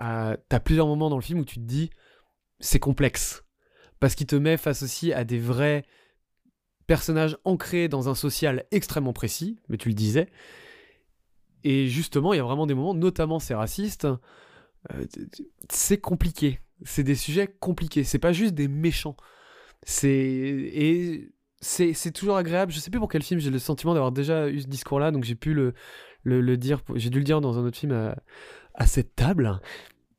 euh, 0.01 0.37
t'as 0.49 0.61
plusieurs 0.61 0.87
moments 0.87 1.11
dans 1.11 1.17
le 1.17 1.23
film 1.23 1.41
où 1.41 1.45
tu 1.45 1.57
te 1.57 1.65
dis 1.65 1.91
c'est 2.61 2.79
complexe. 2.79 3.45
Parce 4.01 4.15
qu'il 4.15 4.27
te 4.27 4.37
met 4.37 4.57
face 4.57 4.83
aussi 4.83 5.13
à 5.13 5.25
des 5.25 5.39
vrais 5.39 5.85
personnages 6.87 7.39
ancrés 7.45 7.89
dans 7.89 8.09
un 8.09 8.15
social 8.15 8.65
extrêmement 8.71 9.13
précis, 9.13 9.59
mais 9.69 9.77
tu 9.77 9.89
le 9.89 9.95
disais. 9.95 10.29
Et 11.63 11.89
justement, 11.89 12.35
il 12.35 12.37
y 12.37 12.41
a 12.41 12.45
vraiment 12.45 12.67
des 12.67 12.75
moments, 12.75 12.95
notamment 12.95 13.39
ces 13.39 13.55
racistes, 13.55 14.07
euh, 14.93 15.05
c'est 15.71 15.99
compliqué. 15.99 16.61
C'est 16.83 17.03
des 17.03 17.15
sujets 17.15 17.47
compliqués. 17.47 18.05
C'est 18.05 18.19
pas 18.19 18.33
juste 18.33 18.55
des 18.55 18.69
méchants. 18.69 19.17
C'est. 19.83 20.09
Et 20.11 21.31
c'est 21.61 22.13
toujours 22.13 22.37
agréable. 22.37 22.73
Je 22.73 22.79
sais 22.79 22.91
plus 22.91 23.01
pour 23.01 23.09
quel 23.09 23.23
film 23.23 23.41
j'ai 23.41 23.51
le 23.51 23.59
sentiment 23.59 23.95
d'avoir 23.95 24.13
déjà 24.13 24.51
eu 24.51 24.61
ce 24.61 24.67
discours-là, 24.67 25.11
donc 25.11 25.25
j'ai 25.25 25.35
pu 25.35 25.55
le, 25.55 25.73
le, 26.23 26.57
dire. 26.59 26.83
J'ai 26.95 27.09
dû 27.09 27.19
le 27.19 27.25
dire 27.25 27.41
dans 27.41 27.59
un 27.59 27.65
autre 27.65 27.79
film 27.79 27.93
à, 27.93 28.17
à 28.75 28.87
cette 28.87 29.14
table. 29.14 29.61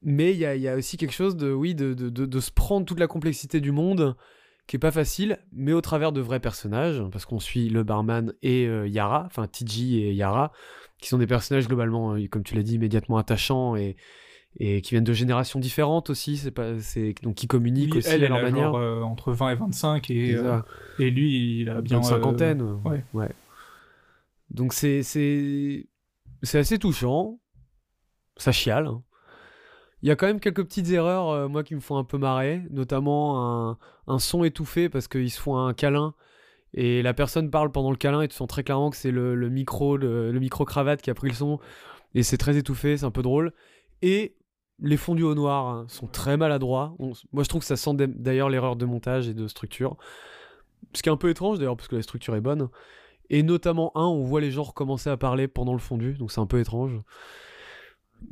Mais 0.02 0.34
il 0.34 0.38
y 0.38 0.68
a, 0.68 0.76
aussi 0.76 0.98
quelque 0.98 1.14
chose 1.14 1.36
de, 1.36 1.52
oui, 1.52 1.74
de, 1.74 1.94
de, 1.94 2.40
se 2.40 2.52
prendre 2.52 2.86
toute 2.86 3.00
la 3.00 3.08
complexité 3.08 3.60
du 3.60 3.72
monde, 3.72 4.16
qui 4.68 4.76
est 4.76 4.80
pas 4.80 4.92
facile, 4.92 5.40
mais 5.52 5.74
au 5.74 5.82
travers 5.82 6.12
de 6.12 6.22
vrais 6.22 6.40
personnages, 6.40 7.04
parce 7.12 7.26
qu'on 7.26 7.40
suit 7.40 7.70
le 7.70 7.84
barman 7.84 8.34
et 8.44 8.68
euh, 8.68 8.88
Yara, 8.88 9.24
enfin 9.26 9.48
TG 9.48 10.10
et 10.10 10.14
Yara, 10.14 10.52
qui 11.00 11.10
sont 11.10 11.18
des 11.18 11.28
personnages 11.28 11.68
globalement, 11.68 12.14
euh, 12.14 12.28
comme 12.28 12.44
tu 12.44 12.56
l'as 12.56 12.62
dit, 12.62 12.76
immédiatement 12.76 13.18
attachants 13.18 13.76
et, 13.76 13.96
et 14.60 14.82
qui 14.82 14.92
viennent 14.92 15.04
de 15.04 15.14
générations 15.14 15.60
différentes 15.60 16.12
aussi, 16.12 16.38
c'est 16.38 16.52
pas, 16.52 16.80
c'est 16.80 17.16
donc 17.24 17.36
qui 17.36 17.48
communiquent 17.48 17.96
aussi 17.96 18.10
elle, 18.10 18.26
à 18.26 18.30
leur 18.30 18.42
manière. 18.44 18.72
Genre, 18.72 18.78
euh, 18.78 19.02
entre 19.02 19.34
20 19.34 19.50
et 19.50 19.56
25 19.56 20.10
et, 20.12 20.38
et 21.00 21.10
lui 21.10 21.62
il 21.62 21.70
a 21.70 21.82
bien 21.82 21.98
une 21.98 22.04
cinquantaine. 22.04 22.62
ouais. 22.86 23.04
ouais. 23.14 23.30
Donc 24.52 24.74
c'est 24.74 25.02
c'est 25.02 25.88
c'est 26.44 26.60
assez 26.60 26.78
touchant 26.78 27.40
ça 28.38 28.52
chiale. 28.52 28.88
Hein. 28.88 29.04
Il 30.02 30.10
y 30.10 30.12
a 30.12 30.16
quand 30.16 30.28
même 30.28 30.40
quelques 30.40 30.64
petites 30.64 30.90
erreurs, 30.92 31.30
euh, 31.30 31.48
moi, 31.48 31.64
qui 31.64 31.74
me 31.74 31.80
font 31.80 31.98
un 31.98 32.04
peu 32.04 32.18
marrer, 32.18 32.62
notamment 32.70 33.78
un, 34.08 34.20
son 34.20 34.44
étouffé 34.44 34.90
parce 34.90 35.08
qu'ils 35.08 35.32
se 35.32 35.40
font 35.40 35.58
un 35.58 35.74
câlin 35.74 36.14
et 36.74 37.02
la 37.02 37.14
personne 37.14 37.50
parle 37.50 37.72
pendant 37.72 37.90
le 37.90 37.96
câlin 37.96 38.22
et 38.22 38.28
tu 38.28 38.36
sens 38.36 38.48
très 38.48 38.64
clairement 38.64 38.90
que 38.90 38.98
c'est 38.98 39.12
le, 39.12 39.34
le, 39.34 39.50
micro, 39.50 39.96
le, 39.98 40.32
micro 40.34 40.66
cravate 40.66 41.02
qui 41.02 41.10
a 41.10 41.14
pris 41.14 41.30
le 41.30 41.34
son 41.34 41.60
et 42.14 42.22
c'est 42.22 42.38
très 42.38 42.58
étouffé, 42.58 42.98
c'est 42.98 43.06
un 43.06 43.12
peu 43.12 43.22
drôle. 43.22 43.54
Et 44.02 44.36
les 44.80 44.98
fondus 44.98 45.24
au 45.24 45.36
noir 45.36 45.68
hein, 45.68 45.86
sont 45.88 46.08
très 46.08 46.36
maladroits. 46.38 46.96
moi, 47.00 47.44
je 47.44 47.50
trouve 47.50 47.62
que 47.62 47.68
ça 47.68 47.78
sent 47.78 47.96
d'ailleurs 47.96 48.50
l'erreur 48.50 48.76
de 48.76 48.86
montage 48.86 49.30
et 49.30 49.34
de 49.34 49.48
structure. 49.48 49.96
Ce 50.94 51.02
qui 51.02 51.10
est 51.10 51.12
un 51.12 51.18
peu 51.18 51.30
étrange 51.30 51.60
d'ailleurs 51.60 51.78
parce 51.78 51.88
que 51.88 51.96
la 51.96 52.02
structure 52.02 52.36
est 52.36 52.42
bonne. 52.42 52.70
Et 53.30 53.42
notamment 53.42 53.92
un, 53.96 54.06
on 54.06 54.24
voit 54.24 54.42
les 54.42 54.52
gens 54.52 54.64
recommencer 54.64 55.10
à 55.10 55.18
parler 55.18 55.48
pendant 55.48 55.74
le 55.74 55.80
fondu, 55.80 56.14
donc 56.14 56.32
c'est 56.32 56.42
un 56.42 56.46
peu 56.46 56.60
étrange. 56.60 57.02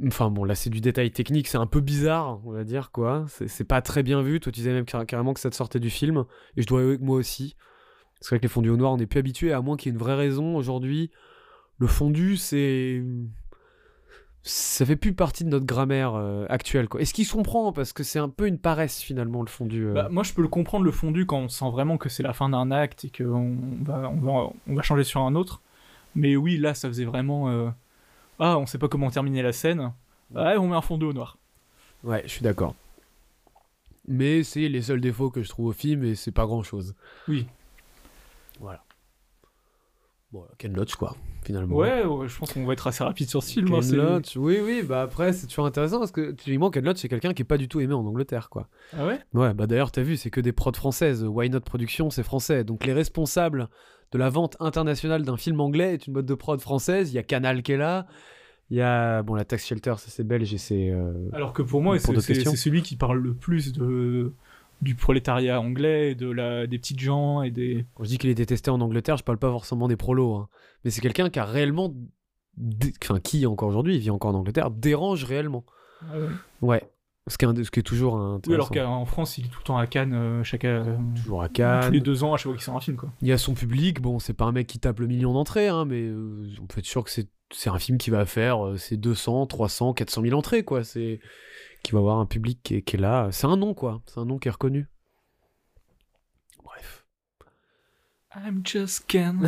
Enfin 0.08 0.30
bon, 0.30 0.44
là 0.44 0.56
c'est 0.56 0.70
du 0.70 0.82
détail 0.82 1.12
technique, 1.12 1.48
c'est 1.48 1.58
un 1.58 1.68
peu 1.68 1.82
bizarre, 1.82 2.40
on 2.46 2.52
va 2.52 2.64
dire 2.64 2.92
quoi. 2.92 3.26
C'est 3.48 3.64
pas 3.64 3.82
très 3.82 4.04
bien 4.04 4.22
vu. 4.22 4.40
Toi 4.40 4.52
tu 4.52 4.60
disais 4.60 4.74
même 4.74 4.86
carrément 4.86 5.34
que 5.34 5.40
ça 5.40 5.50
te 5.50 5.56
sortait 5.56 5.80
du 5.80 5.90
film, 5.90 6.26
et 6.58 6.62
je 6.62 6.68
dois 6.68 6.82
avouer 6.82 6.98
que 6.98 7.04
moi 7.04 7.18
aussi. 7.18 7.56
C'est 8.24 8.30
vrai 8.30 8.40
que 8.40 8.44
les 8.44 8.50
fondus 8.50 8.70
au 8.70 8.78
noir, 8.78 8.94
on 8.94 8.98
n'est 8.98 9.06
plus 9.06 9.20
habitué, 9.20 9.52
à 9.52 9.62
moins 9.62 9.76
qu'il 9.76 9.90
y 9.90 9.92
ait 9.92 9.98
une 9.98 10.00
vraie 10.00 10.16
raison. 10.16 10.56
Aujourd'hui, 10.56 11.12
le 11.78 11.88
fondu, 11.88 12.38
c'est. 12.38 13.04
Ça 14.44 14.86
fait 14.86 14.96
plus 14.96 15.14
partie 15.14 15.44
de 15.44 15.50
notre 15.50 15.66
grammaire 15.66 16.16
euh, 16.16 16.46
actuelle. 16.50 16.88
Est-ce 17.00 17.14
qu'il 17.14 17.26
se 17.26 17.34
comprend 17.34 17.72
Parce 17.72 17.94
que 17.94 18.04
c'est 18.04 18.20
un 18.20 18.30
peu 18.30 18.48
une 18.48 18.60
paresse 18.60 19.02
finalement 19.02 19.42
le 19.42 19.48
fondu. 19.48 19.88
Euh. 19.88 19.94
Bah, 19.94 20.08
moi 20.10 20.24
je 20.24 20.34
peux 20.34 20.42
le 20.42 20.50
comprendre 20.50 20.84
le 20.84 20.92
fondu 20.92 21.26
quand 21.26 21.38
on 21.38 21.48
sent 21.48 21.70
vraiment 21.72 21.98
que 21.98 22.10
c'est 22.10 22.24
la 22.24 22.34
fin 22.34 22.50
d'un 22.50 22.70
acte 22.70 23.06
et 23.06 23.10
qu'on 23.10 23.58
va, 23.82 24.10
on 24.10 24.20
va, 24.20 24.50
on 24.68 24.76
va 24.76 24.82
changer 24.82 25.06
sur 25.06 25.22
un 25.22 25.36
autre. 25.36 25.62
Mais 26.16 26.36
oui, 26.36 26.58
là 26.58 26.74
ça 26.74 26.90
faisait 26.90 27.06
vraiment. 27.06 27.50
Euh, 27.50 27.70
ah, 28.40 28.58
on 28.58 28.66
sait 28.66 28.78
pas 28.78 28.88
comment 28.88 29.10
terminer 29.10 29.42
la 29.42 29.54
scène. 29.54 29.94
Ouais, 30.34 30.58
on 30.58 30.68
met 30.68 30.76
un 30.76 30.82
fond 30.82 30.98
de 30.98 31.06
au 31.06 31.14
noir. 31.14 31.38
Ouais, 32.04 32.24
je 32.26 32.32
suis 32.32 32.42
d'accord. 32.42 32.76
Mais 34.08 34.44
c'est 34.44 34.68
les 34.68 34.82
seuls 34.82 35.02
défauts 35.02 35.30
que 35.30 35.44
je 35.44 35.50
trouve 35.50 35.68
au 35.68 35.72
film 35.72 36.04
et 36.04 36.16
c'est 36.16 36.32
pas 36.32 36.46
grand 36.46 36.64
chose. 36.64 36.96
Oui. 37.28 37.48
Voilà. 38.60 38.84
Bon, 40.34 40.44
Ken 40.58 40.74
Loach, 40.74 40.96
quoi, 40.96 41.16
finalement. 41.44 41.76
Ouais, 41.76 42.02
je 42.26 42.38
pense 42.40 42.52
qu'on 42.52 42.66
va 42.66 42.74
être 42.74 42.88
assez 42.88 43.04
rapide 43.04 43.30
sur 43.30 43.44
ce 43.44 43.54
film. 43.54 43.68
Ken 43.68 44.00
hein, 44.00 44.04
Loach, 44.16 44.36
oui, 44.36 44.60
oui, 44.64 44.82
bah 44.82 45.04
après, 45.04 45.32
c'est 45.32 45.46
toujours 45.46 45.68
intéressant 45.68 46.00
parce 46.00 46.12
que, 46.12 46.32
typiquement, 46.32 46.72
Ken 46.72 46.84
Loach, 46.84 46.98
c'est 46.98 47.08
quelqu'un 47.08 47.34
qui 47.34 47.44
est 47.44 47.46
pas 47.46 47.58
du 47.58 47.68
tout 47.68 47.80
aimé 47.80 47.94
en 47.94 48.04
Angleterre, 48.04 48.50
quoi. 48.50 48.68
Ah 48.98 49.06
ouais? 49.06 49.20
Ouais, 49.36 49.54
bah 49.54 49.68
d'ailleurs, 49.68 49.92
t'as 49.92 50.02
vu, 50.02 50.18
c'est 50.18 50.32
que 50.32 50.42
des 50.42 50.52
prods 50.52 50.74
françaises. 50.74 51.24
Why 51.24 51.52
Not 51.52 51.62
Production, 51.62 52.10
c'est 52.10 52.24
français. 52.24 52.64
Donc 52.64 52.86
les 52.86 52.94
responsables 52.94 53.70
de 54.14 54.18
la 54.20 54.30
vente 54.30 54.56
internationale 54.60 55.24
d'un 55.24 55.38
film 55.38 55.60
anglais 55.60 55.96
est 55.96 56.08
une 56.08 56.14
mode 56.14 56.28
de 56.28 56.34
prod 56.36 56.62
française. 56.62 57.12
Il 57.12 57.16
y 57.16 57.20
a 57.20 57.24
Canal 57.24 57.64
qui 57.64 57.74
est 57.74 57.78
là. 57.78 58.06
Il 58.70 58.78
y 58.78 58.82
a 58.82 59.24
bon 59.24 59.36
la 59.36 59.44
Tax 59.44 59.66
Shelter, 59.68 59.96
ça 59.98 60.10
c'est 60.10 60.24
belge 60.24 60.54
et 60.54 60.58
c'est. 60.58 60.90
Euh, 60.90 61.30
Alors 61.34 61.52
que 61.52 61.62
pour 61.62 61.82
moi, 61.82 61.98
c'est 62.00 62.56
celui 62.56 62.82
qui 62.82 62.96
parle 62.96 63.20
le 63.20 63.34
plus 63.34 63.74
de 63.74 64.32
du 64.82 64.96
prolétariat 64.96 65.60
anglais, 65.60 66.14
de 66.14 66.30
la 66.30 66.68
des 66.68 66.78
petites 66.78 67.00
gens 67.00 67.42
et 67.42 67.52
des. 67.52 67.86
Quand 67.96 68.04
je 68.04 68.10
dis 68.10 68.18
qu'il 68.18 68.30
est 68.30 68.36
détesté 68.36 68.70
en 68.70 68.82
Angleterre, 68.82 69.18
je 69.18 69.24
parle 69.24 69.38
pas 69.38 69.50
forcément 69.50 69.88
des 69.88 69.96
prolos, 69.96 70.36
hein. 70.36 70.50
mais 70.84 70.92
c'est 70.92 71.02
quelqu'un 71.02 71.30
qui 71.30 71.40
a 71.40 71.46
réellement, 71.46 71.94
enfin 73.04 73.20
qui 73.20 73.46
encore 73.46 73.70
aujourd'hui, 73.70 73.98
vit 73.98 74.12
encore 74.12 74.32
en 74.32 74.40
Angleterre, 74.40 74.70
dérange 74.72 75.24
réellement. 75.24 75.66
Ah 76.02 76.20
ouais. 76.20 76.28
ouais. 76.62 76.84
Ce 77.28 77.38
qui, 77.38 77.46
est, 77.46 77.64
ce 77.64 77.72
qui 77.72 77.80
est 77.80 77.84
toujours 77.84 78.18
un. 78.18 78.42
Oui, 78.48 78.54
alors 78.54 78.70
qu'en 78.70 79.06
France, 79.06 79.38
il 79.38 79.46
est 79.46 79.50
tout 79.50 79.60
le 79.60 79.64
temps 79.64 79.78
à 79.78 79.88
Cannes, 79.88 80.14
euh, 80.14 80.44
chaque. 80.44 80.66
Euh, 80.66 80.98
toujours 81.16 81.42
à 81.42 81.48
Cannes. 81.48 81.86
Tous 81.86 81.92
les 81.92 82.02
deux 82.02 82.26
ans, 82.26 82.34
à 82.34 82.38
chaque 82.38 82.44
fois 82.44 82.54
qu'il 82.54 82.64
sort 82.64 82.76
un 82.76 82.82
film, 82.82 82.98
quoi. 82.98 83.14
Il 83.22 83.30
y 83.30 83.32
a 83.32 83.38
son 83.38 83.54
public, 83.54 84.02
bon, 84.02 84.20
c'est 84.20 84.34
pas 84.34 84.44
un 84.44 84.52
mec 84.52 84.68
qui 84.68 84.78
tape 84.78 85.00
le 85.00 85.08
million 85.08 85.32
d'entrées, 85.32 85.70
hein, 85.70 85.86
mais 85.86 86.02
euh, 86.02 86.54
on 86.62 86.66
peut 86.66 86.80
être 86.80 86.86
sûr 86.86 87.02
que 87.04 87.10
c'est 87.10 87.30
c'est 87.54 87.70
un 87.70 87.80
film 87.80 87.98
qui 87.98 88.10
va 88.10 88.26
faire 88.26 88.66
euh, 88.66 88.78
ses 88.78 88.98
200, 88.98 89.46
300, 89.46 89.94
400 89.94 90.22
000 90.24 90.38
entrées, 90.38 90.64
quoi. 90.64 90.84
C'est 90.84 91.22
qui 91.82 91.94
va 91.94 92.00
avoir 92.00 92.20
un 92.20 92.26
public 92.26 92.62
qui 92.62 92.76
est, 92.76 93.00
là. 93.00 93.30
C'est 93.32 93.48
un 93.48 93.58
nom, 93.58 93.74
quoi. 93.74 94.02
C'est 94.06 94.20
un 94.20 94.26
nom 94.26 94.38
qui 94.38 94.50
est 94.50 94.52
reconnu. 94.52 94.88
Bref. 96.64 97.06
I'm 98.36 98.62
just 98.66 99.06
Ken. 99.08 99.48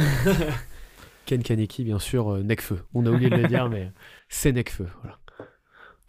Ken 1.26 1.42
Kaneki, 1.42 1.84
bien 1.84 2.00
sûr, 2.00 2.38
Necfeu. 2.44 2.86
On 2.94 3.06
a 3.06 3.10
oublié 3.10 3.30
de 3.30 3.36
le 3.36 3.48
dire, 3.48 3.68
mais 3.70 3.92
c'est 4.30 4.52
Necfeu. 4.52 4.88
Voilà. 5.02 5.18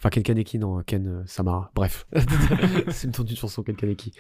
Enfin, 0.07 0.11
Ken 0.11 0.23
Kaneki, 0.23 0.61
non, 0.61 0.83
Ken 0.85 1.09
euh, 1.09 1.23
Samara. 1.27 1.73
Bref. 1.75 2.07
c'est 2.91 3.09
une 3.09 3.13
ton 3.13 3.25
d'une 3.25 3.37
chanson, 3.37 3.65
Ken 3.65 3.75
Kaneki. 3.75 4.13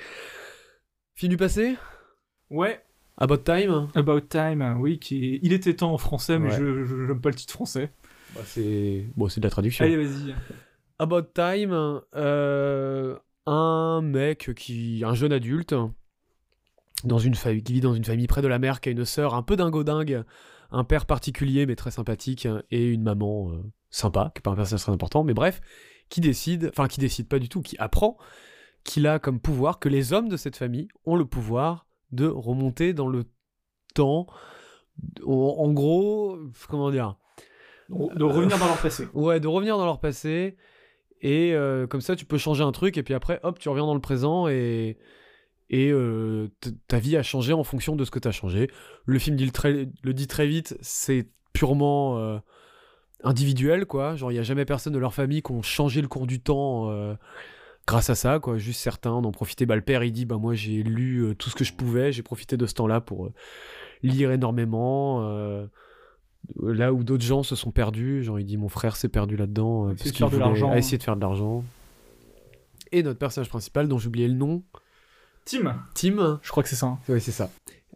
Film 1.15 1.31
du 1.31 1.37
passé? 1.37 1.77
Ouais. 2.51 2.83
About 3.19 3.39
Time 3.39 3.89
About 3.95 4.23
Time, 4.23 4.79
oui, 4.81 4.99
qui 4.99 5.39
il 5.43 5.53
était 5.53 5.75
temps 5.75 5.93
en 5.93 5.99
français, 5.99 6.41
mais 6.41 6.51
je 6.51 6.65
n'aime 7.07 7.21
pas 7.21 7.29
le 7.29 7.37
titre 7.37 7.53
français. 7.53 7.93
Bah, 8.35 8.41
c'est 8.45 9.07
bon, 9.17 9.29
c'est 9.29 9.41
de 9.41 9.47
la 9.47 9.51
traduction. 9.51 9.85
Allez, 9.85 9.97
vas-y. 9.97 10.35
About 10.99 11.23
Time, 11.35 12.01
euh, 12.17 13.17
un 13.47 14.03
mec 14.03 14.55
qui, 14.57 15.05
un 15.07 15.15
jeune 15.15 15.33
adulte, 15.33 15.75
dans 17.05 17.19
une 17.19 17.37
famille, 17.37 17.63
qui 17.63 17.75
vit 17.75 17.81
dans 17.81 17.95
une 17.95 18.05
famille 18.05 18.27
près 18.27 18.43
de 18.43 18.49
la 18.49 18.59
mer, 18.59 18.81
qui 18.81 18.89
a 18.89 18.93
une 18.93 19.05
sœur 19.05 19.35
un 19.35 19.43
peu 19.43 19.55
dingo-dingue, 19.55 20.25
un 20.73 20.83
père 20.83 21.07
particulier 21.07 21.65
mais 21.65 21.77
très 21.77 21.93
sympathique, 21.93 22.49
et 22.73 22.91
une 22.91 23.05
maman 23.05 23.53
euh, 23.53 23.63
sympa, 23.97 24.31
qui 24.35 24.39
n'est 24.39 24.43
pas 24.43 24.51
un 24.51 24.57
personnage 24.57 24.83
très 24.83 24.93
important, 24.93 25.25
mais 25.25 25.35
bref, 25.35 25.61
qui 26.09 26.21
décide, 26.21 26.71
enfin 26.73 26.89
qui 26.89 27.01
décide 27.01 27.29
pas 27.29 27.39
du 27.39 27.49
tout, 27.49 27.63
qui 27.63 27.77
apprend 27.79 28.17
qu'il 28.85 29.07
a 29.07 29.19
comme 29.19 29.41
pouvoir 29.41 29.79
que 29.79 29.89
les 29.89 30.13
hommes 30.13 30.29
de 30.29 30.37
cette 30.37 30.57
famille 30.57 30.89
ont 31.05 31.17
le 31.17 31.25
pouvoir 31.25 31.87
de 32.13 32.27
remonter 32.27 32.93
dans 32.93 33.09
le 33.09 33.25
temps. 33.95 34.27
En, 35.27 35.73
gros, 35.73 36.39
comment 36.69 36.91
dire 36.91 37.17
De 37.91 38.25
revenir 38.25 38.59
dans 38.59 38.67
leur 38.67 38.81
passé. 38.81 39.09
Ouais, 39.15 39.41
de 39.41 39.49
revenir 39.49 39.77
dans 39.77 39.85
leur 39.85 40.01
passé. 40.01 40.57
Et 41.21 41.55
euh, 41.55 41.87
comme 41.87 42.01
ça, 42.01 42.17
tu 42.17 42.25
peux 42.25 42.39
changer 42.39 42.63
un 42.63 42.73
truc, 42.73 42.97
et 42.97 43.03
puis 43.03 43.15
après, 43.15 43.41
hop, 43.43 43.59
tu 43.59 43.69
reviens 43.69 43.87
dans 43.87 43.95
le 43.95 44.01
présent, 44.01 44.49
et, 44.49 44.99
et 45.69 45.91
euh, 45.91 46.49
ta 46.89 46.99
vie 46.99 47.17
a 47.17 47.23
changé 47.23 47.53
en 47.53 47.65
fonction 47.65 47.97
de 47.97 48.05
ce 48.05 48.11
que 48.11 48.19
tu 48.19 48.29
as 48.29 48.33
changé. 48.33 48.71
Le 49.05 49.19
film 49.19 49.37
dit 49.37 49.47
le, 49.47 49.91
le 50.03 50.15
dit 50.15 50.27
très 50.27 50.47
vite, 50.47 50.77
c'est 50.81 51.29
purement 51.53 52.19
euh, 52.19 52.39
individuel, 53.25 53.87
quoi. 53.87 54.17
Genre, 54.17 54.31
il 54.31 54.35
n'y 54.35 54.41
a 54.41 54.45
jamais 54.45 54.65
personne 54.65 54.93
de 54.93 54.99
leur 54.99 55.15
famille 55.15 55.43
qui 55.43 55.53
ont 55.53 55.63
changé 55.63 56.03
le 56.03 56.09
cours 56.09 56.27
du 56.27 56.41
temps 56.41 56.91
grâce 57.87 58.11
à 58.11 58.15
ça, 58.15 58.39
quoi. 58.39 58.59
Juste 58.59 58.81
certains 58.81 59.13
en 59.13 59.25
ont 59.25 59.33
profité. 59.33 59.65
Bah, 59.65 59.77
le 59.77 59.83
père, 59.83 60.03
il 60.03 60.13
dit, 60.13 60.25
bah, 60.25 60.37
moi, 60.37 60.55
j'ai 60.55 60.83
lu 60.83 61.21
euh, 61.21 61.35
tout 61.35 61.51
ce 61.51 61.55
que 61.55 61.65
je 61.65 61.73
pouvais, 61.73 62.13
j'ai 62.13 62.23
profité 62.23 62.57
de 62.57 62.67
ce 62.67 62.75
temps-là 62.75 63.01
pour 63.01 63.27
euh, 63.27 63.33
lire 64.03 64.33
énormément. 64.33 65.23
Euh, 65.23 65.67
là 66.63 66.93
où 66.93 67.05
d'autres 67.05 67.25
gens 67.25 67.43
se 67.43 67.55
sont 67.57 67.71
perdus, 67.71 68.25
genre, 68.25 68.41
il 68.41 68.45
dit, 68.45 68.57
mon 68.57 68.69
frère 68.69 68.97
s'est 68.97 69.09
perdu 69.09 69.37
là-dedans, 69.37 69.87
parce 69.89 70.11
qu'il 70.11 70.27
de 70.27 70.77
essayer 70.77 70.99
de 70.99 71.03
faire 71.03 71.17
de 71.17 71.21
l'argent. 71.21 71.65
Et 72.93 73.03
notre 73.03 73.19
personnage 73.19 73.49
principal, 73.49 73.89
dont 73.89 73.99
oublié 73.99 74.29
le 74.29 74.35
nom. 74.35 74.63
Tim. 75.45 75.77
Tim. 75.95 76.41
Je 76.43 76.51
crois 76.51 76.63
que 76.63 76.69
c'est 76.69 76.77
ça. 76.77 76.99
Oui, 77.09 77.21
c'est 77.21 77.33
ça. 77.33 77.51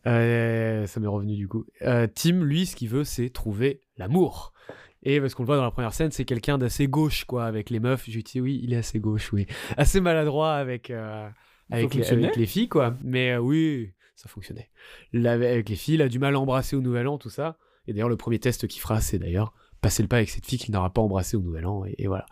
ça 0.05 1.01
m'est 1.01 1.07
revenu 1.07 1.37
du 1.37 1.49
coup. 1.49 1.65
Tim, 1.81 2.45
lui, 2.45 2.67
ce 2.67 2.75
qu'il 2.77 2.89
veut, 2.89 3.05
c'est 3.05 3.31
trouver 3.31 3.81
l'amour. 3.97 4.53
Et 5.03 5.21
parce 5.21 5.35
qu'on 5.35 5.43
le 5.43 5.47
voit 5.47 5.57
dans 5.57 5.65
la 5.65 5.71
première 5.71 5.95
scène, 5.95 6.11
c'est 6.11 6.25
quelqu'un 6.25 6.59
d'assez 6.59 6.87
gauche, 6.87 7.25
quoi, 7.25 7.45
avec 7.47 7.71
les 7.71 7.81
meufs. 7.81 8.05
J'ai 8.09 8.23
dit 8.23 8.41
oui, 8.41 8.61
il 8.63 8.73
est 8.75 8.79
assez 8.79 9.01
gauche, 9.01 9.33
oui. 9.33 9.47
Assez 9.77 10.01
maladroit 10.01 10.55
avec, 10.55 10.91
euh, 10.91 11.29
avec, 11.71 11.95
les, 11.95 12.47
filles, 12.47 12.69
quoi. 12.69 12.95
Mais 13.03 13.33
euh, 13.33 13.39
oui, 13.39 13.93
ça 14.15 14.29
fonctionnait. 14.29 14.69
avec 15.15 15.69
les 15.69 15.77
filles, 15.77 15.95
il 15.95 16.03
a 16.03 16.09
du 16.09 16.19
mal 16.19 16.35
à 16.35 16.41
embrasser 16.41 16.77
au 16.77 16.83
Nouvel 16.83 17.09
An, 17.09 17.17
tout 17.17 17.31
ça. 17.31 17.57
Et 17.87 17.93
d'ailleurs, 17.93 18.11
le 18.11 18.17
premier 18.17 18.39
test 18.39 18.67
qu'il 18.69 18.81
fera, 18.81 19.01
c'est 19.01 19.19
d'ailleurs 19.19 19.55
passer 19.81 20.03
le 20.03 20.09
pas 20.09 20.17
avec 20.17 20.29
cette 20.29 20.45
fille 20.45 20.59
qu'il 20.59 20.75
n'aura 20.75 20.93
pas 20.93 21.01
embrassé 21.01 21.37
au 21.37 21.41
Nouvel 21.41 21.67
An. 21.67 21.85
Et, 21.97 22.07
voilà. 22.07 22.27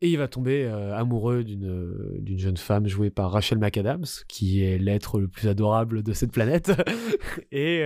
Et 0.00 0.08
il 0.08 0.18
va 0.18 0.28
tomber 0.28 0.64
euh, 0.64 0.96
amoureux 0.96 1.42
d'une, 1.42 2.20
d'une 2.20 2.38
jeune 2.38 2.56
femme 2.56 2.86
jouée 2.86 3.10
par 3.10 3.32
Rachel 3.32 3.58
McAdams, 3.58 4.06
qui 4.28 4.62
est 4.62 4.78
l'être 4.78 5.18
le 5.18 5.26
plus 5.26 5.48
adorable 5.48 6.04
de 6.04 6.12
cette 6.12 6.30
planète. 6.30 6.70
et, 7.50 7.82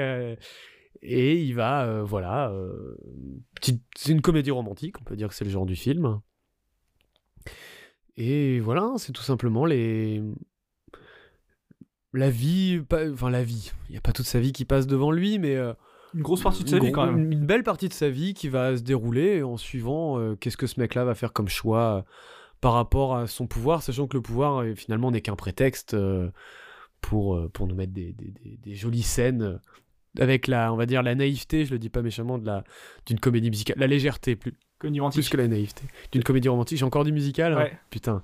et 1.01 1.43
il 1.43 1.55
va, 1.55 1.84
euh, 1.84 2.03
voilà, 2.03 2.51
euh, 2.51 2.97
c'est 3.62 4.12
une 4.12 4.20
comédie 4.20 4.51
romantique, 4.51 5.01
on 5.01 5.05
peut 5.05 5.16
dire 5.16 5.28
que 5.28 5.34
c'est 5.34 5.45
le 5.45 5.51
genre 5.51 5.66
du 5.66 5.76
film. 5.76 6.20
Et 8.16 8.61
voilà, 8.61 8.93
c'est 8.99 9.12
tout 9.12 9.22
simplement 9.22 9.64
les 9.64 10.22
la 12.12 12.28
vie, 12.28 12.82
enfin 12.93 13.30
la 13.30 13.43
vie. 13.43 13.72
Il 13.88 13.93
n'y 13.93 13.99
a 13.99 14.03
pas 14.03 14.12
toute 14.12 14.26
sa 14.26 14.38
vie 14.38 14.53
qui 14.53 14.66
passe 14.66 14.86
devant 14.86 15.11
lui, 15.11 15.38
mais 15.38 15.57
euh, 15.57 15.72
une 16.14 16.20
grosse 16.20 16.43
partie 16.43 16.62
de 16.62 16.68
sa 16.68 16.78
vie 16.78 16.93
quand 16.93 17.07
même. 17.07 17.32
Une 17.32 17.47
belle 17.47 17.62
partie 17.62 17.88
de 17.88 17.95
sa 17.95 18.11
vie 18.11 18.34
qui 18.34 18.49
va 18.49 18.76
se 18.76 18.82
dérouler 18.82 19.43
en 19.43 19.57
suivant 19.57 20.36
qu'est-ce 20.36 20.59
que 20.59 20.66
ce 20.66 20.78
mec-là 20.78 21.05
va 21.05 21.14
faire 21.14 21.32
comme 21.32 21.49
choix 21.49 22.05
par 22.61 22.74
rapport 22.74 23.16
à 23.16 23.26
son 23.26 23.47
pouvoir, 23.47 23.82
sachant 23.82 24.07
que 24.07 24.16
le 24.16 24.22
pouvoir 24.22 24.62
finalement 24.76 25.11
n'est 25.11 25.22
qu'un 25.22 25.36
prétexte 25.36 25.97
pour, 27.01 27.51
pour 27.51 27.66
nous 27.66 27.74
mettre 27.74 27.95
des, 27.95 28.12
des, 28.12 28.59
des, 28.59 28.74
jolies 28.74 29.03
scènes 29.03 29.59
avec 30.18 30.46
la, 30.46 30.72
on 30.72 30.76
va 30.76 30.86
dire, 30.86 31.02
la 31.02 31.14
naïveté, 31.14 31.64
je 31.64 31.72
le 31.72 31.78
dis 31.78 31.88
pas 31.88 32.02
méchamment, 32.02 32.38
de 32.38 32.46
la, 32.46 32.64
d'une 33.06 33.18
comédie 33.18 33.50
musicale, 33.50 33.76
la 33.78 33.86
légèreté 33.86 34.36
plus. 34.36 34.52
Plus 35.12 35.28
que 35.28 35.36
la 35.36 35.46
naïveté. 35.46 35.84
D'une 36.10 36.24
comédie 36.24 36.48
romantique. 36.48 36.76
J'ai 36.76 36.84
encore 36.84 37.04
du 37.04 37.12
musical. 37.12 37.52
Hein. 37.56 37.68
Putain. 37.90 38.20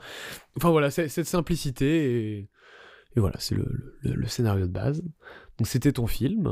Enfin 0.56 0.70
voilà, 0.70 0.90
cette 0.90 1.24
simplicité 1.24 2.40
et, 2.40 2.48
et 3.16 3.20
voilà, 3.20 3.36
c'est 3.38 3.54
le, 3.54 3.96
le, 4.02 4.26
scénario 4.26 4.66
de 4.66 4.72
base. 4.72 5.02
Donc 5.58 5.68
c'était 5.68 5.92
ton 5.92 6.08
film. 6.08 6.42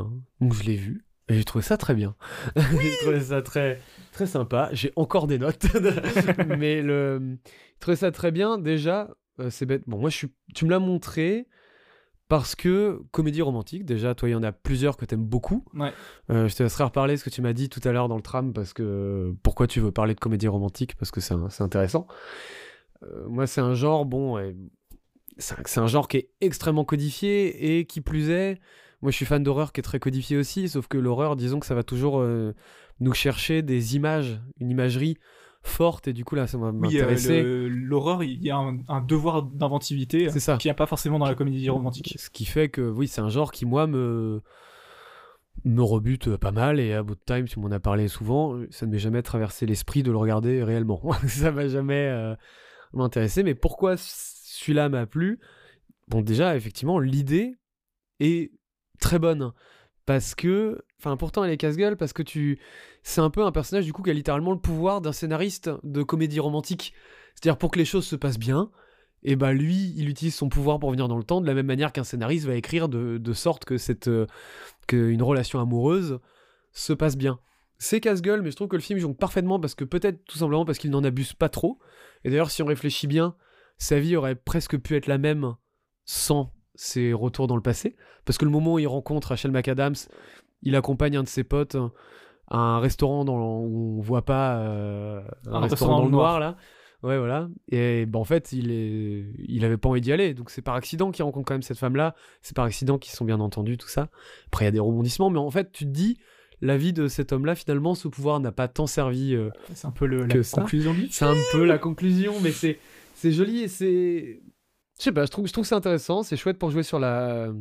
Donc 0.40 0.54
je 0.54 0.62
l'ai 0.62 0.76
vu. 0.76 1.04
Et 1.28 1.34
j'ai 1.34 1.44
trouvé 1.44 1.62
ça 1.62 1.76
très 1.76 1.94
bien. 1.94 2.14
j'ai 2.56 2.96
trouvé 3.02 3.20
ça 3.20 3.42
très, 3.42 3.80
très 4.12 4.26
sympa. 4.26 4.68
J'ai 4.72 4.92
encore 4.94 5.26
des 5.26 5.38
notes. 5.38 5.66
Mais 6.58 6.82
le, 6.82 7.38
j'ai 7.44 7.78
trouvé 7.80 7.96
ça 7.96 8.12
très 8.12 8.30
bien. 8.30 8.58
Déjà, 8.58 9.10
euh, 9.40 9.50
c'est 9.50 9.66
bête. 9.66 9.82
Bon, 9.88 9.98
moi, 9.98 10.10
je 10.10 10.16
suis, 10.16 10.28
tu 10.54 10.64
me 10.66 10.70
l'as 10.70 10.78
montré. 10.78 11.48
Parce 12.28 12.56
que 12.56 13.00
comédie 13.12 13.42
romantique, 13.42 13.84
déjà, 13.84 14.14
toi, 14.14 14.28
il 14.28 14.32
y 14.32 14.34
en 14.34 14.42
a 14.42 14.50
plusieurs 14.50 14.96
que 14.96 15.04
t'aimes 15.04 15.24
beaucoup. 15.24 15.64
Ouais. 15.74 15.92
Euh, 16.30 16.48
je 16.48 16.56
te 16.56 16.62
laisserai 16.62 16.84
reparler 16.84 17.16
ce 17.16 17.24
que 17.24 17.30
tu 17.30 17.40
m'as 17.40 17.52
dit 17.52 17.68
tout 17.68 17.80
à 17.84 17.92
l'heure 17.92 18.08
dans 18.08 18.16
le 18.16 18.22
tram, 18.22 18.52
parce 18.52 18.72
que 18.72 19.32
pourquoi 19.42 19.66
tu 19.68 19.80
veux 19.80 19.92
parler 19.92 20.14
de 20.14 20.20
comédie 20.20 20.48
romantique, 20.48 20.96
parce 20.96 21.12
que 21.12 21.20
c'est 21.20 21.34
intéressant. 21.60 22.08
Euh, 23.04 23.28
moi, 23.28 23.46
c'est 23.46 23.60
un 23.60 23.74
genre, 23.74 24.06
bon, 24.06 24.38
c'est 25.38 25.78
un, 25.78 25.86
genre 25.86 26.08
qui 26.08 26.16
est 26.16 26.30
extrêmement 26.40 26.84
codifié 26.84 27.78
et 27.78 27.86
qui 27.86 28.00
plus 28.00 28.30
est, 28.30 28.58
moi, 29.02 29.10
je 29.10 29.16
suis 29.16 29.26
fan 29.26 29.42
d'horreur 29.42 29.72
qui 29.72 29.80
est 29.80 29.82
très 29.82 30.00
codifié 30.00 30.36
aussi, 30.36 30.68
sauf 30.68 30.88
que 30.88 30.98
l'horreur, 30.98 31.36
disons 31.36 31.60
que 31.60 31.66
ça 31.66 31.74
va 31.74 31.82
toujours 31.82 32.20
euh, 32.20 32.54
nous 33.00 33.12
chercher 33.12 33.62
des 33.62 33.96
images, 33.96 34.40
une 34.58 34.70
imagerie 34.70 35.18
forte 35.66 36.08
et 36.08 36.12
du 36.12 36.24
coup 36.24 36.34
là 36.34 36.46
ça 36.46 36.58
m'a 36.58 36.70
oui, 36.70 36.98
euh, 37.00 37.68
l'horreur 37.70 38.22
il 38.22 38.42
y 38.42 38.50
a 38.50 38.56
un, 38.56 39.00
devoir 39.00 39.42
d'inventivité 39.42 40.26
qu'il 40.26 40.58
n'y 40.64 40.70
a 40.70 40.74
pas 40.74 40.86
forcément 40.86 41.18
dans 41.18 41.26
la 41.26 41.34
comédie 41.34 41.68
romantique. 41.68 42.14
Ce 42.18 42.30
qui 42.30 42.44
fait 42.44 42.68
que 42.68 42.80
oui 42.80 43.08
c'est 43.08 43.20
un 43.20 43.28
genre 43.28 43.52
qui 43.52 43.66
moi 43.66 43.86
me 43.86 44.42
me 45.64 45.82
rebute 45.82 46.36
pas 46.36 46.52
mal 46.52 46.80
et 46.80 46.92
à 46.92 47.02
bout 47.02 47.14
de 47.14 47.20
time 47.26 47.46
tu 47.46 47.58
m'en 47.58 47.70
as 47.70 47.80
parlé 47.80 48.08
souvent 48.08 48.60
ça 48.70 48.86
ne 48.86 48.92
m'est 48.92 48.98
jamais 48.98 49.22
traversé 49.22 49.66
l'esprit 49.66 50.02
de 50.02 50.10
le 50.10 50.16
regarder 50.16 50.62
réellement. 50.62 51.00
Ça 51.26 51.50
m'a 51.50 51.68
jamais 51.68 52.08
euh, 52.08 52.34
m'intéressé 52.92 53.42
mais 53.42 53.54
pourquoi 53.54 53.96
celui-là 53.96 54.88
m'a 54.88 55.06
plu? 55.06 55.40
Bon 56.08 56.22
déjà 56.22 56.56
effectivement 56.56 56.98
l'idée 56.98 57.54
est 58.20 58.52
très 59.00 59.18
bonne. 59.18 59.52
Parce 60.04 60.36
que 60.36 60.84
enfin 60.98 61.16
pourtant 61.16 61.44
elle 61.44 61.50
est 61.50 61.56
casse-gueule 61.56 61.96
parce 61.96 62.12
que 62.12 62.22
tu 62.22 62.58
c'est 63.02 63.20
un 63.20 63.30
peu 63.30 63.44
un 63.44 63.52
personnage 63.52 63.84
du 63.84 63.92
coup 63.92 64.02
qui 64.02 64.10
a 64.10 64.14
littéralement 64.14 64.52
le 64.52 64.58
pouvoir 64.58 65.00
d'un 65.00 65.12
scénariste 65.12 65.70
de 65.82 66.02
comédie 66.02 66.40
romantique. 66.40 66.92
C'est-à-dire 67.34 67.58
pour 67.58 67.70
que 67.70 67.78
les 67.78 67.84
choses 67.84 68.06
se 68.06 68.16
passent 68.16 68.38
bien 68.38 68.70
et 69.22 69.36
bah 69.36 69.52
lui 69.52 69.92
il 69.96 70.08
utilise 70.08 70.34
son 70.34 70.48
pouvoir 70.48 70.78
pour 70.78 70.90
venir 70.90 71.08
dans 71.08 71.18
le 71.18 71.24
temps 71.24 71.40
de 71.40 71.46
la 71.46 71.54
même 71.54 71.66
manière 71.66 71.92
qu'un 71.92 72.04
scénariste 72.04 72.46
va 72.46 72.54
écrire 72.54 72.88
de, 72.88 73.18
de 73.18 73.32
sorte 73.32 73.64
que 73.64 73.78
cette 73.78 74.08
euh, 74.08 74.26
que 74.86 75.10
une 75.10 75.22
relation 75.22 75.60
amoureuse 75.60 76.20
se 76.72 76.92
passe 76.92 77.16
bien. 77.16 77.38
C'est 77.78 78.00
casse-gueule 78.00 78.42
mais 78.42 78.50
je 78.50 78.56
trouve 78.56 78.68
que 78.68 78.76
le 78.76 78.82
film 78.82 78.98
joue 78.98 79.12
parfaitement 79.14 79.60
parce 79.60 79.74
que 79.74 79.84
peut-être 79.84 80.24
tout 80.24 80.38
simplement 80.38 80.64
parce 80.64 80.78
qu'il 80.78 80.90
n'en 80.90 81.04
abuse 81.04 81.34
pas 81.34 81.48
trop. 81.48 81.78
Et 82.24 82.30
d'ailleurs 82.30 82.50
si 82.50 82.62
on 82.62 82.66
réfléchit 82.66 83.06
bien 83.06 83.36
sa 83.78 83.98
vie 83.98 84.16
aurait 84.16 84.34
presque 84.34 84.78
pu 84.78 84.96
être 84.96 85.06
la 85.06 85.18
même 85.18 85.54
sans 86.04 86.52
ses 86.74 87.12
retours 87.12 87.46
dans 87.46 87.56
le 87.56 87.62
passé. 87.62 87.96
Parce 88.24 88.38
que 88.38 88.44
le 88.44 88.50
moment 88.50 88.74
où 88.74 88.78
il 88.78 88.86
rencontre 88.86 89.28
Rachel 89.28 89.50
McAdams, 89.50 89.94
il 90.62 90.76
accompagne 90.76 91.16
un 91.16 91.22
de 91.22 91.28
ses 91.28 91.44
potes 91.44 91.76
à 92.48 92.58
un 92.58 92.80
restaurant 92.80 93.24
dans, 93.24 93.60
où 93.60 93.98
on 93.98 94.00
voit 94.00 94.24
pas 94.24 94.58
euh, 94.58 95.20
un, 95.46 95.60
restaurant, 95.60 95.98
dans 95.98 96.04
le 96.04 96.10
noir, 96.10 96.40
là. 96.40 96.56
Ouais, 97.02 97.18
voilà. 97.18 97.48
Et 97.68 98.06
ben, 98.06 98.18
en 98.18 98.24
fait, 98.24 98.52
il, 98.52 98.70
est... 98.70 99.26
il 99.46 99.64
avait 99.64 99.76
pas 99.76 99.88
envie 99.88 100.00
d'y 100.00 100.12
aller. 100.12 100.34
Donc 100.34 100.50
c'est 100.50 100.62
par 100.62 100.74
accident 100.74 101.10
qu'il 101.10 101.24
rencontre 101.24 101.46
quand 101.46 101.54
même 101.54 101.62
cette 101.62 101.78
femme-là. 101.78 102.14
C'est 102.42 102.56
par 102.56 102.64
accident 102.64 102.98
qu'ils 102.98 103.14
sont 103.14 103.24
bien 103.24 103.38
entendus, 103.38 103.76
tout 103.76 103.88
ça. 103.88 104.08
Après, 104.46 104.64
il 104.64 104.66
y 104.66 104.68
a 104.68 104.72
des 104.72 104.80
rebondissements. 104.80 105.30
Mais 105.30 105.38
en 105.38 105.50
fait, 105.50 105.70
tu 105.72 105.84
te 105.84 105.90
dis, 105.90 106.18
la 106.60 106.76
vie 106.76 106.92
de 106.92 107.06
cet 107.06 107.32
homme-là, 107.32 107.54
finalement, 107.54 107.94
ce 107.94 108.08
pouvoir 108.08 108.40
n'a 108.40 108.50
pas 108.50 108.66
tant 108.66 108.86
servi. 108.86 109.34
Euh, 109.34 109.50
c'est 109.74 109.86
un 109.86 109.92
peu 109.92 110.06
le, 110.06 110.24
la 110.24 110.42
conclusion. 110.42 110.96
C'est 111.10 111.26
un 111.26 111.36
peu 111.52 111.64
la 111.64 111.78
conclusion, 111.78 112.34
mais 112.42 112.50
c'est 112.50 112.78
joli 113.32 113.60
et 113.60 113.68
c'est 113.68 114.40
je 114.98 115.04
sais 115.04 115.12
pas, 115.12 115.26
je 115.26 115.30
trouve, 115.30 115.46
je 115.46 115.52
trouve 115.52 115.64
que 115.64 115.68
c'est 115.68 115.74
intéressant, 115.74 116.22
c'est 116.22 116.36
chouette 116.36 116.58
pour 116.58 116.70
jouer 116.70 116.82
sur 116.82 116.98
la. 116.98 117.52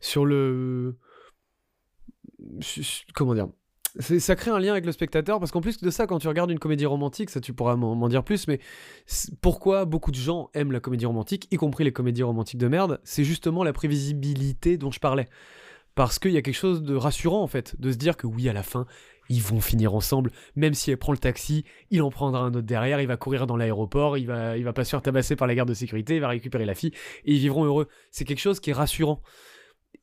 Sur 0.00 0.24
le. 0.24 0.96
Comment 3.14 3.34
dire 3.34 3.48
ça 4.00 4.34
crée 4.34 4.50
un 4.50 4.58
lien 4.58 4.72
avec 4.72 4.86
le 4.86 4.92
spectateur 4.92 5.38
parce 5.38 5.52
qu'en 5.52 5.60
plus 5.60 5.80
de 5.80 5.90
ça, 5.90 6.06
quand 6.06 6.18
tu 6.18 6.26
regardes 6.26 6.50
une 6.50 6.58
comédie 6.58 6.86
romantique, 6.86 7.30
ça 7.30 7.40
tu 7.40 7.52
pourras 7.52 7.76
m'en 7.76 8.08
dire 8.08 8.24
plus, 8.24 8.48
mais 8.48 8.58
pourquoi 9.40 9.84
beaucoup 9.84 10.10
de 10.10 10.16
gens 10.16 10.50
aiment 10.54 10.72
la 10.72 10.80
comédie 10.80 11.06
romantique, 11.06 11.46
y 11.52 11.56
compris 11.56 11.84
les 11.84 11.92
comédies 11.92 12.24
romantiques 12.24 12.58
de 12.58 12.66
merde, 12.66 13.00
c'est 13.04 13.22
justement 13.22 13.62
la 13.62 13.72
prévisibilité 13.72 14.78
dont 14.78 14.90
je 14.90 14.98
parlais. 14.98 15.28
Parce 15.94 16.18
qu'il 16.18 16.32
y 16.32 16.36
a 16.36 16.42
quelque 16.42 16.56
chose 16.56 16.82
de 16.82 16.96
rassurant 16.96 17.40
en 17.40 17.46
fait, 17.46 17.80
de 17.80 17.92
se 17.92 17.96
dire 17.96 18.16
que 18.16 18.26
oui, 18.26 18.48
à 18.48 18.52
la 18.52 18.64
fin, 18.64 18.84
ils 19.28 19.40
vont 19.40 19.60
finir 19.60 19.94
ensemble, 19.94 20.32
même 20.56 20.74
si 20.74 20.90
elle 20.90 20.96
prend 20.96 21.12
le 21.12 21.18
taxi, 21.18 21.64
il 21.90 22.02
en 22.02 22.10
prendra 22.10 22.40
un 22.40 22.48
autre 22.48 22.62
derrière, 22.62 23.00
il 23.00 23.06
va 23.06 23.16
courir 23.16 23.46
dans 23.46 23.56
l'aéroport, 23.56 24.18
il 24.18 24.26
va, 24.26 24.56
il 24.56 24.64
va 24.64 24.72
pas 24.72 24.84
se 24.84 24.90
faire 24.90 25.02
tabasser 25.02 25.36
par 25.36 25.46
la 25.46 25.54
garde 25.54 25.68
de 25.68 25.74
sécurité, 25.74 26.16
il 26.16 26.20
va 26.20 26.28
récupérer 26.28 26.64
la 26.64 26.74
fille, 26.74 26.92
et 27.24 27.32
ils 27.32 27.38
vivront 27.38 27.64
heureux. 27.64 27.86
C'est 28.10 28.24
quelque 28.24 28.40
chose 28.40 28.58
qui 28.58 28.70
est 28.70 28.74
rassurant. 28.74 29.22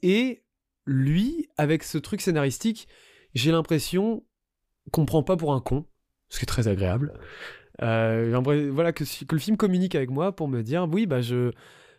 Et 0.01 0.43
lui, 0.85 1.49
avec 1.57 1.83
ce 1.83 1.97
truc 1.97 2.21
scénaristique, 2.21 2.87
j'ai 3.33 3.51
l'impression 3.51 4.23
qu'on 4.91 5.05
prend 5.05 5.23
pas 5.23 5.37
pour 5.37 5.53
un 5.53 5.61
con, 5.61 5.85
ce 6.29 6.39
qui 6.39 6.43
est 6.43 6.47
très 6.47 6.67
agréable. 6.67 7.13
Euh, 7.81 8.39
voilà 8.71 8.91
que, 8.91 9.03
que, 9.25 9.35
le 9.35 9.39
film 9.39 9.57
communique 9.57 9.95
avec 9.95 10.09
moi 10.09 10.35
pour 10.35 10.47
me 10.47 10.61
dire 10.61 10.87
oui 10.91 11.07
bah 11.07 11.21
je 11.21 11.51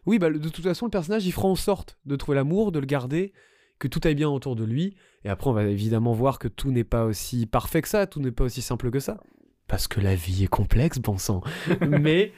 oui 0.06 0.18
bah 0.20 0.30
de 0.30 0.48
toute 0.48 0.62
façon 0.62 0.86
le 0.86 0.90
personnage 0.90 1.26
il 1.26 1.32
fera 1.32 1.48
en 1.48 1.56
sorte 1.56 1.98
de 2.04 2.14
trouver 2.14 2.36
l'amour 2.36 2.70
de 2.70 2.78
le 2.78 2.86
garder 2.86 3.32
que 3.78 3.88
tout 3.88 4.00
aille 4.04 4.14
bien 4.14 4.28
autour 4.28 4.54
de 4.54 4.64
lui. 4.64 4.96
Et 5.24 5.28
après 5.28 5.50
on 5.50 5.52
va 5.52 5.64
évidemment 5.64 6.12
voir 6.12 6.38
que 6.38 6.46
tout 6.46 6.70
n'est 6.70 6.84
pas 6.84 7.04
aussi 7.04 7.46
parfait 7.46 7.82
que 7.82 7.88
ça 7.88 8.06
tout 8.06 8.20
n'est 8.20 8.30
pas 8.30 8.44
aussi 8.44 8.62
simple 8.62 8.90
que 8.90 9.00
ça. 9.00 9.20
Parce 9.66 9.88
que 9.88 10.00
la 10.00 10.14
vie 10.14 10.44
est 10.44 10.48
complexe 10.48 10.98
bon 10.98 11.18
sang. 11.18 11.42
Mais 11.80 12.32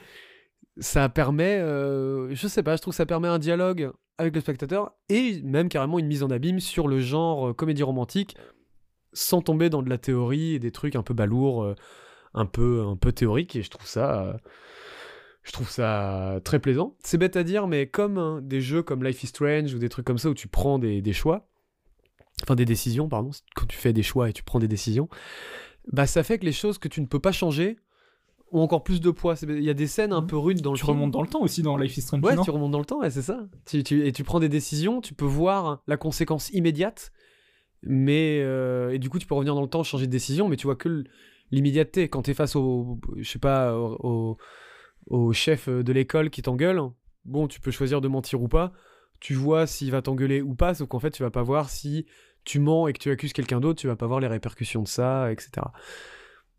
ça 0.79 1.07
permet 1.09 1.59
euh, 1.59 2.33
je 2.33 2.47
sais 2.47 2.63
pas 2.63 2.77
je 2.77 2.81
trouve 2.81 2.93
que 2.93 2.97
ça 2.97 3.05
permet 3.05 3.27
un 3.27 3.39
dialogue 3.39 3.91
avec 4.17 4.35
le 4.35 4.41
spectateur 4.41 4.93
et 5.09 5.41
même 5.43 5.69
carrément 5.69 5.99
une 5.99 6.07
mise 6.07 6.23
en 6.23 6.29
abîme 6.29 6.59
sur 6.59 6.87
le 6.87 6.99
genre 6.99 7.49
euh, 7.49 7.53
comédie 7.53 7.83
romantique 7.83 8.35
sans 9.15 9.41
tomber 9.41 9.69
dans 9.69 9.81
de 9.81 9.89
la 9.89 9.97
théorie 9.97 10.53
et 10.53 10.59
des 10.59 10.71
trucs 10.71 10.95
un 10.95 11.01
peu 11.01 11.13
balourds, 11.13 11.63
euh, 11.63 11.75
un 12.33 12.45
peu, 12.45 12.83
un 12.85 13.11
théoriques, 13.11 13.55
et 13.55 13.63
je 13.63 13.69
trouve 13.69 13.87
ça, 13.87 14.23
euh, 14.23 14.33
je 15.43 15.51
trouve 15.53 15.69
ça 15.69 16.39
très 16.43 16.59
plaisant. 16.59 16.97
C'est 17.01 17.17
bête 17.17 17.37
à 17.37 17.43
dire, 17.43 17.67
mais 17.67 17.87
comme 17.87 18.17
hein, 18.17 18.41
des 18.43 18.61
jeux 18.61 18.83
comme 18.83 19.03
Life 19.03 19.23
is 19.23 19.27
Strange 19.27 19.73
ou 19.73 19.79
des 19.79 19.89
trucs 19.89 20.05
comme 20.05 20.17
ça 20.17 20.29
où 20.29 20.33
tu 20.33 20.49
prends 20.49 20.79
des, 20.79 21.01
des 21.01 21.13
choix, 21.13 21.47
enfin 22.43 22.55
des 22.55 22.65
décisions, 22.65 23.07
pardon, 23.07 23.31
quand 23.55 23.65
tu 23.65 23.77
fais 23.77 23.93
des 23.93 24.03
choix 24.03 24.29
et 24.29 24.33
tu 24.33 24.43
prends 24.43 24.59
des 24.59 24.67
décisions, 24.67 25.07
bah 25.91 26.07
ça 26.07 26.23
fait 26.23 26.37
que 26.39 26.45
les 26.45 26.51
choses 26.51 26.77
que 26.77 26.87
tu 26.87 26.99
ne 26.99 27.05
peux 27.05 27.19
pas 27.19 27.31
changer 27.31 27.77
ont 28.51 28.61
encore 28.61 28.83
plus 28.83 29.01
de 29.01 29.11
poids. 29.11 29.35
Il 29.43 29.63
y 29.63 29.69
a 29.69 29.73
des 29.73 29.87
scènes 29.87 30.13
un 30.13 30.21
mmh. 30.21 30.27
peu 30.27 30.37
rudes 30.37 30.61
dans 30.61 30.71
le 30.71 30.77
Tu 30.77 30.85
remontes 30.85 31.11
dans 31.11 31.21
le 31.21 31.27
temps 31.27 31.41
aussi 31.41 31.61
dans 31.61 31.77
Life 31.77 31.97
is 31.97 32.01
Strange. 32.01 32.23
Ouais, 32.23 32.35
tu 32.43 32.51
remontes 32.51 32.71
dans 32.71 32.79
le 32.79 32.85
temps, 32.85 32.99
ouais, 32.99 33.09
c'est 33.09 33.21
ça. 33.21 33.47
Tu, 33.65 33.83
tu, 33.83 34.05
et 34.05 34.11
tu 34.11 34.23
prends 34.23 34.39
des 34.39 34.49
décisions, 34.49 35.01
tu 35.01 35.13
peux 35.13 35.25
voir 35.25 35.81
la 35.87 35.97
conséquence 35.97 36.49
immédiate 36.51 37.11
mais 37.85 38.41
euh, 38.41 38.91
et 38.91 38.99
du 38.99 39.09
coup 39.09 39.19
tu 39.19 39.27
peux 39.27 39.35
revenir 39.35 39.55
dans 39.55 39.61
le 39.61 39.67
temps 39.67 39.83
changer 39.83 40.07
de 40.07 40.11
décision 40.11 40.49
mais 40.49 40.57
tu 40.57 40.67
vois 40.67 40.75
que 40.75 41.03
l'immédiateté 41.51 42.09
quand 42.09 42.23
tu 42.23 42.31
es 42.31 42.33
face 42.33 42.55
au 42.55 42.99
je 43.17 43.29
sais 43.29 43.39
pas 43.39 43.75
au, 43.77 44.37
au 45.07 45.33
chef 45.33 45.69
de 45.69 45.93
l'école 45.93 46.29
qui 46.29 46.41
t'engueule 46.41 46.81
bon 47.25 47.47
tu 47.47 47.59
peux 47.59 47.71
choisir 47.71 48.01
de 48.01 48.07
mentir 48.07 48.41
ou 48.41 48.47
pas 48.47 48.73
tu 49.19 49.33
vois 49.33 49.67
s'il 49.67 49.91
va 49.91 50.01
t'engueuler 50.01 50.41
ou 50.41 50.55
pas 50.55 50.73
sauf 50.73 50.87
qu'en 50.87 50.99
fait 50.99 51.11
tu 51.11 51.23
vas 51.23 51.29
pas 51.29 51.43
voir 51.43 51.69
si 51.69 52.05
tu 52.43 52.59
mens 52.59 52.87
et 52.87 52.93
que 52.93 52.99
tu 52.99 53.11
accuses 53.11 53.33
quelqu'un 53.33 53.59
d'autre 53.59 53.79
tu 53.79 53.87
vas 53.87 53.95
pas 53.95 54.07
voir 54.07 54.19
les 54.19 54.27
répercussions 54.27 54.81
de 54.81 54.87
ça 54.87 55.31
etc 55.31 55.67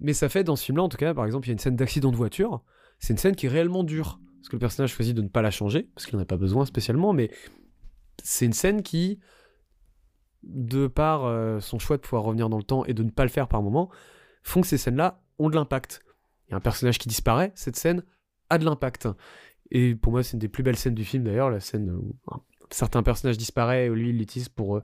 mais 0.01 0.12
ça 0.12 0.28
fait 0.28 0.44
dans 0.44 0.56
ce 0.56 0.64
film 0.64 0.78
là 0.78 0.85
en 0.85 0.89
tout 0.89 0.97
cas 0.97 1.14
par 1.14 1.24
exemple 1.24 1.47
il 1.47 1.51
y 1.51 1.52
a 1.52 1.55
une 1.55 1.59
scène 1.59 1.77
d'accident 1.77 2.10
de 2.10 2.16
voiture 2.16 2.62
c'est 2.98 3.12
une 3.12 3.18
scène 3.18 3.36
qui 3.36 3.47
est 3.47 3.51
réellement 3.51 3.85
dure 3.85 4.20
parce 4.39 4.48
que 4.48 4.56
le 4.56 4.60
personnage 4.60 4.93
choisit 4.93 5.14
de 5.14 5.23
ne 5.23 5.28
pas 5.28 5.43
la 5.43 5.51
changer 5.51 5.90
parce 5.94 6.06
qu'il 6.06 6.16
n'en 6.16 6.23
a 6.23 6.27
pas 6.27 6.36
besoin 6.36 6.64
spécialement 6.64 7.12
mais 7.12 7.31
c'est 8.23 8.47
une 8.47 8.52
scène 8.52 8.82
qui 8.82 9.18
de 10.47 10.86
par 10.86 11.24
euh, 11.24 11.60
son 11.60 11.78
choix 11.78 11.97
de 11.97 12.02
pouvoir 12.02 12.23
revenir 12.23 12.48
dans 12.48 12.56
le 12.56 12.62
temps 12.62 12.85
et 12.85 12.94
de 12.94 13.02
ne 13.02 13.10
pas 13.10 13.24
le 13.24 13.28
faire 13.28 13.48
par 13.48 13.62
moment, 13.62 13.90
font 14.43 14.60
que 14.60 14.66
ces 14.66 14.78
scènes-là 14.78 15.20
ont 15.39 15.51
de 15.51 15.56
l'impact. 15.56 16.02
Il 16.47 16.52
y 16.52 16.55
a 16.55 16.56
un 16.56 16.60
personnage 16.60 16.98
qui 16.98 17.09
disparaît, 17.09 17.52
cette 17.55 17.77
scène 17.77 18.05
a 18.48 18.59
de 18.59 18.64
l'impact. 18.64 19.09
Et 19.73 19.97
pour 19.97 20.12
moi, 20.12 20.23
c'est 20.23 20.35
une 20.35 20.39
des 20.39 20.48
plus 20.48 20.62
belles 20.62 20.77
scènes 20.77 20.94
du 20.94 21.05
film 21.05 21.24
d'ailleurs, 21.24 21.51
la 21.51 21.60
scène 21.60 21.90
où 21.90 22.16
un 22.31 22.40
certain 22.70 23.02
personnage 23.02 23.36
disparaît 23.36 23.86
et 23.86 23.89
lui 23.89 24.10
il 24.10 24.18
l'utilise 24.18 24.48
pour, 24.48 24.77
euh, 24.77 24.82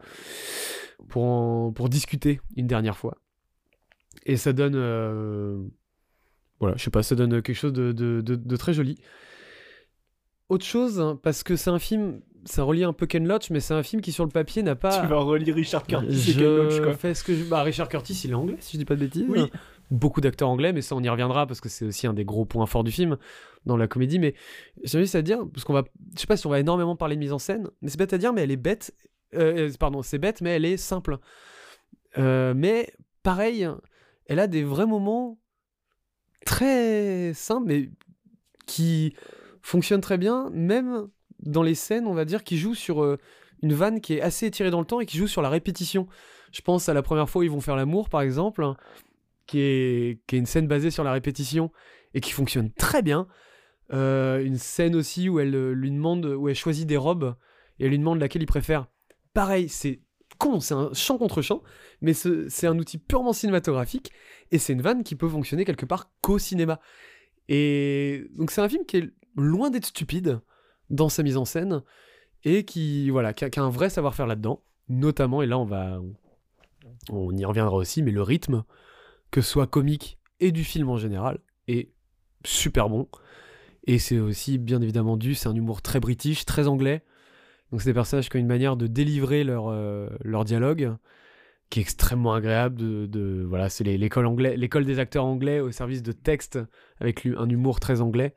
pour 1.09 1.89
discuter 1.89 2.41
une 2.57 2.67
dernière 2.67 2.97
fois. 2.97 3.17
Et 4.25 4.37
ça 4.37 4.53
donne. 4.53 4.75
Euh, 4.77 5.63
voilà, 6.61 6.77
je 6.77 6.83
sais 6.85 6.91
pas, 6.91 7.03
ça 7.03 7.15
donne 7.15 7.43
quelque 7.43 7.57
chose 7.57 7.73
de, 7.73 7.93
de 7.93 8.57
très 8.57 8.73
joli. 8.73 8.99
Autre 10.49 10.65
chose, 10.65 11.01
hein, 11.01 11.19
parce 11.23 11.43
que 11.43 11.57
c'est 11.57 11.71
un 11.71 11.79
film 11.79 12.21
ça 12.45 12.63
relie 12.63 12.85
un 12.85 12.93
peu 12.93 13.07
Ken 13.07 13.27
Loach, 13.27 13.51
mais 13.51 13.61
c'est 13.61 13.75
un 13.75 13.83
film 13.83 14.03
qui 14.03 14.13
sur 14.13 14.25
le 14.25 14.31
papier 14.31 14.63
n'a 14.63 14.75
pas. 14.75 15.01
Tu 15.01 15.07
vas 15.07 15.19
relire 15.19 15.55
Richard 15.55 15.87
Curtis 15.87 16.17
je 16.17 16.31
et 16.33 16.35
Ken 16.35 16.57
Loach, 16.57 16.81
quoi. 16.81 16.93
Fais 16.95 17.15
ce 17.15 17.25
que 17.25 17.35
je... 17.35 17.45
bah, 17.45 17.63
Richard 17.63 17.89
Curtis, 17.89 18.21
il 18.25 18.31
est 18.31 18.35
anglais, 18.35 18.57
si 18.61 18.73
je 18.73 18.79
dis 18.79 18.85
pas 18.85 18.95
de 18.95 19.01
bêtises. 19.01 19.27
Oui. 19.29 19.51
Beaucoup 19.91 20.21
d'acteurs 20.21 20.49
anglais, 20.49 20.73
mais 20.73 20.81
ça 20.81 20.97
on 20.97 21.03
y 21.03 21.09
reviendra 21.09 21.47
parce 21.47 21.61
que 21.61 21.69
c'est 21.69 21.85
aussi 21.85 22.07
un 22.07 22.15
des 22.15 22.25
gros 22.25 22.47
points 22.47 22.67
forts 22.67 22.85
du 22.85 22.91
film 22.91 23.19
dans 23.67 23.77
la 23.77 23.87
comédie. 23.87 24.19
Mais 24.19 24.35
j'ai 24.83 25.01
juste 25.01 25.15
à 25.15 25.23
dire, 25.23 25.41
parce 25.53 25.65
qu'on 25.65 25.75
va, 25.75 25.85
je 26.15 26.21
sais 26.21 26.27
pas 26.27 26.37
si 26.37 26.47
on 26.47 26.51
va 26.51 26.61
énormément 26.61 26.97
parler 26.97 27.17
de 27.17 27.21
mise 27.21 27.33
en 27.33 27.39
scène, 27.39 27.69
mais 27.83 27.91
c'est 27.91 27.99
bête 27.99 28.13
à 28.13 28.19
dire, 28.19 28.33
mais 28.33 28.43
elle 28.43 28.51
est 28.51 28.57
bête. 28.57 28.95
Euh, 29.35 29.71
pardon, 29.79 30.03
c'est 30.03 30.19
bête, 30.19 30.41
mais 30.41 30.51
elle 30.51 30.65
est 30.65 30.77
simple. 30.77 31.19
Euh, 32.19 32.55
mais 32.57 32.93
pareil, 33.23 33.69
elle 34.27 34.39
a 34.39 34.47
des 34.47 34.65
vrais 34.65 34.87
moments 34.87 35.39
très 36.45 37.33
simples, 37.35 37.67
mais 37.69 37.91
qui 38.67 39.15
fonctionnent 39.63 40.01
très 40.01 40.19
bien, 40.19 40.51
même 40.53 41.09
dans 41.41 41.63
les 41.63 41.75
scènes, 41.75 42.07
on 42.07 42.15
va 42.15 42.25
dire, 42.25 42.45
qui 42.45 42.59
joue 42.59 42.75
sur 42.75 43.03
euh, 43.03 43.19
une 43.63 43.73
vanne 43.73 44.01
qui 44.01 44.15
est 44.15 44.21
assez 44.21 44.47
étirée 44.47 44.71
dans 44.71 44.81
le 44.81 44.87
temps 44.87 45.01
et 45.01 45.07
qui 45.07 45.19
joue 45.19 45.27
sur 45.27 45.43
la 45.43 45.49
répétition. 45.49 46.07
Je 46.53 46.61
pense 46.61 46.89
à 46.89 46.95
la 46.95 47.03
première 47.03 47.29
fois 47.29 47.41
où 47.41 47.43
ils 47.45 47.51
vont 47.51 47.61
faire 47.61 47.77
l'amour, 47.77 48.09
par 48.09 48.21
exemple, 48.21 48.67
qui 49.47 49.61
est, 49.61 50.21
qui 50.27 50.37
est 50.37 50.39
une 50.39 50.47
scène 50.47 50.67
basée 50.67 50.91
sur 50.91 51.05
la 51.05 51.13
répétition 51.13 51.71
et 52.15 52.21
qui 52.21 52.33
fonctionne 52.33 52.71
très 52.73 53.03
bien. 53.03 53.27
Euh, 53.93 54.45
une 54.45 54.59
scène 54.59 54.95
aussi 54.95 55.29
où 55.29 55.41
elle 55.41 55.55
euh, 55.55 55.73
lui 55.73 55.91
demande, 55.91 56.25
où 56.25 56.49
elle 56.49 56.55
choisit 56.55 56.87
des 56.87 56.97
robes 56.97 57.35
et 57.79 57.85
elle 57.85 57.91
lui 57.91 57.99
demande 57.99 58.21
laquelle 58.21 58.43
il 58.43 58.47
préfère. 58.47 58.87
Pareil, 59.35 59.69
c'est 59.69 60.01
c'est 60.61 60.75
un 60.75 60.93
chant 60.93 61.19
contre 61.19 61.43
chant, 61.43 61.63
mais 62.01 62.13
c'est 62.15 62.67
un 62.67 62.79
outil 62.79 62.99
purement 62.99 63.33
cinématographique 63.33 64.13
et 64.51 64.59
c'est 64.59 64.73
une 64.73 64.83
vanne 64.83 65.03
qui 65.05 65.17
peut 65.17 65.29
fonctionner 65.29 65.65
quelque 65.65 65.87
part 65.87 66.11
qu'au 66.21 66.39
cinéma. 66.39 66.81
Et 67.49 68.27
donc 68.37 68.51
c'est 68.51 68.61
un 68.61 68.69
film 68.69 68.85
qui 68.87 68.99
est 68.99 69.11
loin 69.37 69.71
d'être 69.71 69.87
stupide 69.87 70.41
dans 70.91 71.09
sa 71.09 71.23
mise 71.23 71.37
en 71.37 71.45
scène 71.45 71.83
et 72.45 72.65
qui, 72.65 73.11
voilà, 73.11 73.33
qui 73.33 73.45
a, 73.45 73.63
un 73.63 73.71
vrai 73.71 73.91
savoir-faire 73.91 74.27
là-dedans. 74.27 74.63
Notamment, 74.89 75.43
et 75.43 75.47
là 75.47 75.59
on 75.59 75.65
va. 75.65 76.01
On 77.11 77.35
y 77.37 77.45
reviendra 77.45 77.77
aussi, 77.77 78.03
mais 78.03 78.11
le 78.11 78.23
rythme, 78.23 78.65
que 79.31 79.41
ce 79.41 79.51
soit 79.51 79.67
comique 79.67 80.19
et 80.41 80.53
du 80.53 80.65
film 80.65 80.91
en 80.91 80.97
général, 80.97 81.39
est 81.69 81.93
super 82.45 82.89
bon. 82.89 83.09
Et 83.87 83.99
c'est 83.99 84.19
aussi 84.19 84.59
bien 84.59 84.81
évidemment 84.83 85.17
dû, 85.17 85.35
c'est 85.35 85.49
un 85.49 85.55
humour 85.55 85.83
très 85.83 86.01
british, 86.01 86.45
très 86.45 86.69
anglais. 86.69 87.03
Donc 87.73 87.81
c'est 87.81 87.89
des 87.91 87.95
personnages 87.95 88.29
qui 88.29 88.37
ont 88.37 88.41
une 88.41 88.47
manière 88.47 88.77
de 88.77 88.87
délivrer 88.87 89.43
leur, 89.43 89.69
euh, 89.69 90.09
leur 90.23 90.45
dialogue 90.45 90.95
qui 91.71 91.81
est 91.81 91.83
extrêmement 91.83 92.35
agréable. 92.35 92.77
De, 92.77 93.45
voilà, 93.49 93.71
c'est 93.71 93.83
l'école 93.83 94.29
l'école 94.41 94.85
des 94.85 94.99
acteurs 94.99 95.25
anglais 95.25 95.59
au 95.59 95.73
service 95.73 96.03
de 96.03 96.13
texte 96.13 96.59
avec 97.01 97.27
un 97.27 97.49
humour 97.49 97.81
très 97.81 98.03
anglais 98.03 98.35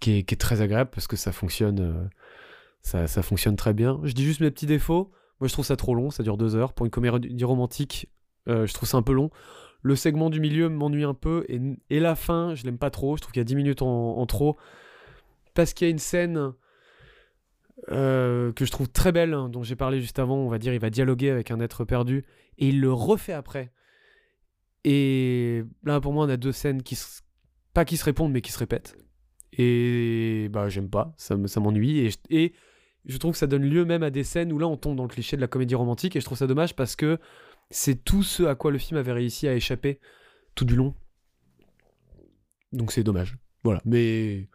qui 0.00 0.18
est, 0.18 0.40
très 0.40 0.60
agréable 0.60 0.90
parce 0.94 1.08
que 1.08 1.16
ça 1.16 1.32
fonctionne, 1.32 1.80
euh, 1.80 3.06
ça, 3.06 3.22
fonctionne 3.22 3.56
très 3.56 3.74
bien. 3.74 4.00
Je 4.04 4.12
dis 4.12 4.24
juste 4.24 4.40
mes 4.40 4.50
petits 4.50 4.66
défauts. 4.66 5.10
Moi, 5.40 5.48
je 5.48 5.52
trouve 5.52 5.64
ça 5.64 5.76
trop 5.76 5.94
long, 5.94 6.10
ça 6.10 6.22
dure 6.22 6.36
deux 6.36 6.54
heures. 6.54 6.72
Pour 6.72 6.86
une 6.86 6.90
comédie 6.90 7.44
romantique, 7.44 8.08
euh, 8.48 8.66
je 8.66 8.74
trouve 8.74 8.88
ça 8.88 8.96
un 8.96 9.02
peu 9.02 9.12
long. 9.12 9.30
Le 9.82 9.96
segment 9.96 10.30
du 10.30 10.38
milieu 10.38 10.68
m'ennuie 10.68 11.04
un 11.04 11.14
peu 11.14 11.44
et, 11.48 11.60
et, 11.90 11.98
la 11.98 12.14
fin, 12.14 12.54
je 12.54 12.64
l'aime 12.64 12.78
pas 12.78 12.90
trop. 12.90 13.16
Je 13.16 13.22
trouve 13.22 13.32
qu'il 13.32 13.40
y 13.40 13.42
a 13.42 13.44
10 13.44 13.56
minutes 13.56 13.82
en, 13.82 14.24
trop 14.26 14.56
parce 15.54 15.74
qu'il 15.74 15.88
y 15.88 15.90
a 15.90 15.90
une 15.90 15.98
scène 15.98 16.52
euh, 17.90 18.52
que 18.52 18.64
je 18.64 18.70
trouve 18.70 18.88
très 18.88 19.12
belle, 19.12 19.34
hein, 19.34 19.48
dont 19.48 19.62
j'ai 19.62 19.76
parlé 19.76 20.00
juste 20.00 20.18
avant. 20.18 20.36
On 20.36 20.48
va 20.48 20.58
dire, 20.58 20.72
il 20.72 20.80
va 20.80 20.90
dialoguer 20.90 21.30
avec 21.30 21.50
un 21.50 21.60
être 21.60 21.84
perdu 21.84 22.24
et 22.58 22.68
il 22.68 22.80
le 22.80 22.92
refait 22.92 23.32
après. 23.32 23.72
Et 24.84 25.62
là, 25.84 26.00
pour 26.00 26.12
moi, 26.12 26.26
on 26.26 26.28
a 26.28 26.36
deux 26.36 26.52
scènes 26.52 26.82
qui, 26.82 26.98
pas 27.74 27.84
qui 27.84 27.96
se 27.96 28.04
répondent, 28.04 28.32
mais 28.32 28.40
qui 28.40 28.52
se 28.52 28.58
répètent. 28.58 28.96
Et 29.52 30.48
bah 30.50 30.68
j'aime 30.68 30.88
pas, 30.88 31.14
ça, 31.18 31.36
m'ennuie. 31.36 32.10
Et, 32.30 32.54
je 33.04 33.18
trouve 33.18 33.32
que 33.32 33.38
ça 33.38 33.48
donne 33.48 33.64
lieu 33.64 33.84
même 33.84 34.04
à 34.04 34.10
des 34.10 34.22
scènes 34.22 34.52
où 34.52 34.60
là 34.60 34.68
on 34.68 34.76
tombe 34.76 34.96
dans 34.96 35.02
le 35.02 35.08
cliché 35.08 35.34
de 35.36 35.40
la 35.40 35.48
comédie 35.48 35.74
romantique. 35.74 36.14
Et 36.14 36.20
je 36.20 36.24
trouve 36.24 36.38
ça 36.38 36.46
dommage 36.46 36.76
parce 36.76 36.94
que 36.94 37.18
c'est 37.70 38.04
tout 38.04 38.22
ce 38.22 38.44
à 38.44 38.54
quoi 38.54 38.70
le 38.70 38.78
film 38.78 38.98
avait 38.98 39.12
réussi 39.12 39.48
à 39.48 39.54
échapper 39.54 39.98
tout 40.54 40.64
du 40.64 40.76
long. 40.76 40.94
Donc 42.72 42.92
c'est 42.92 43.02
dommage. 43.02 43.36
Voilà. 43.64 43.80
Mais 43.84 44.48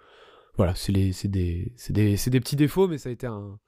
voilà, 0.57 0.75
c'est 0.75 0.91
des, 0.91 1.11
des, 1.25 1.71
des, 1.89 2.39
petits 2.39 2.55
défauts, 2.55 2.87
mais 2.87 2.97
ça 2.97 3.09
a 3.09 3.11
été 3.11 3.27
un, 3.27 3.59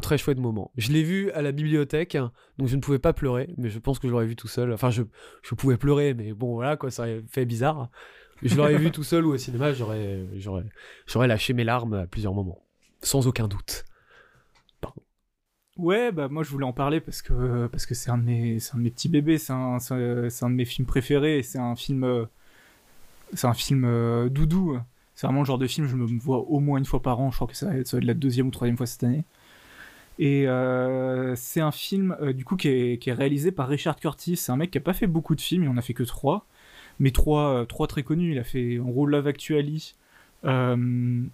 très 0.00 0.16
chouette 0.16 0.38
moment. 0.38 0.70
Je 0.76 0.90
l'ai 0.92 1.02
vu 1.02 1.30
à 1.32 1.42
la 1.42 1.52
bibliothèque, 1.52 2.16
donc 2.56 2.68
je 2.68 2.76
ne 2.76 2.80
pouvais 2.80 2.98
pas 2.98 3.12
pleurer, 3.12 3.52
mais 3.58 3.68
je 3.68 3.78
pense 3.78 3.98
que 3.98 4.08
je 4.08 4.12
l'aurais 4.12 4.26
vu 4.26 4.36
tout 4.36 4.48
seul. 4.48 4.72
Enfin, 4.72 4.90
je, 4.90 5.02
je 5.42 5.54
pouvais 5.54 5.76
pleurer, 5.76 6.14
mais 6.14 6.32
bon, 6.32 6.54
voilà, 6.54 6.76
quoi, 6.76 6.90
ça 6.90 7.02
aurait 7.02 7.22
fait 7.28 7.44
bizarre 7.44 7.90
je 8.42 8.56
l'aurais 8.56 8.76
vu 8.76 8.90
tout 8.90 9.04
seul 9.04 9.24
ou 9.24 9.32
au 9.32 9.38
cinéma, 9.38 9.72
j'aurais, 9.72 10.26
j'aurais, 10.34 10.64
j'aurais 11.06 11.28
lâché 11.28 11.52
mes 11.52 11.64
larmes 11.64 11.94
à 11.94 12.06
plusieurs 12.06 12.34
moments, 12.34 12.62
sans 13.02 13.26
aucun 13.26 13.48
doute. 13.48 13.84
Ouais, 15.78 16.12
bah 16.12 16.28
moi 16.28 16.42
je 16.42 16.50
voulais 16.50 16.66
en 16.66 16.74
parler 16.74 17.00
parce 17.00 17.22
que 17.22 17.66
parce 17.68 17.86
que 17.86 17.94
c'est 17.94 18.10
un 18.10 18.18
de 18.18 18.24
mes 18.24 18.60
c'est 18.60 18.74
un 18.74 18.78
de 18.78 18.82
mes 18.82 18.90
petits 18.90 19.08
bébés, 19.08 19.38
c'est 19.38 19.54
un, 19.54 19.78
un 19.78 20.50
de 20.50 20.54
mes 20.54 20.66
films 20.66 20.86
préférés, 20.86 21.42
c'est 21.42 21.58
un 21.58 21.74
film 21.76 22.26
c'est 23.32 23.46
un 23.46 23.54
film 23.54 23.84
euh, 23.86 24.28
doudou. 24.28 24.78
C'est 25.22 25.28
vraiment 25.28 25.42
le 25.42 25.46
genre 25.46 25.58
de 25.58 25.68
film 25.68 25.86
je 25.86 25.94
me 25.94 26.04
vois 26.18 26.38
au 26.38 26.58
moins 26.58 26.78
une 26.80 26.84
fois 26.84 27.00
par 27.00 27.20
an. 27.20 27.30
Je 27.30 27.36
crois 27.36 27.46
que 27.46 27.54
ça 27.54 27.66
va 27.66 27.76
être, 27.76 27.96
la 27.96 28.12
deuxième 28.12 28.48
ou 28.48 28.50
troisième 28.50 28.76
fois 28.76 28.86
cette 28.86 29.04
année. 29.04 29.22
Et 30.18 30.48
euh, 30.48 31.36
c'est 31.36 31.60
un 31.60 31.70
film 31.70 32.16
euh, 32.20 32.32
du 32.32 32.44
coup 32.44 32.56
qui 32.56 32.66
est, 32.66 33.12
réalisé 33.12 33.52
par 33.52 33.68
Richard 33.68 33.94
Curtis. 34.00 34.34
C'est 34.36 34.50
un 34.50 34.56
mec 34.56 34.72
qui 34.72 34.78
a 34.78 34.80
pas 34.80 34.94
fait 34.94 35.06
beaucoup 35.06 35.36
de 35.36 35.40
films, 35.40 35.62
il 35.62 35.68
en 35.68 35.76
a 35.76 35.80
fait 35.80 35.94
que 35.94 36.02
trois, 36.02 36.44
mais 36.98 37.12
trois, 37.12 37.64
trois 37.66 37.86
très 37.86 38.02
connus. 38.02 38.32
Il 38.32 38.38
a 38.40 38.42
fait 38.42 38.80
en 38.80 38.86
gros 38.86 39.06
Love 39.06 39.28
Actually, 39.28 39.94
Good 40.42 41.30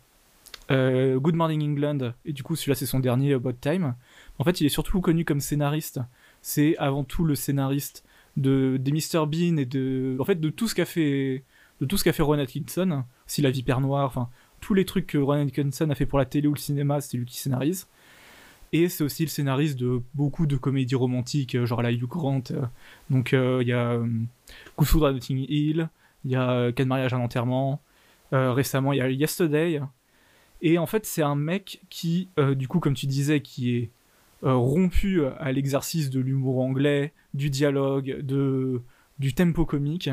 Morning 0.69 1.63
England, 1.63 2.13
et 2.27 2.35
du 2.35 2.43
coup 2.43 2.57
celui-là 2.57 2.75
c'est 2.75 2.85
son 2.85 3.01
dernier 3.01 3.33
About 3.33 3.53
Time. 3.53 3.95
En 4.39 4.45
fait, 4.45 4.61
il 4.61 4.67
est 4.67 4.69
surtout 4.69 5.01
connu 5.01 5.25
comme 5.25 5.41
scénariste. 5.41 5.99
C'est 6.43 6.77
avant 6.77 7.05
tout 7.05 7.25
le 7.25 7.35
scénariste 7.35 8.05
de 8.37 8.77
des 8.77 8.93
Mr 8.93 9.25
Bean 9.27 9.57
et 9.57 9.65
de 9.65 10.19
en 10.21 10.27
fait 10.27 10.39
de 10.39 10.51
tout 10.51 10.69
ce 10.69 10.75
qu'a 10.75 10.85
fait 10.85 11.43
de 11.81 11.87
tout 11.87 11.97
ce 11.97 12.05
qu'a 12.05 12.13
fait 12.13 12.23
Ron 12.23 12.39
Atkinson, 12.39 13.05
aussi 13.27 13.43
La 13.43 13.51
Vipère 13.51 13.81
Noire, 13.81 14.07
enfin 14.07 14.29
tous 14.61 14.75
les 14.75 14.85
trucs 14.85 15.07
que 15.07 15.19
Ron 15.19 15.47
Atkinson 15.47 15.89
a 15.91 15.95
fait 15.95 16.07
pour 16.07 16.19
la 16.19 16.25
télé 16.25 16.49
ou 16.49 16.55
le 16.55 16.59
cinéma, 16.59 17.01
c'est 17.01 17.17
lui 17.17 17.27
qui 17.27 17.39
scénarise. 17.39 17.87
Et 18.73 18.89
c'est 18.89 19.03
aussi 19.03 19.23
le 19.23 19.29
scénariste 19.29 19.79
de 19.79 20.03
beaucoup 20.15 20.47
de 20.47 20.57
comédies 20.57 20.95
romantiques, 20.95 21.55
euh, 21.55 21.65
genre 21.65 21.81
la 21.81 21.91
Hugh 21.91 22.07
Grant. 22.07 22.43
Euh. 22.51 22.67
Donc 23.09 23.33
euh, 23.33 23.61
il 23.63 23.69
y 23.69 23.73
a 23.73 23.99
Coup 24.77 24.85
de 24.85 25.33
Hill, 25.33 25.89
il 26.25 26.31
y 26.31 26.37
a 26.37 26.73
Cas 26.73 26.85
de 26.85 26.89
mariage 26.89 27.15
à 27.15 27.19
l'enterrement, 27.19 27.81
récemment 28.33 28.93
il 28.93 28.99
y 28.99 29.01
a 29.01 29.09
Yesterday. 29.09 29.81
Et 30.61 30.79
en 30.79 30.87
fait 30.87 31.07
c'est 31.07 31.23
un 31.23 31.37
mec 31.37 31.81
qui, 31.89 32.29
du 32.57 32.69
coup 32.69 32.81
comme 32.81 32.95
tu 32.95 33.07
disais, 33.07 33.41
qui 33.41 33.77
est 33.77 33.91
rompu 34.43 35.25
à 35.25 35.53
l'exercice 35.53 36.11
de 36.11 36.21
l'humour 36.21 36.61
anglais, 36.61 37.13
du 37.35 37.51
dialogue, 37.51 38.21
de, 38.21 38.83
du 39.19 39.35
tempo 39.35 39.65
comique 39.65 40.11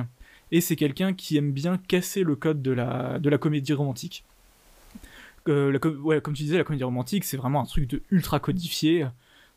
et 0.56 0.62
c'est 0.62 0.78
quelqu'un 0.78 1.14
qui 1.14 1.36
aime 1.36 1.52
bien 1.52 1.78
casser 1.78 2.24
le 2.24 2.38
code 2.38 2.62
de 2.62 2.72
la, 2.72 3.20
de 3.20 3.30
la 3.30 3.38
comédie 3.38 3.74
romantique. 3.74 4.24
Euh, 5.50 5.78
comme 5.80 6.34
tu 6.34 6.44
disais, 6.44 6.58
la 6.58 6.64
comédie 6.64 6.86
romantique, 6.86 7.26
c'est 7.26 7.36
vraiment 7.36 7.60
un 7.60 7.66
truc 7.66 7.90
de 7.90 8.02
ultra 8.10 8.40
codifié. 8.40 9.06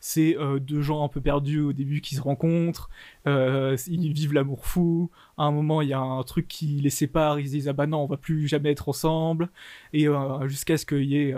C'est 0.01 0.37
euh, 0.37 0.59
deux 0.59 0.83
gens 0.83 1.05
un 1.05 1.09
peu 1.09 1.21
perdus 1.21 1.61
au 1.61 1.73
début 1.73 2.01
qui 2.01 2.17
se 2.17 2.21
rencontrent, 2.21 2.91
euh, 3.29 3.77
ils 3.87 4.13
vivent 4.13 4.33
l'amour 4.33 4.67
fou. 4.67 5.09
À 5.37 5.45
un 5.45 5.53
moment, 5.53 5.83
il 5.83 5.89
y 5.89 5.93
a 5.93 6.01
un 6.01 6.25
truc 6.25 6.49
qui 6.49 6.67
les 6.67 6.91
sépare, 6.91 7.39
ils 7.39 7.47
se 7.47 7.53
disent 7.53 7.69
ah 7.69 7.73
bah 7.75 7.87
non, 7.87 7.99
on 7.99 8.07
va 8.07 8.17
plus 8.17 8.49
jamais 8.49 8.73
être 8.73 8.89
ensemble. 8.89 9.51
Et 9.93 10.07
jusqu'à 10.47 10.79
ce 10.79 10.85
qu'il 10.85 11.05
y 11.05 11.17
ait 11.17 11.35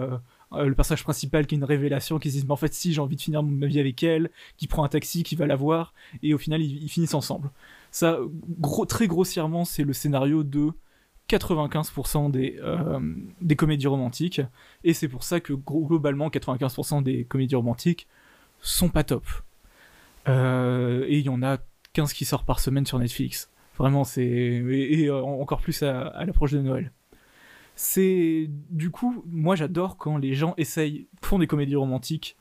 le 0.53 0.75
personnage 0.75 1.05
principal 1.05 1.47
qui 1.47 1.55
a 1.55 1.59
une 1.59 1.65
révélation, 1.65 2.19
qui 2.19 2.31
se 2.31 2.39
dit 2.39 2.45
mais 2.47 2.53
en 2.53 2.57
fait 2.57 2.73
si 2.73 2.95
j'ai 2.95 3.01
envie 3.03 3.17
de 3.17 3.21
finir 3.21 3.43
ma 3.43 3.67
vie 3.67 3.79
avec 3.79 4.03
elle, 4.03 4.31
qui 4.57 4.67
prend 4.69 4.85
un 4.85 4.89
taxi, 4.89 5.23
qui 5.23 5.37
va 5.37 5.47
la 5.47 5.57
voir, 5.57 5.93
et 6.23 6.33
au 6.33 6.39
final 6.39 6.63
ils 6.63 6.89
finissent 6.89 7.15
ensemble. 7.15 7.51
Ça, 7.91 8.19
très 8.89 9.09
grossièrement, 9.09 9.65
c'est 9.65 9.83
le 9.83 9.93
scénario 9.93 10.45
de 10.45 10.73
95% 11.31 12.31
des, 12.31 12.59
euh, 12.63 13.01
des 13.41 13.57
comédies 13.57 13.87
romantiques. 13.87 14.41
Et 14.85 14.95
c'est 14.95 15.09
pour 15.09 15.23
ça 15.23 15.41
que 15.41 15.53
globalement, 15.53 16.29
95% 16.29 17.03
des 17.03 17.25
comédies 17.25 17.55
romantiques 17.55 18.09
sont 18.61 18.89
pas 18.89 19.05
top. 19.05 19.25
Euh, 20.29 21.05
et 21.09 21.19
il 21.19 21.25
y 21.25 21.29
en 21.29 21.43
a 21.43 21.59
15 21.93 22.13
qui 22.13 22.25
sortent 22.25 22.47
par 22.47 22.61
semaine 22.61 22.87
sur 22.87 22.99
Netflix. 22.99 23.51
Vraiment, 23.79 24.05
c'est. 24.05 24.25
Et, 24.25 25.07
euh, 25.07 25.23
encore 25.23 25.61
plus 25.61 25.83
à, 25.83 26.25
l'approche 26.25 26.53
de 26.53 26.61
Noël. 26.61 26.93
C'est. 27.77 28.51
Du 28.71 28.91
coup, 28.91 29.25
moi 29.27 29.57
j'adore 29.57 29.97
quand 29.97 30.19
les 30.19 30.35
gens 30.35 30.55
essayent, 30.59 31.07
font 31.23 31.39
des 31.39 31.47
comédies 31.47 31.77
romantiques, 31.77 32.37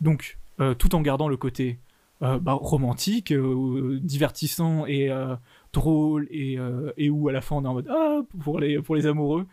donc 0.00 0.38
tout 0.78 0.96
en 0.96 1.02
gardant 1.02 1.28
le 1.28 1.36
côté 1.36 1.78
bah, 2.20 2.54
romantique, 2.54 3.30
euh, 3.30 4.00
divertissant 4.02 4.86
et 4.86 5.08
euh, 5.08 5.36
drôle 5.72 6.26
et, 6.32 6.58
et 6.96 7.10
où 7.10 7.28
à 7.28 7.32
la 7.32 7.40
fin 7.40 7.54
on 7.56 7.64
est 7.64 7.68
en 7.68 7.74
mode 7.74 7.88
ah 7.88 8.22
pour 8.40 8.58
les 8.58 9.06
amoureux. 9.06 9.46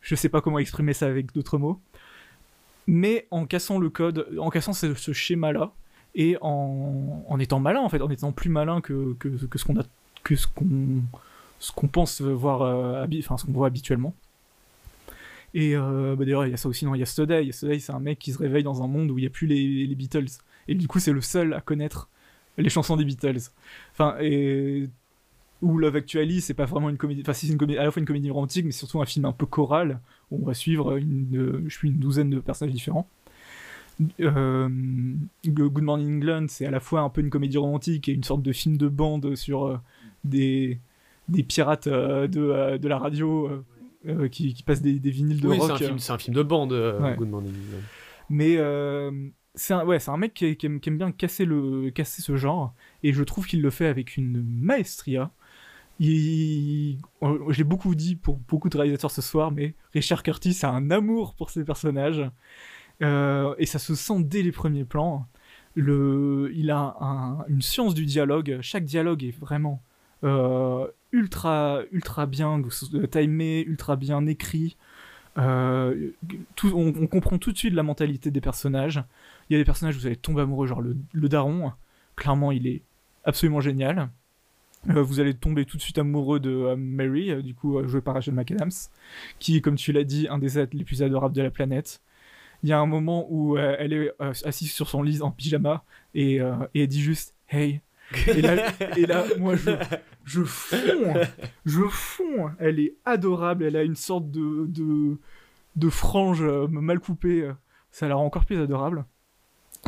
Je 0.00 0.14
sais 0.14 0.28
pas 0.28 0.40
comment 0.40 0.60
exprimer 0.60 0.92
ça 0.92 1.06
avec 1.06 1.32
d'autres 1.32 1.58
mots, 1.58 1.80
mais 2.86 3.26
en 3.30 3.46
cassant 3.46 3.78
le 3.78 3.90
code, 3.90 4.28
en 4.38 4.50
cassant 4.50 4.72
ce, 4.72 5.12
schéma 5.12 5.52
là 5.52 5.72
et 6.14 6.36
en, 6.40 7.36
étant 7.40 7.58
malin 7.58 7.80
en 7.80 7.88
fait, 7.88 8.00
en 8.00 8.10
étant 8.10 8.30
plus 8.30 8.50
malin 8.50 8.80
que, 8.80 9.16
ce 9.56 9.64
qu'on 9.64 9.76
a 9.78 9.82
pense 11.88 12.20
voir 12.20 13.64
habituellement. 13.64 14.14
Et 15.54 15.74
bah, 15.74 16.16
d'ailleurs, 16.18 16.46
il 16.46 16.50
y 16.50 16.54
a 16.54 16.56
ça 16.56 16.68
aussi 16.68 16.84
dans 16.84 16.94
Yesterday. 16.94 17.46
Yesterday, 17.46 17.80
c'est 17.80 17.92
un 17.92 18.00
mec 18.00 18.18
qui 18.18 18.32
se 18.32 18.38
réveille 18.38 18.62
dans 18.64 18.82
un 18.82 18.86
monde 18.86 19.10
où 19.10 19.18
il 19.18 19.22
n'y 19.22 19.26
a 19.26 19.30
plus 19.30 19.46
les 19.46 19.94
Beatles. 19.94 20.26
Et 20.68 20.74
du 20.74 20.88
coup, 20.88 20.98
c'est 20.98 21.12
le 21.12 21.20
seul 21.20 21.54
à 21.54 21.60
connaître 21.60 22.08
les 22.58 22.68
chansons 22.68 22.96
des 22.96 23.04
Beatles. 23.04 23.50
Enfin, 23.92 24.16
et 24.20 24.88
où 25.62 25.78
Love 25.78 25.96
Actually, 25.96 26.40
c'est 26.40 26.54
pas 26.54 26.64
vraiment 26.64 26.90
une 26.90 26.96
comédie, 26.96 27.22
enfin, 27.22 27.32
c'est 27.32 27.46
une 27.46 27.56
comédie, 27.56 27.78
à 27.78 27.84
la 27.84 27.90
fois 27.90 28.00
une 28.00 28.06
comédie 28.06 28.30
romantique, 28.30 28.64
mais 28.64 28.72
surtout 28.72 29.00
un 29.00 29.06
film 29.06 29.24
un 29.24 29.32
peu 29.32 29.46
choral, 29.46 30.00
où 30.30 30.42
on 30.42 30.46
va 30.46 30.54
suivre 30.54 30.96
une, 30.96 31.62
je 31.66 31.74
suis 31.74 31.88
une 31.88 31.98
douzaine 31.98 32.30
de 32.30 32.40
personnages 32.40 32.74
différents. 32.74 33.08
Euh, 34.20 34.68
Good 35.46 35.82
Morning 35.82 36.16
England, 36.16 36.46
c'est 36.48 36.66
à 36.66 36.70
la 36.70 36.80
fois 36.80 37.02
un 37.02 37.10
peu 37.10 37.20
une 37.20 37.30
comédie 37.30 37.58
romantique 37.58 38.08
et 38.08 38.12
une 38.12 38.24
sorte 38.24 38.42
de 38.42 38.52
film 38.52 38.76
de 38.76 38.88
bande 38.88 39.36
sur 39.36 39.66
euh, 39.66 39.76
des, 40.24 40.80
des 41.28 41.44
pirates 41.44 41.86
euh, 41.86 42.26
de, 42.26 42.78
de 42.78 42.88
la 42.88 42.98
radio 42.98 43.50
qui, 44.32 44.52
qui, 44.52 44.62
passent 44.64 44.82
des, 44.82 44.98
des 44.98 45.10
vinyles 45.10 45.40
de 45.40 45.46
oui, 45.46 45.58
rock. 45.58 45.80
C'est 45.98 46.10
un, 46.10 46.18
film 46.18 46.34
de 46.34 46.42
bande, 46.42 46.72
Good 47.16 47.28
Morning 47.28 47.52
England. 47.52 47.82
Mais 48.30 48.56
c'est 49.54 49.74
un, 49.74 49.84
ouais, 49.84 49.98
un 50.08 50.16
mec 50.16 50.34
qui, 50.34 50.56
aime, 50.62 50.78
bien 50.78 51.12
casser, 51.12 51.44
le, 51.44 51.90
casser 51.90 52.22
ce 52.22 52.36
genre, 52.36 52.74
et 53.02 53.12
je 53.12 53.22
trouve 53.22 53.46
qu'il 53.46 53.62
le 53.62 53.70
fait 53.70 53.86
avec 53.86 54.16
une 54.16 54.42
maestria. 54.42 55.30
Il... 56.00 56.98
J'ai 57.50 57.64
beaucoup 57.64 57.94
dit 57.94 58.16
pour 58.16 58.38
beaucoup 58.38 58.68
de 58.68 58.76
réalisateurs 58.76 59.10
ce 59.10 59.22
soir, 59.22 59.52
mais 59.52 59.74
Richard 59.92 60.22
Curtis 60.22 60.58
a 60.62 60.70
un 60.70 60.90
amour 60.90 61.34
pour 61.34 61.50
ses 61.50 61.64
personnages, 61.64 62.22
euh, 63.02 63.54
et 63.58 63.66
ça 63.66 63.78
se 63.78 63.94
sent 63.94 64.22
dès 64.24 64.42
les 64.42 64.52
premiers 64.52 64.84
plans. 64.84 65.26
Le... 65.74 66.50
Il 66.54 66.70
a 66.70 66.96
une 67.48 67.62
science 67.62 67.94
du 67.94 68.06
dialogue, 68.06 68.58
chaque 68.62 68.84
dialogue 68.84 69.22
est 69.24 69.38
vraiment 69.38 69.82
euh, 70.24 70.86
ultra, 71.12 71.80
ultra 71.90 72.26
bien 72.26 72.62
timé, 73.10 73.64
ultra 73.64 73.96
bien 73.96 74.26
écrit. 74.26 74.76
Euh, 75.38 76.10
on, 76.64 77.06
comprend 77.06 77.38
tout 77.38 77.52
de 77.52 77.58
suite 77.58 77.74
la 77.74 77.82
mentalité 77.82 78.30
des 78.30 78.40
personnages. 78.40 79.02
Il 79.48 79.54
y 79.54 79.56
a 79.56 79.58
des 79.58 79.64
personnages 79.64 79.96
où 79.96 80.00
vous 80.00 80.06
allez 80.06 80.16
tomber 80.16 80.42
amoureux, 80.42 80.66
genre 80.66 80.82
le, 80.82 81.28
daron, 81.28 81.72
clairement 82.16 82.52
il 82.52 82.66
est 82.66 82.82
absolument 83.24 83.60
génial. 83.60 84.10
Euh, 84.90 85.02
vous 85.02 85.20
allez 85.20 85.34
tomber 85.34 85.64
tout 85.64 85.76
de 85.76 85.82
suite 85.82 85.98
amoureux 85.98 86.40
de 86.40 86.50
euh, 86.50 86.76
Mary, 86.76 87.42
du 87.42 87.54
coup 87.54 87.82
jouée 87.86 88.00
par 88.00 88.14
Rachel 88.14 88.34
McAdams, 88.34 88.72
qui, 89.38 89.62
comme 89.62 89.76
tu 89.76 89.92
l'as 89.92 90.04
dit, 90.04 90.26
un 90.28 90.38
des 90.38 90.58
êtres 90.58 90.76
les 90.76 90.84
plus 90.84 91.02
adorables 91.02 91.34
de 91.34 91.42
la 91.42 91.50
planète. 91.50 92.02
Il 92.62 92.68
y 92.68 92.72
a 92.72 92.78
un 92.78 92.86
moment 92.86 93.26
où 93.28 93.58
elle 93.58 93.92
est 93.92 94.12
assise 94.20 94.70
sur 94.70 94.88
son 94.88 95.02
lit 95.02 95.20
en 95.20 95.32
pyjama 95.32 95.82
et, 96.14 96.36
elle 96.36 96.86
dit 96.86 97.02
juste 97.02 97.34
Hey. 97.48 97.80
Et 98.96 99.06
là, 99.06 99.24
moi, 99.38 99.56
je, 99.56 99.70
je 100.24 100.42
fonds, 100.42 101.14
je 101.64 101.82
fonds. 101.88 102.50
Elle 102.58 102.80
est 102.80 102.94
adorable, 103.04 103.64
elle 103.64 103.76
a 103.76 103.82
une 103.82 103.96
sorte 103.96 104.30
de, 104.30 104.66
de, 104.66 105.18
de 105.76 105.88
frange 105.88 106.42
mal 106.42 107.00
coupée. 107.00 107.50
Ça 107.90 108.08
la 108.08 108.14
rend 108.14 108.24
encore 108.24 108.44
plus 108.44 108.60
adorable. 108.60 109.04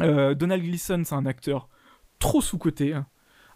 Euh, 0.01 0.35
Donald 0.35 0.63
Gleason, 0.63 1.03
c'est 1.05 1.15
un 1.15 1.27
acteur 1.27 1.69
trop 2.19 2.41
sous-coté. 2.41 2.95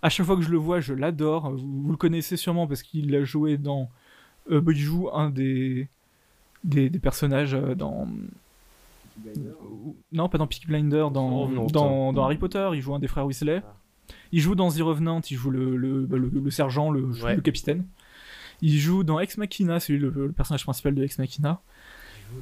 À 0.03 0.09
chaque 0.09 0.27
fois 0.27 0.37
que 0.37 0.43
je 0.43 0.51
le 0.51 0.59
vois, 0.59 0.81
je 0.81 0.95
l'adore. 0.95 1.51
Vous, 1.51 1.91
le 1.91 1.97
connaissez 1.97 2.37
sûrement 2.37 2.67
parce 2.67 2.83
qu'il 2.83 3.15
a 3.15 3.25
joué 3.25 3.57
dans. 3.57 3.91
Euh, 4.51 4.61
bah, 4.61 4.73
il 4.73 4.79
joue 4.79 5.11
un 5.13 5.31
des, 5.31 5.89
des, 6.65 6.91
personnages 6.91 7.55
euh, 7.55 7.75
dans. 7.75 8.09
Non, 10.13 10.29
pas 10.29 10.39
dans 10.39 10.47
Peaky 10.47 10.69
Blinder, 10.69 11.09
dans, 11.13 11.49
dans, 11.49 12.13
dans, 12.13 12.25
Harry 12.25 12.39
Potter, 12.39 12.71
il 12.75 12.81
joue 12.81 12.95
un 12.95 13.01
des 13.01 13.09
frères 13.09 13.27
Weasley. 13.27 13.63
Ah. 13.65 13.75
Il 14.33 14.41
joue 14.41 14.55
dans 14.55 14.71
The 14.71 14.81
Revenant, 14.81 15.21
il 15.31 15.37
joue 15.37 15.51
le, 15.51 15.77
le, 15.77 16.07
bah, 16.07 16.17
le, 16.19 16.51
sergent, 16.51 16.91
le, 16.91 17.01
le, 17.01 17.41
capitaine. 17.41 17.87
Il 18.61 18.79
joue 18.79 19.05
dans 19.05 19.21
Ex 19.21 19.37
Machina, 19.39 19.81
c'est 19.81 19.95
le, 19.95 20.33
personnage 20.33 20.65
principal 20.65 20.95
de 20.95 21.05
Ex 21.05 21.19
Machina 21.19 21.61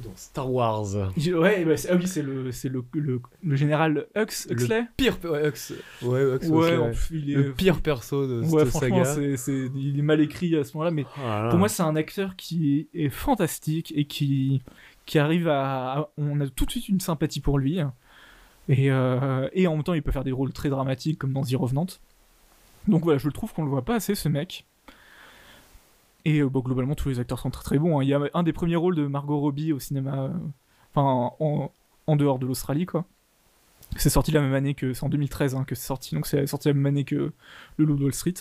dans 0.03 0.15
Star 0.15 0.51
Wars. 0.51 0.85
Ouais, 0.95 1.65
bah, 1.65 1.75
ah 1.89 1.95
oui, 1.95 2.07
c'est 2.07 2.21
le, 2.21 2.51
c'est 2.51 2.69
le, 2.69 2.83
le, 2.93 3.55
général 3.55 4.07
Hux, 4.15 4.47
Huxley. 4.49 4.81
Le 4.81 4.87
pire, 4.97 5.17
ouais, 5.23 5.47
Hux, 5.47 5.73
ouais, 6.03 6.21
Hux, 6.23 6.49
ouais, 6.49 6.91
Il 7.11 7.31
est, 7.31 7.35
le 7.35 7.53
pire 7.53 7.81
perso 7.81 8.27
de 8.27 8.41
ouais, 8.41 8.65
cette 8.65 8.69
franchement, 8.69 9.05
c'est, 9.05 9.37
c'est, 9.37 9.69
il 9.75 9.99
est 9.99 10.03
mal 10.03 10.19
écrit 10.21 10.55
à 10.55 10.63
ce 10.63 10.73
moment-là, 10.73 10.91
mais 10.91 11.05
oh 11.17 11.49
pour 11.49 11.59
moi, 11.59 11.69
c'est 11.69 11.83
un 11.83 11.95
acteur 11.95 12.35
qui 12.35 12.89
est 12.93 13.09
fantastique 13.09 13.93
et 13.95 14.05
qui, 14.05 14.61
qui 15.05 15.19
arrive 15.19 15.47
à, 15.47 16.11
on 16.17 16.39
a 16.41 16.47
tout 16.47 16.65
de 16.65 16.71
suite 16.71 16.89
une 16.89 16.99
sympathie 16.99 17.39
pour 17.39 17.57
lui. 17.57 17.79
Et, 18.69 18.91
euh, 18.91 19.47
et 19.53 19.67
en 19.67 19.75
même 19.75 19.83
temps, 19.83 19.93
il 19.93 20.03
peut 20.03 20.11
faire 20.11 20.23
des 20.23 20.31
rôles 20.31 20.51
très 20.51 20.69
dramatiques 20.69 21.19
comme 21.19 21.33
dans 21.33 21.43
The 21.43 21.55
Revenant. 21.55 21.87
Donc 22.87 23.03
voilà, 23.03 23.17
je 23.17 23.27
le 23.27 23.33
trouve 23.33 23.53
qu'on 23.53 23.63
le 23.63 23.69
voit 23.69 23.85
pas 23.85 23.95
assez 23.95 24.15
ce 24.15 24.29
mec. 24.29 24.65
Et 26.25 26.39
euh, 26.39 26.49
globalement, 26.49 26.95
tous 26.95 27.09
les 27.09 27.19
acteurs 27.19 27.39
sont 27.39 27.49
très 27.49 27.63
très 27.63 27.79
bons. 27.79 27.99
Hein. 27.99 28.03
Il 28.03 28.09
y 28.09 28.13
a 28.13 28.19
un 28.33 28.43
des 28.43 28.53
premiers 28.53 28.75
rôles 28.75 28.95
de 28.95 29.07
Margot 29.07 29.39
Robbie 29.39 29.71
au 29.71 29.79
cinéma, 29.79 30.23
euh, 30.23 30.29
enfin 30.93 31.31
en, 31.39 32.15
dehors 32.15 32.39
de 32.39 32.45
l'Australie, 32.45 32.85
quoi. 32.85 33.05
C'est 33.95 34.09
sorti 34.09 34.31
la 34.31 34.41
même 34.41 34.53
année 34.53 34.73
que. 34.73 34.93
C'est 34.93 35.05
en 35.05 35.09
2013 35.09 35.55
hein, 35.55 35.63
que 35.63 35.75
c'est 35.75 35.87
sorti, 35.87 36.15
donc 36.15 36.27
c'est 36.27 36.45
sorti 36.47 36.67
la 36.67 36.73
même 36.73 36.85
année 36.85 37.05
que 37.05 37.31
Le 37.77 37.85
Loup 37.85 37.95
de 37.95 38.03
Wall 38.03 38.13
Street. 38.13 38.33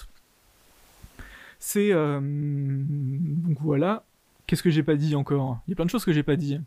C'est. 1.61 1.93
Donc 1.93 3.59
voilà. 3.61 4.05
Qu'est-ce 4.47 4.62
que 4.62 4.70
j'ai 4.70 4.82
pas 4.82 4.97
dit 4.97 5.15
encore? 5.15 5.59
Il 5.66 5.70
y 5.70 5.73
a 5.73 5.77
plein 5.77 5.85
de 5.85 5.90
choses 5.90 6.05
que 6.05 6.12
j'ai 6.12 6.23
pas 6.24 6.36
dit. 6.36 6.61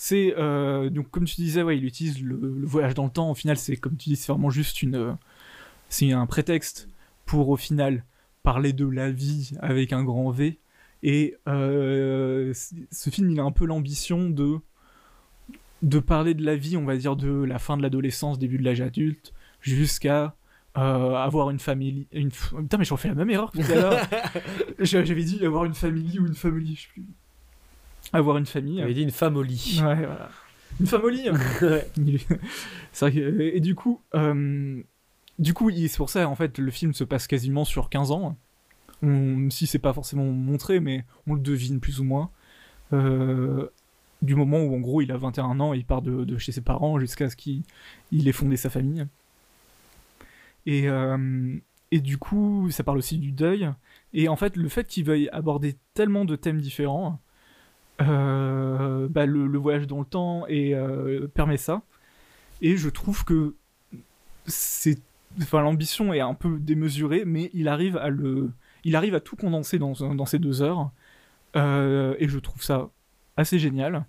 C'est. 0.00 0.32
Euh, 0.38 0.90
donc, 0.90 1.10
comme 1.10 1.24
tu 1.24 1.34
disais, 1.34 1.64
ouais, 1.64 1.76
il 1.76 1.84
utilise 1.84 2.22
le, 2.22 2.38
voyage 2.64 2.94
dans 2.94 3.06
le 3.06 3.10
temps. 3.10 3.32
Au 3.32 3.34
final, 3.34 3.56
c'est 3.56 3.76
comme 3.76 3.96
tu 3.96 4.10
dis, 4.10 4.16
c'est 4.16 4.30
vraiment 4.30 4.48
juste 4.48 4.80
une. 4.80 5.16
C'est 5.88 6.12
un 6.12 6.26
prétexte 6.26 6.88
pour, 7.26 7.48
au 7.48 7.56
final, 7.56 8.04
parler 8.44 8.72
de 8.72 8.86
la 8.86 9.10
vie 9.10 9.50
avec 9.60 9.92
un 9.92 10.04
grand 10.04 10.30
V. 10.30 10.60
Et 11.02 11.34
euh, 11.48 12.54
ce 12.54 13.10
film, 13.10 13.28
il 13.30 13.40
a 13.40 13.42
un 13.42 13.50
peu 13.50 13.66
l'ambition 13.66 14.30
de 14.30 14.60
de 15.82 15.98
parler 15.98 16.34
de 16.34 16.44
la 16.44 16.54
vie, 16.54 16.76
on 16.76 16.84
va 16.84 16.96
dire, 16.96 17.16
de 17.16 17.42
la 17.42 17.58
fin 17.58 17.76
de 17.76 17.82
l'adolescence, 17.82 18.38
début 18.38 18.58
de 18.58 18.64
l'âge 18.64 18.80
adulte, 18.80 19.32
jusqu'à 19.60 20.36
euh, 20.76 21.14
avoir 21.14 21.50
une 21.50 21.58
famille. 21.58 22.06
Une... 22.12 22.30
Putain, 22.30 22.78
mais 22.78 22.84
j'en 22.84 22.96
fais 22.96 23.08
la 23.08 23.14
même 23.14 23.30
erreur 23.30 23.50
que 23.50 23.58
tout 23.58 23.72
à 23.72 23.74
l'heure. 23.74 24.06
J'avais 24.78 25.24
dit 25.24 25.44
avoir 25.44 25.64
une 25.64 25.74
famille 25.74 26.20
ou 26.20 26.26
une 26.26 26.34
famille, 26.34 26.76
je 26.76 26.82
sais 26.82 26.88
plus. 26.92 27.04
Avoir 28.12 28.38
une 28.38 28.46
famille. 28.46 28.78
J'avais 28.78 28.94
dit 28.94 29.02
une 29.02 29.10
femme 29.10 29.36
au 29.36 29.42
lit. 29.42 29.80
Ouais, 29.82 29.96
voilà. 29.96 30.30
Une 30.80 30.86
femme 30.86 31.02
au 31.04 31.08
lit. 31.08 31.28
c'est 32.92 33.10
vrai 33.10 33.12
que... 33.12 33.40
Et 33.40 33.60
du 33.60 33.74
coup, 33.74 34.00
euh... 34.14 34.82
du 35.38 35.54
coup, 35.54 35.70
c'est 35.70 35.96
pour 35.96 36.10
ça, 36.10 36.28
en 36.28 36.34
fait, 36.34 36.58
le 36.58 36.70
film 36.70 36.92
se 36.92 37.04
passe 37.04 37.26
quasiment 37.26 37.64
sur 37.64 37.90
15 37.90 38.10
ans. 38.10 38.36
On... 39.02 39.50
Si 39.50 39.66
c'est 39.66 39.78
pas 39.78 39.92
forcément 39.92 40.24
montré, 40.24 40.80
mais 40.80 41.04
on 41.26 41.34
le 41.34 41.40
devine 41.40 41.80
plus 41.80 42.00
ou 42.00 42.04
moins. 42.04 42.30
Euh, 42.92 43.68
du 44.22 44.34
moment 44.34 44.58
où 44.62 44.74
en 44.74 44.80
gros 44.80 45.00
il 45.02 45.12
a 45.12 45.16
21 45.16 45.60
ans, 45.60 45.72
il 45.74 45.84
part 45.84 46.02
de, 46.02 46.38
chez 46.38 46.52
ses 46.52 46.60
parents 46.60 46.98
jusqu'à 46.98 47.30
ce 47.30 47.36
qu'il 47.36 47.62
ait 48.12 48.32
fondé 48.32 48.56
sa 48.56 48.70
famille. 48.70 49.06
Et, 50.66 50.88
euh, 50.88 51.56
et 51.90 52.00
du 52.00 52.18
coup, 52.18 52.68
ça 52.70 52.82
parle 52.82 52.98
aussi 52.98 53.18
du 53.18 53.32
deuil. 53.32 53.70
Et 54.12 54.28
en 54.28 54.36
fait, 54.36 54.56
le 54.56 54.68
fait 54.68 54.86
qu'il 54.86 55.04
veuille 55.04 55.28
aborder 55.30 55.76
tellement 55.94 56.24
de 56.24 56.36
thèmes 56.36 56.60
différents, 56.60 57.20
euh, 58.00 59.08
bah, 59.08 59.26
le, 59.26 59.58
voyage 59.58 59.86
dans 59.86 59.98
le 59.98 60.04
temps 60.04 60.46
et, 60.48 60.74
euh, 60.74 61.28
permet 61.28 61.56
ça. 61.56 61.82
Et 62.60 62.76
je 62.76 62.88
trouve 62.88 63.24
que 63.24 63.54
c'est, 64.46 64.98
enfin, 65.40 65.62
l'ambition 65.62 66.12
est 66.12 66.20
un 66.20 66.34
peu 66.34 66.58
démesurée, 66.58 67.24
mais 67.24 67.50
il 67.54 67.68
arrive 67.68 67.96
à 67.96 68.08
le, 68.08 68.50
il 68.84 68.96
arrive 68.96 69.14
à 69.14 69.20
tout 69.20 69.36
condenser 69.36 69.78
dans, 69.78 69.92
dans 70.14 70.26
ces 70.26 70.38
deux 70.38 70.62
heures. 70.62 70.90
et 71.54 72.28
je 72.28 72.38
trouve 72.38 72.62
ça 72.62 72.90
assez 73.36 73.58
génial. 73.58 74.04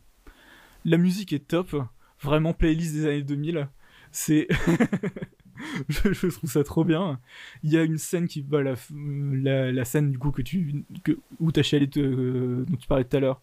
La 0.85 0.97
musique 0.97 1.33
est 1.33 1.47
top, 1.47 1.75
vraiment 2.21 2.53
playlist 2.53 2.93
des 2.93 3.05
années 3.05 3.23
2000. 3.23 3.67
C'est. 4.11 4.47
je, 5.89 6.27
trouve 6.27 6.49
ça 6.49 6.63
trop 6.63 6.83
bien. 6.83 7.19
Il 7.63 7.71
y 7.71 7.77
a 7.77 7.83
une 7.83 7.97
scène 7.97 8.27
qui. 8.27 8.41
Bah, 8.41 8.61
la, 8.61 9.71
la, 9.71 9.85
scène 9.85 10.11
du 10.11 10.17
coup 10.17 10.31
que 10.31 10.41
tu, 10.41 10.83
que, 11.03 11.17
où 11.39 11.51
ta 11.51 11.63
chialette 11.63 11.97
euh, 11.97 12.65
dont 12.67 12.77
tu 12.77 12.87
parlais 12.87 13.03
tout 13.03 13.17
à 13.17 13.19
l'heure. 13.19 13.41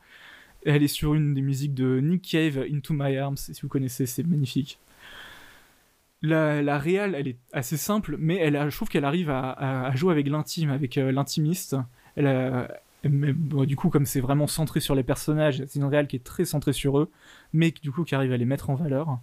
Elle 0.65 0.83
est 0.83 0.89
sur 0.89 1.15
une 1.15 1.35
des 1.35 1.43
musiques 1.43 1.75
de 1.75 2.01
Nick 2.01 2.23
Cave, 2.23 2.65
Into 2.73 2.95
My 2.95 3.17
Arms. 3.17 3.37
Si 3.37 3.61
vous 3.63 3.69
connaissez, 3.69 4.07
c'est 4.07 4.25
magnifique. 4.25 4.79
La, 6.23 6.63
la 6.63 6.79
réal, 6.79 7.15
elle 7.15 7.29
est 7.29 7.39
assez 7.53 7.77
simple, 7.77 8.17
mais 8.19 8.37
elle 8.37 8.55
je 8.71 8.75
trouve 8.75 8.89
qu'elle 8.89 9.05
arrive 9.05 9.31
à, 9.31 9.51
à, 9.53 9.95
jouer 9.95 10.13
avec 10.13 10.29
l'intime, 10.29 10.71
avec 10.71 10.99
euh, 10.99 11.13
l'intimiste. 11.13 11.77
Elle 12.17 12.27
mais 13.09 13.33
du 13.67 13.77
coup, 13.77 13.91
comme 13.91 14.07
c'est 14.07 14.21
vraiment 14.21 14.47
centré 14.47 14.81
sur 14.81 14.95
les 14.95 15.03
personnages, 15.03 15.63
c'est 15.67 15.79
une 15.79 15.85
réelle 15.85 16.07
qui 16.07 16.17
est 16.17 16.25
très 16.25 16.45
centrée 16.45 16.73
sur 16.73 16.99
eux, 16.99 17.11
mais 17.53 17.71
du 17.71 17.93
coup 17.93 18.05
qui 18.05 18.15
arrive 18.15 18.33
à 18.33 18.37
les 18.37 18.45
mettre 18.45 18.71
en 18.71 18.75
valeur. 18.75 19.19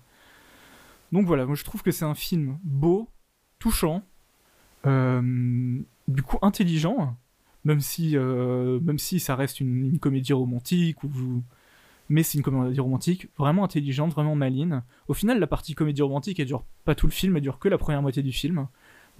Donc 1.12 1.26
voilà, 1.26 1.46
moi 1.46 1.56
je 1.56 1.64
trouve 1.64 1.84
que 1.84 1.92
c'est 1.92 2.06
un 2.06 2.16
film 2.16 2.58
beau, 2.64 3.10
touchant, 3.60 4.04
euh, 4.86 5.80
du 6.08 6.24
coup 6.24 6.38
intelligent, 6.42 7.16
même 7.66 7.82
si, 7.82 8.18
euh, 8.18 8.80
même 8.82 9.00
si 9.00 9.20
ça 9.20 9.36
reste 9.36 9.60
une, 9.60 10.00
comédie 10.00 10.34
romantique, 10.34 11.04
ou 11.04 11.10
mais 12.10 12.24
c'est 12.24 12.38
une 12.38 12.44
comédie 12.44 12.80
romantique 12.80 13.30
vraiment 13.38 13.64
intelligente, 13.64 14.12
vraiment 14.12 14.36
maline. 14.36 14.84
Au 15.08 15.14
final, 15.14 15.40
la 15.40 15.48
partie 15.48 15.74
comédie 15.74 16.02
romantique, 16.02 16.40
elle 16.40 16.48
dure 16.48 16.66
pas 16.86 16.96
tout 16.96 17.08
le 17.08 17.12
film, 17.12 17.38
elle 17.38 17.44
dure 17.44 17.60
que 17.60 17.70
la 17.70 17.78
première 17.78 18.02
moitié 18.02 18.22
du 18.22 18.32
film. 18.32 18.68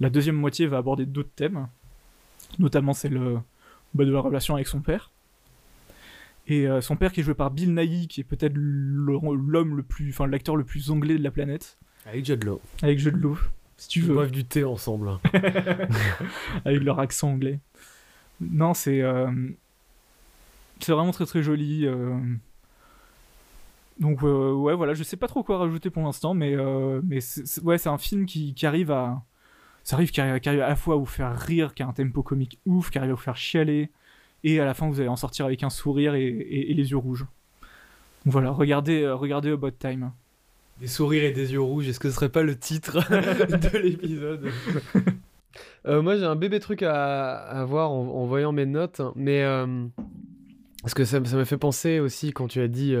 La 0.00 0.10
deuxième 0.10 0.36
moitié 0.36 0.66
va 0.66 0.78
aborder 0.78 1.06
d'autres 1.06 1.32
thèmes, 1.34 1.68
notamment 2.58 2.92
celle 2.92 3.18
bah, 3.94 4.04
de 4.04 4.10
la 4.10 4.20
relation 4.20 4.54
avec 4.54 4.66
son 4.66 4.80
père. 4.80 5.10
Et 6.46 6.68
euh, 6.68 6.80
son 6.80 6.96
père 6.96 7.12
qui 7.12 7.20
est 7.20 7.22
joué 7.22 7.34
par 7.34 7.50
Bill 7.50 7.74
Nighy, 7.74 8.06
qui 8.08 8.20
est 8.20 8.24
peut-être 8.24 8.54
l'homme 8.54 9.76
le 9.76 9.82
plus, 9.82 10.10
enfin 10.10 10.26
l'acteur 10.26 10.56
le 10.56 10.64
plus 10.64 10.90
anglais 10.90 11.16
de 11.16 11.22
la 11.22 11.30
planète. 11.30 11.78
Avec 12.06 12.26
Judd 12.26 12.44
Law. 12.44 12.60
Avec 12.82 12.98
Judd 12.98 13.16
Law, 13.16 13.38
si 13.78 13.88
tu 13.88 14.00
veux. 14.00 14.22
Ils 14.26 14.30
du 14.30 14.44
thé 14.44 14.64
ensemble. 14.64 15.10
avec 16.64 16.82
leur 16.82 16.98
accent 16.98 17.30
anglais. 17.30 17.60
Non, 18.40 18.74
c'est 18.74 19.00
euh, 19.00 19.30
c'est 20.80 20.92
vraiment 20.92 21.12
très 21.12 21.26
très 21.26 21.42
joli. 21.42 21.86
Euh. 21.86 22.18
Donc 24.00 24.22
ouais, 24.22 24.74
voilà, 24.74 24.94
je 24.94 25.04
sais 25.04 25.16
pas 25.16 25.28
trop 25.28 25.44
quoi 25.44 25.58
rajouter 25.58 25.88
pour 25.90 26.02
l'instant, 26.02 26.34
mais 26.34 26.56
mais 27.04 27.20
ouais, 27.62 27.78
c'est 27.78 27.88
un 27.88 27.98
film 27.98 28.26
qui, 28.26 28.54
qui 28.54 28.66
arrive 28.66 28.90
à 28.90 29.22
ça 29.84 29.96
arrive 29.96 30.10
qu'il 30.10 30.22
arrive, 30.22 30.62
à 30.62 30.68
la 30.68 30.76
fois 30.76 30.94
à 30.94 30.96
vous 30.96 31.04
faire 31.04 31.38
rire, 31.38 31.74
qui 31.74 31.82
a 31.82 31.86
un 31.86 31.92
tempo 31.92 32.22
comique 32.22 32.58
ouf, 32.64 32.90
qui 32.90 32.98
arrive 32.98 33.10
à 33.10 33.14
vous 33.14 33.20
faire 33.20 33.36
chialer, 33.36 33.90
et 34.42 34.58
à 34.58 34.64
la 34.64 34.72
fin 34.72 34.88
vous 34.88 34.98
allez 34.98 35.10
en 35.10 35.16
sortir 35.16 35.44
avec 35.44 35.62
un 35.62 35.68
sourire 35.70 36.14
et, 36.14 36.30
les 36.30 36.90
yeux 36.90 36.96
rouges. 36.96 37.26
voilà, 38.24 38.50
regardez, 38.50 39.02
euh, 39.02 39.14
regardez 39.14 39.50
About 39.50 39.72
Time. 39.72 40.10
Des 40.80 40.88
sourires 40.88 41.24
et 41.24 41.32
des 41.32 41.52
yeux 41.52 41.60
rouges, 41.60 41.86
est-ce 41.86 42.00
que 42.00 42.08
ce 42.08 42.14
serait 42.14 42.30
pas 42.30 42.42
le 42.42 42.58
titre 42.58 42.98
de 43.10 43.78
l'épisode? 43.78 44.50
euh, 45.86 46.02
Moi 46.02 46.16
j'ai 46.16 46.24
un 46.24 46.36
bébé 46.36 46.60
truc 46.60 46.82
à, 46.82 47.64
voir 47.66 47.90
en, 47.92 48.24
voyant 48.26 48.52
mes 48.52 48.66
notes, 48.66 49.00
mais 49.14 49.42
euh, 49.42 49.86
parce 50.82 50.94
que 50.94 51.04
ça, 51.04 51.20
m'a 51.20 51.44
fait 51.44 51.58
penser 51.58 52.00
aussi 52.00 52.32
quand 52.32 52.48
tu 52.48 52.60
as 52.60 52.68
dit 52.68 52.94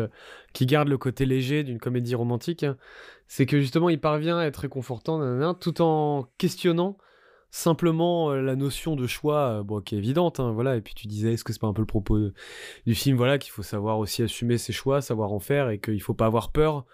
qu'il 0.52 0.66
garde 0.66 0.88
le 0.88 0.98
côté 0.98 1.26
léger 1.26 1.64
d'une 1.64 1.78
comédie 1.78 2.14
romantique 2.14 2.64
c'est 3.26 3.46
que 3.46 3.60
justement 3.60 3.88
il 3.88 4.00
parvient 4.00 4.38
à 4.38 4.44
être 4.44 4.58
réconfortant 4.58 5.54
tout 5.54 5.80
en 5.80 6.28
questionnant 6.38 6.98
simplement 7.54 8.32
euh, 8.32 8.40
la 8.40 8.56
notion 8.56 8.96
de 8.96 9.06
choix, 9.06 9.60
euh, 9.60 9.62
bon, 9.62 9.80
qui 9.80 9.94
est 9.94 9.98
évidente, 9.98 10.40
hein, 10.40 10.50
voilà. 10.50 10.76
Et 10.76 10.80
puis 10.80 10.92
tu 10.94 11.06
disais, 11.06 11.34
est-ce 11.34 11.44
que 11.44 11.52
c'est 11.52 11.60
pas 11.60 11.68
un 11.68 11.72
peu 11.72 11.82
le 11.82 11.86
propos 11.86 12.18
du 12.84 12.94
film, 12.96 13.16
voilà, 13.16 13.38
qu'il 13.38 13.52
faut 13.52 13.62
savoir 13.62 14.00
aussi 14.00 14.24
assumer 14.24 14.58
ses 14.58 14.72
choix, 14.72 15.00
savoir 15.00 15.32
en 15.32 15.38
faire, 15.38 15.70
et 15.70 15.78
qu'il 15.78 16.02
faut 16.02 16.14
pas 16.14 16.26
avoir 16.26 16.50
peur 16.50 16.84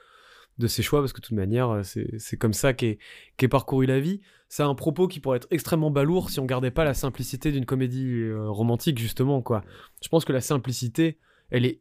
de 0.59 0.66
ses 0.66 0.82
choix, 0.82 1.01
parce 1.01 1.15
que 1.15 1.20
de 1.20 1.27
toute 1.27 1.37
manière, 1.37 1.70
euh, 1.70 1.82
c'est 1.82 2.37
comme 2.37 2.53
ça 2.53 2.74
qu'est 2.74 2.99
qu 3.39 3.49
parcouru 3.49 3.87
la 3.87 4.01
vie. 4.01 4.20
C'est 4.51 4.63
un 4.63 4.75
propos 4.75 5.09
qui 5.09 5.21
pourrait 5.21 5.39
être 5.39 5.49
extrêmement 5.51 5.91
balourd 5.91 6.29
si 6.29 6.41
on 6.41 6.45
gardait 6.45 6.71
pas 6.71 6.85
la 6.85 6.93
simplicité 6.93 7.53
d'une 7.53 7.65
comédie 7.65 8.31
romantique, 8.35 8.99
justement, 8.99 9.41
quoi. 9.41 9.65
Je 10.03 10.09
pense 10.09 10.27
que 10.27 10.33
la 10.33 10.43
simplicité, 10.43 11.19
elle 11.51 11.65
est 11.65 11.81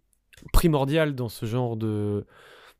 primordiale 0.53 1.15
dans 1.15 1.29
ce 1.29 1.45
genre 1.45 1.75
de 1.75 2.25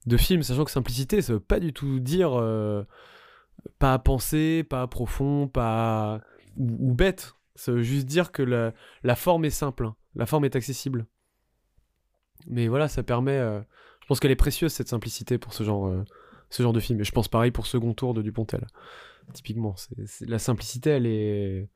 de 0.06 0.18
film, 0.18 0.44
sachant 0.44 0.66
que 0.66 0.72
simplicité, 0.72 1.22
ça 1.22 1.34
veut 1.34 1.40
pas 1.40 1.60
du 1.60 1.74
tout 1.74 1.99
dire 1.99 2.34
euh, 2.34 2.84
pas 3.80 3.94
à 3.94 3.99
penser, 3.99 4.64
pas 4.64 4.88
profond, 4.88 5.48
pas 5.48 6.22
ou, 6.57 6.94
bête. 6.94 7.34
Ça 7.56 7.72
veut 7.72 7.82
juste 7.82 8.06
dire 8.06 8.32
que 8.32 8.41
la, 8.41 9.16
forme 9.16 9.45
est 9.45 9.49
simple, 9.49 9.86
hein. 9.86 9.95
la 10.16 10.26
forme 10.26 10.45
est 10.45 10.56
accessible. 10.56 11.06
Mais 12.48 12.68
voilà, 12.68 12.88
ça 12.88 13.03
permet. 13.03 13.38
Euh, 13.38 13.60
je 14.02 14.07
pense 14.07 14.20
qu'elle 14.20 14.32
est 14.32 14.36
précieuse 14.36 14.72
cette 14.72 14.88
simplicité 14.88 15.38
pour 15.38 15.53
ce 15.53 15.64
genre, 15.64 15.88
euh, 15.88 16.03
ce 16.49 16.64
genre 16.64 16.74
de 16.74 16.80
film. 16.80 17.02
Et 17.02 17.03
je 17.03 17.11
pense 17.11 17.28
pareil 17.28 17.52
pour 17.52 17.68
Second 17.68 17.94
Tour 17.94 18.14
de 18.14 18.22
Dupontel. 18.22 18.66
Typiquement, 19.34 19.76
la 20.22 20.39
simplicité, 20.39 20.89
elle 20.91 21.06
est, 21.06 21.69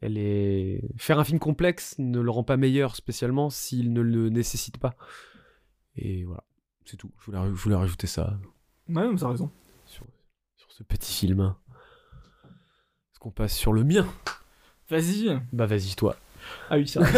elle 0.00 0.18
est. 0.18 0.82
Faire 0.98 1.18
un 1.18 1.24
film 1.24 1.38
complexe 1.38 1.96
ne 1.98 2.20
le 2.20 2.30
rend 2.30 2.44
pas 2.44 2.56
meilleur 2.56 2.96
spécialement 2.96 3.50
s'il 3.50 3.92
ne 3.92 4.00
le 4.00 4.28
nécessite 4.28 4.78
pas. 4.78 4.94
Et 5.96 6.24
voilà. 6.24 6.44
C'est 6.84 6.96
tout. 6.96 7.10
Je 7.20 7.26
voulais, 7.26 7.38
je 7.46 7.62
voulais, 7.62 7.76
rajouter 7.76 8.06
ça. 8.06 8.38
Ouais, 8.88 9.08
mais 9.08 9.16
t'as 9.16 9.28
raison. 9.28 9.50
Sur, 9.86 10.04
sur, 10.56 10.70
ce 10.70 10.82
petit 10.82 11.12
film. 11.12 11.54
Est-ce 13.10 13.18
qu'on 13.18 13.30
passe 13.30 13.56
sur 13.56 13.72
le 13.72 13.84
mien? 13.84 14.06
Vas-y. 14.90 15.40
Bah 15.52 15.66
vas-y 15.66 15.94
toi. 15.94 16.16
Ah 16.68 16.76
oui, 16.76 16.86
ça. 16.86 17.00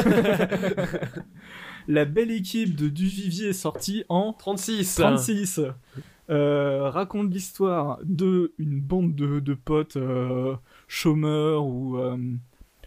La 1.88 2.04
belle 2.04 2.30
équipe 2.30 2.76
de 2.76 2.88
Duvivier 2.88 3.48
est 3.48 3.52
sortie 3.52 4.04
en 4.08 4.32
36. 4.32 4.96
36. 4.96 5.60
Euh, 6.28 6.90
raconte 6.90 7.32
l'histoire 7.32 8.00
de 8.02 8.52
une 8.58 8.80
bande 8.80 9.14
de, 9.14 9.38
de 9.38 9.54
potes 9.54 9.96
euh, 9.96 10.56
chômeurs 10.88 11.64
ou, 11.64 11.98
euh, 11.98 12.16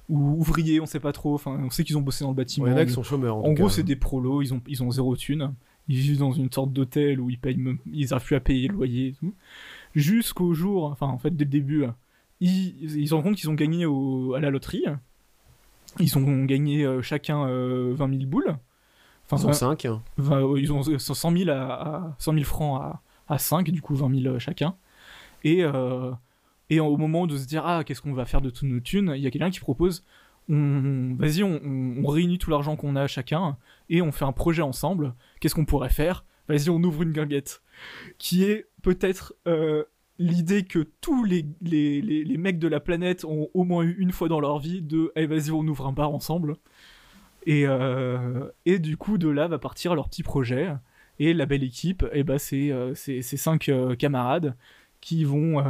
ou 0.10 0.36
ouvriers, 0.40 0.82
on 0.82 0.86
sait 0.86 0.99
pas 0.99 1.14
trop. 1.14 1.36
Enfin, 1.36 1.57
on 1.64 1.70
sait 1.70 1.84
qu'ils 1.84 1.98
ont 1.98 2.02
bossé 2.02 2.26
dans 2.26 2.32
le 2.32 2.36
bâtiment. 2.36 2.68
Il 2.68 2.72
y 2.72 2.74
en 2.74 2.78
a 2.78 2.86
qui 2.86 2.91
sont 2.91 3.03
chômeurs. 3.03 3.38
En, 3.38 3.53
gros, 3.53 3.70
c'est 3.70 3.84
des 3.84 3.95
prolos. 3.95 4.41
Ils 4.41 4.53
ont 4.53 4.61
ils 4.68 4.84
ont 4.84 4.91
zéro 4.91 5.16
thune 5.16 5.53
ils 5.91 5.98
vivent 5.98 6.20
dans 6.20 6.32
une 6.32 6.52
sorte 6.52 6.72
d'hôtel 6.72 7.20
où 7.20 7.32
ils 7.32 7.40
payent, 7.40 7.57
ils 7.91 8.10
n'arrivent 8.10 8.26
plus 8.26 8.36
à 8.36 8.40
payer 8.40 8.68
le 8.68 8.76
loyer 8.76 9.07
et 9.07 9.14
tout. 9.14 9.34
Jusqu'au 9.95 10.53
jour, 10.53 10.84
enfin 10.86 11.07
en 11.07 11.18
fait 11.18 11.36
dès 11.36 11.45
le 11.45 11.49
début, 11.49 11.86
ils, 12.40 12.95
ils 12.95 13.07
se 13.07 13.14
rendent 13.16 13.24
compte 13.24 13.36
qu'ils 13.38 13.49
ont 13.49 13.56
gagné 13.56 13.88
au, 13.88 14.36
à 14.36 14.40
la 14.40 14.52
loterie. 14.52 14.86
Ils 15.99 16.16
ont 16.18 16.45
gagné 16.45 16.88
chacun 17.02 17.45
20 17.45 17.49
euh, 17.49 17.95
000 17.98 18.10
boules. 18.28 18.56
Enfin, 19.26 19.44
ils 19.44 19.48
ont 19.48 19.53
5. 19.53 19.88
ils 20.57 20.72
ont 20.72 20.84
100 20.84 21.38
000, 21.38 21.49
à, 21.49 22.16
100 22.20 22.34
000 22.34 22.45
francs 22.45 22.82
à, 22.82 23.02
à 23.30 23.38
5, 23.38 23.69
du 23.69 23.81
coup 23.81 23.95
20 23.95 24.22
000 24.22 24.39
chacun. 24.39 24.76
Et, 25.43 25.64
et 26.69 26.80
au 26.80 26.97
moment 26.97 27.27
de 27.27 27.38
se 27.38 27.47
dire, 27.47 27.65
ah, 27.65 27.84
qu'est-ce 27.84 28.01
qu'on 28.01 28.14
va 28.14 28.26
faire 28.26 28.41
de 28.41 28.49
toutes 28.49 28.69
nos 28.69 28.80
thunes, 28.80 29.14
il 29.15 29.22
y 29.22 29.27
a 29.27 29.31
quelqu'un 29.31 29.49
qui 29.49 29.60
propose, 29.60 30.03
on, 30.49 31.15
vas-y, 31.18 31.43
on, 31.43 32.06
réunit 32.07 32.39
tout 32.39 32.49
l'argent 32.49 32.76
qu'on 32.76 32.95
a 32.95 33.07
chacun 33.07 33.57
et 33.89 34.01
on 34.01 34.11
fait 34.11 34.26
un 34.26 34.31
projet 34.31 34.61
ensemble. 34.61 35.14
Qu'est-ce 35.39 35.56
qu'on 35.56 35.65
pourrait 35.65 35.89
faire? 35.89 36.26
Vas-y, 36.47 36.69
on 36.69 36.84
ouvre 36.84 37.03
une 37.03 37.11
guinguette. 37.11 37.61
Qui 38.18 38.43
est 38.43 38.68
peut-être 38.81 39.35
l'idée 40.18 40.64
que 40.64 40.80
tous 41.01 41.23
les, 41.23 41.45
les, 41.61 42.01
les, 42.01 42.38
mecs 42.38 42.60
de 42.60 42.68
la 42.68 42.80
planète 42.80 43.23
ont 43.26 43.49
au 43.53 43.64
moins 43.64 43.84
eu 43.84 43.95
une 43.99 44.11
fois 44.11 44.27
dans 44.27 44.39
leur 44.39 44.60
vie 44.60 44.81
de 44.81 45.11
hey, 45.15 45.26
vas-y, 45.26 45.51
on 45.51 45.65
ouvre 45.68 45.88
un 45.88 45.93
bar 45.93 46.11
ensemble. 46.11 46.57
Et, 47.45 47.65
euh, 47.65 48.49
et 48.65 48.80
du 48.80 48.97
coup, 48.97 49.18
de 49.18 49.30
là 49.30 49.47
va 49.47 49.60
partir 49.60 49.95
leur 49.95 50.10
petit 50.10 50.23
projet. 50.23 50.69
Et 51.19 51.33
la 51.33 51.45
belle 51.45 51.63
équipe, 51.63 52.03
et 52.13 52.19
eh 52.19 52.23
ben, 52.23 52.37
c'est 52.37 52.71
euh, 52.71 52.95
ces 52.95 53.21
cinq 53.21 53.69
euh, 53.69 53.95
camarades 53.95 54.55
qui 55.01 55.23
vont, 55.23 55.63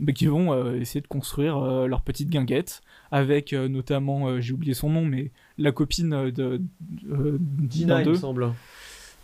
bah, 0.00 0.12
qui 0.12 0.26
vont 0.26 0.74
essayer 0.74 1.00
de 1.00 1.06
construire 1.06 1.60
leur 1.86 2.02
petite 2.02 2.30
guinguette 2.30 2.80
avec 3.12 3.52
notamment, 3.52 4.40
j'ai 4.40 4.52
oublié 4.52 4.74
son 4.74 4.90
nom, 4.90 5.04
mais 5.04 5.30
la 5.56 5.70
copine 5.70 6.32
de, 6.32 6.60
Dina, 6.80 8.02
il 8.02 8.08
me 8.08 8.14
semble. 8.16 8.52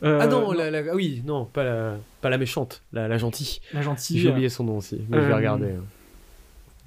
Euh, 0.02 0.18
ah 0.20 0.26
non, 0.26 0.52
La, 0.52 0.94
oui, 0.94 1.22
non, 1.24 1.46
pas 1.46 1.64
la, 1.64 1.96
pas 2.20 2.28
la 2.28 2.38
méchante, 2.38 2.82
la, 2.92 3.08
la 3.08 3.18
gentille. 3.18 3.60
La 3.72 3.80
gentille. 3.80 4.18
J'ai 4.18 4.30
oublié 4.30 4.48
son 4.48 4.64
nom 4.64 4.78
aussi, 4.78 5.00
mais 5.08 5.18
je 5.20 5.26
vais 5.26 5.32
euh, 5.32 5.36
regarder. 5.36 5.74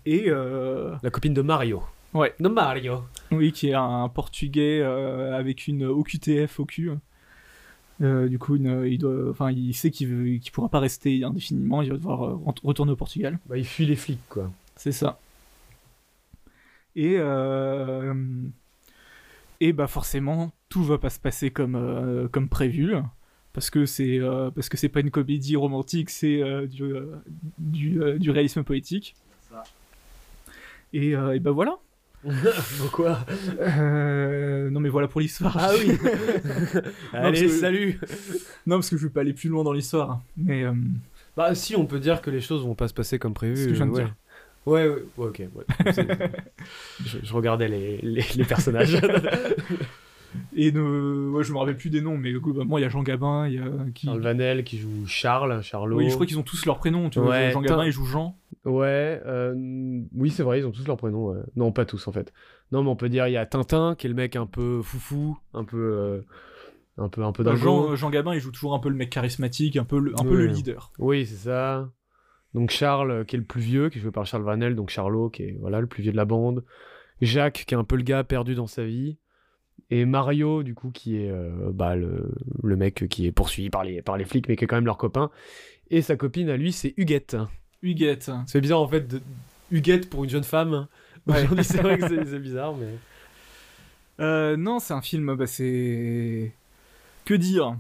Et 0.06 0.26
euh, 0.28 0.96
la 1.02 1.10
copine 1.10 1.34
de 1.34 1.42
Mario. 1.42 1.82
Ouais. 2.14 2.34
De 2.40 2.48
Mario. 2.50 3.04
Oui, 3.32 3.52
qui 3.52 3.70
est 3.70 3.74
un 3.74 4.10
portugais 4.10 4.82
avec 4.82 5.68
une 5.68 5.86
OQTF 5.86 6.60
au 6.60 6.66
cul. 6.66 6.92
Du 8.00 8.40
coup, 8.40 8.56
il, 8.56 8.98
doit, 8.98 9.30
enfin, 9.30 9.52
il 9.52 9.74
sait 9.74 9.92
qu'il 9.92 10.10
ne 10.10 10.52
pourra 10.52 10.70
pas 10.70 10.80
rester 10.80 11.24
indéfiniment, 11.24 11.82
il 11.82 11.90
va 11.90 11.98
devoir 11.98 12.40
retourner 12.64 12.92
au 12.92 12.96
Portugal. 12.96 13.40
Bah, 13.48 13.58
il 13.58 13.66
fuit 13.66 13.86
les 13.86 13.96
flics, 13.96 14.20
quoi. 14.30 14.52
C'est 14.76 14.92
ça. 14.94 15.20
Et 16.96 17.18
et 19.62 19.74
bah 19.74 19.88
forcément 19.88 20.52
tout 20.70 20.84
va 20.84 20.98
pas 20.98 21.10
se 21.10 21.20
passer 21.20 21.52
comme 21.52 21.76
euh, 21.76 22.28
comme 22.28 22.48
prévu 22.48 22.96
parce 23.54 23.70
que 23.70 23.86
c'est 23.86 24.20
euh, 24.20 24.52
parce 24.52 24.70
que 24.70 24.78
c'est 24.78 24.90
pas 24.90 25.02
une 25.02 25.12
comédie 25.12 25.56
romantique 25.56 26.10
c'est 26.10 26.42
euh, 26.42 26.66
du, 26.66 26.94
du, 27.58 28.00
du 28.20 28.32
réalisme 28.32 28.64
poétique 28.64 29.16
Ça. 29.50 29.64
et, 30.94 31.10
et 31.10 31.40
bah 31.40 31.52
voilà 31.52 31.78
Pourquoi 32.80 33.26
Non 33.58 34.80
mais 34.80 34.90
voilà 34.90 35.08
pour 35.08 35.22
l'histoire. 35.22 35.56
Ah 35.58 35.72
oui. 35.78 35.98
Allez, 37.14 37.48
salut. 37.50 38.00
non 38.68 38.78
parce 38.78 38.90
que 38.90 38.98
je 38.98 39.08
vais 39.08 39.14
pas 39.14 39.22
aller 39.22 39.34
plus 39.34 39.50
loin 39.50 39.64
dans 39.64 39.74
l'histoire. 39.74 40.22
Mais 40.38 40.66
bah 41.38 41.56
si, 41.56 41.76
on 41.76 41.86
peut 41.86 42.00
dire 42.00 42.22
que 42.22 42.30
les 42.30 42.42
choses 42.42 42.64
vont 42.64 42.76
pas 42.76 42.88
se 42.88 42.94
passer 42.94 43.20
comme 43.20 43.34
prévu. 43.34 43.56
Ce 43.56 43.64
que 43.66 43.70
je 43.70 43.76
viens 43.76 43.88
de 43.88 43.94
dire. 43.94 44.16
Ouais, 44.66 44.88
ouais, 44.88 45.04
ok. 45.18 45.42
je, 47.06 47.34
regardais 47.34 47.70
les, 47.70 47.98
les, 48.02 48.44
personnages. 48.44 48.98
Et 50.56 50.72
ne... 50.72 51.42
je 51.42 51.54
me 51.54 51.58
rappelle 51.58 51.78
plus 51.78 51.90
des 51.90 52.02
noms, 52.02 52.18
mais 52.18 52.32
globalement, 52.34 52.78
il 52.78 52.82
y 52.82 52.86
a 52.86 52.90
Jean 52.90 53.04
Gabin, 53.04 53.48
il 53.48 53.54
y 53.54 53.58
a. 53.60 53.70
Qui... 53.96 54.08
Charles 54.08 54.22
Vanel 54.22 54.64
qui 54.64 54.78
joue 54.78 55.08
Charles, 55.08 55.62
Charlot. 55.64 55.98
Oui, 55.98 56.10
je 56.10 56.16
crois 56.16 56.26
qu'ils 56.26 56.40
ont 56.40 56.44
tous 56.44 56.66
leurs 56.66 56.78
prénoms, 56.78 57.10
tu 57.10 57.20
vois. 57.20 57.52
Jean 57.52 57.62
Gabin, 57.62 57.86
il 57.86 57.92
joue 57.92 58.06
Jean. 58.06 58.38
Ouais, 58.66 59.22
euh, 59.26 60.02
oui, 60.14 60.30
c'est 60.30 60.44
vrai, 60.44 60.60
ils 60.60 60.66
ont 60.66 60.72
tous 60.72 60.86
leurs 60.86 60.98
prénoms. 60.98 61.36
Non, 61.56 61.72
pas 61.72 61.86
tous 61.86 62.08
en 62.08 62.12
fait. 62.12 62.34
Non, 62.72 62.84
mais 62.84 62.90
on 62.90 62.96
peut 62.96 63.10
dire, 63.10 63.28
il 63.28 63.32
y 63.32 63.38
a 63.38 63.46
Tintin, 63.46 63.96
qui 63.98 64.08
est 64.08 64.10
le 64.10 64.16
mec 64.16 64.36
un 64.36 64.46
peu 64.46 64.82
foufou, 64.82 65.38
un 65.54 65.64
peu. 65.64 65.78
Euh, 65.78 66.22
un 66.98 67.08
peu, 67.08 67.24
un 67.24 67.32
peu 67.32 67.44
bah, 67.44 67.56
Jean, 67.56 67.96
Jean 67.96 68.10
Gabin, 68.10 68.34
il 68.34 68.42
joue 68.42 68.52
toujours 68.52 68.74
un 68.74 68.80
peu 68.80 68.90
le 68.90 68.96
mec 68.96 69.10
charismatique, 69.10 69.78
un 69.78 69.86
peu 69.86 70.00
le, 70.00 70.14
un 70.20 70.24
peu 70.24 70.36
le 70.36 70.48
leader. 70.48 70.92
Oui, 71.00 71.26
c'est 71.26 71.48
ça. 71.48 71.90
Donc 72.54 72.72
Charles, 72.72 73.12
euh, 73.12 73.24
qui 73.24 73.36
est 73.36 73.40
le 73.40 73.46
plus 73.46 73.62
vieux, 73.62 73.90
qui 73.90 74.00
est 74.00 74.02
joué 74.02 74.12
par 74.12 74.26
Charles 74.26 74.44
Vanel, 74.44 74.76
donc 74.76 74.90
Charlot, 74.90 75.30
qui 75.30 75.44
est 75.44 75.58
voilà, 75.62 75.80
le 75.80 75.88
plus 75.88 76.04
vieux 76.04 76.12
de 76.12 76.18
la 76.18 76.26
bande. 76.26 76.66
Jacques, 77.22 77.64
qui 77.66 77.74
est 77.74 77.78
un 77.78 77.84
peu 77.84 77.96
le 77.96 78.04
gars 78.04 78.24
perdu 78.24 78.56
dans 78.56 78.68
sa 78.68 78.84
vie. 78.84 79.18
Et 79.92 80.06
Mario, 80.06 80.62
du 80.62 80.76
coup, 80.76 80.92
qui 80.92 81.18
est 81.18 81.32
euh, 81.32 81.72
bah, 81.74 81.96
le, 81.96 82.32
le, 82.62 82.76
mec 82.76 83.08
qui 83.10 83.26
est 83.26 83.32
poursuivi 83.32 83.70
par 83.70 83.84
les, 83.84 84.02
par 84.02 84.18
les 84.18 84.26
flics, 84.26 84.48
mais 84.48 84.56
qui 84.56 84.66
est 84.66 84.68
quand 84.68 84.76
même 84.76 84.86
leur 84.86 84.98
copain. 84.98 85.32
Et 85.90 86.02
sa 86.02 86.16
copine 86.16 86.50
à 86.50 86.58
lui, 86.58 86.72
c'est 86.72 86.94
Huguette. 86.98 87.38
Huguette. 87.82 88.32
C'est 88.48 88.62
bizarre 88.62 88.82
en 88.82 88.88
fait, 88.88 89.08
de... 89.08 89.22
Huguette 89.72 90.10
pour 90.10 90.24
une 90.24 90.30
jeune 90.30 90.44
femme. 90.44 90.88
c'est 91.28 91.82
vrai 91.82 91.98
que 91.98 92.08
c'est 92.26 92.40
bizarre, 92.40 92.76
mais. 92.76 92.96
Euh, 94.20 94.58
non, 94.58 94.80
c'est 94.80 94.94
un 94.94 95.02
film, 95.02 95.36
bah, 95.36 95.48
c'est. 95.48 96.54
Que 97.26 97.34
dire? 97.34 97.78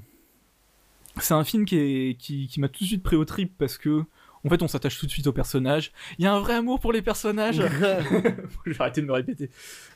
C'est 1.19 1.33
un 1.33 1.43
film 1.43 1.65
qui, 1.65 1.77
est... 1.77 2.17
qui, 2.17 2.47
qui 2.47 2.59
m'a 2.59 2.69
tout 2.69 2.83
de 2.83 2.87
suite 2.87 3.03
pris 3.03 3.15
au 3.15 3.25
trip 3.25 3.53
parce 3.57 3.77
que 3.77 4.05
en 4.45 4.49
fait, 4.49 4.61
on 4.61 4.67
s'attache 4.67 4.97
tout 4.97 5.05
de 5.05 5.11
suite 5.11 5.27
aux 5.27 5.33
personnages. 5.33 5.91
Il 6.17 6.23
y 6.23 6.27
a 6.27 6.33
un 6.33 6.39
vrai 6.39 6.53
amour 6.53 6.79
pour 6.79 6.93
les 6.93 7.01
personnages. 7.01 7.57
je 8.65 8.71
vais 8.71 8.79
arrêter 8.79 9.01
de 9.01 9.05
me 9.05 9.11
répéter. 9.11 9.49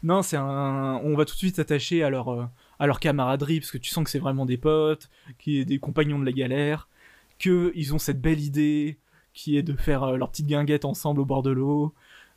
Non, 0.03 0.21
c'est 0.21 0.35
un. 0.35 0.99
On 1.03 1.15
va 1.15 1.25
tout 1.25 1.33
de 1.33 1.37
suite 1.37 1.55
s'attacher 1.55 2.03
à 2.03 2.09
leur, 2.09 2.29
euh, 2.29 2.45
à 2.79 2.87
leur 2.87 2.99
camaraderie, 2.99 3.59
parce 3.61 3.71
que 3.71 3.77
tu 3.77 3.89
sens 3.89 4.03
que 4.03 4.09
c'est 4.09 4.19
vraiment 4.19 4.45
des 4.45 4.57
potes, 4.57 5.09
qui 5.39 5.65
des 5.65 5.79
compagnons 5.79 6.19
de 6.19 6.25
la 6.25 6.33
galère, 6.33 6.89
qu'ils 7.39 7.93
ont 7.93 7.99
cette 7.99 8.21
belle 8.21 8.41
idée, 8.41 8.97
qui 9.33 9.57
est 9.57 9.63
de 9.63 9.73
faire 9.73 10.03
euh, 10.03 10.17
leur 10.17 10.29
petite 10.29 10.47
guinguette 10.47 10.85
ensemble 10.85 11.21
au 11.21 11.25
bord 11.25 11.43
de 11.43 11.51
l'eau. 11.51 11.93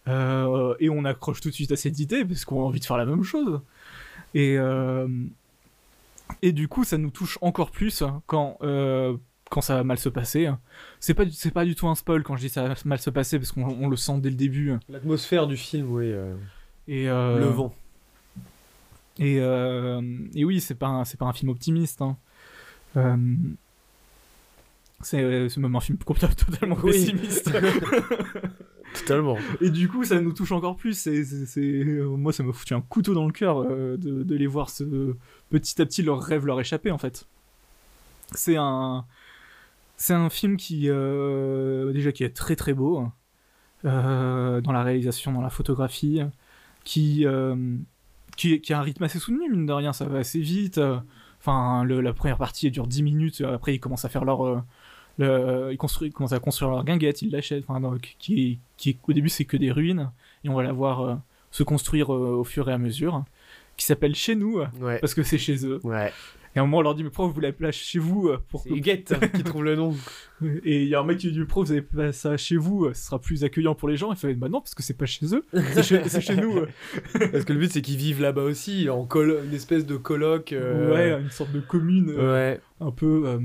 Euh, 0.08 0.74
et 0.78 0.88
on 0.88 1.04
accroche 1.04 1.40
tout 1.40 1.48
de 1.50 1.54
suite 1.54 1.72
à 1.72 1.76
cette 1.76 1.98
idée, 1.98 2.24
parce 2.24 2.44
qu'on 2.44 2.62
a 2.62 2.64
envie 2.64 2.80
de 2.80 2.84
faire 2.84 2.96
la 2.96 3.06
même 3.06 3.22
chose. 3.22 3.60
Et. 4.34 4.56
Et 6.42 6.50
du 6.50 6.66
coup, 6.66 6.82
ça 6.82 6.98
nous 6.98 7.10
touche 7.10 7.38
encore 7.40 7.70
plus 7.70 8.02
quand 8.26 8.58
quand 9.50 9.60
ça 9.60 9.76
va 9.76 9.84
mal 9.84 9.98
se 9.98 10.08
passer. 10.08 10.50
C'est 11.00 11.14
pas, 11.14 11.24
c'est 11.30 11.50
pas 11.50 11.64
du 11.64 11.74
tout 11.74 11.88
un 11.88 11.94
spoil 11.94 12.22
quand 12.22 12.36
je 12.36 12.42
dis 12.42 12.48
ça 12.48 12.68
va 12.68 12.74
mal 12.84 12.98
se 12.98 13.10
passer 13.10 13.38
parce 13.38 13.52
qu'on 13.52 13.88
le 13.88 13.96
sent 13.96 14.18
dès 14.18 14.30
le 14.30 14.36
début. 14.36 14.74
L'atmosphère 14.88 15.46
du 15.46 15.56
film, 15.56 15.90
oui. 15.92 16.10
Euh, 16.10 16.34
et 16.88 17.08
euh, 17.08 17.38
le 17.38 17.46
vent. 17.46 17.74
Et, 19.18 19.38
euh, 19.40 20.02
et 20.34 20.44
oui, 20.44 20.60
c'est 20.60 20.74
pas, 20.74 21.04
c'est 21.04 21.18
pas 21.18 21.26
un 21.26 21.32
film 21.32 21.50
optimiste. 21.50 22.02
Hein. 22.02 22.16
C'est, 25.02 25.48
c'est 25.48 25.60
même 25.60 25.76
un 25.76 25.80
film 25.80 25.98
totalement 25.98 26.76
pessimiste. 26.76 27.50
Totalement. 28.94 29.36
Et 29.60 29.68
du 29.68 29.88
coup, 29.88 30.04
ça 30.04 30.20
nous 30.20 30.32
touche 30.32 30.52
encore 30.52 30.76
plus. 30.76 30.94
C'est, 30.98 31.24
c'est, 31.24 31.84
moi, 32.04 32.32
ça 32.32 32.42
me 32.42 32.52
foutu 32.52 32.72
un 32.72 32.80
couteau 32.80 33.12
dans 33.12 33.26
le 33.26 33.32
cœur 33.32 33.64
de, 33.66 33.96
de, 33.96 34.34
les 34.34 34.46
voir 34.46 34.70
ce, 34.70 35.14
petit 35.50 35.82
à 35.82 35.86
petit 35.86 36.02
leur 36.02 36.22
rêve 36.22 36.46
leur 36.46 36.58
échapper, 36.60 36.90
en 36.90 36.98
fait. 36.98 37.26
C'est 38.32 38.56
un, 38.56 39.04
c'est 39.96 40.14
un 40.14 40.30
film 40.30 40.56
qui, 40.56 40.88
euh, 40.88 41.92
déjà, 41.92 42.12
qui 42.12 42.24
est 42.24 42.34
très 42.34 42.56
très 42.56 42.74
beau, 42.74 42.98
hein. 42.98 43.12
euh, 43.84 44.60
dans 44.60 44.72
la 44.72 44.82
réalisation, 44.82 45.32
dans 45.32 45.40
la 45.40 45.50
photographie, 45.50 46.20
qui, 46.84 47.26
euh, 47.26 47.76
qui, 48.36 48.60
qui, 48.60 48.72
a 48.72 48.78
un 48.78 48.82
rythme 48.82 49.04
assez 49.04 49.18
soutenu, 49.18 49.50
mine 49.50 49.66
de 49.66 49.72
rien, 49.72 49.92
ça 49.92 50.06
va 50.06 50.18
assez 50.18 50.40
vite. 50.40 50.80
Enfin, 51.38 51.84
la 51.84 52.12
première 52.12 52.38
partie 52.38 52.70
dure 52.70 52.86
10 52.86 53.02
minutes, 53.02 53.40
après 53.40 53.74
ils 53.74 53.80
commencent 53.80 54.04
à 54.04 54.08
faire 54.08 54.24
leur... 54.24 54.64
Le, 55.18 55.70
ils, 55.72 55.78
construisent, 55.78 56.12
commencent 56.12 56.32
à 56.32 56.40
construire 56.40 56.70
leur 56.70 56.84
guinguette, 56.84 57.22
ils 57.22 57.30
l'achètent, 57.30 57.64
enfin, 57.66 57.96
qui, 58.18 58.58
qui, 58.76 58.98
au 59.06 59.12
début 59.12 59.28
c'est 59.28 59.44
que 59.44 59.56
des 59.56 59.72
ruines, 59.72 60.10
et 60.44 60.48
on 60.48 60.54
va 60.54 60.62
la 60.62 60.72
voir 60.72 61.20
se 61.50 61.62
construire 61.62 62.10
au 62.10 62.44
fur 62.44 62.68
et 62.68 62.72
à 62.72 62.78
mesure, 62.78 63.24
qui 63.76 63.86
s'appelle 63.86 64.14
Chez 64.14 64.34
nous, 64.34 64.60
parce 65.00 65.14
que 65.14 65.22
c'est 65.22 65.38
chez 65.38 65.66
eux. 65.66 65.80
Ouais. 65.84 66.12
Et 66.56 66.58
à 66.58 66.62
un 66.62 66.64
moment, 66.64 66.78
on 66.78 66.82
leur 66.82 66.94
dit, 66.94 67.04
mais 67.04 67.10
pourquoi 67.10 67.30
vous 67.30 67.40
l'appelez 67.40 67.70
chez 67.70 67.98
vous 67.98 68.28
euh, 68.28 68.38
pour... 68.48 68.62
C'est 68.62 68.70
Huguette 68.70 69.14
qui 69.34 69.44
trouve 69.44 69.62
le 69.62 69.76
nom. 69.76 69.94
Et 70.64 70.84
il 70.84 70.88
y 70.88 70.94
a 70.94 71.00
un 71.00 71.04
mec 71.04 71.18
qui 71.18 71.30
dit, 71.30 71.44
pro, 71.44 71.62
vous 71.62 71.70
avez 71.70 71.82
pas 71.82 72.12
ça 72.12 72.38
chez 72.38 72.56
vous, 72.56 72.86
euh, 72.86 72.94
ce 72.94 73.08
sera 73.08 73.18
plus 73.18 73.44
accueillant 73.44 73.74
pour 73.74 73.90
les 73.90 73.98
gens. 73.98 74.10
Il 74.10 74.16
fait, 74.16 74.32
bah 74.32 74.48
non, 74.48 74.62
parce 74.62 74.74
que 74.74 74.82
c'est 74.82 74.96
pas 74.96 75.04
chez 75.04 75.26
eux, 75.34 75.44
c'est 75.52 75.82
chez, 75.82 76.36
nous. 76.36 76.56
Euh. 76.56 76.68
parce 77.30 77.44
que 77.44 77.52
le 77.52 77.58
but, 77.58 77.70
c'est 77.70 77.82
qu'ils 77.82 77.98
vivent 77.98 78.22
là-bas 78.22 78.40
aussi, 78.40 78.88
en 78.88 79.06
une 79.06 79.52
espèce 79.52 79.84
de 79.84 79.98
colloque. 79.98 80.54
Ouais, 80.58 81.20
une 81.20 81.30
sorte 81.30 81.52
de 81.52 81.60
commune. 81.60 82.10
ouais. 82.18 82.58
Un 82.80 82.90
peu. 82.90 83.38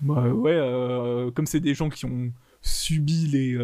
Bah, 0.00 0.28
ouais, 0.28 1.30
comme 1.34 1.46
c'est 1.46 1.60
des 1.60 1.74
gens 1.74 1.88
qui 1.88 2.04
ont 2.04 2.30
subi 2.62 3.26
les 3.28 3.58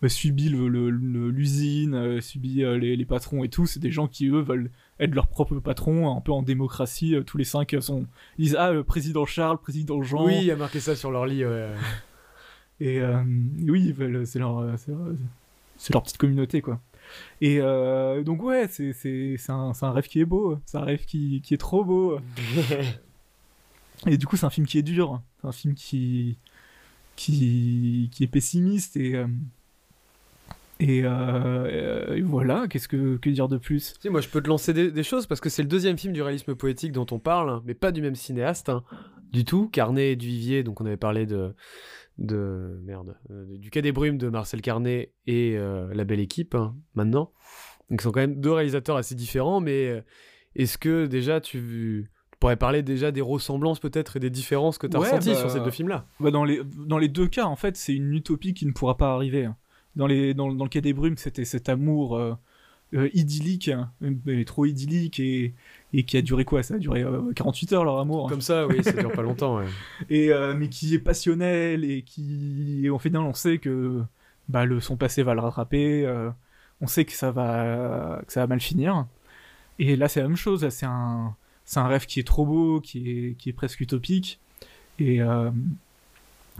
bah, 0.00 0.08
subi 0.08 0.48
l'usine, 0.48 1.94
euh, 1.94 2.20
subi 2.20 2.62
euh, 2.62 2.78
les, 2.78 3.04
patrons 3.04 3.42
et 3.42 3.48
tout. 3.48 3.66
C'est 3.66 3.80
des 3.80 3.90
gens 3.90 4.06
qui, 4.06 4.28
eux, 4.28 4.40
veulent 4.40 4.70
être 5.00 5.12
leur 5.12 5.26
propre 5.26 5.58
patron, 5.58 6.16
un 6.16 6.20
peu 6.20 6.30
en 6.30 6.42
démocratie. 6.42 7.16
Euh, 7.16 7.24
tous 7.24 7.36
les 7.36 7.44
cinq 7.44 7.74
sont... 7.80 8.06
Ils 8.38 8.44
disent 8.46 8.56
Ah, 8.56 8.72
le 8.72 8.84
président 8.84 9.26
Charles, 9.26 9.58
président 9.58 10.00
Jean. 10.02 10.24
Oui, 10.24 10.36
il 10.36 10.44
y 10.44 10.52
a 10.52 10.56
marqué 10.56 10.78
ça 10.78 10.94
sur 10.94 11.10
leur 11.10 11.26
lit, 11.26 11.44
ouais. 11.44 11.70
et 12.80 13.02
oui, 13.68 13.92
c'est 14.24 14.38
leur, 14.38 14.78
c'est 14.78 15.92
leur 15.92 16.02
petite 16.02 16.18
communauté, 16.18 16.62
quoi. 16.62 16.80
Et 17.40 17.58
donc, 18.24 18.42
ouais, 18.44 18.68
c'est 18.68 19.36
un, 19.48 19.72
un, 19.80 19.90
rêve 19.90 20.06
qui 20.06 20.20
est 20.20 20.24
beau. 20.24 20.60
C'est 20.64 20.78
un 20.78 20.84
rêve 20.84 21.04
qui, 21.06 21.40
qui 21.42 21.54
est 21.54 21.58
trop 21.58 21.84
beau. 21.84 22.20
et 24.06 24.16
du 24.16 24.26
coup, 24.26 24.36
c'est 24.36 24.46
un 24.46 24.50
film 24.50 24.66
qui 24.66 24.78
est 24.78 24.82
dur. 24.82 25.20
Un 25.44 25.52
film 25.52 25.74
qui, 25.74 26.38
qui, 27.16 28.10
qui 28.12 28.24
est 28.24 28.28
pessimiste 28.28 28.96
et 28.96 29.14
euh, 30.80 32.14
et, 32.14 32.22
voilà, 32.22 32.66
qu'est-ce 32.68 32.88
que, 32.88 33.16
que, 33.16 33.30
dire 33.30 33.48
de 33.48 33.58
plus? 33.58 33.94
Moi, 34.08 34.20
je 34.20 34.28
peux 34.28 34.40
te 34.40 34.48
lancer 34.48 34.72
des, 34.72 35.02
choses 35.02 35.26
parce 35.26 35.40
que 35.40 35.48
c'est 35.48 35.62
le 35.62 35.68
deuxième 35.68 35.98
film 35.98 36.12
du 36.12 36.22
réalisme 36.22 36.54
poétique 36.54 36.92
dont 36.92 37.06
on 37.10 37.18
parle, 37.18 37.62
mais 37.64 37.74
pas 37.74 37.90
du 37.90 38.02
même 38.02 38.14
cinéaste. 38.14 38.68
Hein. 38.68 38.84
du 39.32 39.44
tout. 39.44 39.68
Carnet 39.68 40.12
et 40.12 40.16
Duvivier, 40.16 40.62
donc 40.62 40.80
on 40.80 40.86
avait 40.86 40.96
parlé 40.96 41.26
de, 41.26 41.54
de 42.18 42.80
merde, 42.84 43.16
du 43.30 43.70
Quai 43.70 43.82
des 43.82 43.92
Brumes 43.92 44.18
de 44.18 44.28
Marcel 44.28 44.62
Carnet 44.62 45.12
et 45.26 45.56
La 45.56 46.04
Belle 46.04 46.20
Équipe 46.20 46.54
hein, 46.54 46.76
maintenant. 46.94 47.32
Donc, 47.90 48.00
ce 48.00 48.04
sont 48.04 48.12
quand 48.12 48.20
même 48.20 48.40
deux 48.40 48.52
réalisateurs 48.52 48.96
assez 48.96 49.14
différents, 49.14 49.60
mais 49.60 50.04
est-ce 50.54 50.78
que 50.78 51.06
déjà 51.06 51.40
tu 51.40 52.10
pourrais 52.38 52.56
parler 52.56 52.82
déjà 52.82 53.10
des 53.10 53.20
ressemblances 53.20 53.80
peut-être 53.80 54.16
et 54.16 54.20
des 54.20 54.30
différences 54.30 54.78
que 54.78 54.86
tu 54.86 54.96
as 54.96 55.00
ressenties 55.00 55.34
sur 55.34 55.50
ces 55.50 55.58
bah, 55.58 55.64
deux 55.64 55.70
films-là 55.70 56.06
bah 56.20 56.30
dans, 56.30 56.44
les, 56.44 56.62
dans 56.64 56.98
les 56.98 57.08
deux 57.08 57.26
cas, 57.26 57.44
en 57.44 57.56
fait, 57.56 57.76
c'est 57.76 57.94
une 57.94 58.14
utopie 58.14 58.54
qui 58.54 58.66
ne 58.66 58.72
pourra 58.72 58.96
pas 58.96 59.12
arriver. 59.12 59.46
Hein. 59.46 59.56
Dans, 59.96 60.06
les, 60.06 60.34
dans, 60.34 60.52
dans 60.52 60.64
le 60.64 60.70
Quai 60.70 60.80
des 60.80 60.92
Brumes, 60.92 61.16
c'était 61.16 61.44
cet 61.44 61.68
amour 61.68 62.16
euh, 62.16 62.34
euh, 62.94 63.08
idyllique, 63.14 63.68
hein, 63.68 63.90
mais 64.00 64.44
trop 64.44 64.66
idyllique, 64.66 65.18
et, 65.18 65.54
et 65.92 66.04
qui 66.04 66.16
a 66.16 66.22
duré 66.22 66.44
quoi? 66.44 66.62
Ça 66.62 66.74
a 66.74 66.78
duré 66.78 67.04
48 67.34 67.72
euh, 67.72 67.76
heures 67.76 67.84
leur 67.84 67.98
amour. 67.98 68.28
Comme 68.28 68.40
ça, 68.40 68.66
oui, 68.68 68.84
ça 68.84 68.92
dure 68.92 69.12
pas 69.12 69.22
longtemps. 69.22 69.60
Et, 70.10 70.30
mais 70.56 70.68
qui 70.68 70.94
est 70.94 71.00
passionnel, 71.00 71.84
et 71.84 72.02
qui, 72.02 72.82
et 72.84 72.90
au 72.90 72.98
final, 72.98 73.22
on 73.22 73.34
sait 73.34 73.58
que 73.58 74.02
bah, 74.48 74.64
le, 74.64 74.80
son 74.80 74.96
passé 74.96 75.22
va 75.24 75.34
le 75.34 75.40
rattraper, 75.40 76.06
on 76.80 76.86
sait 76.86 77.04
que 77.04 77.12
ça, 77.12 77.32
va, 77.32 78.22
que 78.26 78.32
ça 78.32 78.40
va 78.40 78.46
mal 78.46 78.60
finir. 78.60 79.06
Et 79.80 79.96
là, 79.96 80.08
c'est 80.08 80.20
la 80.20 80.28
même 80.28 80.36
chose, 80.36 80.68
c'est 80.68 80.86
un 80.86 81.34
c'est 81.68 81.80
un 81.80 81.86
rêve 81.86 82.06
qui 82.06 82.18
est 82.18 82.26
trop 82.26 82.46
beau, 82.46 82.80
qui 82.80 83.10
est, 83.10 83.34
qui 83.36 83.50
est 83.50 83.52
presque 83.52 83.80
utopique, 83.80 84.40
et, 84.98 85.20
euh, 85.20 85.50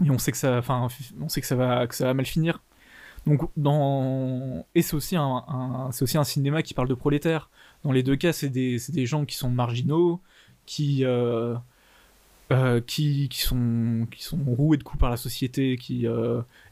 et 0.05 0.11
on 0.11 0.19
sait 0.19 0.31
que 0.31 0.37
ça, 0.37 0.59
enfin, 0.59 0.87
on 1.19 1.27
sait 1.27 1.41
que 1.41 1.47
ça 1.47 1.55
va, 1.55 1.87
que 1.87 1.95
ça 1.95 2.05
va 2.05 2.13
mal 2.13 2.27
finir. 2.27 2.61
Donc, 3.25 3.49
dans... 3.57 4.67
Et 4.75 4.83
c'est 4.83 4.93
aussi 4.93 5.15
un, 5.15 5.89
c'est 5.91 6.03
aussi 6.03 6.19
un 6.19 6.23
cinéma 6.23 6.61
qui 6.61 6.75
parle 6.75 6.87
de 6.87 6.93
prolétaires. 6.93 7.49
Dans 7.83 7.91
les 7.91 8.03
deux 8.03 8.17
cas, 8.17 8.33
c'est 8.33 8.49
des, 8.49 8.77
des, 8.89 9.07
gens 9.07 9.25
qui 9.25 9.35
sont 9.35 9.49
marginaux, 9.49 10.21
qui, 10.67 11.03
euh, 11.05 11.55
euh, 12.51 12.79
qui, 12.79 13.29
qui, 13.29 13.41
sont, 13.41 14.05
qui 14.11 14.23
sont 14.23 14.37
roués 14.45 14.77
de 14.77 14.83
coups 14.83 14.99
par 14.99 15.09
la 15.09 15.17
société. 15.17 15.77
Qui, 15.77 16.05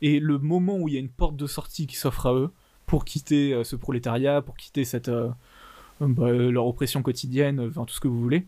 Et 0.03 0.19
le 0.19 0.38
moment 0.38 0.77
où 0.77 0.88
il 0.88 0.93
y 0.93 0.97
a 0.97 0.99
une 0.99 1.09
porte 1.09 1.35
de 1.35 1.47
sortie 1.47 1.88
qui 1.88 1.95
s'offre 1.95 2.27
à 2.27 2.34
eux 2.35 2.51
pour 2.85 3.03
quitter 3.03 3.64
ce 3.64 3.76
prolétariat, 3.76 4.43
pour 4.43 4.57
quitter 4.57 4.85
cette, 4.85 5.09
bah, 5.99 6.31
leur 6.31 6.67
oppression 6.67 7.01
quotidienne, 7.01 7.59
enfin 7.59 7.85
tout 7.85 7.93
ce 7.93 7.99
que 7.99 8.07
vous 8.07 8.21
voulez. 8.21 8.45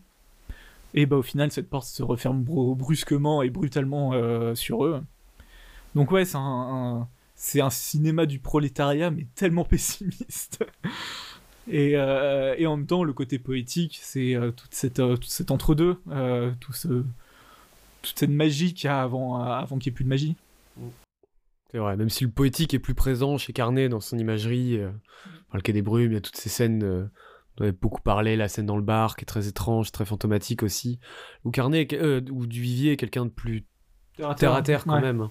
Et 0.94 1.06
bah 1.06 1.16
au 1.16 1.22
final 1.22 1.50
cette 1.50 1.68
porte 1.68 1.86
se 1.86 2.02
referme 2.02 2.42
brusquement 2.42 3.42
et 3.42 3.50
brutalement 3.50 4.12
euh, 4.12 4.54
sur 4.54 4.84
eux. 4.84 5.02
Donc 5.94 6.10
ouais 6.10 6.24
c'est 6.24 6.38
un, 6.38 7.08
cinéma 7.70 8.26
du 8.26 8.38
prolétariat 8.38 9.10
mais 9.10 9.26
tellement 9.34 9.64
pessimiste. 9.64 10.64
et, 11.70 11.96
euh, 11.96 12.56
en 12.66 12.76
même 12.76 12.86
temps 12.86 13.04
le 13.04 13.12
côté 13.12 13.38
poétique 13.38 14.00
c'est 14.02 14.34
euh, 14.34 14.50
toute 14.50 14.74
cette 14.74 14.96
toute 14.96 15.24
cet 15.24 15.50
entre 15.50 15.74
deux, 15.74 16.00
tout 16.60 16.72
toute 18.02 18.18
cette 18.18 18.30
magie 18.30 18.74
qu'il 18.74 18.86
y 18.86 18.88
a 18.88 19.02
avant 19.02 19.78
qu'il 19.78 19.90
n'y 19.90 19.94
ait 19.94 19.94
plus 19.94 20.04
de 20.04 20.08
magie. 20.08 20.36
C'est 21.70 21.78
vrai, 21.78 21.96
même 21.96 22.08
si 22.08 22.24
le 22.24 22.30
poétique 22.30 22.74
est 22.74 22.80
plus 22.80 22.94
présent 22.94 23.38
chez 23.38 23.52
Carnet 23.52 23.88
dans 23.88 24.00
son 24.00 24.18
imagerie, 24.18 24.78
dans 24.78 25.54
le 25.54 25.60
Quai 25.60 25.72
des 25.72 25.82
Brumes, 25.82 26.10
il 26.10 26.14
y 26.14 26.16
a 26.16 26.20
toutes 26.20 26.36
ces 26.36 26.48
scènes 26.48 27.08
on 27.60 27.64
avait 27.64 27.72
beaucoup 27.72 28.00
parlé, 28.00 28.36
la 28.36 28.48
scène 28.48 28.64
dans 28.64 28.76
le 28.76 28.82
bar 28.82 29.16
qui 29.16 29.22
est 29.22 29.26
très 29.26 29.46
étrange, 29.46 29.92
très 29.92 30.06
fantomatique 30.06 30.62
aussi. 30.62 30.98
Ou 31.44 31.50
Carnet, 31.50 31.86
euh, 31.92 32.22
ou 32.30 32.46
Duvivier 32.46 32.92
est 32.92 32.96
quelqu'un 32.96 33.26
de 33.26 33.30
plus 33.30 33.66
terre 34.36 34.54
à 34.54 34.62
terre, 34.62 34.84
quand 34.84 35.00
même. 35.00 35.28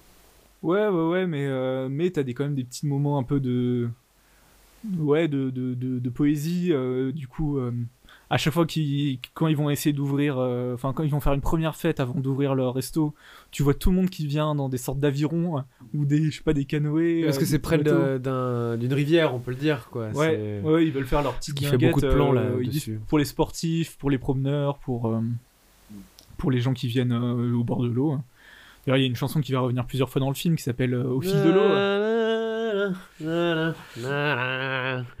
Ouais, 0.62 0.86
ouais, 0.86 1.08
ouais, 1.08 1.26
mais, 1.26 1.46
euh, 1.46 1.88
mais 1.90 2.10
t'as 2.10 2.22
des, 2.22 2.34
quand 2.34 2.44
même 2.44 2.54
des 2.54 2.64
petits 2.64 2.86
moments 2.86 3.18
un 3.18 3.24
peu 3.24 3.40
de. 3.40 3.90
Ouais, 4.96 5.26
de, 5.26 5.50
de, 5.50 5.74
de, 5.74 6.10
poésie. 6.10 6.72
Euh, 6.72 7.12
du 7.12 7.26
coup, 7.26 7.58
à 8.30 8.38
chaque 8.38 8.54
fois 8.54 8.64
qu'ils, 8.64 9.18
quand 9.34 9.48
ils 9.48 9.56
vont 9.56 9.70
essayer 9.70 9.92
d'ouvrir, 9.92 10.38
euh, 10.38 10.74
enfin 10.74 10.92
quand 10.92 11.02
ils 11.02 11.10
vont 11.10 11.18
faire 11.18 11.32
une 11.32 11.40
première 11.40 11.74
fête 11.74 11.98
avant 11.98 12.14
d'ouvrir 12.14 12.54
leur 12.54 12.74
resto, 12.74 13.12
tu 13.50 13.64
vois 13.64 13.74
tout 13.74 13.90
le 13.90 13.96
monde 13.96 14.08
qui 14.08 14.24
vient 14.24 14.54
dans 14.54 14.68
des 14.68 14.78
sortes 14.78 15.00
d'avirons 15.00 15.58
euh, 15.58 15.62
ou 15.94 16.04
des, 16.04 16.30
je 16.30 16.36
sais 16.36 16.44
pas, 16.44 16.52
des 16.52 16.64
canoës. 16.64 17.24
Parce 17.24 17.38
que 17.38 17.42
euh, 17.42 17.46
c'est 17.46 17.58
près 17.58 17.78
d'une 17.78 18.92
rivière, 18.92 19.34
on 19.34 19.40
peut 19.40 19.50
le 19.50 19.56
dire, 19.56 19.88
quoi. 19.90 20.10
Ouais, 20.10 20.60
ouais, 20.62 20.86
ils 20.86 20.92
veulent 20.92 21.06
faire 21.06 21.22
leur 21.22 21.34
petite 21.34 21.62
fait 21.62 21.76
beaucoup 21.76 22.00
de 22.00 22.08
plans 22.08 22.32
là 22.32 22.44
Pour 23.08 23.18
les 23.18 23.24
sportifs, 23.24 23.98
pour 23.98 24.10
les 24.10 24.18
promeneurs, 24.18 24.78
pour 24.78 25.12
pour 26.38 26.50
les 26.50 26.60
gens 26.60 26.72
qui 26.72 26.86
viennent 26.86 27.12
au 27.12 27.64
bord 27.64 27.82
de 27.82 27.88
l'eau. 27.88 28.16
D'ailleurs, 28.86 28.96
il 28.96 29.02
y 29.02 29.04
a 29.04 29.08
une 29.08 29.16
chanson 29.16 29.40
qui 29.40 29.52
va 29.52 29.60
revenir 29.60 29.84
plusieurs 29.84 30.08
fois 30.08 30.20
dans 30.20 30.30
le 30.30 30.34
film 30.34 30.56
qui 30.56 30.62
s'appelle 30.62 30.94
Au 30.94 31.20
fil 31.20 31.32
de 31.32 31.50
l'eau 31.50 32.09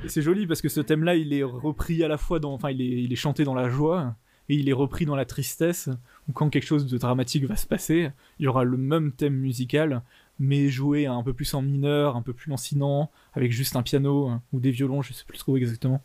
c'est 0.06 0.22
joli 0.22 0.46
parce 0.46 0.62
que 0.62 0.68
ce 0.68 0.80
thème-là, 0.80 1.16
il 1.16 1.32
est 1.32 1.42
repris 1.42 2.02
à 2.04 2.08
la 2.08 2.18
fois 2.18 2.38
dans, 2.38 2.52
enfin, 2.52 2.70
il 2.70 3.12
est, 3.12 3.16
chanté 3.16 3.44
dans 3.44 3.54
la 3.54 3.68
joie 3.68 4.14
et 4.48 4.54
il 4.54 4.68
est 4.68 4.74
repris 4.74 5.06
dans 5.06 5.16
la 5.16 5.24
tristesse. 5.24 5.88
Ou 6.28 6.32
quand 6.32 6.50
quelque 6.50 6.66
chose 6.66 6.86
de 6.86 6.98
dramatique 6.98 7.44
va 7.44 7.56
se 7.56 7.66
passer, 7.66 8.10
il 8.38 8.44
y 8.44 8.48
aura 8.48 8.64
le 8.64 8.76
même 8.76 9.12
thème 9.12 9.34
musical, 9.34 10.02
mais 10.38 10.68
joué 10.68 11.06
un 11.06 11.22
peu 11.22 11.32
plus 11.32 11.52
en 11.54 11.62
mineur, 11.62 12.16
un 12.16 12.22
peu 12.22 12.32
plus 12.32 12.50
lancinant, 12.50 13.10
avec 13.34 13.52
juste 13.52 13.76
un 13.76 13.82
piano 13.82 14.32
ou 14.52 14.60
des 14.60 14.70
violons, 14.70 15.02
je 15.02 15.12
sais 15.12 15.24
plus 15.26 15.38
trop 15.38 15.56
exactement. 15.56 16.02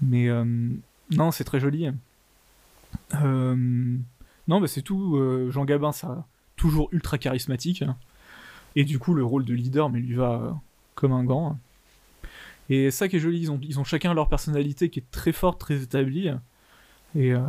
Mais 0.00 0.28
euh, 0.28 0.44
non, 1.10 1.30
c'est 1.30 1.44
très 1.44 1.60
joli. 1.60 1.88
Euh, 3.22 3.54
non, 4.48 4.60
bah 4.60 4.66
c'est 4.66 4.82
tout. 4.82 5.16
Euh, 5.16 5.50
Jean 5.50 5.64
Gabin, 5.64 5.92
ça 5.92 6.26
toujours 6.62 6.88
ultra 6.92 7.18
charismatique. 7.18 7.84
Et 8.76 8.84
du 8.84 8.98
coup, 8.98 9.14
le 9.14 9.24
rôle 9.24 9.44
de 9.44 9.52
leader, 9.52 9.90
mais 9.90 10.00
lui 10.00 10.14
va 10.14 10.60
comme 10.94 11.12
un 11.12 11.24
gant. 11.24 11.58
Et 12.70 12.90
ça 12.90 13.08
qui 13.08 13.16
est 13.16 13.20
joli, 13.20 13.40
ils 13.40 13.50
ont, 13.50 13.60
ils 13.62 13.78
ont 13.80 13.84
chacun 13.84 14.14
leur 14.14 14.28
personnalité 14.28 14.88
qui 14.88 15.00
est 15.00 15.10
très 15.10 15.32
forte, 15.32 15.60
très 15.60 15.82
établie. 15.82 16.28
Et, 17.14 17.32
euh, 17.34 17.40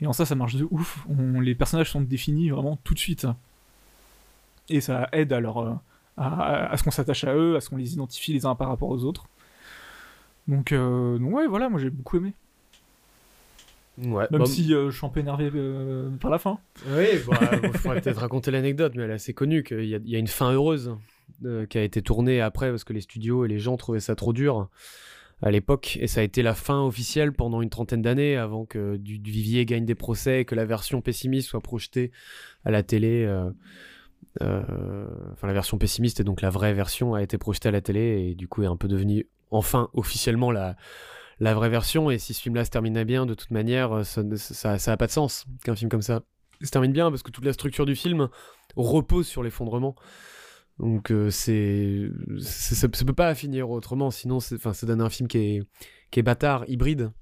et 0.00 0.06
en 0.06 0.12
ça, 0.12 0.24
ça 0.24 0.34
marche 0.34 0.56
de 0.56 0.66
ouf. 0.70 1.06
les 1.40 1.54
personnages 1.54 1.90
sont 1.90 2.00
définis 2.00 2.50
vraiment 2.50 2.78
tout 2.84 2.94
de 2.94 2.98
suite. 2.98 3.26
Et 4.68 4.80
ça 4.80 5.08
aide 5.12 5.32
à, 5.32 5.40
leur, 5.40 5.58
euh, 5.58 5.74
à, 6.16 6.74
ce 6.76 6.82
qu'on 6.82 6.90
s'attache 6.90 7.24
à 7.24 7.34
eux, 7.34 7.56
à 7.56 7.60
ce 7.60 7.68
qu'on 7.68 7.76
les 7.76 7.92
identifie 7.92 8.32
les 8.32 8.46
uns 8.46 8.54
par 8.54 8.68
rapport 8.68 8.88
aux 8.88 9.04
autres. 9.04 9.26
Donc, 10.48 10.72
euh, 10.72 11.18
donc 11.18 11.34
ouais, 11.34 11.46
voilà, 11.46 11.68
moi 11.68 11.78
j'ai 11.78 11.90
beaucoup 11.90 12.16
aimé. 12.16 12.32
Ouais, 13.98 14.26
Même 14.30 14.46
si 14.46 14.68
je 14.68 14.90
suis 14.90 15.04
un 15.04 15.10
peu 15.10 15.20
énervé 15.20 15.50
par 16.18 16.30
la 16.30 16.38
fin. 16.38 16.58
Oui, 16.86 17.08
bah, 17.28 17.38
je 17.62 17.78
pourrais 17.78 18.00
peut-être 18.00 18.20
raconter 18.20 18.50
l'anecdote, 18.50 18.94
mais 18.96 19.02
elle 19.02 19.10
est 19.10 19.14
assez 19.14 19.34
connue 19.34 19.62
qu'il 19.62 19.84
y, 19.84 19.90
y, 19.90 20.16
a 20.16 20.18
une 20.18 20.28
fin 20.28 20.50
heureuse 20.50 20.96
euh, 21.44 21.66
qui 21.66 21.78
a 21.78 21.82
été 21.82 22.02
tourné 22.02 22.40
après 22.40 22.70
parce 22.70 22.84
que 22.84 22.92
les 22.92 23.00
studios 23.00 23.44
et 23.44 23.48
les 23.48 23.58
gens 23.58 23.76
trouvaient 23.76 24.00
ça 24.00 24.14
trop 24.14 24.32
dur 24.32 24.68
à 25.42 25.50
l'époque 25.50 25.98
et 26.00 26.06
ça 26.06 26.20
a 26.20 26.22
été 26.22 26.42
la 26.42 26.54
fin 26.54 26.80
officielle 26.82 27.32
pendant 27.32 27.62
une 27.62 27.70
trentaine 27.70 28.02
d'années 28.02 28.36
avant 28.36 28.64
que 28.64 28.96
du, 28.96 29.20
Vivier 29.22 29.64
gagne 29.64 29.84
des 29.84 29.94
procès 29.94 30.40
et 30.40 30.44
que 30.44 30.54
la 30.54 30.64
version 30.64 31.00
pessimiste 31.00 31.48
soit 31.48 31.60
projetée 31.60 32.12
à 32.64 32.70
la 32.70 32.82
télé. 32.82 33.24
Euh, 33.24 33.50
euh, 34.40 35.06
enfin, 35.32 35.46
la 35.48 35.52
version 35.52 35.78
pessimiste 35.78 36.20
et 36.20 36.24
donc 36.24 36.40
la 36.40 36.50
vraie 36.50 36.72
version 36.72 37.14
a 37.14 37.22
été 37.22 37.38
projetée 37.38 37.68
à 37.68 37.72
la 37.72 37.80
télé 37.80 38.28
et 38.30 38.34
du 38.34 38.48
coup 38.48 38.62
est 38.62 38.66
un 38.66 38.76
peu 38.76 38.88
devenue 38.88 39.26
enfin 39.50 39.90
officiellement 39.92 40.52
la, 40.52 40.76
la 41.40 41.54
vraie 41.54 41.68
version. 41.68 42.10
Et 42.10 42.18
si 42.18 42.34
ce 42.34 42.40
film-là 42.40 42.64
se 42.64 42.70
terminait 42.70 43.04
bien, 43.04 43.26
de 43.26 43.34
toute 43.34 43.50
manière, 43.50 44.06
ça 44.06 44.22
n'a 44.22 44.36
ça, 44.36 44.78
ça 44.78 44.96
pas 44.96 45.06
de 45.08 45.12
sens 45.12 45.44
qu'un 45.64 45.74
film 45.74 45.90
comme 45.90 46.02
ça 46.02 46.22
se 46.62 46.70
termine 46.70 46.92
bien 46.92 47.10
parce 47.10 47.22
que 47.22 47.30
toute 47.30 47.44
la 47.44 47.52
structure 47.52 47.86
du 47.86 47.96
film 47.96 48.28
repose 48.76 49.26
sur 49.26 49.42
l'effondrement. 49.42 49.96
Donc 50.78 51.10
euh, 51.10 51.30
c'est, 51.30 52.08
ça, 52.40 52.86
ne 52.86 53.04
peut 53.04 53.12
pas 53.12 53.34
finir 53.34 53.70
autrement, 53.70 54.10
sinon 54.10 54.38
enfin 54.38 54.72
ça 54.72 54.86
donne 54.86 55.00
un 55.00 55.10
film 55.10 55.28
qui 55.28 55.38
est, 55.38 55.62
qui 56.10 56.20
est 56.20 56.22
bâtard, 56.22 56.64
hybride. 56.68 57.12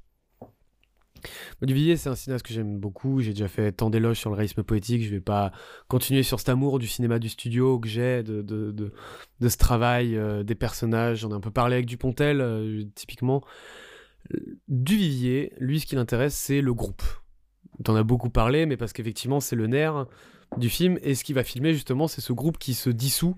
Duvivier, 1.60 1.96
c'est 1.96 2.08
un 2.08 2.14
cinéaste 2.14 2.46
que 2.46 2.54
j'aime 2.54 2.78
beaucoup. 2.78 3.20
J'ai 3.20 3.32
déjà 3.32 3.48
fait 3.48 3.72
tant 3.72 3.90
d'éloges 3.90 4.18
sur 4.18 4.30
le 4.30 4.36
réalisme 4.36 4.62
poétique. 4.62 5.04
Je 5.04 5.10
vais 5.10 5.20
pas 5.20 5.52
continuer 5.88 6.22
sur 6.22 6.38
cet 6.38 6.48
amour 6.48 6.78
du 6.78 6.86
cinéma 6.86 7.18
du 7.18 7.28
studio 7.28 7.78
que 7.78 7.88
j'ai, 7.88 8.22
de, 8.22 8.40
de, 8.40 8.72
de, 8.72 9.48
ce 9.48 9.56
travail, 9.58 10.16
euh, 10.16 10.42
des 10.42 10.54
personnages. 10.54 11.18
J'en 11.18 11.30
ai 11.30 11.34
un 11.34 11.40
peu 11.40 11.50
parlé 11.50 11.74
avec 11.74 11.86
Dupontel, 11.86 12.40
euh, 12.40 12.84
typiquement. 12.94 13.44
Duvivier, 14.68 15.52
lui, 15.58 15.80
ce 15.80 15.86
qui 15.86 15.96
l'intéresse, 15.96 16.34
c'est 16.34 16.62
le 16.62 16.72
groupe. 16.72 17.02
T'en 17.84 17.96
as 17.96 18.02
beaucoup 18.02 18.30
parlé, 18.30 18.64
mais 18.64 18.76
parce 18.76 18.92
qu'effectivement, 18.92 19.40
c'est 19.40 19.56
le 19.56 19.66
nerf 19.66 20.06
du 20.56 20.68
film. 20.68 20.98
Et 21.02 21.14
ce 21.14 21.24
qui 21.24 21.32
va 21.32 21.44
filmer, 21.44 21.72
justement, 21.74 22.08
c'est 22.08 22.20
ce 22.20 22.32
groupe 22.32 22.58
qui 22.58 22.74
se 22.74 22.90
dissout 22.90 23.34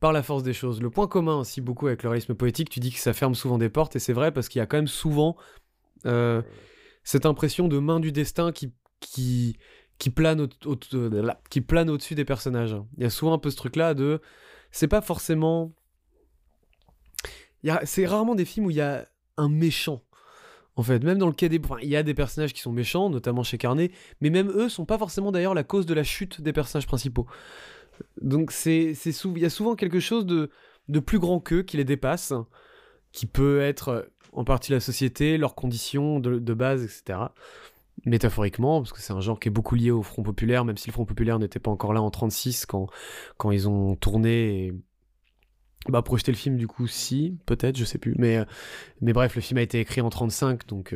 par 0.00 0.12
la 0.12 0.22
force 0.22 0.42
des 0.42 0.52
choses. 0.52 0.82
Le 0.82 0.90
point 0.90 1.06
commun 1.06 1.36
aussi 1.36 1.60
beaucoup 1.60 1.86
avec 1.86 2.02
le 2.02 2.10
réalisme 2.10 2.34
poétique, 2.34 2.68
tu 2.68 2.80
dis 2.80 2.92
que 2.92 2.98
ça 2.98 3.12
ferme 3.12 3.34
souvent 3.34 3.58
des 3.58 3.70
portes, 3.70 3.96
et 3.96 3.98
c'est 3.98 4.12
vrai 4.12 4.32
parce 4.32 4.48
qu'il 4.48 4.58
y 4.58 4.62
a 4.62 4.66
quand 4.66 4.76
même 4.76 4.88
souvent 4.88 5.36
euh, 6.04 6.42
cette 7.02 7.24
impression 7.24 7.66
de 7.68 7.78
main 7.78 7.98
du 7.98 8.12
destin 8.12 8.52
qui, 8.52 8.74
plane, 10.14 10.40
au, 10.42 10.76
euh, 10.94 11.32
qui 11.48 11.60
plane 11.62 11.88
au-dessus 11.88 12.14
des 12.14 12.26
personnages. 12.26 12.76
Il 12.98 13.04
y 13.04 13.06
a 13.06 13.10
souvent 13.10 13.32
un 13.32 13.38
peu 13.38 13.50
ce 13.50 13.56
truc-là 13.56 13.94
de... 13.94 14.20
C'est 14.70 14.88
pas 14.88 15.00
forcément... 15.00 15.72
C'est 17.84 18.06
rarement 18.06 18.34
des 18.34 18.44
films 18.44 18.66
où 18.66 18.70
il 18.70 18.76
y 18.76 18.82
a 18.82 19.08
un 19.38 19.48
méchant 19.48 20.02
en 20.76 20.82
fait, 20.82 21.02
même 21.02 21.18
dans 21.18 21.26
le 21.26 21.32
cas 21.32 21.48
des... 21.48 21.60
il 21.82 21.88
y 21.88 21.96
a 21.96 22.02
des 22.02 22.14
personnages 22.14 22.52
qui 22.52 22.60
sont 22.60 22.72
méchants, 22.72 23.10
notamment 23.10 23.42
chez 23.42 23.58
Carnet, 23.58 23.90
mais 24.20 24.30
même 24.30 24.50
eux 24.50 24.68
sont 24.68 24.84
pas 24.84 24.98
forcément 24.98 25.32
d'ailleurs 25.32 25.54
la 25.54 25.64
cause 25.64 25.86
de 25.86 25.94
la 25.94 26.04
chute 26.04 26.40
des 26.40 26.52
personnages 26.52 26.86
principaux. 26.86 27.26
Donc 28.20 28.52
c'est, 28.52 28.92
c'est 28.94 29.10
il 29.10 29.38
y 29.38 29.46
a 29.46 29.50
souvent 29.50 29.74
quelque 29.74 30.00
chose 30.00 30.26
de, 30.26 30.50
de 30.88 31.00
plus 31.00 31.18
grand 31.18 31.40
qu'eux 31.40 31.62
qui 31.62 31.78
les 31.78 31.84
dépasse, 31.84 32.34
qui 33.12 33.26
peut 33.26 33.60
être 33.60 34.10
en 34.32 34.44
partie 34.44 34.70
la 34.70 34.80
société, 34.80 35.38
leurs 35.38 35.54
conditions 35.54 36.20
de, 36.20 36.54
base, 36.54 36.84
etc. 36.84 37.20
métaphoriquement, 38.04 38.82
parce 38.82 38.92
que 38.92 39.00
c'est 39.00 39.14
un 39.14 39.20
genre 39.20 39.40
qui 39.40 39.48
est 39.48 39.50
beaucoup 39.50 39.74
lié 39.74 39.90
au 39.90 40.02
Front 40.02 40.22
Populaire, 40.22 40.66
même 40.66 40.76
si 40.76 40.90
le 40.90 40.92
Front 40.92 41.06
Populaire 41.06 41.38
n'était 41.38 41.58
pas 41.58 41.70
encore 41.70 41.94
là 41.94 42.02
en 42.02 42.10
36 42.10 42.66
quand, 42.66 42.88
quand 43.38 43.50
ils 43.50 43.66
ont 43.66 43.96
tourné 43.96 44.74
bah, 45.90 46.02
projeté 46.02 46.32
le 46.32 46.36
film, 46.36 46.56
du 46.56 46.66
coup, 46.66 46.86
si, 46.86 47.36
peut-être, 47.46 47.76
je 47.76 47.84
sais 47.84 47.98
plus. 47.98 48.14
Mais, 48.18 48.38
mais 49.00 49.12
bref, 49.12 49.34
le 49.34 49.40
film 49.40 49.58
a 49.58 49.62
été 49.62 49.80
écrit 49.80 50.00
en 50.00 50.10
35, 50.10 50.66
donc, 50.66 50.94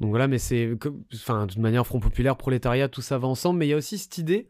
donc 0.00 0.10
voilà, 0.10 0.28
mais 0.28 0.38
c'est. 0.38 0.70
Enfin, 1.14 1.46
toute 1.46 1.58
manière, 1.58 1.86
Front 1.86 2.00
Populaire, 2.00 2.36
prolétariat, 2.36 2.88
tout 2.88 3.02
ça 3.02 3.18
va 3.18 3.28
ensemble, 3.28 3.58
mais 3.58 3.66
il 3.66 3.70
y 3.70 3.74
a 3.74 3.76
aussi 3.76 3.98
cette 3.98 4.18
idée 4.18 4.48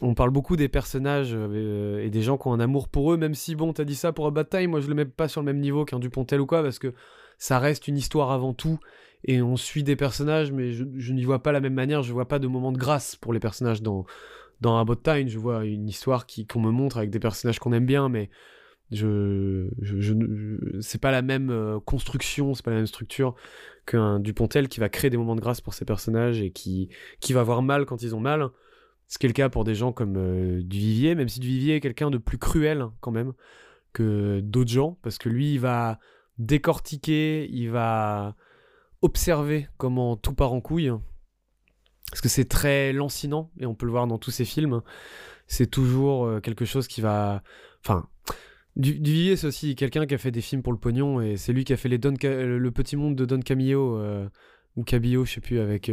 on 0.00 0.14
parle 0.14 0.30
beaucoup 0.30 0.56
des 0.56 0.68
personnages 0.68 1.32
euh, 1.34 2.02
et 2.02 2.08
des 2.08 2.22
gens 2.22 2.38
qui 2.38 2.48
ont 2.48 2.52
un 2.52 2.60
amour 2.60 2.88
pour 2.88 3.12
eux, 3.12 3.16
même 3.16 3.34
si, 3.34 3.54
bon, 3.54 3.72
t'as 3.72 3.84
dit 3.84 3.94
ça 3.94 4.12
pour 4.12 4.26
A 4.26 4.30
Bad 4.30 4.48
Time, 4.48 4.70
moi 4.70 4.80
je 4.80 4.88
le 4.88 4.94
mets 4.94 5.04
pas 5.04 5.28
sur 5.28 5.42
le 5.42 5.44
même 5.44 5.60
niveau 5.60 5.84
qu'un 5.84 5.98
Dupontel 5.98 6.40
ou 6.40 6.46
quoi, 6.46 6.62
parce 6.62 6.78
que 6.78 6.94
ça 7.38 7.58
reste 7.58 7.88
une 7.88 7.98
histoire 7.98 8.30
avant 8.30 8.54
tout, 8.54 8.78
et 9.24 9.42
on 9.42 9.56
suit 9.56 9.82
des 9.82 9.96
personnages, 9.96 10.50
mais 10.50 10.72
je, 10.72 11.12
n'y 11.12 11.24
vois 11.24 11.42
pas 11.42 11.52
la 11.52 11.60
même 11.60 11.74
manière, 11.74 12.02
je 12.02 12.12
vois 12.12 12.26
pas 12.26 12.38
de 12.38 12.46
moment 12.46 12.72
de 12.72 12.78
grâce 12.78 13.16
pour 13.16 13.32
les 13.32 13.40
personnages 13.40 13.82
dans, 13.82 14.06
dans 14.60 14.84
Time, 14.96 15.28
je 15.28 15.38
vois 15.38 15.64
une 15.64 15.88
histoire 15.88 16.26
qui, 16.26 16.46
qu'on 16.46 16.60
me 16.60 16.70
montre 16.70 16.96
avec 16.96 17.10
des 17.10 17.20
personnages 17.20 17.58
qu'on 17.58 17.72
aime 17.72 17.86
bien, 17.86 18.08
mais 18.08 18.30
je, 18.92 19.68
je, 19.80 20.14
c'est 20.80 21.00
pas 21.00 21.10
la 21.10 21.22
même 21.22 21.50
euh, 21.50 21.80
construction, 21.80 22.54
c'est 22.54 22.64
pas 22.64 22.70
la 22.70 22.78
même 22.78 22.86
structure 22.86 23.34
qu'un 23.86 24.20
Dupontel 24.20 24.68
qui 24.68 24.80
va 24.80 24.88
créer 24.88 25.10
des 25.10 25.16
moments 25.16 25.36
de 25.36 25.40
grâce 25.40 25.60
pour 25.60 25.74
ses 25.74 25.84
personnages 25.84 26.40
et 26.40 26.50
qui, 26.50 26.88
qui 27.20 27.32
va 27.32 27.40
avoir 27.40 27.62
mal 27.62 27.86
quand 27.86 28.02
ils 28.02 28.14
ont 28.14 28.20
mal 28.20 28.50
ce 29.12 29.18
qui 29.18 29.26
est 29.26 29.28
le 29.28 29.34
cas 29.34 29.50
pour 29.50 29.64
des 29.64 29.74
gens 29.74 29.92
comme 29.92 30.16
euh, 30.16 30.62
Duvivier, 30.62 31.14
même 31.14 31.28
si 31.28 31.38
Duvivier 31.38 31.76
est 31.76 31.80
quelqu'un 31.80 32.10
de 32.10 32.16
plus 32.16 32.38
cruel 32.38 32.80
hein, 32.80 32.94
quand 33.00 33.10
même 33.10 33.34
que 33.92 34.40
d'autres 34.40 34.70
gens, 34.70 34.96
parce 35.02 35.18
que 35.18 35.28
lui, 35.28 35.52
il 35.52 35.60
va 35.60 35.98
décortiquer, 36.38 37.46
il 37.50 37.70
va 37.70 38.36
observer 39.02 39.68
comment 39.76 40.16
tout 40.16 40.32
part 40.32 40.54
en 40.54 40.62
couille. 40.62 40.90
Parce 42.10 42.22
que 42.22 42.30
c'est 42.30 42.46
très 42.46 42.94
lancinant, 42.94 43.50
et 43.60 43.66
on 43.66 43.74
peut 43.74 43.84
le 43.84 43.92
voir 43.92 44.06
dans 44.06 44.16
tous 44.16 44.30
ses 44.30 44.46
films. 44.46 44.80
C'est 45.46 45.70
toujours 45.70 46.24
euh, 46.24 46.40
quelque 46.40 46.64
chose 46.64 46.88
qui 46.88 47.02
va... 47.02 47.42
Enfin, 47.84 48.08
Duvivier, 48.76 49.36
c'est 49.36 49.46
aussi 49.46 49.74
quelqu'un 49.74 50.06
qui 50.06 50.14
a 50.14 50.18
fait 50.18 50.30
des 50.30 50.40
films 50.40 50.62
pour 50.62 50.72
le 50.72 50.78
pognon, 50.78 51.20
et 51.20 51.36
c'est 51.36 51.52
lui 51.52 51.64
qui 51.64 51.72
a 51.72 51.76
fait 51.76 51.88
les 51.88 51.98
Don 51.98 52.14
le 52.22 52.70
petit 52.70 52.96
monde 52.96 53.16
de 53.16 53.24
Don 53.24 53.40
Camillo, 53.40 53.98
euh, 53.98 54.26
ou 54.76 54.84
Cabillo, 54.84 55.24
je 55.24 55.34
sais 55.34 55.40
plus, 55.40 55.60
avec... 55.60 55.90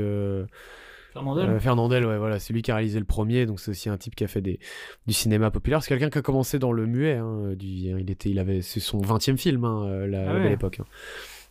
Fernandel 1.14 1.50
euh, 1.50 1.60
Fernandel, 1.60 2.06
ouais, 2.06 2.18
voilà, 2.18 2.40
c'est 2.40 2.54
lui 2.54 2.62
qui 2.62 2.72
a 2.72 2.76
réalisé 2.76 3.00
le 3.00 3.06
premier, 3.06 3.46
donc 3.46 3.60
c'est 3.60 3.72
aussi 3.72 3.90
un 3.90 3.98
type 3.98 4.16
qui 4.16 4.24
a 4.24 4.28
fait 4.28 4.42
des, 4.42 4.60
du 5.08 5.14
cinéma 5.14 5.52
populaire. 5.52 5.82
C'est 5.82 5.90
quelqu'un 5.90 6.10
qui 6.10 6.18
a 6.18 6.22
commencé 6.22 6.60
dans 6.60 6.72
le 6.72 6.86
muet, 6.86 7.16
hein, 7.16 7.54
du, 7.56 7.66
il, 7.66 8.10
était, 8.10 8.30
il 8.30 8.40
avait, 8.40 8.62
c'est 8.62 8.80
son 8.80 9.00
20 9.00 9.30
e 9.30 9.36
film, 9.36 9.66
hein, 9.66 9.86
euh, 9.86 10.08
la, 10.08 10.32
ah 10.32 10.40
belle 10.40 10.52
époque. 10.52 10.80
Hein. 10.80 10.86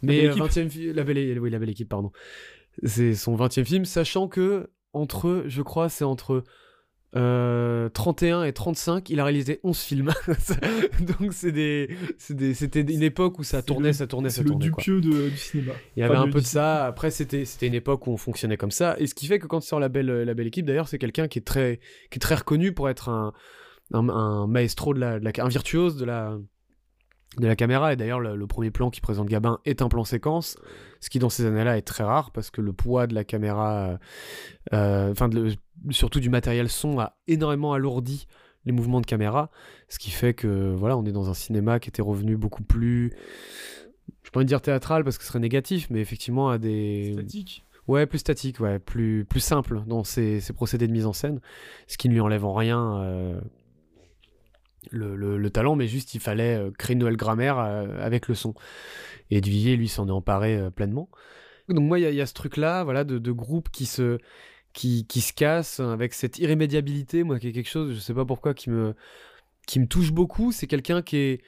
Mais 0.02 0.26
la 0.26 0.34
belle, 0.34 0.42
20e, 0.42 0.92
la, 0.92 1.04
belle, 1.04 1.38
oui, 1.40 1.50
la 1.50 1.58
belle 1.58 1.70
équipe, 1.70 1.88
pardon. 1.88 2.12
C'est 2.84 3.14
son 3.14 3.34
20 3.34 3.58
e 3.58 3.64
film, 3.64 3.84
sachant 3.84 4.28
que, 4.28 4.70
entre, 4.92 5.44
je 5.46 5.62
crois, 5.62 5.88
c'est 5.88 6.04
entre 6.04 6.44
31 7.12 7.20
euh, 7.20 8.44
et 8.44 8.52
35, 8.52 9.08
il 9.08 9.20
a 9.20 9.24
réalisé 9.24 9.60
11 9.62 9.78
films. 9.78 10.12
Donc 11.00 11.32
c'était 11.32 11.88
une 12.80 13.02
époque 13.02 13.38
où 13.38 13.44
ça 13.44 13.62
tournait, 13.62 13.92
ça 13.92 14.06
tournait, 14.06 14.30
ça 14.30 14.44
tournait. 14.44 14.70
C'est 14.78 14.90
le 14.90 15.00
du 15.00 15.36
cinéma. 15.36 15.72
Il 15.96 16.00
y 16.00 16.02
avait 16.02 16.16
un 16.16 16.28
peu 16.28 16.40
de 16.40 16.46
ça. 16.46 16.84
Après 16.84 17.10
c'était 17.10 17.44
une 17.66 17.74
époque 17.74 18.06
où 18.06 18.10
on 18.10 18.16
fonctionnait 18.16 18.56
comme 18.56 18.70
ça. 18.70 18.96
Et 18.98 19.06
ce 19.06 19.14
qui 19.14 19.26
fait 19.26 19.38
que 19.38 19.46
quand 19.46 19.64
il 19.64 19.66
sort 19.66 19.80
la 19.80 19.88
belle 19.88 20.06
la 20.06 20.34
belle 20.34 20.48
équipe, 20.48 20.66
d'ailleurs, 20.66 20.88
c'est 20.88 20.98
quelqu'un 20.98 21.28
qui 21.28 21.38
est 21.38 21.46
très 21.46 21.80
qui 22.10 22.16
est 22.16 22.20
très 22.20 22.34
reconnu 22.34 22.72
pour 22.72 22.88
être 22.88 23.08
un 23.08 23.32
un, 23.92 24.46
maestro 24.46 24.94
de 24.94 25.00
la, 25.00 25.18
de 25.18 25.24
la, 25.24 25.32
un 25.38 25.48
virtuose 25.48 25.96
de 25.96 26.04
la 26.04 26.38
de 27.36 27.46
la 27.46 27.56
caméra. 27.56 27.92
Et 27.92 27.96
d'ailleurs, 27.96 28.20
le, 28.20 28.46
premier 28.46 28.70
plan 28.70 28.90
qui 28.90 29.00
présente 29.00 29.28
Gabin 29.28 29.60
est 29.64 29.82
un 29.82 29.88
plan 29.88 30.04
séquence, 30.04 30.56
ce 31.00 31.10
qui 31.10 31.18
dans 31.18 31.28
ces 31.28 31.44
années-là 31.44 31.76
est 31.76 31.82
très 31.82 32.04
rare 32.04 32.30
parce 32.30 32.50
que 32.50 32.60
le 32.60 32.72
poids 32.72 33.06
de 33.06 33.14
la 33.14 33.24
caméra, 33.24 33.98
euh, 34.72 35.10
enfin, 35.10 35.28
surtout 35.90 36.20
du 36.20 36.30
matériel 36.30 36.68
son, 36.68 36.98
a 36.98 37.16
énormément 37.26 37.72
alourdi 37.72 38.26
les 38.64 38.72
mouvements 38.72 39.00
de 39.00 39.06
caméra, 39.06 39.50
ce 39.88 39.98
qui 39.98 40.10
fait 40.10 40.34
que 40.34 40.74
voilà, 40.74 40.96
on 40.96 41.04
est 41.04 41.12
dans 41.12 41.30
un 41.30 41.34
cinéma 41.34 41.78
qui 41.78 41.88
était 41.88 42.02
revenu 42.02 42.36
beaucoup 42.36 42.62
plus, 42.62 43.12
je 44.24 44.30
pourrais 44.30 44.44
dire 44.44 44.60
théâtral 44.60 45.04
parce 45.04 45.16
que 45.16 45.22
ce 45.24 45.28
serait 45.28 45.38
négatif, 45.38 45.88
mais 45.90 46.00
effectivement 46.00 46.50
à 46.50 46.58
des 46.58 47.12
statique. 47.14 47.64
Ouais, 47.86 48.04
plus 48.04 48.18
statique, 48.18 48.60
ouais, 48.60 48.78
plus, 48.78 49.24
plus 49.24 49.40
simple 49.40 49.82
dans 49.86 50.04
ses, 50.04 50.40
procédés 50.54 50.86
de 50.86 50.92
mise 50.92 51.06
en 51.06 51.14
scène, 51.14 51.40
ce 51.86 51.96
qui 51.96 52.10
ne 52.10 52.14
lui 52.14 52.20
enlève 52.20 52.44
en 52.44 52.52
rien 52.52 53.00
euh, 53.00 53.40
le, 54.90 55.48
talent, 55.48 55.76
mais 55.76 55.86
juste 55.86 56.14
il 56.14 56.20
fallait 56.20 56.56
euh, 56.56 56.70
créer 56.70 56.94
une 56.94 57.00
nouvelle 57.00 57.16
grammaire 57.16 57.58
euh, 57.58 57.98
avec 58.00 58.28
le 58.28 58.34
son. 58.34 58.54
Et 59.30 59.40
Duvivier, 59.40 59.76
lui, 59.76 59.88
s'en 59.88 60.08
est 60.08 60.12
emparé 60.12 60.56
euh, 60.56 60.70
pleinement. 60.70 61.08
Donc 61.68 61.84
moi, 61.84 61.98
il 61.98 62.14
y, 62.14 62.20
a 62.20 62.26
ce 62.26 62.34
truc-là, 62.34 62.82
voilà, 62.84 63.04
de, 63.04 63.18
de 63.18 63.32
groupe 63.32 63.68
qui 63.70 63.84
se, 63.84 64.18
qui, 64.72 65.06
qui, 65.06 65.20
se 65.20 65.34
casse 65.34 65.80
avec 65.80 66.14
cette 66.14 66.38
irrémédiabilité, 66.38 67.24
moi, 67.24 67.38
qui 67.38 67.48
est 67.48 67.52
quelque 67.52 67.68
chose, 67.68 67.94
je 67.94 67.98
sais 67.98 68.14
pas 68.14 68.24
pourquoi, 68.24 68.54
qui 68.54 68.70
me, 68.70 68.94
qui 69.66 69.78
me 69.78 69.86
touche 69.86 70.12
beaucoup. 70.12 70.50
C'est 70.50 70.66
quelqu'un 70.66 71.02
qui 71.02 71.16
est, 71.18 71.42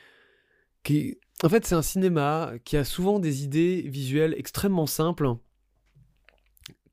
qui 0.82 1.18
En 1.42 1.48
fait, 1.48 1.64
c'est 1.64 1.74
un 1.74 1.82
cinéma 1.82 2.52
qui 2.64 2.76
a 2.76 2.84
souvent 2.84 3.18
des 3.18 3.44
idées 3.44 3.82
visuelles 3.86 4.34
extrêmement 4.36 4.86
simples, 4.86 5.36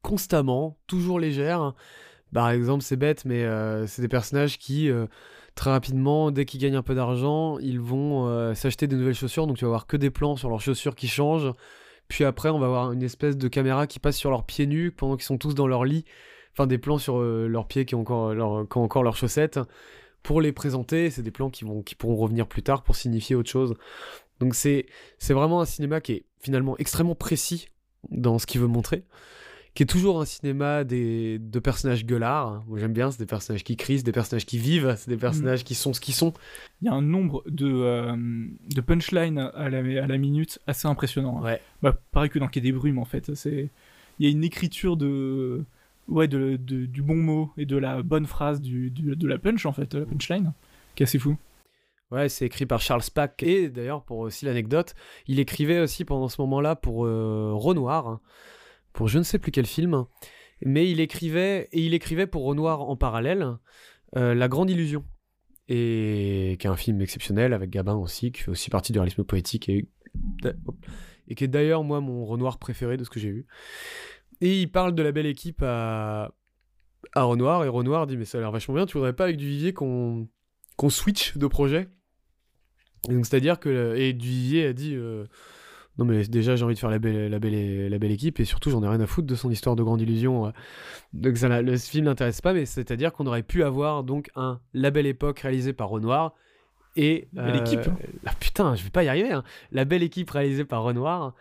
constamment, 0.02 0.80
toujours 0.88 1.20
légères. 1.20 1.74
Par 2.34 2.50
exemple, 2.50 2.82
c'est 2.82 2.96
bête, 2.96 3.26
mais 3.26 3.46
c'est 3.88 4.02
des 4.02 4.08
personnages 4.08 4.58
qui 4.58 4.90
très 5.58 5.72
rapidement, 5.72 6.32
dès 6.32 6.46
qu'ils 6.46 6.62
gagnent 6.62 6.78
un 6.78 6.84
peu 6.84 6.96
d'argent, 6.96 7.58
ils 7.60 7.82
vont 7.82 8.28
euh, 8.28 8.54
s'acheter 8.54 8.88
des 8.88 8.96
nouvelles 8.96 9.16
chaussures. 9.16 9.48
Donc 9.48 9.58
tu 9.58 9.66
vas 9.66 9.70
avoir 9.70 9.88
que 9.88 9.98
des 9.98 10.10
plans 10.10 10.38
sur 10.38 10.50
leurs 10.50 10.62
chaussures 10.62 10.96
qui 10.96 11.10
changent. 11.10 11.52
Puis 12.08 12.24
après, 12.24 12.50
on 12.50 12.60
va 12.60 12.68
avoir 12.68 12.94
une 12.94 13.04
espèce 13.04 13.36
de 13.36 13.48
caméra 13.50 13.88
qui 13.88 14.00
passe 14.00 14.16
sur 14.16 14.30
leurs 14.30 14.46
pieds 14.46 14.68
nus 14.68 14.92
pendant 14.92 15.18
qu'ils 15.18 15.26
sont 15.26 15.38
tous 15.38 15.56
dans 15.56 15.68
leur 15.68 15.84
lit. 15.84 16.06
Enfin, 16.54 16.68
des 16.68 16.78
plans 16.78 16.98
sur 16.98 17.20
euh, 17.20 17.48
leurs 17.48 17.68
pieds 17.68 17.86
qui 17.86 17.96
ont 17.96 18.02
encore, 18.02 18.34
leur, 18.34 18.66
encore 18.76 19.04
leurs 19.04 19.18
chaussettes. 19.18 19.60
Pour 20.24 20.42
les 20.42 20.54
présenter, 20.54 21.10
c'est 21.10 21.24
des 21.24 21.32
plans 21.32 21.50
qui, 21.50 21.66
qui 21.86 21.96
pourront 21.96 22.16
revenir 22.16 22.48
plus 22.48 22.64
tard 22.64 22.84
pour 22.84 22.96
signifier 22.96 23.36
autre 23.36 23.50
chose. 23.50 23.76
Donc 24.40 24.56
c'est 24.56 24.86
vraiment 25.30 25.62
un 25.62 25.66
cinéma 25.66 26.00
qui 26.02 26.14
est 26.14 26.26
finalement 26.40 26.78
extrêmement 26.78 27.16
précis 27.16 27.70
dans 28.12 28.38
ce 28.40 28.46
qu'il 28.46 28.62
veut 28.62 28.68
montrer 28.68 29.04
qui 29.78 29.84
est 29.84 29.86
toujours 29.86 30.20
un 30.20 30.26
cinéma 30.26 30.84
des, 30.84 31.38
de 31.38 31.60
personnages 31.60 32.04
gueulards. 32.04 32.64
Moi 32.68 32.80
j'aime 32.80 32.94
bien, 32.94 33.12
c'est 33.12 33.20
des 33.20 33.28
personnages 33.28 33.64
qui 33.64 33.78
crient, 33.78 34.02
des 34.02 34.12
personnages 34.12 34.48
qui 34.48 34.58
vivent, 34.58 34.96
c'est 34.98 35.12
des 35.12 35.18
personnages 35.18 35.64
qui 35.64 35.76
sont 35.76 35.94
ce 35.94 36.02
qu'ils 36.02 36.16
sont. 36.16 36.34
Il 36.82 36.86
y 36.86 36.88
a 36.88 36.94
un 36.94 37.04
nombre 37.04 37.44
de, 37.46 37.68
euh, 37.68 38.16
de 38.18 38.82
punchlines 38.82 39.38
à 39.38 39.70
la, 39.70 39.78
à 39.78 40.08
la 40.08 40.18
minute 40.18 40.58
assez 40.66 40.88
impressionnant. 40.88 41.42
Hein. 41.42 41.44
Ouais. 41.44 41.62
Bah, 41.84 41.96
pareil 42.12 42.32
que 42.32 42.40
dans 42.40 42.48
Quai 42.48 42.60
des 42.60 42.72
Brumes 42.72 42.98
en 42.98 43.06
fait. 43.06 43.32
Il 43.46 43.70
y 44.20 44.26
a 44.26 44.32
une 44.32 44.44
écriture 44.44 44.98
de, 44.98 45.64
ouais, 46.08 46.28
de, 46.28 46.56
du 46.56 47.04
bon 47.04 47.18
mot 47.18 47.52
et 47.56 47.68
de 47.68 47.78
la 47.78 48.02
bonne 48.02 48.26
phrase 48.26 48.62
du, 48.62 48.90
de 48.90 49.28
la 49.28 49.38
punch 49.38 49.68
en 49.68 49.74
fait, 49.74 49.94
la 49.94 50.08
punchline, 50.08 50.54
qui 50.96 51.04
est 51.04 51.06
assez 51.06 51.20
fou. 51.20 51.38
Ouais, 52.10 52.30
c'est 52.30 52.48
écrit 52.48 52.66
par 52.66 52.82
Charles 52.82 53.04
Pack. 53.14 53.44
Et 53.44 53.70
d'ailleurs, 53.70 54.02
pour 54.02 54.18
aussi 54.18 54.46
l'anecdote, 54.46 54.96
il 55.28 55.40
écrivait 55.40 55.82
aussi 55.82 56.04
pendant 56.04 56.30
ce 56.30 56.42
moment-là 56.42 56.76
pour 56.76 57.06
euh, 57.06 57.52
Renoir. 57.54 58.08
Hein 58.08 58.22
pour 58.98 59.08
je 59.08 59.20
ne 59.20 59.24
sais 59.24 59.38
plus 59.38 59.52
quel 59.52 59.68
film, 59.68 60.06
mais 60.66 60.90
il 60.90 61.00
écrivait 61.00 61.70
et 61.72 61.86
il 61.86 61.94
écrivait 61.94 62.26
pour 62.26 62.44
Renoir 62.44 62.82
en 62.82 62.96
parallèle 62.98 63.58
euh, 64.16 64.34
La 64.34 64.48
Grande 64.48 64.72
Illusion, 64.72 65.06
et 65.68 66.58
qui 66.60 66.66
est 66.66 66.70
un 66.70 66.76
film 66.76 67.00
exceptionnel 67.02 67.54
avec 67.54 67.70
Gabin 67.70 67.94
aussi, 67.94 68.32
qui 68.32 68.42
fait 68.42 68.50
aussi 68.50 68.72
partie 68.72 68.94
du 68.94 68.98
réalisme 68.98 69.24
poétique 69.24 69.70
et, 69.70 69.88
et 71.28 71.36
qui 71.36 71.44
est 71.44 71.48
d'ailleurs 71.48 71.84
moi 71.84 72.02
mon 72.02 72.26
Renoir 72.26 72.58
préféré 72.58 72.98
de 72.98 73.04
ce 73.04 73.12
que 73.12 73.20
j'ai 73.20 73.30
vu. 73.30 73.46
Et 74.42 74.62
il 74.62 74.72
parle 74.72 74.96
de 74.96 75.04
la 75.04 75.12
belle 75.12 75.28
équipe 75.28 75.62
à, 75.62 76.34
à 77.14 77.22
Renoir 77.22 77.64
et 77.66 77.68
Renoir 77.68 78.08
dit 78.08 78.18
mais 78.18 78.26
ça 78.26 78.40
a 78.40 78.42
l'air 78.42 78.52
vachement 78.52 78.74
bien, 78.74 78.88
tu 78.88 78.98
voudrais 78.98 79.14
pas 79.14 79.26
avec 79.26 79.38
Duvivier 79.38 79.74
qu'on 79.74 80.28
qu'on 80.76 80.90
switch 80.90 81.38
de 81.38 81.46
projet? 81.46 81.88
Donc 83.08 83.28
c'est-à-dire 83.28 83.60
que 83.60 83.96
et 83.96 84.14
Duvivier 84.14 84.66
a 84.66 84.74
dit 84.74 84.96
euh, 84.96 85.28
non, 85.98 86.06
mais 86.06 86.24
déjà, 86.26 86.56
j'ai 86.56 86.64
envie 86.64 86.76
de 86.76 86.80
faire 86.80 86.90
la 86.90 87.00
belle, 87.00 87.30
la 87.30 87.40
belle, 87.40 87.90
la 87.90 87.98
belle 87.98 88.12
équipe 88.12 88.40
et 88.40 88.46
surtout, 88.46 88.70
j'en 88.70 88.84
ai 88.84 88.88
rien 88.88 89.00
à 89.00 89.08
foutre 89.08 89.28
de 89.28 89.36
son 89.36 89.50
histoire 89.50 89.76
de 89.76 89.84
grande 89.84 90.02
illusion. 90.02 90.54
Donc, 91.14 91.38
ça, 91.38 91.62
le 91.62 91.78
film 91.78 92.06
n'intéresse 92.06 92.42
pas, 92.42 92.54
mais 92.54 92.66
c'est-à-dire 92.66 93.14
qu'on 93.14 93.26
aurait 93.26 93.44
pu 93.44 93.64
avoir 93.64 94.04
donc 94.04 94.30
un 94.36 94.60
La 94.74 94.92
Belle 94.92 95.08
Époque 95.08 95.40
réalisé 95.40 95.74
par 95.74 95.90
Renoir 95.90 96.34
et. 96.96 97.28
La 97.34 97.44
belle 97.44 97.62
équipe. 97.62 97.90
Ah, 98.26 98.34
putain, 98.40 98.76
je 98.76 98.84
vais 98.84 98.90
pas 98.90 99.04
y 99.04 99.08
arriver. 99.08 99.32
Hein. 99.32 99.44
La 99.72 99.86
Belle 99.86 100.04
Équipe 100.04 100.30
réalisée 100.30 100.66
par 100.66 100.84
Renoir 100.84 101.34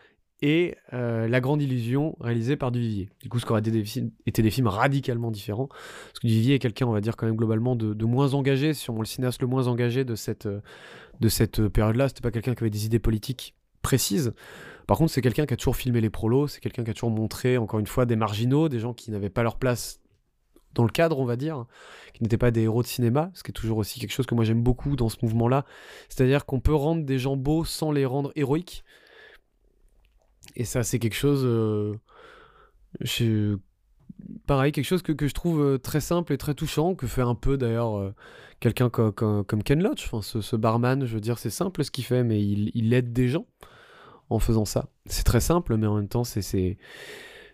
et 0.42 0.76
euh, 0.92 1.28
La 1.28 1.40
Grande 1.40 1.62
Illusion 1.62 2.16
réalisée 2.20 2.56
par 2.56 2.70
Duvivier. 2.70 3.08
Du 3.22 3.28
coup, 3.28 3.38
ce 3.38 3.46
qui 3.46 3.52
aurait 3.52 3.60
été 3.60 3.70
des, 3.70 3.84
films, 3.84 4.10
des 4.26 4.50
films 4.50 4.68
radicalement 4.68 5.30
différents. 5.30 5.68
Parce 5.68 6.20
que 6.20 6.26
Duvivier 6.26 6.56
est 6.56 6.58
quelqu'un, 6.58 6.86
on 6.86 6.92
va 6.92 7.00
dire, 7.00 7.16
quand 7.16 7.26
même 7.26 7.36
globalement 7.36 7.74
de, 7.74 7.94
de 7.94 8.04
moins 8.04 8.34
engagé, 8.34 8.74
si 8.74 8.90
on 8.90 9.00
le 9.00 9.06
cinéaste 9.06 9.40
le 9.40 9.48
moins 9.48 9.66
engagé 9.66 10.04
de 10.04 10.14
cette, 10.14 10.46
de 10.46 11.28
cette 11.28 11.68
période-là. 11.68 12.08
C'était 12.08 12.20
pas 12.20 12.30
quelqu'un 12.30 12.54
qui 12.54 12.62
avait 12.62 12.70
des 12.70 12.84
idées 12.84 12.98
politiques 12.98 13.54
précise. 13.86 14.34
Par 14.88 14.98
contre, 14.98 15.12
c'est 15.12 15.22
quelqu'un 15.22 15.46
qui 15.46 15.54
a 15.54 15.56
toujours 15.56 15.76
filmé 15.76 16.00
les 16.00 16.10
prolos, 16.10 16.48
c'est 16.48 16.60
quelqu'un 16.60 16.82
qui 16.82 16.90
a 16.90 16.94
toujours 16.94 17.10
montré, 17.10 17.56
encore 17.56 17.78
une 17.78 17.86
fois, 17.86 18.04
des 18.04 18.16
marginaux, 18.16 18.68
des 18.68 18.80
gens 18.80 18.94
qui 18.94 19.12
n'avaient 19.12 19.30
pas 19.30 19.44
leur 19.44 19.56
place 19.58 20.00
dans 20.74 20.82
le 20.82 20.90
cadre, 20.90 21.20
on 21.20 21.24
va 21.24 21.36
dire, 21.36 21.64
qui 22.12 22.22
n'étaient 22.22 22.36
pas 22.36 22.50
des 22.50 22.62
héros 22.62 22.82
de 22.82 22.86
cinéma, 22.88 23.30
ce 23.34 23.44
qui 23.44 23.50
est 23.50 23.54
toujours 23.54 23.78
aussi 23.78 24.00
quelque 24.00 24.12
chose 24.12 24.26
que 24.26 24.34
moi 24.34 24.44
j'aime 24.44 24.62
beaucoup 24.62 24.96
dans 24.96 25.08
ce 25.08 25.16
mouvement-là. 25.22 25.64
C'est-à-dire 26.08 26.44
qu'on 26.44 26.60
peut 26.60 26.74
rendre 26.74 27.04
des 27.04 27.18
gens 27.18 27.36
beaux 27.36 27.64
sans 27.64 27.92
les 27.92 28.04
rendre 28.04 28.32
héroïques. 28.34 28.84
Et 30.56 30.64
ça, 30.64 30.82
c'est 30.82 30.98
quelque 30.98 31.14
chose. 31.14 31.44
Euh, 31.44 31.94
pareil, 34.46 34.72
quelque 34.72 34.84
chose 34.84 35.02
que, 35.02 35.12
que, 35.12 35.28
je 35.28 35.34
trouve 35.34 35.62
euh, 35.62 35.78
très 35.78 36.00
simple 36.00 36.32
et 36.32 36.38
très 36.38 36.54
touchant, 36.54 36.94
que 36.94 37.06
fait 37.06 37.22
un 37.22 37.34
peu 37.34 37.56
d'ailleurs 37.56 37.96
euh, 37.96 38.14
quelqu'un 38.60 38.90
comme, 38.90 39.62
Ken 39.64 39.82
Loach, 39.82 40.10
enfin, 40.10 40.22
ce, 40.22 40.56
barman, 40.56 41.04
je 41.06 41.14
veux 41.14 41.20
dire, 41.20 41.38
c'est 41.38 41.50
simple 41.50 41.84
ce 41.84 41.90
qu'il 41.90 42.04
fait, 42.04 42.24
mais 42.24 42.40
il, 42.42 42.94
aide 42.94 43.12
des 43.12 43.28
gens 43.28 43.46
en 44.30 44.38
faisant 44.38 44.64
ça. 44.64 44.88
C'est 45.06 45.24
très 45.24 45.40
simple, 45.40 45.76
mais 45.76 45.86
en 45.86 45.96
même 45.96 46.08
temps, 46.08 46.24
c'est 46.24 46.76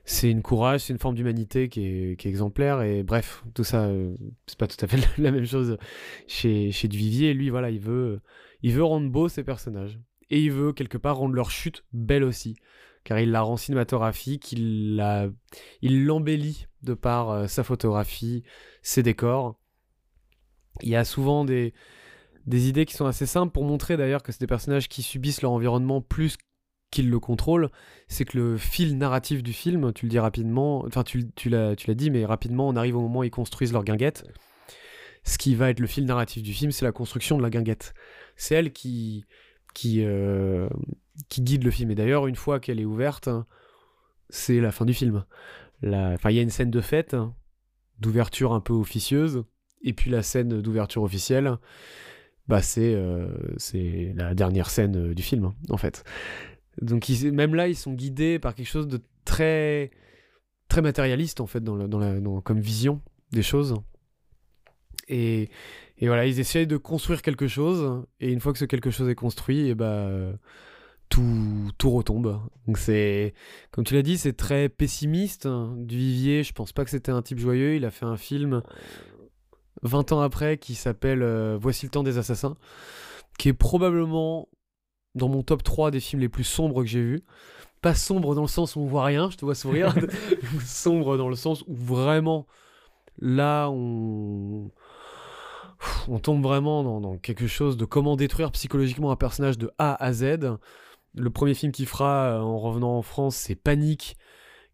c'est 0.04 0.30
une 0.30 0.42
courage, 0.42 0.80
c'est 0.80 0.92
une 0.92 0.98
forme 0.98 1.14
d'humanité 1.14 1.68
qui 1.68 1.86
est, 1.86 2.16
qui 2.18 2.26
est, 2.26 2.30
exemplaire. 2.30 2.82
Et 2.82 3.04
bref, 3.04 3.44
tout 3.54 3.62
ça, 3.62 3.84
euh, 3.84 4.16
c'est 4.46 4.58
pas 4.58 4.66
tout 4.66 4.82
à 4.84 4.88
fait 4.88 4.98
la 5.18 5.30
même 5.30 5.46
chose 5.46 5.78
chez, 6.26 6.72
chez 6.72 6.88
Duvivier. 6.88 7.34
Lui, 7.34 7.50
voilà, 7.50 7.70
il 7.70 7.78
veut, 7.78 8.20
il 8.62 8.72
veut 8.72 8.82
rendre 8.82 9.08
beau 9.10 9.28
ses 9.28 9.44
personnages. 9.44 10.00
Et 10.30 10.40
il 10.40 10.50
veut 10.50 10.72
quelque 10.72 10.98
part 10.98 11.18
rendre 11.18 11.34
leur 11.34 11.50
chute 11.52 11.84
belle 11.92 12.24
aussi 12.24 12.56
car 13.04 13.18
il 13.18 13.30
la 13.30 13.42
rend 13.42 13.56
cinématographique, 13.56 14.52
il 14.52 14.96
l'embellit 15.82 16.66
de 16.82 16.94
par 16.94 17.30
euh, 17.30 17.46
sa 17.46 17.64
photographie, 17.64 18.44
ses 18.82 19.02
décors. 19.02 19.58
Il 20.82 20.88
y 20.88 20.96
a 20.96 21.04
souvent 21.04 21.44
des, 21.44 21.74
des 22.46 22.68
idées 22.68 22.86
qui 22.86 22.94
sont 22.94 23.06
assez 23.06 23.26
simples 23.26 23.52
pour 23.52 23.64
montrer 23.64 23.96
d'ailleurs 23.96 24.22
que 24.22 24.32
c'est 24.32 24.40
des 24.40 24.46
personnages 24.46 24.88
qui 24.88 25.02
subissent 25.02 25.42
leur 25.42 25.52
environnement 25.52 26.00
plus 26.00 26.36
qu'ils 26.92 27.10
le 27.10 27.18
contrôlent. 27.18 27.70
C'est 28.06 28.24
que 28.24 28.38
le 28.38 28.56
fil 28.56 28.96
narratif 28.96 29.42
du 29.42 29.52
film, 29.52 29.92
tu 29.92 30.06
le 30.06 30.10
dis 30.10 30.20
rapidement, 30.20 30.84
enfin 30.86 31.02
tu, 31.02 31.32
tu 31.34 31.48
l'as 31.48 31.74
dit, 31.74 32.10
mais 32.10 32.24
rapidement 32.24 32.68
on 32.68 32.76
arrive 32.76 32.96
au 32.96 33.00
moment 33.00 33.20
où 33.20 33.24
ils 33.24 33.30
construisent 33.30 33.72
leur 33.72 33.82
guinguette. 33.82 34.24
Ce 35.24 35.38
qui 35.38 35.54
va 35.54 35.70
être 35.70 35.80
le 35.80 35.86
fil 35.86 36.04
narratif 36.04 36.42
du 36.42 36.52
film, 36.52 36.70
c'est 36.72 36.84
la 36.84 36.92
construction 36.92 37.36
de 37.38 37.42
la 37.42 37.50
guinguette. 37.50 37.94
C'est 38.36 38.54
elle 38.54 38.72
qui, 38.72 39.24
euh, 39.86 40.68
qui 41.28 41.42
guide 41.42 41.64
le 41.64 41.70
film. 41.70 41.90
Et 41.90 41.94
d'ailleurs, 41.94 42.26
une 42.26 42.36
fois 42.36 42.60
qu'elle 42.60 42.80
est 42.80 42.84
ouverte, 42.84 43.28
c'est 44.30 44.60
la 44.60 44.72
fin 44.72 44.84
du 44.84 44.94
film. 44.94 45.24
Enfin, 45.84 46.30
il 46.30 46.36
y 46.36 46.38
a 46.38 46.42
une 46.42 46.50
scène 46.50 46.70
de 46.70 46.80
fête, 46.80 47.16
d'ouverture 47.98 48.52
un 48.52 48.60
peu 48.60 48.72
officieuse, 48.72 49.44
et 49.82 49.92
puis 49.92 50.10
la 50.10 50.22
scène 50.22 50.60
d'ouverture 50.60 51.02
officielle, 51.02 51.56
bah 52.48 52.62
c'est 52.62 52.94
euh, 52.94 53.28
la 54.14 54.34
dernière 54.34 54.70
scène 54.70 55.14
du 55.14 55.22
film, 55.22 55.52
en 55.70 55.76
fait. 55.76 56.04
Donc 56.80 57.08
même 57.24 57.54
là, 57.54 57.68
ils 57.68 57.76
sont 57.76 57.92
guidés 57.92 58.38
par 58.38 58.54
quelque 58.54 58.68
chose 58.68 58.88
de 58.88 59.00
très 59.24 59.90
très 60.68 60.82
matérialiste, 60.82 61.40
en 61.40 61.46
fait, 61.46 61.62
comme 62.44 62.60
vision 62.60 63.02
des 63.32 63.42
choses. 63.42 63.74
Et, 65.08 65.50
voilà, 66.00 66.26
ils 66.26 66.40
essayent 66.40 66.66
de 66.66 66.78
construire 66.78 67.22
quelque 67.22 67.46
chose, 67.46 68.04
et 68.20 68.32
une 68.32 68.40
fois 68.40 68.52
que 68.52 68.58
ce 68.58 68.64
quelque 68.64 68.90
chose 68.90 69.08
est 69.08 69.14
construit, 69.14 69.68
et 69.68 69.74
bah, 69.74 70.08
tout, 71.10 71.70
tout 71.76 71.90
retombe. 71.90 72.40
Donc 72.66 72.78
c'est, 72.78 73.34
comme 73.70 73.84
tu 73.84 73.92
l'as 73.94 74.02
dit, 74.02 74.16
c'est 74.16 74.32
très 74.32 74.70
pessimiste. 74.70 75.46
Du 75.76 75.96
Vivier, 75.96 76.42
je 76.42 76.54
pense 76.54 76.72
pas 76.72 76.84
que 76.84 76.90
c'était 76.90 77.12
un 77.12 77.20
type 77.20 77.38
joyeux. 77.38 77.76
Il 77.76 77.84
a 77.84 77.90
fait 77.90 78.06
un 78.06 78.16
film 78.16 78.62
20 79.82 80.12
ans 80.12 80.20
après 80.20 80.56
qui 80.56 80.74
s'appelle 80.74 81.22
euh, 81.22 81.58
Voici 81.60 81.84
le 81.84 81.90
temps 81.90 82.02
des 82.02 82.16
assassins, 82.16 82.56
qui 83.38 83.50
est 83.50 83.52
probablement 83.52 84.48
dans 85.14 85.28
mon 85.28 85.42
top 85.42 85.62
3 85.62 85.90
des 85.90 86.00
films 86.00 86.20
les 86.20 86.28
plus 86.28 86.44
sombres 86.44 86.82
que 86.82 86.88
j'ai 86.88 87.02
vus. 87.02 87.24
Pas 87.80 87.94
sombre 87.94 88.34
dans 88.34 88.42
le 88.42 88.48
sens 88.48 88.76
où 88.76 88.80
on 88.80 88.86
voit 88.86 89.04
rien, 89.04 89.30
je 89.30 89.36
te 89.36 89.44
vois 89.44 89.54
sourire. 89.54 89.94
sombre 90.64 91.16
dans 91.16 91.28
le 91.28 91.36
sens 91.36 91.64
où 91.66 91.74
vraiment, 91.74 92.46
là, 93.18 93.68
on 93.70 94.70
on 96.08 96.18
tombe 96.18 96.42
vraiment 96.42 97.00
dans, 97.00 97.16
quelque 97.18 97.46
chose 97.46 97.76
de 97.76 97.84
comment 97.84 98.16
détruire 98.16 98.50
psychologiquement 98.52 99.10
un 99.10 99.16
personnage 99.16 99.58
de 99.58 99.70
A 99.78 100.02
à 100.02 100.12
Z. 100.12 100.56
Le 101.14 101.30
premier 101.30 101.54
film 101.54 101.72
qu'il 101.72 101.86
fera 101.86 102.36
euh, 102.36 102.40
en 102.40 102.58
revenant 102.58 102.96
en 102.96 103.02
France, 103.02 103.36
c'est 103.36 103.54
Panique, 103.54 104.16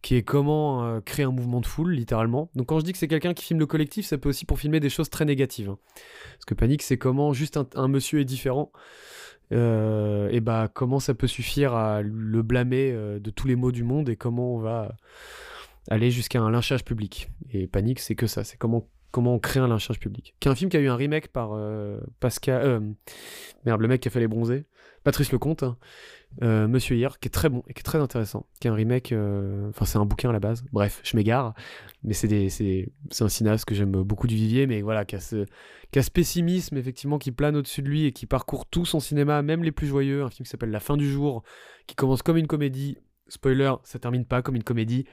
qui 0.02 0.14
est 0.14 0.22
comment 0.22 0.84
euh, 0.84 1.00
créer 1.00 1.24
un 1.24 1.32
mouvement 1.32 1.60
de 1.60 1.66
foule, 1.66 1.92
littéralement. 1.92 2.50
Donc 2.54 2.68
quand 2.68 2.78
je 2.78 2.84
dis 2.84 2.92
que 2.92 2.98
c'est 2.98 3.08
quelqu'un 3.08 3.34
qui 3.34 3.44
filme 3.44 3.58
le 3.58 3.66
collectif, 3.66 4.06
ça 4.06 4.18
peut 4.18 4.28
aussi 4.28 4.44
pour 4.44 4.58
filmer 4.58 4.80
des 4.80 4.90
choses 4.90 5.10
très 5.10 5.24
négatives. 5.24 5.70
Hein. 5.70 5.78
Parce 6.34 6.44
que 6.46 6.54
Panique, 6.54 6.82
c'est 6.82 6.98
comment 6.98 7.32
juste 7.32 7.58
un, 7.74 7.88
monsieur 7.88 8.20
est 8.20 8.24
différent. 8.24 8.70
Euh, 9.52 10.28
et 10.30 10.40
bah 10.40 10.68
comment 10.72 11.00
ça 11.00 11.14
peut 11.14 11.26
suffire 11.26 11.74
à 11.74 12.02
le 12.02 12.42
blâmer 12.42 12.92
de 12.92 13.30
tous 13.30 13.46
les 13.46 13.56
maux 13.56 13.72
du 13.72 13.84
monde 13.84 14.08
et 14.08 14.16
comment 14.16 14.54
on 14.54 14.58
va 14.58 14.94
aller 15.90 16.10
jusqu'à 16.10 16.40
un 16.40 16.50
lynchage 16.50 16.84
public? 16.84 17.30
Et 17.52 17.66
Panique, 17.66 18.00
c'est 18.00 18.14
que 18.14 18.26
ça, 18.26 18.44
c'est 18.44 18.56
comment 18.56 18.86
Comment 19.10 19.34
on 19.34 19.38
crée 19.38 19.60
un 19.60 19.68
lynchage 19.68 19.98
public. 19.98 20.34
Qui 20.38 20.48
est 20.48 20.50
un 20.50 20.54
film 20.54 20.70
qui 20.70 20.76
a 20.76 20.80
eu 20.80 20.88
un 20.88 20.96
remake 20.96 21.28
par 21.28 21.52
euh, 21.54 21.98
Pascal. 22.20 22.60
Euh, 22.62 22.80
merde, 23.64 23.80
le 23.80 23.88
mec 23.88 24.02
qui 24.02 24.08
a 24.08 24.10
fait 24.10 24.20
Les 24.20 24.28
Bronzés. 24.28 24.66
Patrice 25.02 25.32
Lecomte. 25.32 25.62
Hein. 25.62 25.78
Euh, 26.42 26.68
Monsieur 26.68 26.94
Hier, 26.94 27.18
qui 27.18 27.26
est 27.28 27.30
très 27.30 27.48
bon 27.48 27.62
et 27.68 27.74
qui 27.74 27.80
est 27.80 27.82
très 27.82 27.98
intéressant. 27.98 28.46
Qui 28.60 28.68
est 28.68 28.70
un 28.70 28.74
remake. 28.74 29.12
Enfin, 29.68 29.84
c'est 29.84 29.98
un 29.98 30.04
bouquin 30.04 30.30
à 30.30 30.32
la 30.32 30.40
base. 30.40 30.62
Bref, 30.72 31.00
je 31.02 31.16
m'égare. 31.16 31.54
Mais 32.04 32.14
c'est 32.14 32.90
un 33.20 33.28
cinéaste 33.28 33.64
que 33.64 33.74
j'aime 33.74 33.90
beaucoup 33.90 34.26
du 34.26 34.36
vivier. 34.36 34.66
Mais 34.66 34.82
voilà, 34.82 35.04
qui 35.04 35.16
a, 35.16 35.20
ce, 35.20 35.46
ce 35.94 36.10
pessimisme, 36.10 36.76
effectivement, 36.76 37.18
qui 37.18 37.32
plane 37.32 37.56
au-dessus 37.56 37.82
de 37.82 37.88
lui 37.88 38.04
et 38.04 38.12
qui 38.12 38.26
parcourt 38.26 38.66
tout 38.66 38.84
son 38.84 39.00
cinéma, 39.00 39.42
même 39.42 39.64
les 39.64 39.72
plus 39.72 39.86
joyeux. 39.86 40.22
Un 40.22 40.30
film 40.30 40.44
qui 40.44 40.50
s'appelle 40.50 40.70
La 40.70 40.80
fin 40.80 40.96
du 40.96 41.10
jour, 41.10 41.42
qui 41.86 41.96
commence 41.96 42.22
comme 42.22 42.36
une 42.36 42.46
comédie. 42.46 42.98
Spoiler, 43.28 43.72
ça 43.82 43.98
termine 43.98 44.24
pas 44.24 44.42
comme 44.42 44.54
une 44.54 44.64
comédie. 44.64 45.06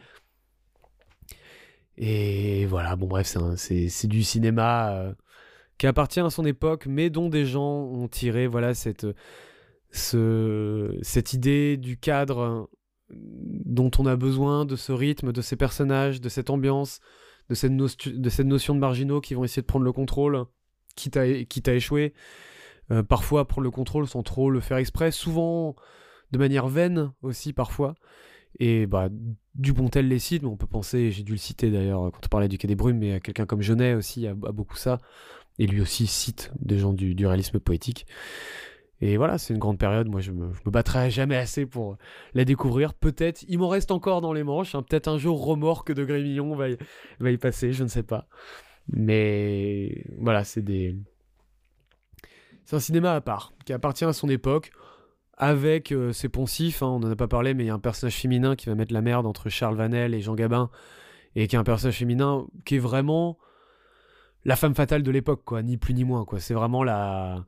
Et 1.97 2.65
voilà, 2.65 2.95
bon 2.95 3.07
bref, 3.07 3.35
c'est 3.55 4.07
du 4.07 4.23
cinéma 4.23 4.91
euh, 4.91 5.13
qui 5.77 5.87
appartient 5.87 6.19
à 6.19 6.29
son 6.29 6.45
époque, 6.45 6.85
mais 6.87 7.09
dont 7.09 7.29
des 7.29 7.45
gens 7.45 7.83
ont 7.83 8.07
tiré 8.07 8.47
voilà 8.47 8.73
cette, 8.73 9.07
ce, 9.91 10.97
cette 11.01 11.33
idée 11.33 11.77
du 11.77 11.97
cadre 11.97 12.69
dont 13.09 13.91
on 13.99 14.05
a 14.05 14.15
besoin, 14.15 14.65
de 14.65 14.75
ce 14.75 14.91
rythme, 14.91 15.31
de 15.31 15.41
ces 15.41 15.55
personnages, 15.55 16.21
de 16.21 16.29
cette 16.29 16.49
ambiance, 16.49 16.99
de 17.49 17.55
cette, 17.55 17.71
notion 17.71 18.73
de 18.73 18.79
marginaux 18.79 19.21
qui 19.21 19.35
vont 19.35 19.43
essayer 19.43 19.61
de 19.61 19.67
prendre 19.67 19.85
le 19.85 19.91
contrôle, 19.91 20.45
quitte 20.95 21.17
à, 21.17 21.43
quitte 21.43 21.67
échouer. 21.67 22.13
Euh, 22.91 23.01
parfois 23.01 23.47
prendre 23.47 23.63
le 23.63 23.71
contrôle 23.71 24.07
sans 24.07 24.21
trop 24.21 24.51
le 24.51 24.59
faire 24.59 24.77
exprès, 24.77 25.11
souvent 25.11 25.75
de 26.31 26.37
manière 26.37 26.67
vaine 26.67 27.11
aussi 27.21 27.53
parfois. 27.53 27.95
Et 28.59 28.85
bah, 28.85 29.09
Dupontel 29.55 30.07
les 30.07 30.19
cite, 30.19 30.43
mais 30.43 30.49
on 30.49 30.57
peut 30.57 30.67
penser, 30.67 31.11
j'ai 31.11 31.23
dû 31.23 31.33
le 31.33 31.37
citer 31.37 31.71
d'ailleurs 31.71 32.11
quand 32.11 32.25
on 32.25 32.29
parlait 32.29 32.47
du 32.47 32.57
Quai 32.57 32.67
des 32.67 32.75
Brumes, 32.75 32.97
mais 32.97 33.19
quelqu'un 33.19 33.45
comme 33.45 33.61
Genet 33.61 33.93
aussi 33.95 34.27
a, 34.27 34.33
beaucoup 34.33 34.77
ça. 34.77 34.99
Et 35.59 35.67
lui 35.67 35.81
aussi 35.81 36.07
cite 36.07 36.51
des 36.59 36.77
gens 36.77 36.93
du, 36.93 37.25
réalisme 37.25 37.59
poétique. 37.59 38.05
Et 39.01 39.17
voilà, 39.17 39.37
c'est 39.37 39.53
une 39.53 39.59
grande 39.59 39.77
période. 39.77 40.07
Moi, 40.07 40.21
je 40.21 40.31
me, 40.31 40.47
me 40.47 40.71
battrai 40.71 41.09
jamais 41.09 41.35
assez 41.35 41.65
pour 41.65 41.97
la 42.33 42.45
découvrir. 42.45 42.93
Peut-être, 42.93 43.43
il 43.47 43.59
m'en 43.59 43.67
reste 43.67 43.91
encore 43.91 44.21
dans 44.21 44.33
les 44.33 44.43
manches. 44.43 44.75
Hein. 44.75 44.83
Peut-être 44.83 45.07
un 45.07 45.17
jour, 45.17 45.45
remorque 45.45 45.91
de 45.91 46.05
Grémillon 46.05 46.55
va 46.55 46.69
y, 46.69 46.77
va 47.19 47.31
y 47.31 47.37
passer, 47.37 47.73
je 47.73 47.83
ne 47.83 47.89
sais 47.89 48.03
pas. 48.03 48.27
Mais 48.87 50.05
voilà, 50.17 50.43
c'est 50.43 50.61
des. 50.61 50.95
C'est 52.65 52.77
un 52.77 52.79
cinéma 52.79 53.13
à 53.13 53.21
part, 53.21 53.53
qui 53.65 53.73
appartient 53.73 54.05
à 54.05 54.13
son 54.13 54.29
époque 54.29 54.71
avec 55.37 55.91
euh, 55.91 56.13
ses 56.13 56.29
poncifs, 56.29 56.81
hein, 56.81 56.87
on 56.87 56.99
n'en 56.99 57.11
a 57.11 57.15
pas 57.15 57.27
parlé, 57.27 57.53
mais 57.53 57.65
il 57.65 57.67
y 57.67 57.69
a 57.69 57.73
un 57.73 57.79
personnage 57.79 58.15
féminin 58.15 58.55
qui 58.55 58.67
va 58.67 58.75
mettre 58.75 58.93
la 58.93 59.01
merde 59.01 59.25
entre 59.25 59.49
Charles 59.49 59.75
Vanel 59.75 60.13
et 60.13 60.21
Jean 60.21 60.33
Gabin, 60.33 60.69
et 61.35 61.47
qui 61.47 61.55
est 61.55 61.59
un 61.59 61.63
personnage 61.63 61.97
féminin 61.97 62.47
qui 62.63 62.77
est 62.77 62.79
vraiment 62.79 63.37
la 64.45 64.55
femme 64.55 64.75
fatale 64.75 65.03
de 65.03 65.11
l'époque, 65.11 65.41
quoi, 65.43 65.61
ni 65.61 65.77
plus 65.77 65.93
ni 65.93 66.05
moins, 66.05 66.23
quoi. 66.23 66.39
C'est 66.39 66.53
vraiment 66.53 66.83
la, 66.83 67.45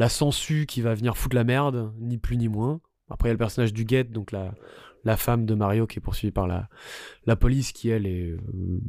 la 0.00 0.08
sangsue 0.08 0.64
qui 0.64 0.80
va 0.80 0.94
venir 0.94 1.14
foutre 1.14 1.36
la 1.36 1.44
merde, 1.44 1.92
ni 2.00 2.16
plus 2.16 2.38
ni 2.38 2.48
moins. 2.48 2.80
Après, 3.10 3.28
il 3.28 3.30
y 3.30 3.32
a 3.32 3.34
le 3.34 3.38
personnage 3.38 3.74
du 3.74 3.84
Guette, 3.84 4.12
donc 4.12 4.32
la, 4.32 4.54
la 5.04 5.18
femme 5.18 5.44
de 5.44 5.54
Mario 5.54 5.86
qui 5.86 5.98
est 5.98 6.00
poursuivie 6.00 6.32
par 6.32 6.46
la, 6.46 6.70
la 7.26 7.36
police, 7.36 7.72
qui 7.72 7.90
elle 7.90 8.06
est 8.06 8.30
euh, 8.30 8.38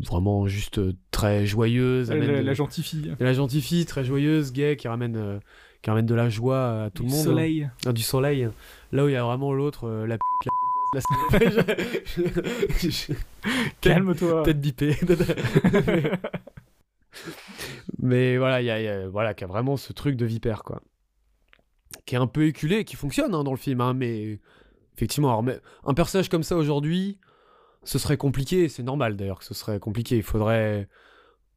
vraiment 0.07 0.47
juste 0.47 0.77
euh, 0.77 0.93
très 1.11 1.45
joyeuse. 1.45 2.09
La, 2.09 2.41
la, 2.41 2.53
gentille 2.53 2.85
fille. 2.85 3.13
La 3.19 3.33
gentille 3.33 3.61
fille, 3.61 3.85
très 3.85 4.05
joyeuse, 4.05 4.53
gay, 4.53 4.77
qui 4.77 4.87
ramène 4.87 5.41
qui 5.81 5.89
ramène 5.89 6.05
de 6.05 6.15
la 6.15 6.29
joie 6.29 6.83
à 6.83 6.89
tout 6.91 7.03
le 7.03 7.09
monde. 7.09 7.19
Du 7.19 7.25
soleil. 7.25 7.69
Ah, 7.85 7.91
du 7.91 8.03
soleil. 8.03 8.47
Là 8.93 9.03
où 9.03 9.09
il 9.09 9.11
y 9.11 9.17
a 9.17 9.25
vraiment 9.25 9.51
l'autre, 9.51 9.89
euh, 9.89 10.07
la 10.07 10.17
Calme-toi. 13.81 14.43
Tête 14.43 14.61
bipée. 14.61 14.95
mais 17.99 18.37
voilà, 18.37 18.61
il 18.61 18.65
y 18.65 18.71
a, 18.71 19.09
voilà, 19.09 19.33
qui 19.33 19.43
a 19.43 19.47
vraiment 19.47 19.75
ce 19.75 19.91
truc 19.91 20.15
de 20.15 20.25
vipère, 20.25 20.63
quoi. 20.63 20.81
Qui 22.05 22.15
est 22.15 22.17
un 22.17 22.27
peu 22.27 22.45
éculé, 22.45 22.83
qui 22.83 22.95
fonctionne 22.95 23.33
hein, 23.35 23.43
dans 23.43 23.51
le 23.51 23.57
film, 23.57 23.81
hein, 23.81 23.93
mais 23.93 24.39
effectivement, 24.95 25.43
un 25.85 25.93
personnage 25.93 26.29
comme 26.29 26.43
ça 26.43 26.55
aujourd'hui, 26.55 27.19
ce 27.83 27.99
serait 27.99 28.17
compliqué, 28.17 28.69
c'est 28.69 28.83
normal 28.83 29.15
d'ailleurs 29.15 29.39
que 29.39 29.45
ce 29.45 29.53
serait 29.53 29.79
compliqué. 29.79 30.17
Il 30.17 30.23
faudrait 30.23 30.87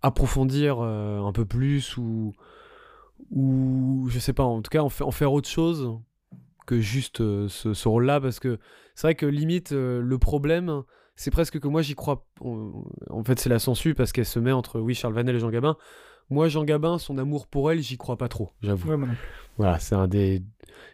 approfondir 0.02 0.78
euh, 0.80 1.20
un 1.20 1.32
peu 1.32 1.44
plus 1.44 1.96
ou 1.96 2.32
ou 3.30 4.06
je 4.10 4.18
sais 4.18 4.32
pas, 4.32 4.42
en 4.42 4.60
tout 4.60 4.70
cas 4.70 4.82
en, 4.82 4.88
faire 4.88 5.32
autre 5.32 5.48
chose 5.48 5.98
que 6.66 6.80
juste 6.80 7.20
euh, 7.20 7.48
ce, 7.48 7.88
rôle-là, 7.88 8.20
parce 8.20 8.40
que 8.40 8.58
c'est 8.94 9.06
vrai 9.06 9.14
que 9.14 9.26
limite 9.26 9.72
euh, 9.72 10.00
le 10.00 10.18
problème, 10.18 10.82
c'est 11.14 11.30
presque 11.30 11.60
que 11.60 11.68
moi 11.68 11.82
j'y 11.82 11.94
crois. 11.94 12.26
En 12.40 13.24
fait, 13.24 13.38
c'est 13.38 13.50
la 13.50 13.58
censure 13.58 13.94
parce 13.94 14.12
qu'elle 14.12 14.26
se 14.26 14.38
met 14.38 14.52
entre 14.52 14.80
oui 14.80 14.94
Charles 14.94 15.14
Vanel 15.14 15.36
et 15.36 15.38
Jean 15.38 15.50
Gabin. 15.50 15.76
Moi, 16.30 16.48
Jean 16.48 16.64
Gabin, 16.64 16.98
son 16.98 17.18
amour 17.18 17.46
pour 17.46 17.70
elle, 17.70 17.80
j'y 17.80 17.98
crois 17.98 18.16
pas 18.16 18.28
trop, 18.28 18.52
j'avoue. 18.62 19.06
voilà, 19.56 19.78
c'est 19.78 19.94
un 19.94 20.08
des. 20.08 20.42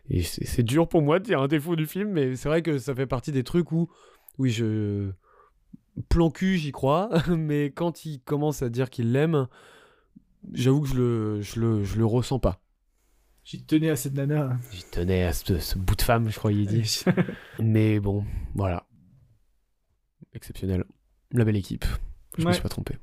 Et 0.09 0.23
c'est 0.23 0.63
dur 0.63 0.89
pour 0.89 1.03
moi 1.03 1.19
de 1.19 1.25
dire 1.25 1.41
un 1.41 1.49
défaut 1.49 1.77
du 1.77 1.87
film, 1.87 2.11
mais 2.11 2.37
c'est 2.37 2.49
vrai 2.49 2.63
que 2.63 2.79
ça 2.79 2.95
fait 2.95 3.07
partie 3.07 3.33
des 3.33 3.45
trucs 3.45 3.73
où, 3.73 3.89
oui, 4.39 4.51
je 4.51 5.13
plan 6.09 6.31
cul, 6.31 6.57
j'y 6.57 6.73
crois, 6.73 7.11
mais 7.29 7.67
quand 7.67 8.05
il 8.05 8.21
commence 8.21 8.63
à 8.63 8.69
dire 8.69 8.91
qu'il 8.91 9.13
l'aime, 9.13 9.47
j'avoue 10.53 10.83
que 10.83 10.89
je 10.89 10.95
le, 10.95 11.41
je 11.41 11.61
le, 11.61 11.85
je 11.85 11.99
le 11.99 12.05
ressens 12.05 12.39
pas. 12.39 12.61
J'y 13.45 13.65
tenais 13.65 13.91
à 13.91 13.97
cette 13.97 14.15
nana. 14.15 14.59
J'y 14.71 14.85
tenais 14.85 15.25
à 15.25 15.33
ce, 15.33 15.79
bout 15.79 15.97
de 15.97 16.03
femme, 16.03 16.29
je 16.29 16.39
crois, 16.39 16.53
il 16.53 16.67
dit. 16.67 17.03
mais 17.59 17.99
bon, 17.99 18.25
voilà. 18.55 18.87
Exceptionnel. 20.35 20.85
La 21.33 21.45
belle 21.45 21.57
équipe. 21.57 21.85
Je 22.39 22.47
me 22.47 22.53
suis 22.53 22.63
pas 22.63 22.69
trompé. 22.69 22.97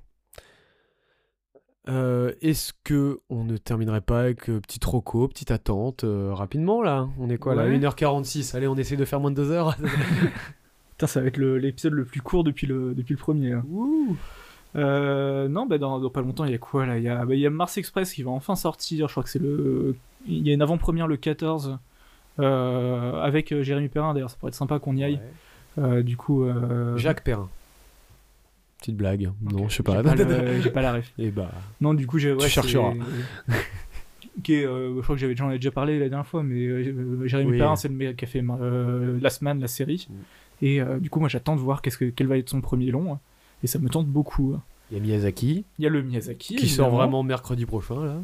Euh, 1.89 2.33
est-ce 2.41 2.73
que 2.83 3.19
on 3.29 3.43
ne 3.43 3.55
terminerait 3.57 4.01
pas 4.01 4.21
avec 4.21 4.49
euh, 4.49 4.59
petit 4.59 4.79
troco, 4.79 5.27
petite 5.27 5.51
attente 5.51 6.03
euh, 6.03 6.33
rapidement 6.33 6.81
là? 6.81 7.07
On 7.19 7.29
est 7.29 7.37
quoi 7.37 7.55
là? 7.55 7.67
1h46. 7.67 8.55
Allez, 8.55 8.67
on 8.67 8.75
essaie 8.75 8.97
de 8.97 9.05
faire 9.05 9.19
moins 9.19 9.31
de 9.31 9.35
2 9.35 9.51
heures. 9.51 9.77
Putain, 10.91 11.07
ça 11.07 11.21
va 11.21 11.27
être 11.27 11.37
l'épisode 11.37 11.93
le, 11.93 12.03
plus 12.03 12.21
court 12.21 12.43
depuis 12.43 12.67
le, 12.67 12.93
depuis 12.93 13.13
le 13.13 13.19
premier. 13.19 13.53
Hein. 13.53 13.63
non, 14.75 15.65
bah 15.65 15.77
dans, 15.77 16.09
pas 16.09 16.21
longtemps, 16.21 16.45
il 16.45 16.51
y 16.51 16.55
a 16.55 16.57
quoi 16.57 16.85
là? 16.85 16.97
Il 16.97 17.03
y, 17.03 17.07
bah, 17.07 17.35
y 17.35 17.45
a 17.45 17.49
Mars 17.49 17.77
Express 17.77 18.13
qui 18.13 18.23
va 18.23 18.31
enfin 18.31 18.55
sortir. 18.55 19.07
Je 19.07 19.13
crois 19.13 19.23
que 19.23 19.29
c'est 19.29 19.41
le. 19.41 19.95
Il 20.27 20.45
y 20.45 20.51
a 20.51 20.53
une 20.53 20.61
avant-première 20.61 21.07
le 21.07 21.17
14 21.17 21.77
avec 22.39 23.61
Jérémy 23.61 23.87
Perrin. 23.87 24.13
D'ailleurs, 24.13 24.29
ça 24.29 24.37
pourrait 24.39 24.49
être 24.49 24.55
sympa 24.55 24.79
qu'on 24.79 24.97
y 24.97 25.03
aille. 25.03 25.21
du 26.03 26.17
coup. 26.17 26.45
Jacques 26.97 27.23
Perrin. 27.23 27.49
Petite 28.79 28.95
blague. 28.95 29.31
Non, 29.41 29.67
je 29.69 29.75
sais 29.75 29.83
pas. 29.83 30.03
J'ai 30.61 30.69
pas, 30.69 30.81
la 30.81 30.93
ref. 30.93 31.13
Et 31.17 31.25
eh 31.25 31.31
bah. 31.31 31.51
Non, 31.81 31.93
du 31.93 32.05
coup, 32.05 32.19
j'ai. 32.19 32.33
Ouais, 32.33 32.45
tu 32.45 32.49
chercheras. 32.49 32.93
qui 34.43 34.53
est, 34.53 34.65
euh, 34.65 34.95
je 34.95 35.01
crois 35.01 35.15
que 35.15 35.21
j'avais 35.21 35.35
j'en 35.35 35.49
ai 35.49 35.55
déjà 35.55 35.71
parlé 35.71 35.99
la 35.99 36.09
dernière 36.09 36.27
fois, 36.27 36.43
mais 36.43 36.65
euh, 36.65 37.27
Jérémy 37.27 37.57
Perrin, 37.57 37.75
c'est 37.75 37.87
le 37.87 37.95
mec 37.95 38.17
qui 38.17 38.25
a 38.25 38.27
fait 38.27 38.43
euh, 38.47 39.19
Last 39.19 39.41
Man, 39.41 39.59
la 39.59 39.67
série. 39.67 40.07
Mm. 40.09 40.13
Et 40.61 40.81
euh, 40.81 40.99
du 40.99 41.09
coup, 41.09 41.19
moi, 41.19 41.29
j'attends 41.29 41.55
de 41.55 41.61
voir 41.61 41.81
qu'est-ce 41.81 41.97
que, 41.97 42.05
quel 42.05 42.27
va 42.27 42.37
être 42.37 42.49
son 42.49 42.61
premier 42.61 42.91
long. 42.91 43.19
Et 43.63 43.67
ça 43.67 43.79
me 43.79 43.89
tente 43.89 44.07
beaucoup. 44.07 44.55
Il 44.91 44.97
y 44.97 44.99
a 44.99 45.03
Miyazaki. 45.03 45.65
Il 45.77 45.83
y 45.83 45.87
a 45.87 45.89
le 45.89 46.01
Miyazaki. 46.01 46.55
Qui 46.55 46.69
sort 46.69 46.91
vraiment 46.91 47.23
mercredi 47.23 47.65
prochain, 47.65 48.05
là. 48.05 48.21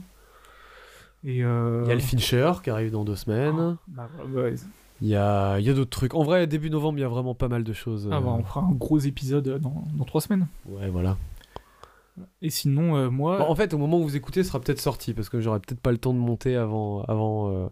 Et 1.26 1.38
Il 1.38 1.38
y 1.38 1.44
a 1.44 1.94
le 1.94 2.00
Fincher 2.00 2.52
qui 2.64 2.70
arrive 2.70 2.92
dans 2.92 3.06
deux 3.06 3.16
semaines. 3.16 3.78
Ah, 3.98 4.10
bah, 4.28 4.42
ouais. 4.42 4.56
Il 5.04 5.10
y 5.10 5.18
a, 5.18 5.60
y 5.60 5.70
a 5.70 5.74
d'autres 5.74 5.90
trucs. 5.90 6.14
En 6.14 6.24
vrai, 6.24 6.48
début 6.48 6.70
novembre, 6.70 6.98
il 6.98 7.02
y 7.02 7.04
a 7.04 7.10
vraiment 7.10 7.36
pas 7.36 7.50
mal 7.50 7.66
de 7.66 7.74
choses. 7.74 8.08
Ah 8.10 8.22
bah, 8.22 8.30
on 8.40 8.44
fera 8.44 8.62
un 8.62 8.72
gros 8.72 9.00
épisode 9.00 9.60
dans, 9.60 9.84
dans 9.94 10.06
trois 10.06 10.22
semaines. 10.22 10.48
Ouais, 10.66 10.90
voilà. 10.90 11.18
Et 12.42 12.50
sinon, 12.50 12.96
euh, 12.96 13.10
moi. 13.10 13.50
en 13.50 13.54
fait, 13.54 13.74
au 13.74 13.78
moment 13.78 14.00
où 14.00 14.04
vous 14.04 14.16
écoutez, 14.16 14.44
ce 14.44 14.48
sera 14.50 14.62
peut-être 14.62 14.80
sorti 14.80 15.14
parce 15.14 15.28
que 15.28 15.42
j'aurai 15.42 15.60
peut-être 15.60 15.82
pas 15.82 15.92
le 15.92 15.98
temps 15.98 16.14
de 16.14 16.20
monter 16.20 16.56
avant, 16.56 17.04
avant 17.04 17.52
euh, 17.52 17.68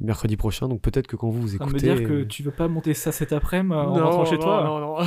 mercredi 0.00 0.36
prochain. 0.36 0.68
Donc 0.68 0.80
peut-être 0.80 1.06
que 1.06 1.14
quand 1.14 1.28
vous 1.28 1.42
vous 1.42 1.54
écoutez. 1.54 1.78
Ça 1.78 1.94
veut 1.94 2.00
dire 2.00 2.08
que 2.08 2.24
tu 2.24 2.42
veux 2.42 2.50
pas 2.50 2.66
monter 2.66 2.94
ça 2.94 3.12
cet 3.12 3.32
après-midi 3.32 3.76
en 3.76 3.92
rentrant 3.92 4.24
chez 4.24 4.38
toi 4.38 4.64
Non, 4.64 4.80
non, 4.80 4.96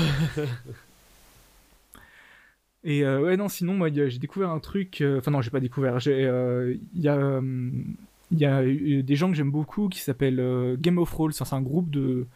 Et 2.86 3.04
euh, 3.04 3.20
ouais, 3.24 3.36
non, 3.36 3.50
sinon, 3.50 3.74
moi, 3.74 3.90
j'ai 3.92 4.20
découvert 4.20 4.52
un 4.52 4.60
truc. 4.60 5.04
Enfin, 5.18 5.32
non, 5.32 5.42
j'ai 5.42 5.52
pas 5.52 5.60
découvert. 5.60 5.98
Il 6.08 6.80
y 6.94 7.10
a 7.10 7.42
il 8.32 8.40
y 8.40 8.46
a 8.46 8.64
des 8.64 9.16
gens 9.16 9.30
que 9.30 9.36
j'aime 9.36 9.52
beaucoup 9.52 9.90
qui 9.90 10.00
s'appellent 10.00 10.40
euh, 10.40 10.76
Game 10.80 10.98
of 10.98 11.12
Roll. 11.14 11.34
C'est 11.34 11.52
un 11.54 11.62
groupe 11.62 11.90
de, 11.90 12.28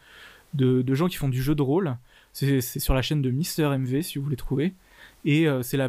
de, 0.54 0.94
gens 0.94 1.08
qui 1.08 1.16
font 1.16 1.28
du 1.28 1.42
jeu 1.42 1.54
de 1.54 1.62
rôle. 1.62 1.96
C'est 2.32 2.60
sur 2.60 2.94
la 2.94 3.02
chaîne 3.02 3.22
de 3.22 3.30
Mister 3.30 3.68
MV 3.76 4.02
si 4.02 4.18
vous 4.18 4.24
voulez 4.24 4.36
trouver. 4.36 4.74
Et 5.24 5.48
euh, 5.48 5.62
c'est 5.62 5.76
la, 5.76 5.88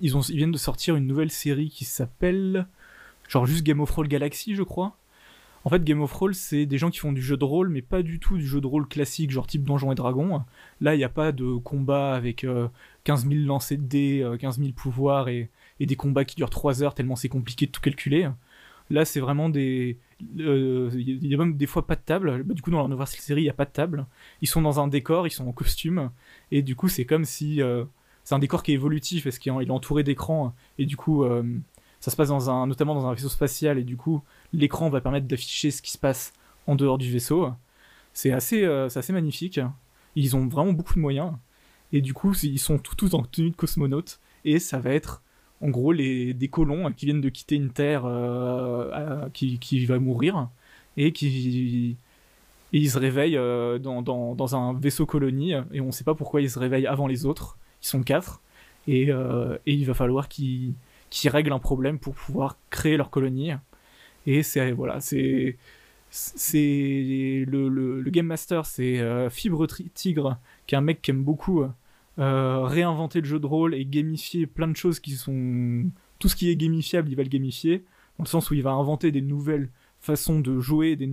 ils, 0.00 0.16
ont, 0.16 0.20
ils 0.22 0.36
viennent 0.36 0.52
de 0.52 0.58
sortir 0.58 0.96
une 0.96 1.06
nouvelle 1.06 1.30
série 1.30 1.68
qui 1.68 1.84
s'appelle 1.84 2.66
genre 3.28 3.46
juste 3.46 3.64
Game 3.64 3.80
of 3.80 3.90
Roll 3.90 4.08
Galaxy, 4.08 4.54
je 4.54 4.62
crois. 4.62 4.96
En 5.66 5.70
fait, 5.70 5.82
Game 5.82 6.02
of 6.02 6.12
Roll, 6.12 6.34
c'est 6.34 6.66
des 6.66 6.76
gens 6.76 6.90
qui 6.90 6.98
font 6.98 7.12
du 7.12 7.22
jeu 7.22 7.38
de 7.38 7.44
rôle, 7.44 7.70
mais 7.70 7.80
pas 7.80 8.02
du 8.02 8.20
tout 8.20 8.36
du 8.36 8.46
jeu 8.46 8.60
de 8.60 8.66
rôle 8.66 8.86
classique, 8.86 9.30
genre 9.30 9.46
type 9.46 9.64
Donjons 9.64 9.92
et 9.92 9.94
Dragons. 9.94 10.42
Là, 10.82 10.94
il 10.94 10.98
n'y 10.98 11.04
a 11.04 11.08
pas 11.08 11.32
de 11.32 11.56
combat 11.56 12.14
avec 12.14 12.46
15 13.04 13.26
000 13.26 13.46
lancers 13.46 13.78
de 13.78 13.84
dés, 13.84 14.36
15 14.40 14.58
000 14.58 14.72
pouvoirs 14.72 15.28
et, 15.28 15.48
et, 15.80 15.86
des 15.86 15.96
combats 15.96 16.26
qui 16.26 16.36
durent 16.36 16.50
3 16.50 16.82
heures 16.82 16.94
tellement 16.94 17.16
c'est 17.16 17.30
compliqué 17.30 17.64
de 17.64 17.70
tout 17.70 17.80
calculer. 17.80 18.28
Là, 18.90 19.04
c'est 19.04 19.20
vraiment 19.20 19.48
des. 19.48 19.98
Euh, 20.38 20.90
il 20.94 21.26
y 21.26 21.34
a 21.34 21.38
même 21.38 21.56
des 21.56 21.66
fois 21.66 21.86
pas 21.86 21.96
de 21.96 22.02
table. 22.02 22.42
Bah, 22.44 22.54
du 22.54 22.62
coup, 22.62 22.70
dans 22.70 22.82
la 22.82 22.88
nouvelle 22.88 23.06
série, 23.06 23.42
il 23.42 23.44
n'y 23.44 23.50
a 23.50 23.54
pas 23.54 23.64
de 23.64 23.70
table. 23.70 24.06
Ils 24.42 24.48
sont 24.48 24.62
dans 24.62 24.80
un 24.80 24.88
décor, 24.88 25.26
ils 25.26 25.30
sont 25.30 25.46
en 25.46 25.52
costume. 25.52 26.10
Et 26.50 26.62
du 26.62 26.76
coup, 26.76 26.88
c'est 26.88 27.04
comme 27.04 27.24
si. 27.24 27.62
Euh, 27.62 27.84
c'est 28.24 28.34
un 28.34 28.38
décor 28.38 28.62
qui 28.62 28.72
est 28.72 28.74
évolutif 28.74 29.24
parce 29.24 29.38
qu'il 29.38 29.52
est 29.52 29.70
entouré 29.70 30.02
d'écrans. 30.02 30.54
Et 30.78 30.86
du 30.86 30.96
coup, 30.96 31.24
euh, 31.24 31.42
ça 32.00 32.10
se 32.10 32.16
passe 32.16 32.28
dans 32.28 32.50
un, 32.50 32.66
notamment 32.66 32.94
dans 32.94 33.06
un 33.06 33.14
vaisseau 33.14 33.28
spatial. 33.28 33.78
Et 33.78 33.84
du 33.84 33.96
coup, 33.96 34.22
l'écran 34.52 34.90
va 34.90 35.00
permettre 35.00 35.26
d'afficher 35.26 35.70
ce 35.70 35.82
qui 35.82 35.90
se 35.90 35.98
passe 35.98 36.32
en 36.66 36.74
dehors 36.74 36.98
du 36.98 37.10
vaisseau. 37.10 37.50
C'est 38.12 38.32
assez, 38.32 38.64
assez 38.64 39.12
magnifique. 39.12 39.60
Ils 40.16 40.36
ont 40.36 40.46
vraiment 40.46 40.72
beaucoup 40.72 40.94
de 40.94 41.00
moyens. 41.00 41.32
Et 41.92 42.00
du 42.00 42.14
coup, 42.14 42.34
ils 42.42 42.58
sont 42.58 42.78
tous 42.78 43.14
en 43.14 43.22
tenue 43.22 43.50
de 43.50 43.56
cosmonaute. 43.56 44.20
Et 44.44 44.58
ça 44.58 44.78
va 44.78 44.90
être 44.90 45.22
en 45.64 45.70
gros 45.70 45.92
les, 45.92 46.34
des 46.34 46.48
colons 46.48 46.92
qui 46.92 47.06
viennent 47.06 47.22
de 47.22 47.28
quitter 47.30 47.54
une 47.56 47.70
terre 47.70 48.04
euh, 48.04 49.28
qui, 49.32 49.86
va 49.86 49.98
mourir 49.98 50.48
et 50.96 51.12
qui 51.12 51.96
ils 52.72 52.90
se 52.90 52.98
réveillent 52.98 53.38
euh, 53.38 53.78
dans, 53.78 54.56
un 54.56 54.74
vaisseau 54.74 55.06
colonie 55.06 55.52
et 55.72 55.80
on 55.80 55.86
ne 55.86 55.90
sait 55.90 56.04
pas 56.04 56.14
pourquoi 56.14 56.42
ils 56.42 56.50
se 56.50 56.58
réveillent 56.58 56.86
avant 56.86 57.06
les 57.06 57.24
autres. 57.24 57.56
Ils 57.82 57.86
sont 57.86 58.02
quatre 58.02 58.42
et, 58.86 59.10
euh, 59.10 59.56
il 59.64 59.86
va 59.86 59.94
falloir 59.94 60.28
qu'ils 60.28 60.74
règlent 61.26 61.52
un 61.52 61.58
problème 61.58 61.98
pour 61.98 62.14
pouvoir 62.14 62.58
créer 62.70 62.96
leur 62.96 63.10
colonie. 63.10 63.52
Et 64.26 64.42
c'est 64.42 64.72
voilà, 64.72 65.00
c'est 65.00 65.56
le, 66.34 68.10
game 68.10 68.26
master, 68.26 68.66
c'est 68.66 69.30
Fibre 69.30 69.66
Tigre, 69.94 70.38
qui 70.66 70.74
est 70.74 70.78
un 70.78 70.82
mec 70.82 71.00
qui 71.00 71.10
aime 71.10 71.22
beaucoup 71.22 71.62
euh, 71.62 71.68
réinventer 72.18 73.20
le 73.20 73.26
jeu 73.26 73.40
de 73.40 73.46
rôle 73.46 73.74
et 73.74 73.84
gamifier 73.84 74.46
plein 74.46 74.68
de 74.68 74.76
choses 74.76 75.00
qui 75.00 75.12
sont... 75.12 75.90
Tout 76.18 76.28
ce 76.28 76.36
qui 76.36 76.50
est 76.50 76.56
gamifiable, 76.56 77.10
il 77.10 77.16
va 77.16 77.22
le 77.22 77.28
gamifier, 77.28 77.84
dans 78.18 78.24
le 78.24 78.28
sens 78.28 78.50
où 78.50 78.54
il 78.54 78.62
va 78.62 78.70
inventer 78.70 79.10
des 79.10 79.20
nouvelles 79.20 79.70
façons 80.00 80.40
de 80.40 80.60
jouer, 80.60 80.96
des, 80.96 81.06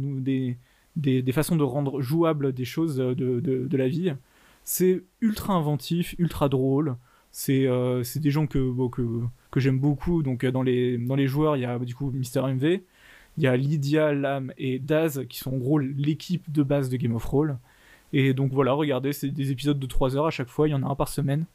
des, 0.96 1.22
des, 1.22 1.32
façons 1.32 1.56
de 1.56 1.64
rendre 1.64 2.02
jouable 2.02 2.54
des 2.54 2.66
choses 2.66 2.98
de, 2.98 3.14
de, 3.14 3.78
la 3.78 3.88
vie. 3.88 4.14
C'est 4.64 5.04
ultra 5.22 5.54
inventif, 5.54 6.16
ultra 6.20 6.50
drôle. 6.50 6.98
C'est 7.32 7.66
euh, 7.66 8.04
des 8.16 8.30
gens 8.30 8.46
que, 8.46 8.90
que, 8.90 9.22
que 9.50 9.60
j'aime 9.60 9.80
beaucoup. 9.80 10.22
Donc 10.22 10.46
dans 10.46 10.64
les, 10.64 10.98
dans 10.98 11.16
les 11.16 11.28
joueurs, 11.28 11.56
il 11.56 11.62
y 11.62 11.66
a 11.66 11.80
du 11.80 11.96
coup 11.96 12.12
Mister 12.12 12.42
MV, 12.42 12.82
il 13.38 13.44
y 13.44 13.48
a 13.48 13.56
Lydia, 13.56 14.14
Lam 14.14 14.54
et 14.58 14.80
Daz 14.80 15.26
qui 15.30 15.40
sont 15.40 15.54
en 15.54 15.58
gros 15.58 15.80
l'équipe 15.80 16.52
de 16.52 16.64
base 16.64 16.90
de 16.90 16.98
Game 16.98 17.16
of 17.16 17.26
Roll. 17.26 17.58
Et 18.14 18.34
donc 18.34 18.52
voilà, 18.52 18.74
regardez, 18.74 19.14
c'est 19.14 19.30
des 19.30 19.52
épisodes 19.52 19.80
de 19.80 19.88
3 19.88 20.16
heures 20.18 20.28
à 20.28 20.32
chaque 20.32 20.50
fois, 20.50 20.68
il 20.68 20.72
y 20.72 20.74
en 20.74 20.84
a 20.84 20.88
un 20.88 20.96
par 20.96 21.08
semaine. 21.08 21.46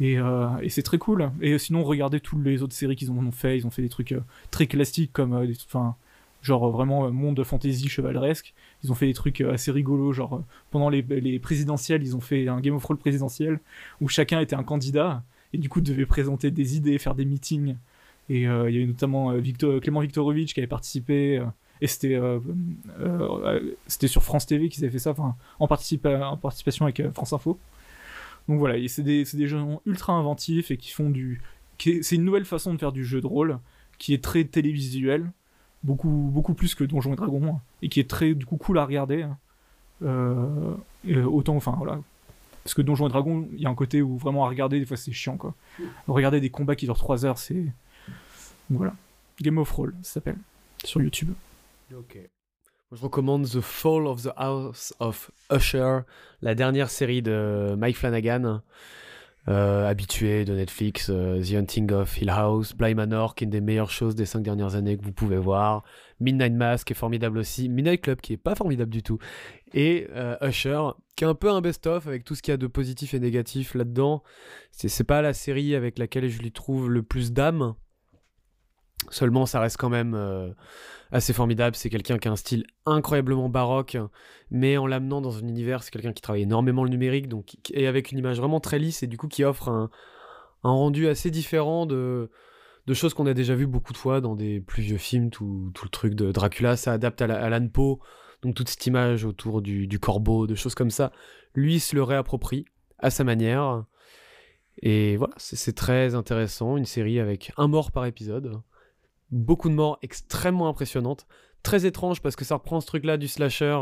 Et, 0.00 0.18
euh, 0.18 0.48
c'est 0.68 0.82
très 0.82 0.98
cool. 0.98 1.30
Et 1.40 1.58
sinon, 1.58 1.84
regardez 1.84 2.20
toutes 2.20 2.44
les 2.44 2.62
autres 2.62 2.74
séries 2.74 2.96
qu'ils 2.96 3.10
ont 3.10 3.30
fait. 3.30 3.58
Ils 3.58 3.66
ont 3.66 3.70
fait 3.70 3.82
des 3.82 3.88
trucs 3.88 4.12
euh, 4.12 4.20
très 4.50 4.66
classiques 4.66 5.12
comme 5.12 5.34
euh, 5.34 5.52
enfin, 5.66 5.96
genre 6.42 6.70
vraiment 6.70 7.10
monde 7.10 7.42
fantasy 7.44 7.88
chevaleresque. 7.88 8.54
Ils 8.82 8.90
ont 8.90 8.94
fait 8.94 9.06
des 9.06 9.14
trucs 9.14 9.40
assez 9.42 9.70
rigolos, 9.70 10.12
genre 10.12 10.42
pendant 10.70 10.88
les, 10.88 11.02
les, 11.02 11.38
présidentielles, 11.38 12.02
ils 12.02 12.16
ont 12.16 12.20
fait 12.20 12.48
un 12.48 12.60
Game 12.60 12.74
of 12.74 12.82
Thrones 12.82 12.98
présidentiel 12.98 13.60
où 14.00 14.08
chacun 14.08 14.40
était 14.40 14.56
un 14.56 14.64
candidat 14.64 15.22
et 15.52 15.58
du 15.58 15.68
coup 15.68 15.80
devait 15.80 16.06
présenter 16.06 16.50
des 16.50 16.76
idées, 16.76 16.98
faire 16.98 17.14
des 17.14 17.24
meetings. 17.24 17.76
Et 18.28 18.42
il 18.42 18.42
y 18.42 18.48
a 18.48 18.68
eu 18.68 18.86
notamment 18.86 19.32
Victor, 19.34 19.80
Clément 19.80 20.00
Viktorovitch 20.00 20.54
qui 20.54 20.60
avait 20.60 20.66
participé 20.66 21.40
et 21.82 21.88
c'était 21.88 22.14
euh, 22.14 22.38
euh, 23.00 23.74
c'était 23.88 24.06
sur 24.06 24.22
France 24.22 24.46
TV 24.46 24.68
qu'ils 24.68 24.84
avaient 24.84 24.92
fait 24.92 25.00
ça, 25.00 25.14
en 25.58 25.66
participation 25.66 26.84
avec 26.84 27.00
euh, 27.00 27.10
France 27.10 27.32
Info. 27.32 27.58
Donc 28.48 28.60
voilà, 28.60 28.76
c'est 28.86 29.02
des, 29.02 29.24
des 29.24 29.48
gens 29.48 29.82
ultra 29.84 30.12
inventifs 30.12 30.70
et 30.70 30.76
qui 30.76 30.90
font 30.90 31.10
du. 31.10 31.42
C'est 31.78 32.14
une 32.14 32.24
nouvelle 32.24 32.44
façon 32.44 32.72
de 32.72 32.78
faire 32.78 32.92
du 32.92 33.04
jeu 33.04 33.20
de 33.20 33.26
rôle 33.26 33.58
qui 33.98 34.14
est 34.14 34.22
très 34.22 34.44
télévisuel, 34.44 35.32
beaucoup, 35.82 36.30
beaucoup 36.32 36.54
plus 36.54 36.76
que 36.76 36.84
Donjons 36.84 37.14
et 37.14 37.16
Dragons, 37.16 37.58
et 37.82 37.88
qui 37.88 37.98
est 37.98 38.08
très 38.08 38.34
du 38.34 38.46
coup 38.46 38.56
cool 38.58 38.78
à 38.78 38.84
regarder. 38.84 39.26
autant, 40.00 41.56
enfin 41.56 41.74
voilà. 41.76 41.98
Parce 42.62 42.74
que 42.74 42.82
Donjons 42.82 43.08
et 43.08 43.10
Dragons, 43.10 43.48
il 43.54 43.60
y 43.60 43.66
a 43.66 43.70
un 43.70 43.74
côté 43.74 44.02
où 44.02 44.16
vraiment 44.18 44.44
à 44.44 44.48
regarder, 44.48 44.78
des 44.78 44.86
fois 44.86 44.96
c'est 44.96 45.10
chiant 45.10 45.36
quoi. 45.36 45.54
Regarder 46.06 46.40
des 46.40 46.50
combats 46.50 46.76
qui 46.76 46.84
durent 46.84 46.96
3 46.96 47.26
heures, 47.26 47.38
c'est. 47.38 47.66
Voilà. 48.70 48.94
Game 49.40 49.58
of 49.58 49.72
Roll, 49.72 49.94
ça 50.02 50.14
s'appelle. 50.14 50.38
Sur 50.84 51.02
YouTube. 51.02 51.32
Ok. 51.98 52.18
je 52.92 53.02
recommande 53.02 53.46
The 53.46 53.60
Fall 53.60 54.06
of 54.06 54.22
the 54.22 54.32
House 54.36 54.94
of 54.98 55.30
Usher, 55.52 56.00
la 56.40 56.54
dernière 56.54 56.88
série 56.88 57.20
de 57.20 57.74
Mike 57.76 57.96
Flanagan, 57.96 58.62
euh, 59.48 59.86
habitué 59.86 60.44
de 60.44 60.54
Netflix, 60.54 61.10
euh, 61.10 61.42
The 61.42 61.54
Hunting 61.54 61.92
of 61.92 62.16
Hill 62.18 62.30
House, 62.30 62.74
Bly 62.74 62.94
Manor, 62.94 63.34
qui 63.34 63.44
est 63.44 63.46
une 63.46 63.50
des 63.50 63.60
meilleures 63.60 63.90
choses 63.90 64.14
des 64.14 64.24
cinq 64.24 64.40
dernières 64.42 64.74
années 64.74 64.96
que 64.96 65.02
vous 65.02 65.12
pouvez 65.12 65.36
voir, 65.36 65.82
Midnight 66.20 66.84
qui 66.84 66.92
est 66.92 66.96
formidable 66.96 67.38
aussi, 67.38 67.68
Midnight 67.68 68.00
Club, 68.00 68.20
qui 68.20 68.34
est 68.34 68.38
pas 68.38 68.54
formidable 68.54 68.90
du 68.90 69.02
tout, 69.02 69.18
et 69.74 70.06
euh, 70.12 70.36
Usher, 70.40 70.80
qui 71.16 71.24
est 71.24 71.26
un 71.26 71.34
peu 71.34 71.50
un 71.50 71.60
best-of 71.60 72.06
avec 72.06 72.24
tout 72.24 72.34
ce 72.34 72.42
qu'il 72.42 72.52
y 72.52 72.54
a 72.54 72.58
de 72.58 72.68
positif 72.68 73.12
et 73.12 73.20
négatif 73.20 73.74
là-dedans. 73.74 74.22
C'est 74.70 75.04
pas 75.04 75.20
la 75.20 75.34
série 75.34 75.74
avec 75.74 75.98
laquelle 75.98 76.28
je 76.28 76.40
lui 76.40 76.52
trouve 76.52 76.88
le 76.88 77.02
plus 77.02 77.32
d'âme, 77.32 77.74
Seulement, 79.10 79.46
ça 79.46 79.60
reste 79.60 79.76
quand 79.76 79.88
même 79.88 80.14
euh, 80.14 80.50
assez 81.10 81.32
formidable. 81.32 81.76
C'est 81.76 81.90
quelqu'un 81.90 82.18
qui 82.18 82.28
a 82.28 82.32
un 82.32 82.36
style 82.36 82.64
incroyablement 82.86 83.48
baroque, 83.48 83.96
mais 84.50 84.76
en 84.76 84.86
l'amenant 84.86 85.20
dans 85.20 85.36
un 85.36 85.46
univers, 85.46 85.82
c'est 85.82 85.90
quelqu'un 85.90 86.12
qui 86.12 86.22
travaille 86.22 86.42
énormément 86.42 86.84
le 86.84 86.90
numérique, 86.90 87.28
donc 87.28 87.56
et 87.72 87.86
avec 87.86 88.12
une 88.12 88.18
image 88.18 88.38
vraiment 88.38 88.60
très 88.60 88.78
lisse 88.78 89.02
et 89.02 89.06
du 89.06 89.16
coup 89.16 89.28
qui 89.28 89.44
offre 89.44 89.68
un, 89.68 89.90
rendu 90.62 91.08
assez 91.08 91.30
différent 91.30 91.86
de, 91.86 92.30
choses 92.92 93.14
qu'on 93.14 93.26
a 93.26 93.34
déjà 93.34 93.54
vues 93.54 93.66
beaucoup 93.66 93.92
de 93.92 93.98
fois 93.98 94.20
dans 94.20 94.36
des 94.36 94.60
plus 94.60 94.82
vieux 94.82 94.98
films. 94.98 95.30
Tout, 95.30 95.70
tout 95.74 95.84
le 95.84 95.90
truc 95.90 96.14
de 96.14 96.32
Dracula, 96.32 96.76
ça 96.76 96.92
adapte 96.92 97.22
à, 97.22 97.26
la, 97.26 97.60
Poe, 97.60 97.98
donc 98.42 98.54
toute 98.54 98.68
cette 98.68 98.86
image 98.86 99.24
autour 99.24 99.62
du 99.62 99.98
corbeau, 99.98 100.46
de 100.46 100.54
choses 100.54 100.74
comme 100.74 100.90
ça. 100.90 101.12
Lui 101.54 101.80
se 101.80 101.94
le 101.94 102.02
réapproprie 102.02 102.64
à 102.98 103.10
sa 103.10 103.24
manière. 103.24 103.84
Et 104.80 105.16
voilà, 105.18 105.34
c'est 105.36 105.76
très 105.76 106.14
intéressant, 106.14 106.78
une 106.78 106.86
série 106.86 107.20
avec 107.20 107.52
un 107.58 107.68
mort 107.68 107.92
par 107.92 108.06
épisode 108.06 108.62
beaucoup 109.32 109.68
de 109.68 109.74
morts 109.74 109.98
extrêmement 110.02 110.68
impressionnantes, 110.68 111.26
très 111.62 111.86
étranges 111.86 112.20
parce 112.20 112.36
que 112.36 112.44
ça 112.44 112.54
reprend 112.54 112.80
ce 112.80 112.86
truc-là 112.86 113.16
du 113.16 113.26
slasher, 113.26 113.78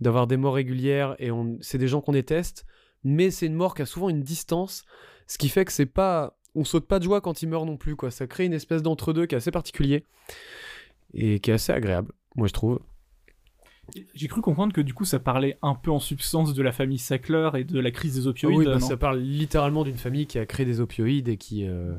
d'avoir 0.00 0.26
des 0.26 0.36
morts 0.36 0.54
régulières 0.54 1.16
et 1.18 1.30
c'est 1.60 1.78
des 1.78 1.88
gens 1.88 2.00
qu'on 2.00 2.12
déteste, 2.12 2.66
mais 3.04 3.30
c'est 3.30 3.46
une 3.46 3.54
mort 3.54 3.74
qui 3.74 3.82
a 3.82 3.86
souvent 3.86 4.08
une 4.08 4.22
distance, 4.22 4.84
ce 5.26 5.38
qui 5.38 5.48
fait 5.48 5.64
que 5.64 5.72
c'est 5.72 5.86
pas, 5.86 6.36
on 6.54 6.64
saute 6.64 6.86
pas 6.86 6.98
de 6.98 7.04
joie 7.04 7.20
quand 7.20 7.42
il 7.42 7.48
meurt 7.48 7.64
non 7.64 7.76
plus 7.76 7.96
quoi. 7.96 8.10
Ça 8.10 8.26
crée 8.26 8.44
une 8.44 8.52
espèce 8.52 8.82
d'entre-deux 8.82 9.26
qui 9.26 9.34
est 9.34 9.38
assez 9.38 9.50
particulier 9.50 10.04
et 11.14 11.38
qui 11.38 11.50
est 11.50 11.54
assez 11.54 11.72
agréable, 11.72 12.12
moi 12.34 12.48
je 12.48 12.52
trouve. 12.52 12.80
J'ai 14.14 14.28
cru 14.28 14.40
comprendre 14.40 14.72
que 14.72 14.80
du 14.80 14.94
coup 14.94 15.04
ça 15.04 15.18
parlait 15.18 15.58
un 15.62 15.74
peu 15.74 15.90
en 15.90 15.98
substance 15.98 16.54
de 16.54 16.62
la 16.62 16.72
famille 16.72 16.98
Sackler 16.98 17.50
et 17.54 17.64
de 17.64 17.78
la 17.78 17.90
crise 17.90 18.14
des 18.14 18.26
opioïdes. 18.26 18.58
oui, 18.58 18.64
bah, 18.64 18.80
ça 18.80 18.96
parle 18.96 19.18
littéralement 19.18 19.84
d'une 19.84 19.96
famille 19.96 20.26
qui 20.26 20.38
a 20.38 20.46
créé 20.46 20.66
des 20.66 20.80
opioïdes 20.80 21.28
et 21.28 21.36
qui. 21.36 21.66
Euh, 21.66 21.94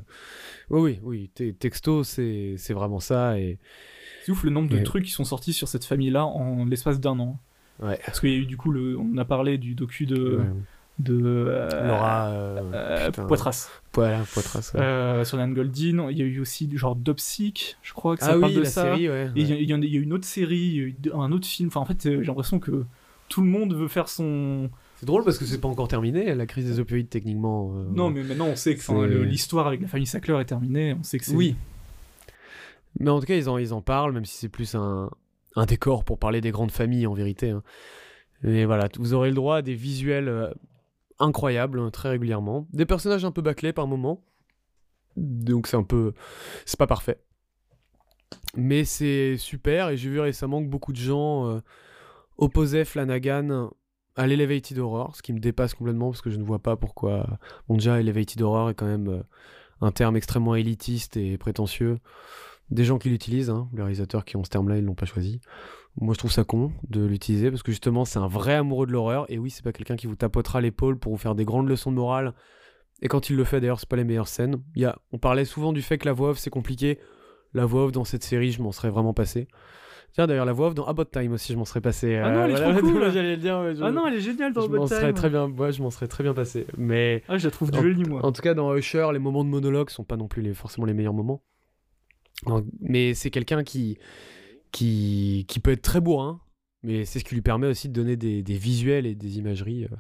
oui, 0.70 1.00
oui, 1.04 1.30
oui. 1.38 1.54
Texto, 1.54 2.04
c'est 2.04 2.56
vraiment 2.74 3.00
ça. 3.00 3.40
Et... 3.40 3.60
C'est 4.24 4.32
ouf 4.32 4.44
le 4.44 4.52
nombre 4.52 4.70
de 4.70 4.80
trucs 4.84 5.06
qui 5.06 5.12
sont 5.12 5.26
sortis 5.26 5.54
sur 5.54 5.68
cette 5.68 5.86
famille-là 5.86 6.26
en 6.26 6.66
l'espace 6.66 7.00
d'un 7.00 7.20
an. 7.20 7.40
Ouais. 7.82 8.00
Parce 8.06 8.20
qu'il 8.20 8.30
y 8.30 8.36
a 8.36 8.38
eu 8.38 8.46
du 8.46 8.58
coup, 8.58 8.72
le... 8.72 8.98
on 8.98 9.18
a 9.18 9.26
parlé 9.26 9.58
du 9.58 9.76
docu 9.76 10.06
de 10.06 10.42
de 11.00 11.20
euh, 11.24 11.88
Laura 11.88 12.30
euh, 12.30 12.62
euh 12.74 13.12
Poitras. 13.28 13.70
Voilà, 13.94 14.24
Poitras. 14.34 14.72
Euh, 14.76 15.26
sur 15.26 15.38
Nan 15.38 15.54
Goldin, 15.54 16.10
il 16.10 16.18
y 16.18 16.22
a 16.22 16.26
eu 16.26 16.40
aussi 16.40 16.68
du 16.68 16.78
genre 16.78 16.96
Dopsic, 16.96 17.78
je 17.82 17.94
crois 17.94 18.16
que 18.16 18.24
ça 18.24 18.32
ah 18.32 18.40
parle 18.40 18.52
oui, 18.52 18.56
de 18.56 18.62
la 18.62 18.70
ça. 18.70 18.84
Série, 18.84 19.10
ouais, 19.10 19.30
Et 19.36 19.42
il 19.42 19.70
y, 19.70 19.74
a 19.74 19.78
eu 19.78 20.02
une 20.02 20.14
autre 20.14 20.26
série, 20.26 20.96
un 21.14 21.32
autre 21.32 21.48
film. 21.48 21.68
Enfin, 21.68 21.82
en 21.82 21.86
fait, 21.86 22.02
j'ai 22.04 22.24
l'impression 22.24 22.60
que 22.60 22.86
tout 23.28 23.42
le 23.42 23.48
monde 23.48 23.74
veut 23.74 23.88
faire 23.88 24.08
son. 24.08 24.70
C'est 24.98 25.06
drôle 25.06 25.26
parce 25.26 25.38
que 25.38 25.46
c'est 25.46 25.60
pas 25.60 25.68
encore 25.68 25.90
terminé, 25.90 26.34
la 26.34 26.46
crise 26.46 26.66
des 26.66 26.80
opioïdes 26.80 27.10
techniquement. 27.10 27.70
Non, 27.94 28.10
mais 28.10 28.24
maintenant 28.24 28.48
on 28.48 28.56
sait 28.56 28.76
que 28.76 29.24
l'histoire 29.24 29.68
avec 29.68 29.82
la 29.82 29.88
famille 29.88 30.08
Sackler 30.08 30.40
est 30.40 30.46
terminée. 30.46 30.96
On 30.98 31.04
sait 31.04 31.20
que 31.20 31.26
c'est. 31.26 31.36
Oui. 31.36 31.56
Mais 33.02 33.10
en 33.10 33.20
tout 33.20 33.26
cas, 33.26 33.36
ils 33.36 33.50
en, 33.50 33.58
ils 33.58 33.74
en 33.74 33.82
parlent, 33.82 34.14
même 34.14 34.24
si 34.24 34.38
c'est 34.38 34.48
plus 34.48 34.74
un, 34.74 35.10
un 35.58 35.66
décor 35.66 36.06
pour 36.06 36.18
parler 36.18 36.40
des 36.40 36.52
grandes 36.52 36.72
familles 36.72 37.08
en 37.08 37.14
vérité. 37.14 37.50
Hein. 37.50 37.62
Mais 38.42 38.64
voilà, 38.64 38.88
vous 38.98 39.14
aurez 39.14 39.28
le 39.28 39.36
droit 39.36 39.58
à 39.58 39.62
des 39.62 39.74
visuels 39.74 40.54
incroyable 41.20 41.80
hein, 41.80 41.90
très 41.92 42.10
régulièrement. 42.10 42.68
Des 42.74 42.86
personnages 42.86 43.26
un 43.26 43.32
peu 43.32 43.42
bâclés 43.42 43.74
par 43.74 43.88
moments. 43.88 44.24
Donc 45.16 45.68
c'est 45.68 45.78
un 45.78 45.84
peu... 45.84 46.14
C'est 46.66 46.78
pas 46.78 46.88
parfait. 46.88 47.22
Mais 48.56 48.86
c'est 48.86 49.38
super 49.38 49.90
et 49.90 49.98
j'ai 49.98 50.10
vu 50.10 50.20
récemment 50.20 50.64
que 50.64 50.68
beaucoup 50.70 50.92
de 50.92 50.98
gens 50.98 51.50
euh, 51.50 51.60
opposaient 52.38 52.86
Flanagan 52.86 53.72
à 54.16 54.28
l'Elevated 54.28 54.78
Horror, 54.80 55.16
ce 55.16 55.22
qui 55.22 55.34
me 55.34 55.40
dépasse 55.40 55.74
complètement 55.74 56.10
parce 56.10 56.22
que 56.22 56.30
je 56.30 56.38
ne 56.38 56.44
vois 56.44 56.60
pas 56.60 56.76
pourquoi... 56.76 57.40
Bon 57.68 57.76
déjà, 57.76 58.00
Elevated 58.00 58.42
Horror 58.42 58.70
est 58.70 58.76
quand 58.76 58.86
même 58.86 59.10
euh, 59.10 59.24
un 59.82 59.92
terme 59.92 60.16
extrêmement 60.16 60.56
élitiste 60.56 61.18
et 61.18 61.38
prétentieux. 61.38 62.00
Des 62.72 62.84
gens 62.84 62.98
qui 62.98 63.10
l'utilisent, 63.10 63.50
hein. 63.50 63.70
les 63.74 63.82
réalisateurs 63.82 64.26
qui 64.26 64.38
ont 64.38 64.44
ce 64.44 64.50
terme-là, 64.50 64.78
ils 64.78 64.86
l'ont 64.86 64.96
pas 64.96 65.06
choisi. 65.06 65.42
Moi, 65.98 66.14
je 66.14 66.20
trouve 66.20 66.32
ça 66.32 66.44
con 66.44 66.74
de 66.90 67.06
l'utiliser 67.06 67.50
parce 67.50 67.64
que 67.64 67.72
justement, 67.72 68.04
c'est 68.04 68.20
un 68.20 68.28
vrai 68.28 68.56
amoureux 68.56 68.86
de 68.86 68.92
l'horreur. 68.92 69.26
Et 69.30 69.38
oui, 69.38 69.50
c'est 69.50 69.64
pas 69.64 69.72
quelqu'un 69.72 69.96
qui 69.96 70.08
vous 70.08 70.16
tapotera 70.16 70.60
l'épaule 70.60 71.00
pour 71.00 71.14
vous 71.14 71.18
faire 71.18 71.36
des 71.36 71.46
grandes 71.46 71.70
leçons 71.70 71.92
de 71.92 71.96
morale. 71.96 72.34
Et 73.02 73.08
quand 73.08 73.30
il 73.30 73.36
le 73.36 73.44
fait, 73.44 73.62
d'ailleurs, 73.62 73.80
c'est 73.80 73.90
pas 73.90 73.96
les 73.96 74.04
meilleures 74.04 74.28
scènes. 74.28 74.58
Il 74.76 74.82
y 74.82 74.86
a... 74.86 74.98
On 75.12 75.18
parlait 75.18 75.46
souvent 75.46 75.74
du 75.74 75.82
fait 75.82 75.98
que 75.98 76.06
la 76.06 76.14
voix 76.14 76.30
off, 76.32 76.38
c'est 76.38 76.50
compliqué. 76.50 77.00
La 77.54 77.66
voix 77.66 77.86
off 77.86 77.92
dans 77.92 78.04
cette 78.04 78.24
série, 78.24 78.52
je 78.52 78.62
m'en 78.62 78.72
serais 78.72 78.90
vraiment 78.90 79.14
passé. 79.14 79.48
Tiens, 80.14 80.28
d'ailleurs, 80.28 80.46
la 80.46 80.54
voix 80.54 80.68
off 80.68 80.76
dans 80.76 80.86
About 80.86 81.06
Time 81.06 81.34
aussi, 81.34 81.52
je 81.52 81.58
m'en 81.58 81.66
serais 81.66 81.82
passé. 81.82 82.16
Ah 82.16 82.32
non, 82.32 82.46
elle 82.46 82.52
est 82.52 82.56
euh, 82.56 82.72
trop 82.72 82.82
cool. 82.92 83.04
le 83.04 83.36
dire, 83.36 83.58
Ah 83.82 83.92
non, 83.92 84.08
elle 84.08 84.16
est 84.16 84.22
géniale 84.22 84.54
dans 84.54 84.66
About 84.66 84.88
Time. 84.88 85.14
Très 85.14 85.30
bien, 85.30 85.50
ouais, 85.50 85.72
je 85.72 85.82
m'en 85.82 85.90
serais 85.92 86.08
très 86.08 86.24
bien 86.24 86.34
passé. 86.34 86.68
Mais 86.78 87.24
ah, 87.28 87.38
je 87.38 87.46
la 87.46 87.52
trouve 87.52 87.74
jolie, 87.74 88.04
moi. 88.04 88.26
En 88.26 88.32
tout 88.32 88.42
cas, 88.42 88.54
dans 88.54 88.76
Usher, 88.76 89.08
les 89.12 89.20
moments 89.20 89.44
de 89.44 89.50
monologue 89.50 89.90
sont 89.90 90.06
pas 90.06 90.18
non 90.18 90.28
plus 90.28 90.42
les... 90.42 90.54
forcément 90.54 90.86
les 90.86 90.94
meilleurs 90.94 91.14
moments. 91.14 91.42
Mais 92.82 93.14
c'est 93.14 93.30
quelqu'un 93.30 93.64
qui... 93.64 93.98
qui 94.72 95.46
qui 95.48 95.60
peut 95.60 95.72
être 95.72 95.82
très 95.82 96.02
bourrin 96.02 96.42
mais 96.86 97.04
c'est 97.04 97.18
ce 97.18 97.24
qui 97.24 97.34
lui 97.34 97.42
permet 97.42 97.66
aussi 97.66 97.90
de 97.90 97.94
donner 97.94 98.16
des, 98.16 98.42
visuels 98.44 99.08
et 99.08 99.16
des 99.16 99.40
imageries 99.40 99.86
euh, 99.86 99.96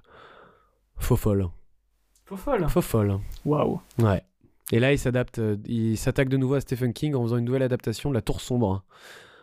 faux 0.98 1.16
folles. 1.16 1.50
Faux 2.26 2.38
folles 2.38 2.70
Faux 2.70 2.82
folles. 2.82 3.20
Waouh. 3.44 3.82
Ouais. 3.98 4.24
Et 4.72 4.80
là, 4.80 4.94
il 4.94 5.00
s'adapte, 5.00 5.40
euh, 5.40 5.58
il 5.66 5.98
s'attaque 5.98 6.30
de 6.30 6.38
nouveau 6.38 6.54
à 6.54 6.62
Stephen 6.62 6.94
King 6.94 7.16
en 7.16 7.24
faisant 7.24 7.38
une 7.38 7.46
nouvelle 7.46 7.64
adaptation 7.64 8.10
de 8.12 8.14
La 8.14 8.22
Tour 8.22 8.40
Sombre 8.40 8.72
hein, 8.72 8.84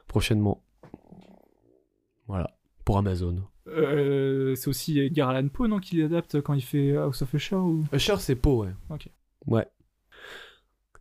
prochainement. 0.06 0.62
Voilà, 2.28 2.56
pour 2.84 2.96
Amazon. 2.96 3.42
Euh, 3.66 4.54
c'est 4.54 4.68
aussi 4.68 5.00
Edgar 5.00 5.30
Allan 5.30 5.48
Poe, 5.48 5.66
non, 5.66 5.80
qui 5.80 5.96
l'adapte 5.96 6.40
quand 6.42 6.54
il 6.54 6.62
fait 6.62 6.96
House 6.96 7.22
of 7.22 7.34
Usher 7.34 7.56
ou... 7.56 7.84
Usher, 7.92 8.16
c'est 8.20 8.36
Poe, 8.36 8.66
ouais. 8.66 8.74
Ok. 8.88 9.08
Ouais. 9.46 9.66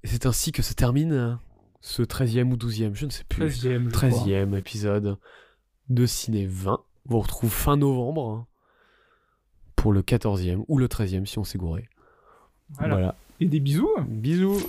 Et 0.03 0.07
c'est 0.07 0.26
ainsi 0.26 0.52
que 0.52 0.64
se 0.64 0.73
termine 0.73 1.38
ce 1.82 2.03
13e 2.03 2.52
ou 2.52 2.56
12e, 2.56 2.94
je 2.94 3.06
ne 3.06 3.12
sais 3.12 3.24
plus. 3.24 3.44
13e. 3.45 4.56
épisode 4.56 5.18
de 5.90 6.06
Ciné 6.06 6.45
20. 6.45 6.80
On 7.08 7.12
vous 7.12 7.20
retrouve 7.20 7.52
fin 7.52 7.76
novembre 7.76 8.30
hein, 8.30 8.48
pour 9.76 9.91
le 9.91 10.02
14e 10.02 10.64
ou 10.68 10.78
le 10.78 10.88
13e 10.88 11.26
si 11.26 11.40
on 11.40 11.44
s'est 11.44 11.58
gouré. 11.58 11.90
Voilà. 12.70 12.94
voilà. 12.94 13.16
Et 13.40 13.48
des 13.48 13.60
bisous. 13.60 13.90
Bisous. 14.08 14.62